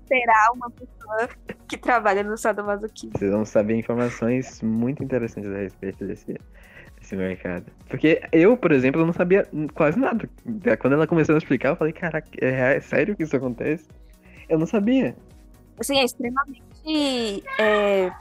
será 0.08 0.50
uma 0.52 0.68
pessoa 0.70 1.28
que 1.68 1.78
trabalha 1.78 2.24
no 2.24 2.36
sadomasoquismo. 2.36 3.16
Vocês 3.16 3.30
vão 3.30 3.44
saber 3.44 3.76
informações 3.76 4.60
muito 4.62 5.04
interessantes 5.04 5.50
a 5.52 5.58
respeito 5.58 6.04
desse, 6.04 6.36
desse 7.10 7.16
mercado. 7.16 7.66
Porque 7.88 8.22
eu, 8.32 8.56
por 8.56 8.72
exemplo, 8.72 9.00
eu 9.00 9.06
não 9.06 9.12
sabia 9.12 9.46
quase 9.74 9.98
nada. 9.98 10.28
Quando 10.78 10.94
ela 10.94 11.06
começou 11.06 11.34
a 11.34 11.38
explicar, 11.38 11.70
eu 11.70 11.76
falei, 11.76 11.92
caraca, 11.92 12.28
é, 12.40 12.76
é 12.76 12.80
sério 12.80 13.16
que 13.16 13.24
isso 13.24 13.36
acontece? 13.36 13.86
Eu 14.48 14.58
não 14.58 14.66
sabia. 14.66 15.16
Assim, 15.78 15.98
é 15.98 16.04
extremamente 16.04 17.44
é, 17.58 18.12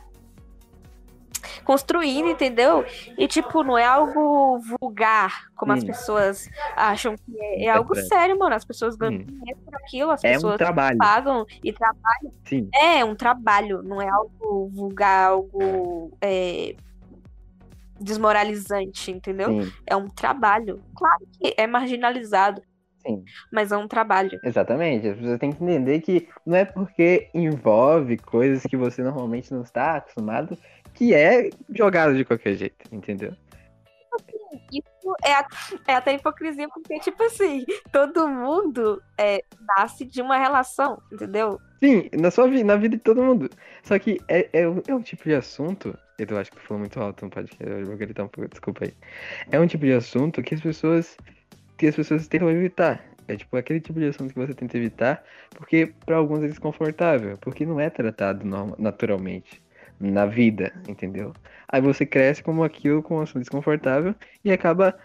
construindo, 1.64 2.30
entendeu? 2.30 2.86
E, 3.18 3.28
tipo, 3.28 3.64
não 3.64 3.78
é 3.78 3.86
algo 3.86 4.60
vulgar, 4.80 5.49
como 5.56 5.72
hum. 5.72 5.76
as 5.76 5.84
pessoas 5.84 6.49
acham 6.76 7.16
que 7.16 7.40
é. 7.40 7.64
É, 7.64 7.66
é 7.66 7.70
algo 7.70 7.95
sério, 7.95 8.38
mano. 8.40 8.56
As 8.56 8.66
pessoas 8.66 8.95
ganham 8.95 9.22
hum. 9.22 9.26
dinheiro 9.26 9.60
por 9.66 9.76
aquilo, 9.76 10.11
as 10.11 10.24
é 10.24 10.34
pessoas 10.34 10.56
um 10.56 10.57
trabalho. 10.57 10.98
pagam 10.98 11.45
e 11.64 11.74
trabalham. 11.74 12.34
Sim. 12.45 12.70
É, 12.74 13.03
um 13.03 13.16
trabalho, 13.16 13.84
não 13.84 14.02
é 14.02 14.07
algo 14.07 14.70
vulgar, 14.70 15.30
algo 15.30 16.11
é, 16.22 16.76
desmoralizante, 17.99 19.11
entendeu? 19.11 19.49
Sim. 19.49 19.71
É 19.85 19.95
um 19.95 20.07
trabalho. 20.07 20.81
Claro 20.95 21.27
que 21.39 21.53
é 21.57 21.67
marginalizado. 21.67 22.61
Sim. 23.05 23.23
Mas 23.51 23.71
é 23.71 23.77
um 23.77 23.88
trabalho. 23.88 24.38
Exatamente. 24.43 25.11
Você 25.13 25.38
tem 25.38 25.51
que 25.51 25.63
entender 25.63 26.01
que 26.01 26.27
não 26.45 26.57
é 26.57 26.65
porque 26.65 27.30
envolve 27.34 28.17
coisas 28.17 28.63
que 28.63 28.76
você 28.76 29.01
normalmente 29.01 29.53
não 29.53 29.61
está 29.61 29.95
acostumado 29.95 30.57
que 30.93 31.13
é 31.13 31.49
jogado 31.69 32.15
de 32.15 32.26
qualquer 32.26 32.55
jeito, 32.55 32.93
entendeu? 32.93 33.34
Isso 34.71 35.15
é, 35.23 35.31
é 35.91 35.95
até 35.95 36.13
hipocrisia, 36.13 36.67
porque, 36.67 36.99
tipo 36.99 37.23
assim, 37.23 37.65
todo 37.91 38.27
mundo 38.27 39.01
é, 39.17 39.41
nasce 39.77 40.03
de 40.03 40.21
uma 40.21 40.38
relação, 40.38 41.01
entendeu? 41.11 41.59
Sim, 41.80 42.09
na 42.19 42.30
sua 42.30 42.49
vida, 42.49 42.65
na 42.65 42.76
vida 42.76 42.97
de 42.97 43.03
todo 43.03 43.23
mundo. 43.23 43.49
Só 43.84 43.97
que 43.97 44.19
é, 44.27 44.49
é, 44.51 44.63
é 44.63 44.93
um 44.95 45.01
tipo 45.01 45.23
de 45.23 45.35
assunto. 45.35 45.97
Eu 46.28 46.38
acho 46.38 46.52
que 46.52 46.60
falou 46.60 46.80
muito 46.80 47.00
alto 47.00 47.26
no 47.26 47.32
podcast, 47.32 47.64
eu 47.64 47.86
vou 47.86 47.96
gritar 47.96 48.24
um 48.24 48.28
pouco, 48.28 48.50
desculpa 48.50 48.86
aí. 48.86 48.94
É 49.52 49.60
um 49.60 49.66
tipo 49.66 49.86
de 49.86 49.94
assunto 49.94 50.44
que 50.44 50.56
as 50.56 50.62
pessoas. 50.62 51.18
que 51.78 51.88
as 51.88 51.96
pessoas 51.96 52.28
tentam 52.28 52.50
evitar. 52.50 53.04
É 53.28 53.38
tipo 53.38 53.56
aquele 53.56 53.80
tipo 53.80 54.00
de 54.00 54.08
assunto 54.08 54.34
que 54.34 54.40
você 54.40 54.54
tenta 54.54 54.76
evitar, 54.76 55.24
porque 55.52 55.94
para 56.06 56.18
alguns 56.18 56.44
é 56.44 56.48
desconfortável, 56.48 57.38
porque 57.38 57.66
não 57.66 57.80
é 57.80 57.90
tratado 57.90 58.44
naturalmente 58.78 59.62
na 60.00 60.26
vida, 60.26 60.74
entendeu? 60.88 61.34
Aí 61.68 61.80
você 61.80 62.06
cresce 62.06 62.41
como 62.41 62.64
aquilo 62.64 63.04
com 63.04 63.18
um 63.18 63.22
assunto 63.22 63.40
desconfortável 63.40 64.16
e 64.44 64.52
acaba 64.52 64.98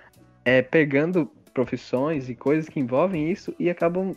é, 0.45 0.62
pegando 0.62 1.31
profissões 1.53 2.28
e 2.28 2.35
coisas 2.35 2.69
que 2.69 2.81
envolvem 2.81 3.31
isso 3.31 3.55
e 3.59 3.69
acabam 3.69 4.16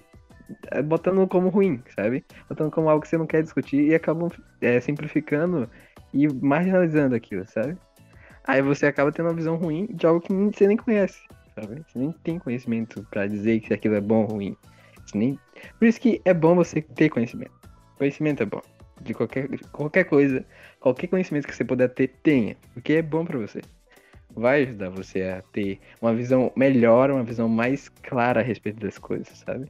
é, 0.72 0.82
botando 0.82 1.28
como 1.28 1.49
ruim, 1.49 1.84
sabe? 1.94 2.24
Botando 2.48 2.72
como 2.72 2.90
algo 2.90 3.02
que 3.02 3.10
você 3.10 3.18
não 3.18 3.28
quer 3.28 3.44
discutir 3.44 3.90
e 3.90 3.94
acabam 3.94 4.30
é, 4.61 4.80
simplificando 4.80 5.69
e 6.13 6.27
marginalizando 6.27 7.15
aquilo, 7.15 7.45
sabe? 7.47 7.77
Aí 8.43 8.61
você 8.61 8.85
acaba 8.85 9.11
tendo 9.11 9.27
uma 9.27 9.35
visão 9.35 9.55
ruim 9.55 9.88
de 9.88 10.05
algo 10.05 10.21
que 10.21 10.34
você 10.34 10.67
nem 10.67 10.77
conhece, 10.77 11.19
sabe? 11.53 11.84
Você 11.88 11.99
nem 11.99 12.11
tem 12.23 12.39
conhecimento 12.39 13.05
para 13.09 13.27
dizer 13.27 13.59
que 13.59 13.73
aquilo 13.73 13.95
é 13.95 14.01
bom 14.01 14.21
ou 14.21 14.27
ruim. 14.27 14.57
nem... 15.13 15.38
Por 15.77 15.88
isso 15.88 15.99
que 15.99 16.21
é 16.23 16.34
bom 16.34 16.55
você 16.55 16.81
ter 16.81 17.09
conhecimento. 17.09 17.51
Conhecimento 17.97 18.43
é 18.43 18.45
bom. 18.45 18.61
De 19.01 19.13
qualquer, 19.13 19.47
qualquer 19.71 20.05
coisa, 20.05 20.45
qualquer 20.79 21.07
conhecimento 21.07 21.47
que 21.47 21.55
você 21.55 21.65
puder 21.65 21.89
ter, 21.89 22.07
tenha. 22.23 22.55
Porque 22.73 22.93
é 22.93 23.01
bom 23.01 23.25
para 23.25 23.38
você. 23.38 23.61
Vai 24.34 24.63
ajudar 24.63 24.89
você 24.89 25.23
a 25.23 25.41
ter 25.51 25.79
uma 26.01 26.13
visão 26.13 26.51
melhor, 26.55 27.11
uma 27.11 27.23
visão 27.23 27.49
mais 27.49 27.89
clara 27.89 28.39
a 28.39 28.43
respeito 28.43 28.79
das 28.79 28.97
coisas, 28.97 29.39
sabe? 29.39 29.67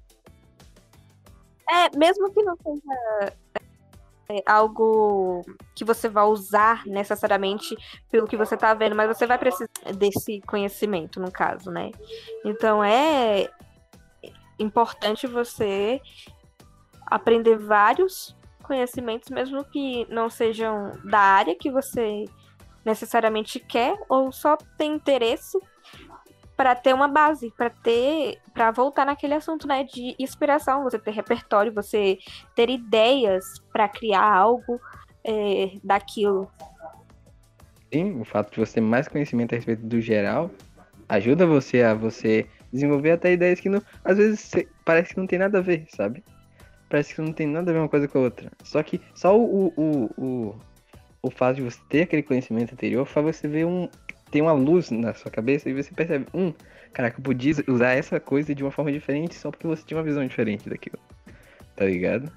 É, 1.69 1.97
mesmo 1.97 2.31
que 2.31 2.43
não 2.43 2.55
seja 2.57 3.33
é, 4.29 4.43
algo 4.45 5.41
que 5.75 5.85
você 5.85 6.09
vai 6.09 6.25
usar 6.25 6.85
necessariamente 6.85 7.75
pelo 8.11 8.27
que 8.27 8.37
você 8.37 8.55
está 8.55 8.73
vendo, 8.73 8.95
mas 8.95 9.07
você 9.07 9.25
vai 9.25 9.37
precisar 9.37 9.69
desse 9.95 10.41
conhecimento, 10.41 11.19
no 11.19 11.31
caso, 11.31 11.71
né? 11.71 11.91
Então 12.45 12.83
é 12.83 13.49
importante 14.59 15.27
você 15.27 16.01
aprender 17.05 17.57
vários 17.57 18.35
conhecimentos, 18.63 19.29
mesmo 19.29 19.63
que 19.63 20.05
não 20.09 20.29
sejam 20.29 20.91
da 21.05 21.19
área 21.19 21.55
que 21.55 21.71
você 21.71 22.25
necessariamente 22.83 23.59
quer 23.59 23.97
ou 24.09 24.31
só 24.31 24.57
tem 24.77 24.95
interesse 24.95 25.57
para 26.57 26.73
ter 26.73 26.93
uma 26.93 27.07
base, 27.07 27.53
para 27.55 27.69
ter, 27.69 28.39
para 28.51 28.71
voltar 28.71 29.05
naquele 29.05 29.35
assunto, 29.35 29.67
né, 29.67 29.83
de 29.83 30.15
inspiração, 30.17 30.83
você 30.83 30.97
ter 30.97 31.11
repertório, 31.11 31.71
você 31.71 32.17
ter 32.55 32.67
ideias 32.67 33.59
para 33.71 33.87
criar 33.87 34.23
algo 34.23 34.81
é, 35.23 35.73
daquilo. 35.83 36.51
Sim, 37.93 38.19
o 38.19 38.25
fato 38.25 38.51
de 38.51 38.59
você 38.59 38.75
ter 38.75 38.81
mais 38.81 39.07
conhecimento 39.07 39.53
a 39.53 39.55
respeito 39.55 39.85
do 39.85 40.01
geral 40.01 40.49
ajuda 41.07 41.45
você 41.45 41.83
a 41.83 41.93
você 41.93 42.47
desenvolver 42.73 43.11
até 43.11 43.31
ideias 43.31 43.59
que 43.59 43.69
não, 43.69 43.81
às 44.03 44.17
vezes 44.17 44.51
parece 44.83 45.13
que 45.13 45.19
não 45.19 45.27
tem 45.27 45.39
nada 45.39 45.59
a 45.59 45.61
ver, 45.61 45.85
sabe? 45.95 46.23
Parece 46.89 47.13
que 47.13 47.21
não 47.21 47.31
tem 47.31 47.47
nada 47.47 47.69
a 47.69 47.73
ver 47.73 47.79
uma 47.79 47.89
coisa 47.89 48.07
com 48.07 48.17
a 48.17 48.21
outra. 48.21 48.51
Só 48.63 48.81
que 48.81 48.99
só 49.13 49.37
o, 49.37 49.67
o, 49.77 50.09
o, 50.17 50.55
o 51.21 51.31
fato 51.31 51.57
de 51.57 51.61
você 51.61 51.79
ter 51.87 52.01
aquele 52.01 52.23
conhecimento 52.23 52.73
anterior 52.73 53.05
faz 53.05 53.25
você 53.25 53.47
ver 53.47 53.65
um, 53.65 53.87
tem 54.31 54.41
uma 54.41 54.51
luz 54.51 54.91
na 54.91 55.13
sua 55.13 55.31
cabeça 55.31 55.69
e 55.69 55.73
você 55.73 55.93
percebe, 55.93 56.25
um, 56.33 56.53
caraca, 56.93 57.19
eu 57.19 57.23
podia 57.23 57.53
usar 57.67 57.91
essa 57.91 58.19
coisa 58.19 58.53
de 58.53 58.63
uma 58.63 58.71
forma 58.71 58.91
diferente 58.91 59.35
só 59.35 59.51
porque 59.51 59.67
você 59.67 59.83
tinha 59.85 59.97
uma 59.97 60.03
visão 60.03 60.25
diferente 60.25 60.69
daquilo. 60.69 60.99
Tá 61.75 61.85
ligado? 61.85 62.31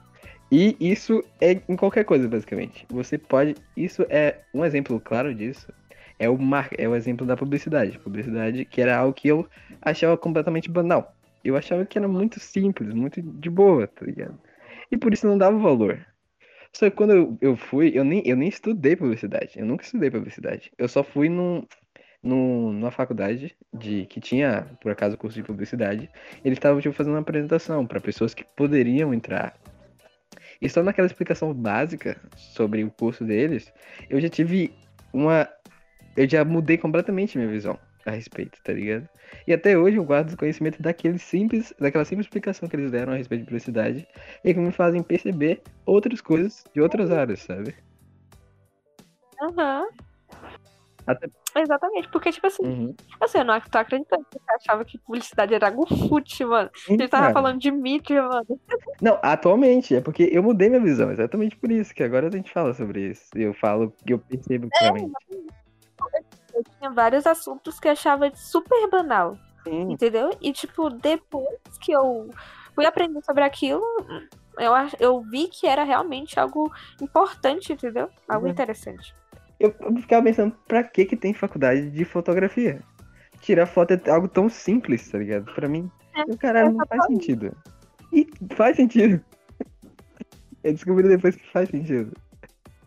E 0.53 0.77
isso 0.81 1.23
é 1.41 1.61
em 1.69 1.77
qualquer 1.77 2.05
coisa, 2.05 2.29
basicamente. 2.29 2.85
Você 2.91 3.17
pode. 3.17 3.55
Isso 3.77 4.05
é 4.09 4.41
um 4.53 4.65
exemplo 4.65 5.01
claro 5.01 5.35
disso. 5.35 5.73
É 6.19 6.29
o, 6.29 6.37
mar... 6.37 6.69
é 6.77 6.89
o 6.89 6.95
exemplo 6.95 7.27
da 7.27 7.37
publicidade. 7.37 7.99
Publicidade 7.99 8.65
que 8.65 8.81
era 8.81 8.99
algo 8.99 9.15
que 9.15 9.29
eu 9.29 9.49
achava 9.81 10.17
completamente 10.19 10.69
banal. 10.69 11.15
Eu 11.45 11.57
achava 11.57 11.87
que 11.87 11.97
era 11.97 12.09
muito 12.09 12.39
simples, 12.41 12.93
muito 12.93 13.23
de 13.23 13.49
boa, 13.49 13.87
tá 13.87 14.05
ligado? 14.05 14.39
E 14.91 14.99
por 14.99 15.15
isso 15.15 15.27
não 15.27 15.39
dava 15.39 15.57
valor. 15.57 16.05
Só 16.73 16.91
que 16.91 16.97
quando 16.97 17.12
eu, 17.12 17.39
eu 17.41 17.57
fui, 17.57 17.93
eu 17.95 18.05
nem, 18.05 18.23
eu 18.27 18.37
nem 18.37 18.49
estudei 18.49 18.97
publicidade. 18.97 19.59
Eu 19.59 19.65
nunca 19.65 19.85
estudei 19.85 20.11
publicidade. 20.11 20.71
Eu 20.77 20.89
só 20.89 21.03
fui 21.03 21.29
num, 21.29 21.65
num, 22.22 22.72
numa 22.72 22.90
faculdade 22.90 23.56
de 23.72 24.06
que 24.06 24.20
tinha, 24.20 24.66
por 24.80 24.92
acaso, 24.92 25.16
curso 25.16 25.36
de 25.36 25.42
publicidade. 25.42 26.10
Eles 26.44 26.59
estavam 26.59 26.80
tipo, 26.80 26.94
fazendo 26.94 27.14
uma 27.14 27.20
apresentação 27.20 27.86
para 27.86 28.01
pessoas 28.01 28.34
que 28.34 28.44
poderiam 28.56 29.14
entrar. 29.14 29.55
E 30.60 30.68
só 30.68 30.82
naquela 30.82 31.06
explicação 31.06 31.52
básica 31.55 32.20
sobre 32.36 32.84
o 32.84 32.90
curso 32.90 33.24
deles, 33.24 33.72
eu 34.09 34.20
já 34.20 34.28
tive 34.28 34.74
uma. 35.12 35.48
Eu 36.16 36.28
já 36.28 36.44
mudei 36.44 36.76
completamente 36.76 37.38
minha 37.38 37.48
visão 37.48 37.78
a 38.05 38.10
respeito, 38.10 38.59
tá 38.62 38.72
ligado? 38.72 39.09
E 39.47 39.52
até 39.52 39.78
hoje 39.78 39.97
eu 39.97 40.05
guardo 40.05 40.32
o 40.32 40.36
conhecimento 40.36 40.82
daquele 40.82 41.18
simples, 41.18 41.72
daquela 41.78 42.05
simples 42.05 42.26
explicação 42.26 42.68
que 42.68 42.76
eles 42.76 42.90
deram 42.90 43.12
a 43.12 43.16
respeito 43.16 43.42
de 43.42 43.47
publicidade 43.47 44.06
e 44.44 44.52
que 44.52 44.60
me 44.60 44.72
fazem 44.72 45.02
perceber 45.02 45.62
outras 45.86 46.20
coisas 46.20 46.64
de 46.74 46.80
outras 46.80 47.10
áreas, 47.10 47.40
sabe? 47.40 47.74
Aham. 49.40 49.84
Uhum. 49.84 50.10
Até... 51.11 51.28
Exatamente, 51.57 52.09
porque, 52.09 52.31
tipo 52.31 52.47
assim, 52.47 52.65
uhum. 52.65 52.95
assim, 53.20 53.39
eu 53.39 53.45
não 53.45 53.61
tô 53.61 53.78
acreditando 53.78 54.24
que 54.31 54.39
você 54.39 54.55
achava 54.55 54.85
que 54.85 54.99
publicidade 54.99 55.55
era 55.55 55.69
algo 55.69 55.87
fútil, 56.09 56.49
mano. 56.49 56.70
Sim, 56.74 56.95
a 56.95 56.99
gente 56.99 57.11
tava 57.11 57.23
cara. 57.24 57.35
falando 57.35 57.59
de 57.59 57.70
mídia, 57.70 58.23
mano. 58.23 58.61
Não, 59.01 59.19
atualmente, 59.23 59.95
é 59.95 60.01
porque 60.01 60.28
eu 60.32 60.43
mudei 60.43 60.69
minha 60.69 60.81
visão, 60.81 61.11
exatamente 61.11 61.57
por 61.57 61.70
isso, 61.70 61.95
que 61.95 62.03
agora 62.03 62.28
a 62.28 62.31
gente 62.31 62.53
fala 62.53 62.73
sobre 62.74 63.11
isso. 63.11 63.24
Eu 63.35 63.53
falo 63.55 63.93
que 64.07 64.12
eu 64.12 64.19
percebo 64.19 64.69
claramente. 64.70 65.12
É, 66.15 66.20
eu 66.55 66.65
tinha 66.78 66.91
vários 66.91 67.27
assuntos 67.27 67.81
que 67.81 67.89
eu 67.89 67.93
achava 67.93 68.31
super 68.35 68.89
banal. 68.89 69.37
Sim. 69.65 69.93
Entendeu? 69.93 70.31
E, 70.41 70.53
tipo, 70.53 70.89
depois 70.91 71.59
que 71.81 71.93
eu 71.93 72.31
fui 72.74 72.87
aprender 72.87 73.23
sobre 73.24 73.45
aquilo, 73.45 73.85
eu, 74.59 74.73
eu 74.99 75.20
vi 75.23 75.49
que 75.49 75.66
era 75.66 75.85
realmente 75.85 76.39
algo 76.39 76.73
importante, 77.01 77.73
entendeu? 77.73 78.09
Algo 78.28 78.47
uhum. 78.47 78.53
interessante. 78.53 79.15
Eu, 79.61 79.74
eu 79.81 79.95
ficava 79.97 80.24
pensando, 80.24 80.57
pra 80.66 80.82
que 80.82 81.05
que 81.05 81.16
tem 81.16 81.35
faculdade 81.35 81.91
de 81.91 82.05
fotografia? 82.07 82.81
Tirar 83.41 83.66
foto 83.66 83.93
é 83.93 84.11
algo 84.11 84.27
tão 84.27 84.49
simples, 84.49 85.09
tá 85.11 85.19
ligado? 85.19 85.53
Pra 85.55 85.69
mim, 85.69 85.91
é, 86.16 86.23
o 86.23 86.37
caralho, 86.37 86.73
não 86.73 86.87
faz 86.87 87.05
sentido. 87.05 87.55
E 88.11 88.27
faz 88.55 88.77
sentido. 88.77 89.23
Eu 90.65 90.73
descobri 90.73 91.09
depois 91.09 91.37
que 91.37 91.53
faz 91.53 91.69
sentido. 91.69 92.12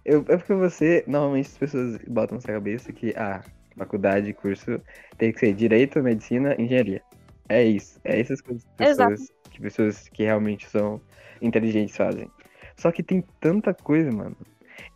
Eu, 0.03 0.25
é 0.27 0.37
porque 0.37 0.53
você, 0.53 1.03
normalmente 1.07 1.47
as 1.47 1.57
pessoas 1.57 1.97
botam 2.07 2.35
na 2.35 2.41
sua 2.41 2.53
cabeça 2.53 2.91
que, 2.91 3.13
ah, 3.15 3.41
faculdade, 3.77 4.33
curso, 4.33 4.81
tem 5.17 5.31
que 5.31 5.39
ser 5.39 5.53
direito, 5.53 6.01
medicina, 6.01 6.55
engenharia. 6.59 7.01
É 7.49 7.63
isso. 7.63 7.99
É 8.03 8.19
essas 8.19 8.41
coisas 8.41 8.63
que 8.63 8.77
pessoas, 8.77 9.31
que 9.49 9.61
pessoas 9.61 10.09
que 10.09 10.23
realmente 10.23 10.67
são 10.69 10.99
inteligentes 11.41 11.95
fazem. 11.95 12.29
Só 12.77 12.91
que 12.91 13.03
tem 13.03 13.23
tanta 13.39 13.73
coisa, 13.73 14.11
mano. 14.11 14.35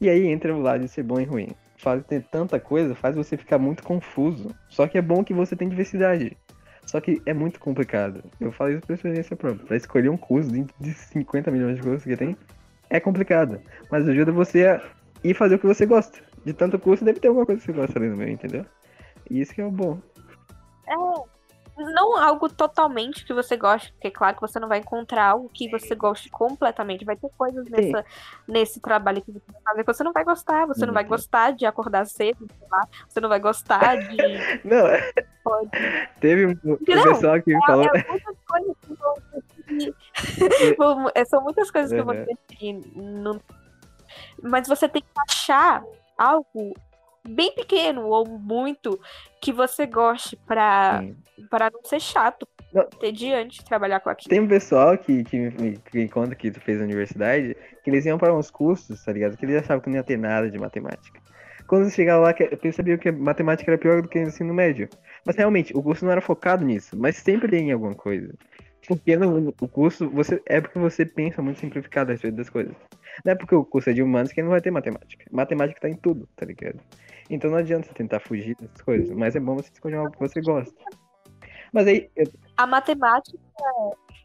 E 0.01 0.09
aí 0.09 0.27
entra 0.27 0.55
o 0.55 0.59
lado 0.59 0.81
de 0.81 0.87
ser 0.89 1.03
bom 1.03 1.19
e 1.19 1.23
ruim. 1.23 1.49
Ter 2.07 2.23
tanta 2.23 2.59
coisa 2.59 2.95
faz 2.95 3.15
você 3.15 3.37
ficar 3.37 3.57
muito 3.57 3.83
confuso. 3.83 4.49
Só 4.69 4.87
que 4.87 4.97
é 4.97 5.01
bom 5.01 5.23
que 5.23 5.33
você 5.33 5.55
tem 5.55 5.69
diversidade. 5.69 6.37
Só 6.85 6.99
que 6.99 7.21
é 7.25 7.33
muito 7.33 7.59
complicado. 7.59 8.23
Eu 8.39 8.51
falo 8.51 8.71
isso 8.71 8.81
por 8.81 8.93
experiência 8.93 9.35
própria. 9.35 9.65
Pra 9.65 9.77
escolher 9.77 10.09
um 10.09 10.17
curso 10.17 10.49
de 10.79 10.93
50 10.93 11.51
milhões 11.51 11.75
de 11.75 11.81
cursos 11.81 12.03
que 12.03 12.15
tem, 12.15 12.35
é 12.89 12.99
complicado. 12.99 13.61
Mas 13.91 14.07
ajuda 14.07 14.31
você 14.31 14.65
a 14.65 14.81
e 15.23 15.33
fazer 15.33 15.55
o 15.55 15.59
que 15.59 15.67
você 15.67 15.85
gosta. 15.85 16.19
De 16.45 16.53
tanto 16.53 16.79
curso, 16.79 17.03
deve 17.03 17.19
ter 17.19 17.27
alguma 17.27 17.45
coisa 17.45 17.59
que 17.59 17.65
você 17.67 17.73
gosta 17.73 17.99
ali 17.99 18.09
no 18.09 18.17
meio, 18.17 18.31
entendeu? 18.31 18.65
E 19.29 19.41
isso 19.41 19.53
que 19.53 19.61
é 19.61 19.65
o 19.65 19.71
bom. 19.71 19.99
É, 20.87 20.93
não 21.77 22.17
algo 22.17 22.49
totalmente 22.49 23.23
que 23.25 23.33
você 23.33 23.55
goste, 23.55 23.91
porque 23.93 24.11
claro 24.11 24.35
que 24.35 24.41
você 24.41 24.59
não 24.59 24.67
vai 24.67 24.79
encontrar 24.79 25.31
algo 25.31 25.49
que 25.53 25.69
você 25.69 25.95
goste 25.95 26.29
completamente. 26.29 27.05
Vai 27.05 27.15
ter 27.15 27.29
coisas 27.37 27.67
nessa, 27.69 28.05
nesse 28.47 28.79
trabalho 28.79 29.21
que 29.21 29.31
você 29.31 29.41
vai 29.51 29.61
fazer 29.63 29.83
que 29.83 29.93
você 29.93 30.03
não 30.03 30.13
vai 30.13 30.23
gostar. 30.23 30.65
Você 30.67 30.85
não 30.85 30.93
vai 30.93 31.03
Uhum. 31.03 31.09
gostar 31.09 31.51
de 31.51 31.65
acordar 31.65 32.05
cedo, 32.05 32.47
sei 32.57 32.67
lá. 32.71 32.87
Você 33.07 33.19
não 33.21 33.29
vai 33.29 33.39
gostar 33.39 33.95
de. 33.97 34.17
Não, 34.65 34.85
Pode. 35.43 35.69
teve 36.19 36.45
um, 36.47 36.51
Entendeu? 36.51 37.03
pessoal 37.13 37.41
que 37.41 37.55
me 37.55 37.65
falou. 37.65 37.85
É 37.85 37.89
é, 41.15 41.25
São 41.25 41.41
muitas 41.41 41.69
coisas 41.71 41.91
que 41.91 42.01
vão 42.01 42.15
Uhum. 42.15 42.21
interferir. 42.23 42.73
no- 42.95 43.41
Mas 44.41 44.67
você 44.67 44.87
tem 44.89 45.01
que 45.01 45.07
achar 45.29 45.83
algo 46.17 46.73
bem 47.27 47.53
pequeno 47.53 48.07
ou 48.07 48.27
muito 48.27 48.99
que 49.41 49.51
você 49.51 49.85
goste 49.85 50.35
pra, 50.47 51.01
Sim. 51.01 51.15
pra 51.49 51.69
não 51.69 51.83
ser 51.83 51.99
chato, 51.99 52.47
ter 52.99 53.11
diante 53.11 53.63
trabalhar 53.63 53.99
com 53.99 54.09
aquilo. 54.09 54.29
Tem 54.29 54.39
um 54.39 54.47
pessoal 54.47 54.97
que, 54.97 55.23
que 55.23 55.37
me, 55.93 56.09
conta 56.09 56.35
que 56.35 56.51
tu 56.51 56.59
fez 56.61 56.79
na 56.79 56.85
universidade, 56.85 57.55
que 57.83 57.89
eles 57.89 58.05
iam 58.05 58.17
para 58.17 58.35
uns 58.35 58.51
cursos, 58.51 59.03
tá 59.03 59.11
ligado? 59.11 59.37
Que 59.37 59.45
eles 59.45 59.61
achavam 59.61 59.81
que 59.81 59.89
não 59.89 59.97
ia 59.97 60.03
ter 60.03 60.17
nada 60.17 60.49
de 60.49 60.57
matemática. 60.57 61.19
Quando 61.67 61.83
eles 61.83 61.93
chegavam 61.93 62.23
lá, 62.23 62.33
eles 62.39 62.59
percebiam 62.59 62.97
que 62.97 63.11
matemática 63.11 63.69
era 63.69 63.77
pior 63.77 64.01
do 64.01 64.07
que 64.07 64.19
ensino 64.19 64.53
médio. 64.53 64.89
Mas 65.25 65.35
realmente, 65.35 65.75
o 65.75 65.83
curso 65.83 66.05
não 66.05 66.11
era 66.11 66.21
focado 66.21 66.63
nisso, 66.63 66.97
mas 66.97 67.17
sempre 67.17 67.49
tem 67.49 67.71
alguma 67.71 67.93
coisa. 67.93 68.33
Porque 68.87 69.17
no, 69.17 69.53
o 69.59 69.67
curso, 69.67 70.09
você 70.09 70.41
é 70.45 70.61
porque 70.61 70.79
você 70.79 71.05
pensa 71.05 71.41
muito 71.41 71.59
simplificado 71.59 72.09
a 72.09 72.13
respeito 72.13 72.37
das 72.37 72.49
coisas. 72.49 72.73
Não 73.25 73.33
é 73.33 73.35
porque 73.35 73.53
o 73.53 73.65
curso 73.65 73.89
é 73.89 73.93
de 73.93 74.01
humanos 74.01 74.31
que 74.31 74.41
não 74.41 74.51
vai 74.51 74.61
ter 74.61 74.71
matemática. 74.71 75.25
Matemática 75.29 75.81
tá 75.81 75.89
em 75.89 75.95
tudo, 75.95 76.27
tá 76.37 76.45
ligado? 76.45 76.79
Então 77.29 77.49
não 77.51 77.57
adianta 77.57 77.87
você 77.87 77.93
tentar 77.93 78.19
fugir 78.19 78.55
dessas 78.55 78.81
coisas, 78.81 79.09
mas 79.15 79.35
é 79.35 79.39
bom 79.39 79.55
você 79.55 79.69
escolher 79.71 79.97
algo 79.97 80.11
que 80.11 80.19
você 80.19 80.41
gosta. 80.41 80.75
Mas 81.73 81.87
aí, 81.87 82.09
eu- 82.15 82.31
A 82.55 82.65
matemática 82.65 83.37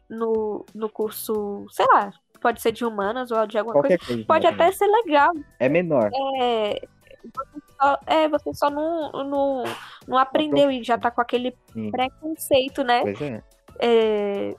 no, 0.09 0.65
no 0.73 0.89
curso, 0.89 1.65
sei 1.71 1.85
lá, 1.93 2.11
pode 2.41 2.61
ser 2.61 2.71
de 2.71 2.85
humanas 2.85 3.31
ou 3.31 3.45
de 3.47 3.57
alguma 3.57 3.81
coisa, 3.81 3.97
coisa. 3.97 4.21
de 4.21 4.25
pode 4.25 4.47
até 4.47 4.71
ser 4.71 4.87
legal. 4.87 5.31
É 5.59 5.67
menor. 5.67 6.09
É, 6.39 6.81
você 7.23 7.61
só, 7.79 7.99
é, 8.05 8.29
você 8.29 8.53
só 8.53 8.69
não, 8.69 9.11
não, 9.23 9.63
não 10.07 10.17
aprendeu 10.17 10.69
e 10.69 10.83
já 10.83 10.97
tá 10.97 11.09
com 11.09 11.21
aquele 11.21 11.55
Sim. 11.71 11.91
preconceito, 11.91 12.83
né? 12.83 13.01
Pois 13.01 13.21
é. 13.21 13.43
é, 13.79 14.55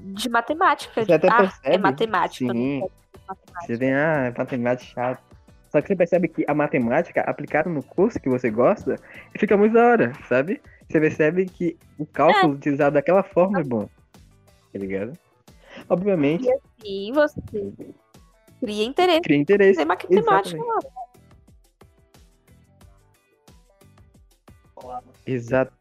de 0.00 0.28
matemática. 0.28 1.04
Você 1.04 1.12
até 1.12 1.28
ah, 1.28 1.36
percebe, 1.36 1.74
é 1.74 1.78
matemática. 1.78 2.52
sim. 2.52 2.78
é 2.78 2.88
matemática. 3.28 3.66
Você 3.66 3.78
tem, 3.78 3.92
ah, 3.94 4.32
é 4.34 4.38
matemática 4.38 4.92
chato. 4.92 5.25
Só 5.76 5.82
que 5.82 5.88
você 5.88 5.96
percebe 5.96 6.28
que 6.28 6.42
a 6.48 6.54
matemática 6.54 7.20
aplicada 7.20 7.68
no 7.68 7.82
curso 7.82 8.18
que 8.18 8.30
você 8.30 8.50
gosta 8.50 8.96
fica 9.38 9.58
muito 9.58 9.74
da 9.74 9.84
hora, 9.86 10.12
sabe? 10.26 10.62
Você 10.88 10.98
percebe 10.98 11.44
que 11.44 11.76
o 11.98 12.06
cálculo 12.06 12.54
utilizado 12.54 12.94
daquela 12.94 13.22
forma 13.22 13.60
é 13.60 13.62
bom. 13.62 13.86
Tá 14.72 14.78
ligado? 14.78 15.12
Obviamente, 15.90 16.48
E 16.82 17.12
você 17.12 17.38
cria 18.58 18.86
interesse 18.86 19.20
cria 19.20 19.36
em 19.36 19.40
interesse. 19.42 19.74
fazer 19.74 19.84
matemática. 19.86 20.58
Exato. 25.26 25.74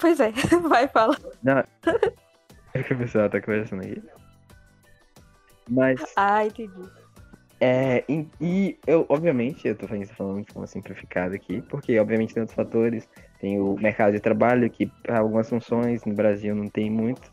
Pois 0.00 0.20
é, 0.20 0.30
vai 0.68 0.86
falar. 0.86 1.18
Não. 1.42 1.64
É 2.72 2.82
que 2.84 2.94
o 2.94 2.98
pessoal 2.98 3.28
tá 3.28 3.40
conversando 3.40 3.80
aqui. 3.80 4.00
Mas, 5.68 6.00
Ah, 6.16 6.44
entendi. 6.44 6.82
é. 7.60 8.04
E, 8.08 8.26
e 8.40 8.78
eu, 8.86 9.06
obviamente, 9.08 9.66
eu 9.66 9.76
tô 9.76 9.86
falando 9.86 10.04
isso 10.04 10.14
falando 10.14 10.44
de 10.44 10.52
forma 10.52 10.66
simplificada 10.66 11.34
aqui, 11.34 11.62
porque, 11.62 11.98
obviamente, 11.98 12.34
tem 12.34 12.40
outros 12.40 12.56
fatores. 12.56 13.08
Tem 13.40 13.60
o 13.60 13.76
mercado 13.76 14.12
de 14.12 14.20
trabalho, 14.20 14.68
que 14.68 14.86
para 15.02 15.18
algumas 15.18 15.48
funções 15.48 16.04
no 16.04 16.14
Brasil 16.14 16.54
não 16.54 16.68
tem 16.68 16.90
muito. 16.90 17.30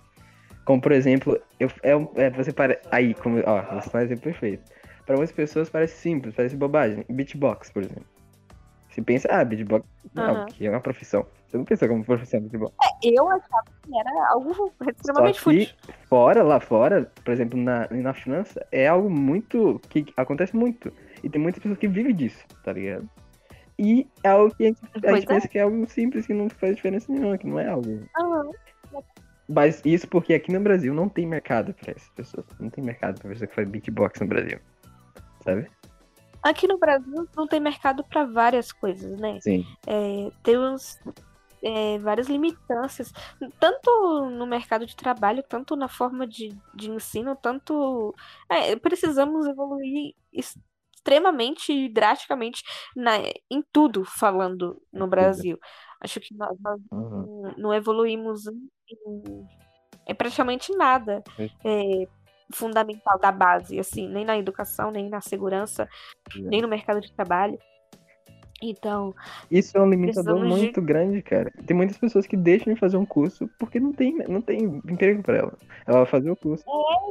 Como, 0.64 0.82
por 0.82 0.92
exemplo, 0.92 1.40
eu, 1.60 1.70
é, 1.84 1.92
é, 2.26 2.30
você 2.30 2.52
para. 2.52 2.80
Aí, 2.92 3.14
como. 3.14 3.40
Ó, 3.46 3.62
você 3.80 3.90
faz 3.90 4.04
um 4.04 4.06
exemplo 4.08 4.24
perfeito. 4.24 4.64
Para 5.06 5.18
muitas 5.18 5.36
pessoas 5.36 5.70
parece 5.70 5.98
simples, 5.98 6.34
parece 6.36 6.56
bobagem. 6.56 7.06
Beatbox, 7.10 7.72
por 7.72 7.84
exemplo. 7.84 8.06
Você 8.90 9.02
pensa, 9.02 9.28
ah, 9.30 9.44
beatbox 9.44 9.86
não, 10.14 10.24
Aham. 10.24 10.46
que 10.46 10.66
é 10.66 10.70
uma 10.70 10.80
profissão. 10.80 11.26
Você 11.56 11.58
não 11.58 11.66
pensa 11.66 11.88
como 11.88 12.04
profissão 12.04 12.42
beatbox. 12.42 12.76
Eu 13.02 13.30
achava 13.30 13.64
que 13.82 13.98
era 13.98 14.30
algo 14.30 14.74
extremamente 14.90 15.40
Só 15.40 15.52
que 15.52 15.66
fútil. 15.66 15.76
fora, 16.10 16.44
lá 16.44 16.60
fora, 16.60 17.10
por 17.24 17.32
exemplo, 17.32 17.58
na, 17.58 17.88
na 17.90 18.14
França, 18.14 18.66
é 18.72 18.88
algo 18.88 19.10
muito. 19.10 19.80
que 19.90 20.06
acontece 20.18 20.56
muito. 20.56 20.92
E 21.24 21.30
tem 21.30 21.42
muitas 21.42 21.62
pessoas 21.62 21.80
que 21.80 21.88
vivem 21.88 22.14
disso, 22.14 22.44
tá 22.64 22.74
ligado? 22.74 23.10
E 23.80 24.08
é 24.24 24.30
algo 24.30 24.54
que 24.54 24.64
a 24.64 24.68
gente, 24.68 24.82
a 25.06 25.14
gente 25.14 25.24
é. 25.24 25.28
pensa 25.28 25.48
que 25.48 25.58
é 25.58 25.62
algo 25.62 25.88
simples, 25.88 26.28
que 26.28 26.34
não 26.34 26.50
faz 26.50 26.76
diferença 26.76 27.12
nenhuma, 27.12 27.38
que 27.38 27.48
não 27.48 27.60
é 27.60 27.70
algo. 27.70 28.06
Aham. 28.20 28.50
Mas 29.48 29.82
isso 29.86 30.08
porque 30.08 30.34
aqui 30.34 30.52
no 30.52 30.60
Brasil 30.60 30.94
não 30.94 31.08
tem 31.08 31.26
mercado 31.26 31.74
pra 31.74 31.92
essas 31.92 32.10
pessoas. 32.10 32.46
Não 32.60 32.70
tem 32.70 32.84
mercado 32.84 33.20
pra 33.22 33.30
pessoa 33.30 33.48
que 33.48 33.56
faz 33.56 33.68
beatbox 33.68 34.20
no 34.20 34.28
Brasil. 34.28 34.60
Sabe? 35.44 35.70
Aqui 36.44 36.68
no 36.68 36.78
Brasil 36.78 37.28
não 37.36 37.48
tem 37.48 37.60
mercado 37.60 38.04
para 38.04 38.26
várias 38.26 38.72
coisas, 38.72 39.20
né? 39.20 39.40
Sim. 39.42 39.66
É, 39.88 40.30
temos 40.44 41.00
é, 41.66 41.98
várias 41.98 42.28
limitâncias, 42.28 43.12
tanto 43.60 44.30
no 44.30 44.46
mercado 44.46 44.86
de 44.86 44.96
trabalho, 44.96 45.44
tanto 45.50 45.76
na 45.76 45.88
forma 45.88 46.28
de, 46.28 46.56
de 46.76 46.92
ensino, 46.92 47.36
tanto. 47.36 48.14
é, 48.50 48.76
precisamos 48.76 49.48
evoluir 49.48 50.14
extremamente 50.32 51.74
e 51.74 51.90
drasticamente 51.90 52.62
na, 52.96 53.14
em 53.50 53.64
tudo 53.72 54.06
falando 54.06 54.80
no 54.94 55.08
Brasil. 55.08 55.58
Acho 56.00 56.20
que 56.20 56.36
nós, 56.36 56.56
nós 56.62 56.80
Uhum. 56.92 57.54
não- 57.58 57.74
evoluímos 57.74 58.46
em, 58.48 58.70
em- 59.08 59.48
em 60.08 60.16
praticamente 60.16 60.72
nada 60.76 61.24
é, 61.66 62.08
fundamental 62.54 63.18
da 63.20 63.32
base, 63.32 63.80
assim, 63.80 64.08
nem 64.08 64.24
na 64.24 64.38
educação, 64.38 64.92
nem 64.92 65.10
na 65.10 65.20
segurança, 65.22 65.88
nem 66.36 66.62
no 66.62 66.68
mercado 66.68 67.02
de 67.02 67.12
trabalho. 67.14 67.58
Então, 68.62 69.14
Isso 69.52 69.78
é 69.78 69.82
um 69.82 69.90
limitador 69.90 70.24
Precisamos 70.24 70.56
de- 70.60 70.62
muito 70.66 70.82
grande, 70.82 71.22
cara. 71.22 71.52
Tem 71.66 71.76
muitas 71.76 71.98
pessoas 71.98 72.26
que 72.26 72.38
deixam 72.38 72.74
de 72.74 72.80
fazer 72.80 72.96
um 72.98 73.06
curso 73.06 73.50
porque 73.60 73.80
não 73.80 73.92
tem, 73.92 74.16
não 74.30 74.42
tem 74.42 74.64
emprego 74.90 75.22
pra 75.22 75.38
ela. 75.38 75.54
Ela 75.86 75.98
vai 76.00 76.06
fazer 76.06 76.32
o 76.32 76.36
curso. 76.38 76.64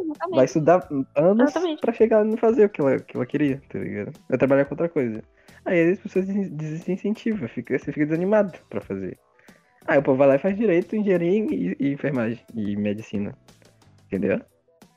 exatamente. 0.04 0.36
Vai 0.36 0.44
estudar 0.46 0.88
anos 1.14 1.52
pra 1.80 1.92
chegar 1.92 2.26
e 2.26 2.36
fazer 2.38 2.64
o 2.64 2.68
que 2.70 2.80
ela, 2.80 2.98
que 2.98 3.16
ela 3.16 3.26
queria, 3.26 3.60
tá 3.68 3.78
ligado? 3.78 4.12
Vai 4.28 4.38
trabalhar 4.38 4.64
com 4.64 4.74
outra 4.74 4.88
coisa. 4.88 5.22
Aí 5.66 5.92
as 5.92 5.98
pessoas 5.98 6.26
des- 6.26 6.50
desincentivam, 6.50 7.46
fica, 7.48 7.78
você 7.78 7.92
fica 7.92 8.06
desanimado 8.06 8.52
pra 8.70 8.80
fazer. 8.80 9.18
Aí 9.86 9.98
o 9.98 10.02
povo 10.02 10.16
vai 10.18 10.28
lá 10.28 10.34
e 10.36 10.38
faz 10.38 10.56
direito, 10.56 10.96
engenharia 10.96 11.44
e, 11.50 11.76
e 11.78 11.92
enfermagem 11.92 12.40
e 12.54 12.74
medicina. 12.74 13.34
Entendeu? 14.06 14.40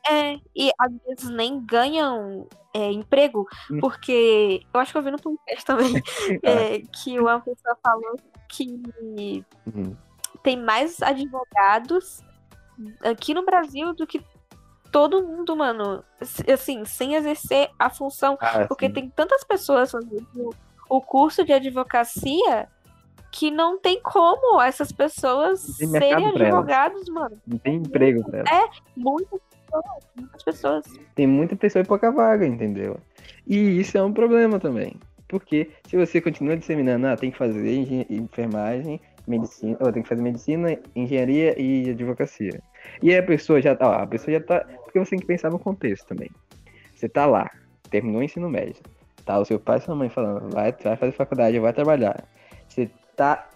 É, 0.09 0.39
e 0.55 0.71
às 0.79 0.91
vezes 1.05 1.29
nem 1.29 1.59
ganham 1.65 2.47
é, 2.73 2.91
emprego, 2.91 3.45
Hum. 3.71 3.79
porque 3.79 4.61
eu 4.73 4.79
acho 4.79 4.91
que 4.91 4.97
eu 4.97 5.01
vi 5.03 5.11
no 5.11 5.19
podcast 5.21 5.65
também 5.65 5.93
Ah, 5.97 6.01
é, 6.43 6.79
que 6.79 7.19
uma 7.19 7.39
pessoa 7.39 7.77
falou 7.83 8.15
que 8.49 8.81
uhum. 9.65 9.95
tem 10.43 10.55
mais 10.61 11.01
advogados 11.01 12.21
aqui 13.03 13.33
no 13.33 13.43
Brasil 13.43 13.93
do 13.93 14.05
que 14.07 14.23
todo 14.91 15.21
mundo, 15.25 15.55
mano. 15.55 16.03
Assim, 16.51 16.85
sem 16.85 17.15
exercer 17.15 17.69
a 17.77 17.89
função. 17.89 18.37
Ah, 18.39 18.65
Porque 18.67 18.87
sim. 18.87 18.93
tem 18.93 19.09
tantas 19.09 19.43
pessoas 19.43 19.91
fazendo 19.91 20.55
o 20.89 21.01
curso 21.01 21.43
de 21.43 21.51
advocacia 21.51 22.69
que 23.31 23.51
não 23.51 23.77
tem 23.77 24.01
como 24.01 24.61
essas 24.61 24.91
pessoas 24.91 25.59
serem 25.59 26.13
elas. 26.13 26.41
advogados, 26.41 27.09
mano. 27.09 27.37
Não 27.45 27.57
tem 27.57 27.75
emprego 27.75 28.23
pra 28.23 28.39
ela. 28.39 28.69
Muitas 28.95 29.41
muitas 30.15 30.43
pessoas. 30.43 30.85
Tem 31.15 31.27
muita 31.27 31.55
pessoa 31.55 31.83
e 31.83 31.87
pouca 31.87 32.11
vaga, 32.11 32.45
entendeu? 32.45 32.97
E 33.45 33.79
isso 33.79 33.97
é 33.97 34.03
um 34.03 34.13
problema 34.13 34.59
também. 34.59 34.95
Porque 35.27 35.69
se 35.87 35.97
você 35.97 36.21
continua 36.21 36.55
disseminando, 36.55 37.07
ah, 37.07 37.17
tem 37.17 37.31
que 37.31 37.37
fazer 37.37 38.05
enfermagem, 38.09 38.99
medicina, 39.27 39.77
ou 39.79 39.91
tem 39.91 40.01
que 40.01 40.09
fazer 40.09 40.21
medicina, 40.21 40.77
engenharia 40.95 41.59
e 41.61 41.89
advocacia. 41.89 42.61
E 43.01 43.11
aí 43.11 43.17
a 43.17 43.23
pessoa 43.23 43.61
já 43.61 43.75
tá, 43.75 44.03
a 44.03 44.07
pessoa 44.07 44.37
já 44.37 44.43
tá. 44.43 44.65
Porque 44.83 44.97
você 44.97 45.11
tem 45.11 45.19
que 45.19 45.25
pensar 45.25 45.49
no 45.49 45.59
contexto 45.59 46.07
também. 46.07 46.29
Você 46.95 47.09
tá 47.09 47.25
lá, 47.25 47.51
terminou 47.89 48.21
o 48.21 48.23
ensino 48.23 48.49
médio. 48.49 48.81
Tá 49.25 49.37
o 49.37 49.45
seu 49.45 49.59
pai 49.59 49.77
e 49.77 49.81
sua 49.81 49.95
mãe 49.95 50.09
falando, 50.09 50.49
vai, 50.49 50.71
vai 50.71 50.95
fazer 50.95 51.11
faculdade, 51.11 51.59
vai 51.59 51.73
trabalhar. 51.73 52.23
Você 52.67 52.89
tá. 53.15 53.49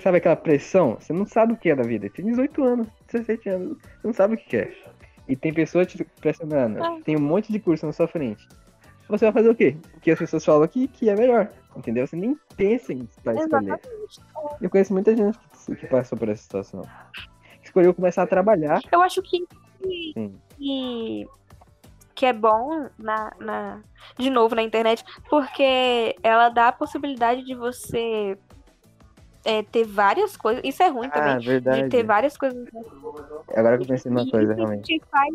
Sabe 0.00 0.18
aquela 0.18 0.36
pressão? 0.36 0.96
Você 1.00 1.12
não 1.12 1.26
sabe 1.26 1.54
o 1.54 1.56
que 1.56 1.70
é 1.70 1.74
da 1.74 1.82
vida. 1.82 2.08
Tem 2.08 2.24
18 2.24 2.62
anos, 2.62 2.86
17 3.10 3.48
anos, 3.48 3.78
você 3.78 4.06
não 4.06 4.14
sabe 4.14 4.34
o 4.34 4.38
que 4.38 4.56
é. 4.56 4.72
E 5.28 5.34
tem 5.36 5.52
pessoas 5.52 5.86
te 5.86 6.04
pressionando. 6.20 6.82
Ah. 6.82 6.98
Tem 7.04 7.16
um 7.16 7.20
monte 7.20 7.52
de 7.52 7.58
curso 7.58 7.86
na 7.86 7.92
sua 7.92 8.06
frente. 8.06 8.46
Você 9.08 9.24
vai 9.24 9.32
fazer 9.32 9.50
o 9.50 9.54
quê? 9.54 9.76
O 9.96 10.00
que 10.00 10.10
as 10.10 10.18
pessoas 10.18 10.44
falam 10.44 10.66
que, 10.66 10.88
que 10.88 11.08
é 11.08 11.14
melhor. 11.14 11.50
Entendeu? 11.76 12.06
Você 12.06 12.16
nem 12.16 12.36
pensa 12.56 12.92
em 12.92 13.02
escolher. 13.02 13.40
Exatamente. 13.40 13.88
Eu 14.60 14.70
conheço 14.70 14.92
muita 14.92 15.14
gente 15.14 15.38
que, 15.38 15.76
que 15.76 15.86
passou 15.86 16.18
por 16.18 16.28
essa 16.28 16.42
situação. 16.42 16.82
Escolheu 17.62 17.94
começar 17.94 18.22
a 18.22 18.26
trabalhar. 18.26 18.80
Eu 18.90 19.02
acho 19.02 19.22
que, 19.22 19.46
que, 20.56 21.28
que 22.14 22.26
é 22.26 22.32
bom 22.32 22.88
na, 22.98 23.32
na, 23.38 23.80
de 24.18 24.30
novo 24.30 24.54
na 24.54 24.62
internet, 24.62 25.04
porque 25.28 26.16
ela 26.22 26.48
dá 26.48 26.68
a 26.68 26.72
possibilidade 26.72 27.44
de 27.44 27.54
você 27.54 28.38
é, 29.46 29.62
ter 29.62 29.84
várias 29.84 30.36
coisas. 30.36 30.60
Isso 30.64 30.82
é 30.82 30.88
ruim 30.88 31.06
Ah, 31.06 31.10
também. 31.10 31.46
verdade. 31.46 31.84
De 31.84 31.88
ter 31.88 32.02
várias 32.02 32.36
coisas. 32.36 32.66
Agora 33.54 33.78
que 33.78 33.84
eu 33.84 33.88
pensei 33.88 34.10
numa 34.10 34.28
coisa, 34.28 34.52
realmente. 34.52 34.98
te 34.98 35.02
faz 35.08 35.34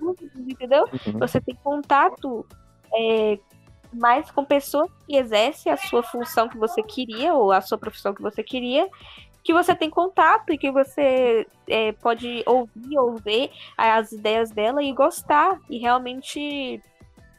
dúvidas, 0.00 0.36
entendeu? 0.36 0.84
Uhum. 1.06 1.18
Você 1.20 1.40
tem 1.40 1.54
contato 1.62 2.44
é, 2.92 3.38
mais 3.92 4.28
com 4.32 4.44
pessoas 4.44 4.90
que 5.06 5.16
exercem 5.16 5.72
a 5.72 5.76
sua 5.76 6.02
função 6.02 6.48
que 6.48 6.58
você 6.58 6.82
queria, 6.82 7.34
ou 7.34 7.52
a 7.52 7.60
sua 7.60 7.78
profissão 7.78 8.12
que 8.12 8.20
você 8.20 8.42
queria, 8.42 8.88
que 9.44 9.52
você 9.52 9.76
tem 9.76 9.88
contato 9.88 10.52
e 10.52 10.58
que 10.58 10.72
você 10.72 11.46
é, 11.68 11.92
pode 11.92 12.42
ouvir 12.46 12.98
ou 12.98 13.14
ver 13.16 13.50
as 13.78 14.10
ideias 14.10 14.50
dela 14.50 14.82
e 14.82 14.92
gostar 14.92 15.60
e 15.70 15.78
realmente 15.78 16.82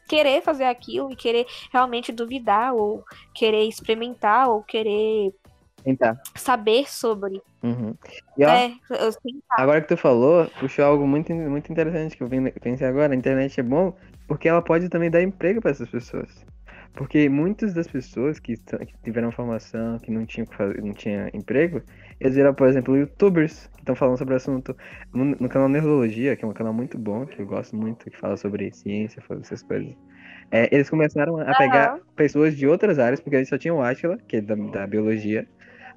querer 0.08 0.42
fazer 0.42 0.64
aquilo 0.64 1.12
e 1.12 1.18
querer 1.18 1.46
realmente 1.70 2.14
duvidar 2.14 2.74
ou 2.74 3.04
querer 3.36 3.68
experimentar 3.68 4.48
ou 4.50 4.64
querer 4.64 5.34
Tentar. 5.84 6.20
saber 6.36 6.90
sobre. 6.90 7.42
Uhum. 7.64 7.96
E 8.38 8.46
ó, 8.46 8.50
É, 8.50 8.72
eu 8.90 9.12
agora 9.58 9.82
que 9.82 9.88
tu 9.88 9.98
falou, 9.98 10.48
puxou 10.60 10.86
algo 10.86 11.08
muito, 11.08 11.34
muito 11.34 11.72
interessante 11.72 12.16
que 12.16 12.24
eu 12.24 12.30
pensei 12.62 12.88
agora. 12.88 13.14
A 13.14 13.16
internet 13.16 13.60
é 13.60 13.64
bom 13.64 13.96
porque 14.28 14.48
ela 14.48 14.62
pode 14.62 14.90
também 14.90 15.10
dar 15.10 15.22
emprego 15.22 15.62
para 15.62 15.72
essas 15.72 15.90
pessoas. 15.90 16.46
Porque 16.94 17.30
muitas 17.30 17.74
das 17.74 17.88
pessoas 17.88 18.40
que, 18.40 18.56
que 18.58 18.98
tiveram 19.04 19.32
formação, 19.32 20.00
que 20.00 20.12
não 20.12 20.26
tinham, 20.26 20.48
não 20.84 20.94
tinha 20.94 21.30
emprego, 21.34 21.82
eles 22.20 22.36
viram, 22.36 22.54
por 22.54 22.68
exemplo, 22.68 22.98
youtubers 22.98 23.68
que 23.76 23.82
estão 23.82 23.96
falando 23.96 24.18
sobre 24.18 24.34
o 24.34 24.38
assunto. 24.38 24.76
No, 25.14 25.26
no 25.26 25.48
canal 25.48 25.70
Neurologia, 25.70 26.36
que 26.36 26.44
é 26.44 26.48
um 26.48 26.54
canal 26.54 26.74
muito 26.74 26.98
bom, 26.98 27.26
que 27.26 27.40
eu 27.40 27.46
gosto 27.46 27.76
muito, 27.76 28.10
que 28.10 28.18
fala 28.18 28.36
sobre 28.36 28.72
ciência, 28.74 29.22
sobre 29.28 29.44
essas 29.44 29.62
coisas. 29.62 29.94
É, 30.50 30.74
eles 30.74 30.90
começaram 30.90 31.40
a 31.40 31.54
pegar 31.54 31.92
Aham. 31.92 32.00
pessoas 32.16 32.56
de 32.58 32.66
outras 32.68 32.98
áreas, 32.98 33.20
porque 33.20 33.36
eles 33.36 33.50
só 33.50 33.58
tinham 33.58 33.78
o 33.78 33.82
Átila, 33.82 34.18
que 34.28 34.38
é 34.38 34.42
da, 34.42 34.56
da 34.56 34.88
biologia. 34.88 35.48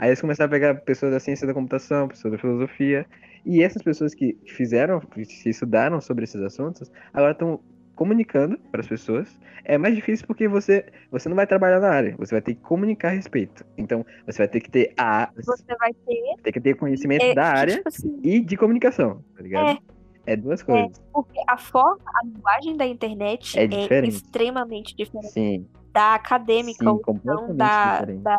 Aí 0.00 0.08
eles 0.08 0.20
começaram 0.20 0.48
a 0.48 0.50
pegar 0.50 0.74
pessoas 0.76 1.12
da 1.12 1.20
ciência 1.20 1.46
da 1.46 1.52
computação, 1.52 2.08
pessoas 2.08 2.32
da 2.32 2.38
filosofia. 2.38 3.06
E 3.44 3.62
essas 3.62 3.82
pessoas 3.82 4.14
que 4.14 4.34
fizeram, 4.46 4.98
que 4.98 5.20
estudaram 5.20 6.00
sobre 6.00 6.24
esses 6.24 6.40
assuntos, 6.40 6.90
agora 7.12 7.32
estão 7.32 7.60
comunicando 7.94 8.58
para 8.72 8.80
as 8.80 8.86
pessoas. 8.88 9.38
É 9.62 9.76
mais 9.76 9.94
difícil 9.94 10.26
porque 10.26 10.48
você, 10.48 10.86
você 11.10 11.28
não 11.28 11.36
vai 11.36 11.46
trabalhar 11.46 11.80
na 11.80 11.90
área, 11.90 12.14
você 12.16 12.34
vai 12.34 12.40
ter 12.40 12.54
que 12.54 12.62
comunicar 12.62 13.08
a 13.08 13.12
respeito. 13.12 13.62
Então, 13.76 14.06
você 14.24 14.38
vai 14.38 14.48
ter 14.48 14.60
que 14.60 14.70
ter 14.70 14.94
a 14.96 15.30
Você 15.36 15.76
vai 15.78 15.92
ter. 15.92 16.34
ter 16.42 16.52
que 16.52 16.60
ter 16.62 16.74
conhecimento 16.76 17.22
é, 17.22 17.34
da 17.34 17.52
que, 17.52 17.58
área 17.58 17.76
tipo 17.76 17.88
assim, 17.88 18.20
e 18.22 18.40
de 18.40 18.56
comunicação, 18.56 19.22
tá 19.36 19.42
ligado? 19.42 19.82
É, 20.24 20.34
duas 20.34 20.62
coisas. 20.62 20.98
Porque 21.12 21.38
a 21.46 21.58
forma, 21.58 22.00
a 22.06 22.24
linguagem 22.24 22.76
da 22.78 22.86
internet 22.86 23.58
É 23.58 23.64
é, 23.64 23.66
diferente. 23.66 24.14
extremamente 24.14 24.96
diferente 24.96 25.32
Sim, 25.32 25.66
da 25.92 26.14
acadêmica 26.14 26.82
sim, 26.84 26.88
ou 26.88 27.02
então 27.06 27.54
da, 27.54 28.00
da, 28.02 28.36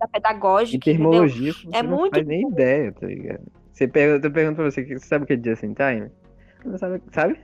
da 0.00 0.08
pedagógica, 0.08 0.90
entendeu? 0.90 1.10
termologia, 1.10 1.52
você 1.52 1.76
É 1.76 1.82
não 1.82 1.98
muito 1.98 2.14
faz 2.14 2.26
nem 2.26 2.48
ideia, 2.48 2.92
tá 2.92 3.06
ligado? 3.06 3.42
Você 3.72 3.86
pergunta, 3.86 4.26
eu 4.26 4.32
pergunto 4.32 4.56
pra 4.56 4.64
você, 4.70 4.84
você 4.84 5.06
sabe 5.06 5.24
o 5.24 5.26
que 5.26 5.34
é 5.34 5.36
just 5.36 5.62
in 5.62 5.74
time? 5.74 6.10
Não 6.64 6.78
sabe, 6.78 7.02
sabe? 7.12 7.38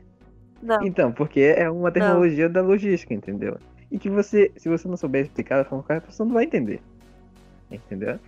Não. 0.62 0.82
Então, 0.82 1.12
porque 1.12 1.40
é 1.40 1.70
uma 1.70 1.92
tecnologia 1.92 2.48
da 2.48 2.62
logística, 2.62 3.12
entendeu? 3.14 3.58
E 3.90 3.98
que 3.98 4.10
você, 4.10 4.50
se 4.56 4.68
você 4.68 4.88
não 4.88 4.96
souber 4.96 5.22
explicar 5.22 5.58
da 5.58 5.64
forma 5.64 5.84
correta, 5.84 6.10
você 6.10 6.24
não 6.24 6.32
vai 6.32 6.44
entender. 6.44 6.80
Entendeu? 7.70 8.18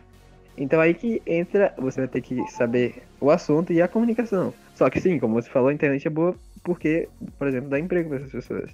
Então 0.56 0.80
aí 0.80 0.92
que 0.92 1.22
entra, 1.26 1.74
você 1.78 2.00
vai 2.00 2.08
ter 2.08 2.20
que 2.20 2.46
saber 2.50 3.02
o 3.20 3.30
assunto 3.30 3.72
e 3.72 3.80
a 3.80 3.88
comunicação. 3.88 4.52
Só 4.74 4.90
que 4.90 5.00
sim, 5.00 5.18
como 5.18 5.34
você 5.34 5.48
falou, 5.48 5.68
a 5.68 5.72
internet 5.72 6.06
é 6.06 6.10
boa 6.10 6.34
porque, 6.62 7.08
por 7.38 7.46
exemplo, 7.46 7.70
dá 7.70 7.78
emprego 7.78 8.08
para 8.08 8.18
essas 8.18 8.32
pessoas. 8.32 8.70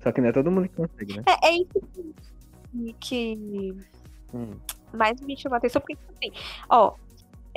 Só 0.00 0.12
que 0.12 0.20
não 0.20 0.28
é 0.28 0.32
todo 0.32 0.50
mundo 0.50 0.68
que 0.68 0.76
consegue, 0.76 1.16
né? 1.16 1.22
É, 1.26 1.48
é 1.48 1.52
isso 1.54 1.82
que, 1.92 2.94
que 3.00 3.76
Hum. 4.34 4.56
Mais 4.92 5.20
me 5.20 5.36
chamou 5.36 5.54
a 5.54 5.58
atenção, 5.58 5.80
porque, 5.80 5.96
tipo 5.96 6.12
assim, 6.12 6.32
ó, 6.68 6.94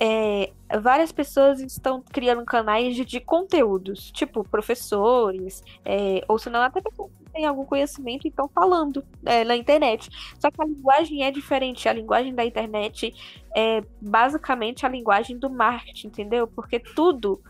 é, 0.01 0.53
várias 0.79 1.11
pessoas 1.11 1.59
estão 1.59 2.01
criando 2.01 2.45
canais 2.45 2.95
de, 2.95 3.03
de 3.03 3.19
conteúdos, 3.19 4.09
tipo 4.11 4.45
professores, 4.45 5.61
é, 5.83 6.23
ou 6.25 6.39
senão 6.39 6.61
até 6.61 6.79
pessoas 6.79 7.11
que 7.11 7.31
têm 7.31 7.45
algum 7.45 7.65
conhecimento 7.65 8.25
e 8.25 8.29
estão 8.29 8.47
falando 8.47 9.03
é, 9.25 9.43
na 9.43 9.57
internet. 9.57 10.09
Só 10.39 10.49
que 10.49 10.61
a 10.61 10.65
linguagem 10.65 11.25
é 11.25 11.31
diferente. 11.31 11.89
A 11.89 11.93
linguagem 11.93 12.33
da 12.33 12.45
internet 12.45 13.13
é 13.53 13.83
basicamente 13.99 14.85
a 14.85 14.89
linguagem 14.89 15.37
do 15.37 15.49
marketing, 15.49 16.07
entendeu? 16.07 16.47
Porque 16.47 16.79
tudo 16.79 17.41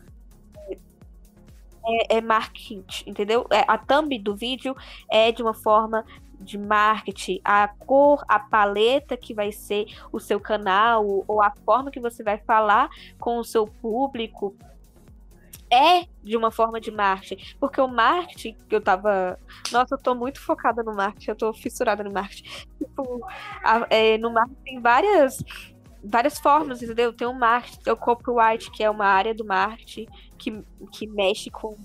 é, 1.85 2.17
é 2.17 2.21
marketing, 2.21 3.11
entendeu? 3.11 3.45
É, 3.51 3.63
a 3.67 3.77
thumb 3.77 4.17
do 4.17 4.35
vídeo 4.35 4.75
é 5.07 5.31
de 5.31 5.43
uma 5.43 5.53
forma 5.53 6.03
de 6.39 6.57
marketing, 6.57 7.41
a 7.43 7.67
cor, 7.67 8.23
a 8.27 8.39
paleta 8.39 9.17
que 9.17 9.33
vai 9.33 9.51
ser 9.51 9.85
o 10.11 10.19
seu 10.19 10.39
canal, 10.39 11.23
ou 11.27 11.41
a 11.41 11.51
forma 11.65 11.91
que 11.91 11.99
você 11.99 12.23
vai 12.23 12.37
falar 12.37 12.89
com 13.19 13.37
o 13.37 13.43
seu 13.43 13.67
público 13.67 14.55
é 15.71 16.05
de 16.23 16.35
uma 16.35 16.49
forma 16.51 16.79
de 16.81 16.89
marketing. 16.91 17.55
Porque 17.59 17.79
o 17.79 17.87
marketing, 17.87 18.55
que 18.67 18.75
eu 18.75 18.81
tava. 18.81 19.37
Nossa, 19.71 19.95
eu 19.95 19.99
tô 19.99 20.15
muito 20.15 20.41
focada 20.41 20.81
no 20.81 20.95
marketing, 20.95 21.29
eu 21.29 21.35
tô 21.35 21.53
fissurada 21.53 22.03
no 22.03 22.11
marketing. 22.11 22.49
Tipo, 22.77 23.23
a- 23.63 23.85
é, 23.89 24.17
no 24.17 24.31
marketing 24.31 24.61
tem 24.63 24.81
várias. 24.81 25.43
Várias 26.01 26.39
formas, 26.39 26.81
entendeu? 26.81 27.11
Tem 27.11 27.27
o 27.27 27.33
marketing, 27.33 27.81
tem 27.81 27.91
o 27.91 27.97
copyright, 27.97 28.71
que 28.71 28.81
é 28.81 28.89
uma 28.89 29.05
área 29.05 29.33
do 29.35 29.43
marketing 29.43 30.07
que, 30.39 30.63
que 30.93 31.07
mexe 31.07 31.49
com, 31.51 31.75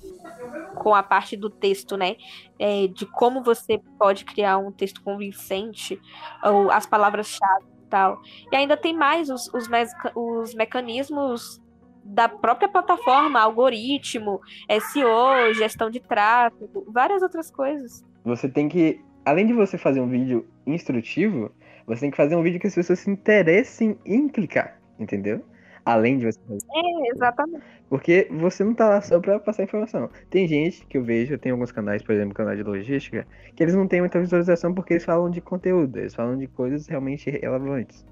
com 0.77 0.95
a 0.95 1.03
parte 1.03 1.37
do 1.37 1.51
texto, 1.51 1.97
né? 1.97 2.17
É, 2.59 2.87
de 2.87 3.05
como 3.07 3.43
você 3.43 3.81
pode 3.99 4.25
criar 4.25 4.59
um 4.59 4.73
texto 4.73 5.03
convincente, 5.03 6.01
ou 6.43 6.71
as 6.71 6.87
palavras-chave 6.87 7.65
e 7.85 7.91
tal. 7.91 8.19
E 8.53 8.57
ainda 8.57 8.77
tem 8.77 8.97
mais 8.97 9.29
os, 9.29 9.53
os, 9.53 9.69
mes- 9.69 9.93
os 10.15 10.55
mecanismos 10.55 11.61
da 12.05 12.29
própria 12.29 12.69
plataforma, 12.69 13.41
algoritmo, 13.41 14.41
SEO, 14.69 15.55
gestão 15.55 15.91
de 15.91 16.01
tráfego, 16.01 16.85
várias 16.93 17.23
outras 17.23 17.51
coisas. 17.51 18.05
Você 18.25 18.49
tem 18.49 18.69
que, 18.69 19.01
além 19.25 19.47
de 19.47 19.53
você 19.53 19.79
fazer 19.79 20.01
um 20.01 20.09
vídeo 20.09 20.47
instrutivo, 20.67 21.51
você 21.87 22.03
tem 22.03 22.11
que 22.11 22.17
fazer 22.17 22.37
um 22.37 22.43
vídeo 22.43 22.61
que 22.61 22.67
as 22.67 22.75
pessoas 22.75 23.01
se 23.01 23.11
interessem 23.11 23.99
em 24.05 24.29
clicar, 24.29 24.79
entendeu? 24.99 25.45
Além 25.85 26.19
de 26.19 26.27
você 26.27 26.39
fazer. 26.48 26.66
É, 26.74 27.09
exatamente. 27.15 27.65
Porque 27.90 28.28
você 28.31 28.65
não 28.65 28.74
tá 28.74 28.89
lá 28.89 29.01
só 29.01 29.20
pra 29.20 29.39
passar 29.39 29.65
informação. 29.65 30.09
Tem 30.31 30.48
gente 30.48 30.86
que 30.86 30.97
eu 30.97 31.05
vejo, 31.05 31.36
tem 31.39 31.52
alguns 31.52 31.70
canais, 31.70 32.02
por 32.02 32.15
exemplo, 32.15 32.35
canal 32.35 32.56
de 32.56 32.62
logística, 32.62 33.27
que 33.55 33.62
eles 33.62 33.74
não 33.74 33.86
têm 33.86 34.01
muita 34.01 34.19
visualização 34.19 34.74
porque 34.74 34.94
eles 34.94 35.05
falam 35.05 35.31
de 35.31 35.40
conteúdo, 35.40 35.98
eles 35.98 36.15
falam 36.15 36.39
de 36.39 36.47
coisas 36.47 36.86
realmente 36.86 37.31
relevantes. 37.31 38.05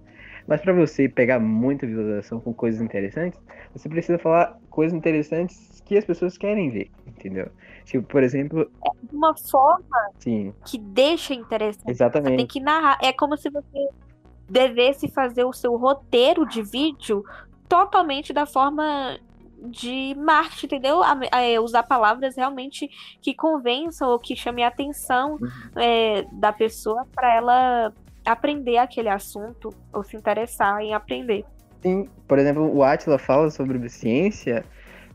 Mas 0.47 0.61
pra 0.61 0.73
você 0.73 1.09
pegar 1.09 1.39
muita 1.39 1.87
visualização 1.87 2.41
com 2.41 2.53
coisas 2.53 2.81
interessantes, 2.81 3.41
você 3.75 3.89
precisa 3.89 4.19
falar 4.19 4.59
coisas 4.69 4.97
interessantes 4.97 5.81
que 5.85 5.97
as 5.97 6.05
pessoas 6.05 6.37
querem 6.37 6.71
ver, 6.71 6.91
entendeu? 7.07 7.49
Tipo, 7.85 8.07
por 8.07 8.23
exemplo, 8.23 8.71
De 9.05 9.17
uma 9.17 9.35
forma 9.37 10.11
sim, 10.19 10.53
que 10.65 10.79
deixa 10.79 11.33
interessante. 11.35 11.81
Você 11.81 11.85
tem 11.85 11.93
exatamente. 11.93 12.47
que 12.47 12.61
narrar. 12.61 12.99
É 13.03 13.13
como 13.13 13.37
se 13.37 13.49
você 13.51 13.89
devesse 14.49 15.09
fazer 15.09 15.45
o 15.45 15.53
seu 15.53 15.77
roteiro 15.77 16.47
de 16.47 16.63
vídeo 16.63 17.25
totalmente 17.69 18.33
da 18.33 18.47
forma 18.47 19.19
de 19.65 20.15
marketing, 20.17 20.67
entendeu? 20.67 21.03
A- 21.03 21.19
a- 21.31 21.61
usar 21.61 21.85
palavras 21.85 22.37
realmente 22.37 22.91
que 23.21 23.33
convençam 23.35 24.09
ou 24.11 24.19
que 24.19 24.35
chamem 24.35 24.65
a 24.65 24.69
atenção 24.69 25.39
é, 25.77 26.25
da 26.33 26.53
pessoa 26.53 27.07
para 27.15 27.35
ela 27.35 27.93
aprender 28.25 28.77
aquele 28.79 29.09
assunto 29.09 29.73
ou 29.93 30.03
se 30.03 30.17
interessar 30.17 30.81
em 30.81 30.95
aprender. 30.95 31.45
Sim, 31.81 32.09
por 32.27 32.39
exemplo, 32.39 32.75
o 32.75 32.83
Atila 32.83 33.19
fala 33.19 33.51
sobre 33.51 33.89
ciência 33.89 34.65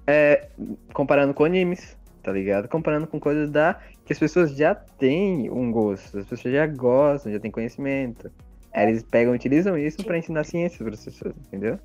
é, 0.06 0.48
comparando 0.94 1.34
com 1.34 1.44
animes, 1.44 1.98
tá 2.24 2.32
ligado? 2.32 2.68
Comparando 2.68 3.08
com 3.08 3.20
coisas 3.20 3.50
da 3.50 3.78
que 4.06 4.14
as 4.14 4.20
pessoas 4.20 4.56
já 4.56 4.74
têm 4.74 5.50
um 5.50 5.70
gosto, 5.72 6.20
as 6.20 6.26
pessoas 6.26 6.54
já 6.54 6.66
gostam, 6.66 7.32
já 7.32 7.40
têm 7.40 7.52
conhecimento. 7.52 8.32
Aí 8.74 8.88
eles 8.88 9.04
pegam 9.04 9.34
e 9.34 9.36
utilizam 9.36 9.78
isso 9.78 10.04
pra 10.06 10.18
ensinar 10.18 10.46
ciência 10.46 10.84
para 10.84 10.94
as 10.94 11.04
pessoas, 11.04 11.36
entendeu? 11.48 11.78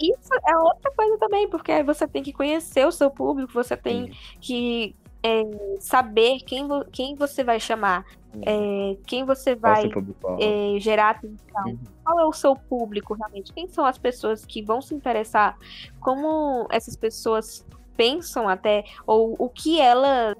Isso 0.00 0.34
é 0.46 0.56
outra 0.58 0.90
coisa 0.92 1.18
também, 1.18 1.48
porque 1.48 1.72
aí 1.72 1.82
você 1.82 2.06
tem 2.06 2.22
que 2.22 2.32
conhecer 2.32 2.86
o 2.86 2.92
seu 2.92 3.10
público, 3.10 3.52
você 3.52 3.76
tem 3.76 4.10
que 4.40 4.94
é, 5.22 5.42
saber 5.80 6.40
quem, 6.40 6.66
vo- 6.66 6.84
quem 6.92 7.14
você 7.14 7.42
vai 7.42 7.58
chamar, 7.58 8.04
é, 8.42 8.96
quem 9.06 9.24
você 9.24 9.54
vai 9.54 9.90
é, 10.38 10.78
gerar 10.78 11.10
atenção. 11.10 11.66
Uhum. 11.66 11.78
Qual 12.04 12.20
é 12.20 12.24
o 12.24 12.32
seu 12.32 12.54
público 12.54 13.14
realmente? 13.14 13.52
Quem 13.52 13.66
são 13.66 13.84
as 13.84 13.98
pessoas 13.98 14.44
que 14.44 14.62
vão 14.62 14.80
se 14.80 14.94
interessar? 14.94 15.58
Como 15.98 16.66
essas 16.70 16.94
pessoas 16.96 17.64
pensam 17.96 18.48
até, 18.48 18.84
ou 19.06 19.34
o 19.38 19.48
que 19.48 19.80
elas. 19.80 20.36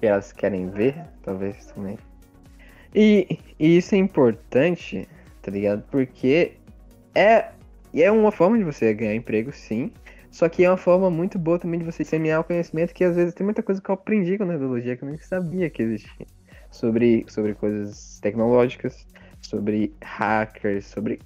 que 0.00 0.06
elas 0.06 0.32
querem 0.32 0.70
ver, 0.70 1.04
talvez 1.22 1.66
também. 1.66 1.98
E, 2.94 3.38
e 3.58 3.76
isso 3.76 3.94
é 3.94 3.98
importante, 3.98 5.06
tá 5.42 5.50
ligado? 5.50 5.84
Porque 5.90 6.56
é, 7.14 7.50
é 7.94 8.10
uma 8.10 8.30
forma 8.30 8.58
de 8.58 8.64
você 8.64 8.92
ganhar 8.94 9.14
emprego, 9.14 9.52
sim. 9.52 9.92
Só 10.30 10.48
que 10.48 10.64
é 10.64 10.70
uma 10.70 10.76
forma 10.76 11.10
muito 11.10 11.38
boa 11.38 11.58
também 11.58 11.80
de 11.80 11.84
você 11.84 12.04
semear 12.04 12.40
o 12.40 12.44
conhecimento, 12.44 12.94
que 12.94 13.02
às 13.02 13.16
vezes 13.16 13.34
tem 13.34 13.44
muita 13.44 13.62
coisa 13.62 13.82
que 13.82 13.90
eu 13.90 13.94
aprendi 13.94 14.38
com 14.38 14.44
neurologia 14.44 14.96
que 14.96 15.02
eu 15.02 15.08
nem 15.08 15.18
sabia 15.18 15.68
que 15.68 15.82
existia. 15.82 16.26
Sobre, 16.70 17.24
sobre 17.28 17.54
coisas 17.54 18.20
tecnológicas, 18.20 19.04
sobre 19.42 19.92
hackers, 20.00 20.86
sobre, 20.86 21.18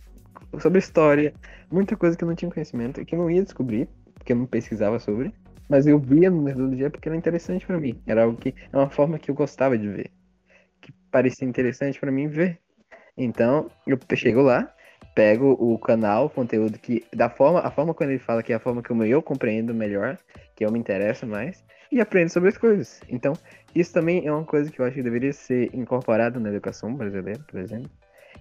sobre 0.59 0.79
história, 0.79 1.35
muita 1.71 1.97
coisa 1.97 2.17
que 2.17 2.25
eu 2.25 2.29
não 2.29 2.35
tinha 2.35 2.51
conhecimento 2.51 3.01
e 3.01 3.05
que 3.05 3.15
eu 3.15 3.19
não 3.19 3.31
ia 3.31 3.43
descobrir, 3.43 3.87
porque 4.15 4.33
eu 4.33 4.37
não 4.37 4.47
pesquisava 4.47 4.99
sobre. 4.99 5.35
Mas 5.69 5.87
eu 5.87 5.99
via 5.99 6.31
no 6.31 6.43
Nerdologia 6.43 6.91
porque 6.91 7.09
era 7.09 7.17
interessante 7.17 7.67
para 7.67 7.79
mim. 7.79 8.01
Era 8.07 8.25
algo 8.25 8.39
que 8.39 8.55
é 8.73 8.77
uma 8.77 8.89
forma 8.89 9.19
que 9.19 9.31
eu 9.31 9.35
gostava 9.35 9.77
de 9.77 9.89
ver, 9.89 10.11
que 10.81 10.93
parecia 11.11 11.47
interessante 11.47 12.01
para 12.01 12.11
mim 12.11 12.27
ver. 12.27 12.59
Então, 13.17 13.71
eu 13.87 13.99
chego 14.17 14.43
lá, 14.43 14.74
pego 15.15 15.53
o 15.53 15.79
canal, 15.79 16.27
o 16.27 16.31
conteúdo 16.31 16.79
que 16.79 17.05
da 17.15 17.29
forma, 17.29 17.61
a 17.61 17.71
forma 17.71 17.95
quando 17.95 18.11
ele 18.11 18.19
fala 18.19 18.43
que 18.43 18.53
é 18.53 18.57
a 18.57 18.61
forma 18.61 18.83
como 18.83 19.05
eu 19.05 19.23
compreendo 19.23 19.75
melhor, 19.75 20.19
que 20.55 20.65
eu 20.65 20.71
me 20.71 20.79
interesso 20.79 21.27
mais 21.27 21.65
e 21.91 22.01
aprendo 22.01 22.31
sobre 22.31 22.49
as 22.49 22.59
coisas. 22.59 23.01
Então, 23.09 23.35
isso 23.75 23.93
também 23.93 24.27
é 24.27 24.33
uma 24.33 24.45
coisa 24.45 24.71
que 24.71 24.81
eu 24.81 24.85
acho 24.85 24.97
que 24.97 25.03
deveria 25.03 25.33
ser 25.33 25.75
incorporado 25.75 26.41
na 26.41 26.49
educação 26.49 26.95
brasileira, 26.95 27.41
por 27.49 27.61
exemplo, 27.61 27.91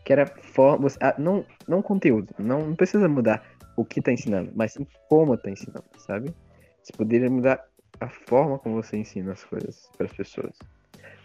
que 0.03 0.14
era 0.14 0.26
forma, 0.26 0.88
ah, 1.02 1.15
não 1.18 1.45
não 1.68 1.81
conteúdo, 1.81 2.34
não, 2.38 2.68
não 2.68 2.76
precisa 2.76 3.07
mudar 3.07 3.44
o 3.76 3.84
que 3.84 3.99
está 3.99 4.11
ensinando, 4.11 4.52
mas 4.56 4.73
sim 4.73 4.85
como 5.10 5.34
está 5.34 5.49
ensinando, 5.49 5.85
sabe? 5.98 6.34
Você 6.81 6.94
poderia 6.94 7.30
mudar 7.30 7.64
a 7.99 8.10
forma 8.10 8.60
como 8.60 8.81
você 8.81 8.98
ensina 8.98 9.31
as 9.31 9.44
coisas 9.44 9.90
para 9.98 10.06
as 10.06 10.14
pessoas. 10.14 10.57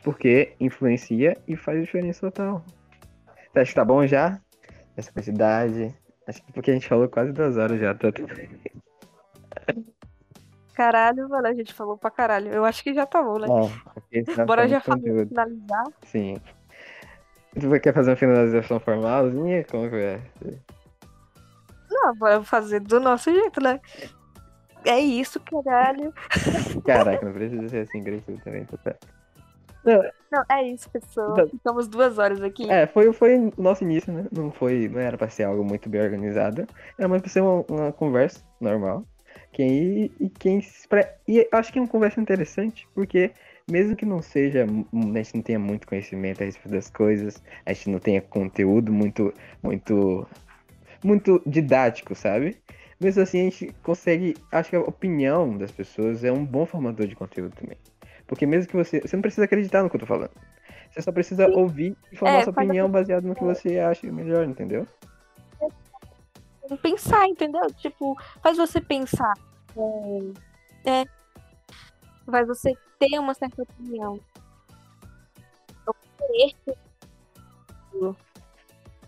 Porque 0.02 0.55
influencia 0.60 1.36
e 1.47 1.56
faz 1.56 1.81
diferença 1.81 2.31
total. 2.31 2.65
Você 3.52 3.60
acha 3.60 3.70
que 3.70 3.74
tá 3.74 3.85
bom 3.85 4.06
já? 4.06 4.40
Essa 4.98 5.12
quantidade. 5.12 5.94
Acho 6.26 6.44
que 6.44 6.52
porque 6.52 6.72
a 6.72 6.74
gente 6.74 6.88
falou 6.88 7.08
quase 7.08 7.30
duas 7.32 7.56
horas 7.56 7.78
já, 7.78 7.94
tá? 7.94 8.08
Caralho, 10.74 11.28
mano, 11.28 11.46
a 11.46 11.54
gente 11.54 11.72
falou 11.72 11.96
pra 11.96 12.10
caralho. 12.10 12.52
Eu 12.52 12.64
acho 12.64 12.82
que 12.82 12.92
já 12.92 13.06
tá 13.06 13.22
bom, 13.22 13.38
né? 13.38 13.46
É, 14.12 14.44
Bora 14.44 14.66
já 14.66 14.80
finalizar. 14.80 15.84
Sim. 16.02 16.36
Tu 17.54 17.80
quer 17.80 17.94
fazer 17.94 18.10
uma 18.10 18.16
finalização 18.16 18.80
formalzinha? 18.80 19.64
Como 19.64 19.88
que 19.88 19.96
é? 19.96 20.20
Não, 21.88 22.14
bora 22.16 22.42
fazer 22.42 22.80
do 22.80 22.98
nosso 22.98 23.32
jeito, 23.32 23.62
né? 23.62 23.80
É 24.84 24.98
isso, 24.98 25.40
caralho. 25.40 26.12
Caraca, 26.84 27.24
não 27.24 27.32
precisa 27.32 27.68
ser 27.68 27.78
assim 27.82 28.00
agressivo 28.00 28.40
também, 28.42 28.64
tá 28.64 28.96
Não, 29.89 30.02
não, 30.31 30.44
é 30.51 30.62
isso, 30.69 30.90
pessoal. 30.90 31.32
Então, 31.32 31.48
Ficamos 31.48 31.89
duas 31.89 32.19
horas 32.19 32.43
aqui. 32.43 32.70
É, 32.70 32.86
foi, 32.86 33.12
foi 33.12 33.52
nosso 33.56 33.85
início, 33.85 34.12
né? 34.12 34.27
Não, 34.31 34.51
foi, 34.51 34.89
não 34.89 35.01
era 35.01 35.16
pra 35.16 35.28
ser 35.28 35.44
algo 35.44 35.65
muito 35.65 35.89
bem 35.89 36.02
organizado. 36.02 36.66
Era 36.98 37.09
mais 37.09 37.23
pra 37.23 37.31
ser 37.31 37.40
uma, 37.40 37.65
uma 37.69 37.93
conversa 37.93 38.43
normal. 38.60 39.05
Quem, 39.52 40.10
e 40.20 40.28
quem 40.28 40.60
E 41.27 41.48
acho 41.52 41.73
que 41.73 41.78
é 41.78 41.82
uma 41.82 41.89
conversa 41.89 42.20
interessante, 42.20 42.86
porque 42.94 43.32
mesmo 43.70 43.97
que 43.97 44.05
não 44.05 44.20
seja, 44.20 44.65
a 44.65 45.16
gente 45.19 45.35
não 45.35 45.43
tenha 45.43 45.59
muito 45.59 45.86
conhecimento 45.86 46.43
a 46.43 46.47
respeito 46.47 46.70
das 46.70 46.90
coisas, 46.90 47.43
a 47.65 47.73
gente 47.73 47.90
não 47.90 47.98
tenha 47.98 48.20
conteúdo 48.20 48.93
muito, 48.93 49.32
muito, 49.62 50.27
muito 51.02 51.43
didático, 51.47 52.15
sabe? 52.15 52.59
Mesmo 53.01 53.23
assim, 53.23 53.40
a 53.40 53.44
gente 53.44 53.74
consegue. 53.82 54.36
Acho 54.52 54.70
que 54.70 54.77
a 54.77 54.81
opinião 54.81 55.56
das 55.56 55.70
pessoas 55.70 56.24
é 56.24 56.32
um 56.32 56.44
bom 56.44 56.66
formador 56.66 57.06
de 57.06 57.15
conteúdo 57.15 57.55
também. 57.55 57.77
Porque 58.28 58.46
mesmo 58.46 58.70
que 58.70 58.76
você. 58.76 59.00
Você 59.00 59.16
não 59.16 59.22
precisa 59.22 59.46
acreditar 59.46 59.82
no 59.82 59.90
que 59.90 59.96
eu 59.96 60.00
tô 60.00 60.06
falando. 60.06 60.30
Você 60.90 61.02
só 61.02 61.10
precisa 61.10 61.46
Sim. 61.46 61.55
ouvir 61.55 61.96
e 62.12 62.16
formar 62.16 62.40
é, 62.40 62.44
sua 62.44 62.52
opinião 62.52 62.88
baseada 62.88 63.26
no 63.26 63.34
que 63.34 63.42
você 63.42 63.78
acha 63.78 64.10
melhor, 64.12 64.44
entendeu? 64.44 64.86
Pensar, 66.82 67.26
entendeu? 67.26 67.66
Tipo, 67.78 68.16
faz 68.42 68.59
você 68.59 68.80
pensar. 68.80 69.32
É, 70.84 71.00
é, 71.00 71.05
faz 72.30 72.46
você 72.46 72.74
ter 72.98 73.18
uma 73.18 73.32
certa 73.32 73.62
opinião. 73.62 74.20
Ou 75.86 75.94
querer 76.18 76.55
ter, 76.66 76.78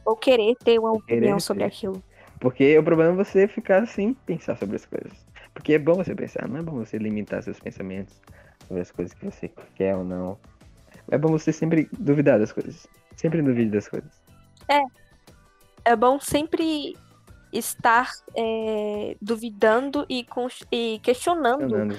ou 0.05 0.17
querer 0.17 0.57
ter 0.57 0.79
uma 0.79 0.93
opinião 0.93 1.39
sobre 1.39 1.65
aquilo. 1.65 2.03
Porque 2.39 2.79
o 2.79 2.83
problema 2.83 3.13
é 3.13 3.25
você 3.25 3.47
ficar 3.47 3.87
sem 3.87 4.15
pensar 4.15 4.57
sobre 4.57 4.77
as 4.77 4.87
coisas. 4.87 5.27
Porque 5.53 5.75
é 5.75 5.79
bom 5.79 5.95
você 5.95 6.15
pensar, 6.15 6.49
não 6.49 6.59
é 6.59 6.63
bom 6.63 6.73
você 6.73 6.97
limitar 6.97 7.43
seus 7.43 7.61
pensamentos 7.61 8.19
sobre 8.71 8.83
as 8.83 8.93
coisas 8.93 9.13
que 9.15 9.25
você 9.25 9.51
quer 9.75 9.97
ou 9.97 10.05
não. 10.05 10.39
É 11.11 11.19
bom 11.19 11.29
você 11.29 11.53
sempre 11.53 11.89
duvidar 11.99 12.39
das 12.39 12.53
coisas. 12.53 12.87
Sempre 13.17 13.43
duvide 13.43 13.71
das 13.71 13.89
coisas. 13.89 14.23
É. 14.69 14.81
É 15.85 15.97
bom 15.97 16.21
sempre 16.21 16.97
estar 17.53 18.11
é, 18.37 19.17
duvidando 19.21 20.07
e, 20.09 20.27
e 20.71 21.01
questionando, 21.03 21.97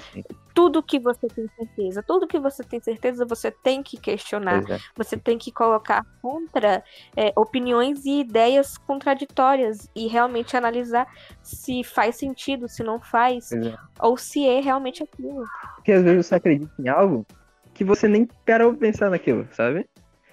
tudo 0.54 0.82
que 0.82 0.98
você 0.98 1.26
tem 1.28 1.48
certeza. 1.48 2.02
Tudo 2.02 2.26
que 2.26 2.38
você 2.38 2.62
tem 2.62 2.80
certeza, 2.80 3.24
você 3.24 3.50
tem 3.50 3.82
que 3.82 3.96
questionar. 3.98 4.62
É. 4.70 4.78
Você 4.96 5.16
tem 5.16 5.38
que 5.38 5.50
colocar 5.50 6.04
contra 6.20 6.82
é, 7.16 7.32
opiniões 7.36 8.04
e 8.04 8.20
ideias 8.20 8.76
contraditórias 8.78 9.90
e 9.94 10.06
realmente 10.06 10.56
analisar 10.56 11.06
se 11.42 11.82
faz 11.82 12.16
sentido, 12.16 12.68
se 12.68 12.82
não 12.82 13.00
faz, 13.00 13.52
é. 13.52 13.74
ou 14.00 14.16
se 14.16 14.46
é 14.46 14.60
realmente 14.60 15.02
aquilo. 15.02 15.44
Porque 15.76 15.92
às 15.92 16.02
vezes 16.02 16.26
você 16.26 16.34
acredita 16.34 16.72
em 16.78 16.88
algo 16.88 17.26
que 17.74 17.84
você 17.84 18.06
nem 18.06 18.28
parou 18.46 18.72
pra 18.72 18.88
pensar 18.88 19.10
naquilo, 19.10 19.48
sabe? 19.52 19.88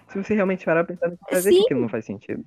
Se 0.09 0.21
você 0.21 0.33
realmente 0.33 0.65
parar 0.65 0.83
pra 0.83 0.95
pensar 0.95 1.09
naquilo, 1.09 1.27
vai 1.31 1.41
ver 1.41 1.51
que 1.51 1.61
aquilo 1.61 1.81
não 1.81 1.89
faz 1.89 2.05
sentido. 2.05 2.43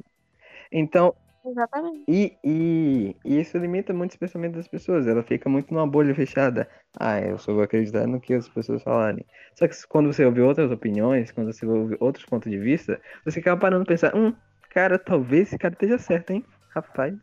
Então, 0.70 1.14
Exatamente. 1.44 2.04
E, 2.06 2.36
e, 2.44 3.16
e, 3.24 3.40
isso 3.40 3.58
limita 3.58 3.92
muito 3.92 4.12
os 4.12 4.16
pensamentos 4.16 4.56
das 4.58 4.68
pessoas. 4.68 5.06
Ela 5.06 5.22
fica 5.22 5.48
muito 5.48 5.72
numa 5.72 5.86
bolha 5.86 6.14
fechada. 6.14 6.68
Ah, 6.98 7.20
eu 7.20 7.38
só 7.38 7.52
vou 7.52 7.62
acreditar 7.62 8.06
no 8.06 8.20
que 8.20 8.34
as 8.34 8.48
pessoas 8.48 8.82
falarem. 8.82 9.24
Só 9.54 9.66
que 9.66 9.74
quando 9.88 10.12
você 10.12 10.24
ouve 10.24 10.40
outras 10.40 10.70
opiniões, 10.70 11.32
quando 11.32 11.52
você 11.52 11.66
ouve 11.66 11.96
outros 12.00 12.24
pontos 12.24 12.50
de 12.50 12.58
vista, 12.58 13.00
você 13.24 13.40
acaba 13.40 13.60
parando 13.60 13.84
pra 13.84 13.94
pensar, 13.94 14.14
hum, 14.14 14.32
cara, 14.70 14.98
talvez 14.98 15.48
esse 15.48 15.58
cara 15.58 15.74
esteja 15.74 15.98
certo, 15.98 16.30
hein? 16.30 16.44
Rapaz. 16.70 17.14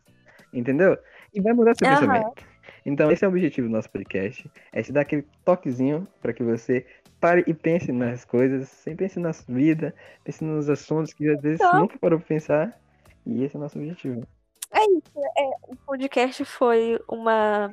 Entendeu? 0.52 0.98
E 1.32 1.40
vai 1.40 1.52
mudar 1.52 1.74
seu 1.74 1.88
uhum. 1.88 1.94
pensamento. 1.94 2.50
Então, 2.84 3.10
esse 3.10 3.24
é 3.24 3.28
o 3.28 3.30
objetivo 3.30 3.68
do 3.68 3.72
nosso 3.72 3.90
podcast. 3.90 4.50
É 4.72 4.82
te 4.82 4.92
dar 4.92 5.02
aquele 5.02 5.26
toquezinho 5.44 6.06
para 6.20 6.32
que 6.32 6.42
você 6.42 6.86
pare 7.20 7.44
e 7.46 7.52
pense 7.52 7.92
nas 7.92 8.24
coisas, 8.24 8.68
sempre 8.68 9.04
pense 9.04 9.18
na 9.18 9.32
sua 9.32 9.54
vida, 9.54 9.94
pense 10.24 10.42
nos 10.42 10.68
assuntos 10.70 11.12
que 11.12 11.28
às 11.28 11.40
vezes 11.40 11.60
então... 11.60 11.80
nunca 11.80 11.98
parou 11.98 12.18
pra 12.18 12.28
pensar. 12.28 12.80
E 13.26 13.44
esse 13.44 13.56
é 13.56 13.58
o 13.58 13.62
nosso 13.62 13.78
objetivo. 13.78 14.26
É 14.72 14.84
isso. 14.84 15.12
É, 15.36 15.50
o 15.68 15.76
podcast 15.76 16.44
foi 16.44 16.98
uma. 17.08 17.70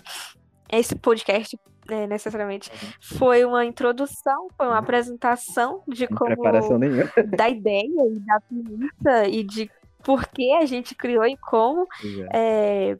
Esse 0.69 0.95
podcast, 0.95 1.57
né, 1.87 2.07
necessariamente, 2.07 2.69
uhum. 2.69 2.91
foi 2.99 3.45
uma 3.45 3.63
introdução, 3.63 4.49
foi 4.57 4.67
uma 4.67 4.79
apresentação 4.79 5.83
de 5.87 6.07
como. 6.07 6.35
Preparação 6.35 6.77
nenhuma. 6.77 7.09
Da 7.37 7.49
ideia 7.49 7.85
e 7.85 8.19
da 8.19 8.39
premissa 8.41 9.27
e 9.27 9.43
de 9.43 9.71
por 10.03 10.27
que 10.27 10.53
a 10.53 10.65
gente 10.65 10.95
criou 10.95 11.25
e 11.25 11.37
como. 11.37 11.87
É. 12.33 12.97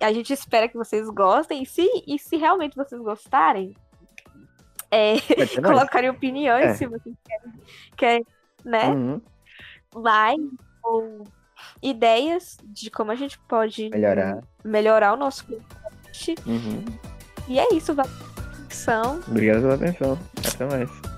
É, 0.00 0.06
a 0.06 0.12
gente 0.12 0.32
espera 0.32 0.68
que 0.68 0.76
vocês 0.76 1.08
gostem. 1.10 1.62
E 1.62 1.66
se, 1.66 1.86
e 2.06 2.18
se 2.18 2.36
realmente 2.36 2.76
vocês 2.76 3.00
gostarem, 3.00 3.74
é, 4.90 5.14
colocarem 5.62 6.10
opiniões 6.10 6.66
é. 6.66 6.74
se 6.74 6.86
vocês 6.86 7.14
querem, 7.24 7.52
querem 7.96 8.26
né? 8.64 8.88
Uhum. 8.88 9.20
Like 9.94 10.69
ou 10.82 11.24
ideias 11.82 12.58
de 12.64 12.90
como 12.90 13.10
a 13.10 13.14
gente 13.14 13.38
pode 13.40 13.90
melhorar, 13.90 14.42
melhorar 14.64 15.12
o 15.12 15.16
nosso 15.16 15.44
podcast. 15.44 16.34
Uhum. 16.46 16.84
E 17.48 17.58
é 17.58 17.74
isso, 17.74 17.94
valeu 17.94 18.30
Obrigado 19.28 19.62
pela 19.62 19.74
atenção. 19.74 20.18
Até 20.38 20.64
mais. 20.64 21.09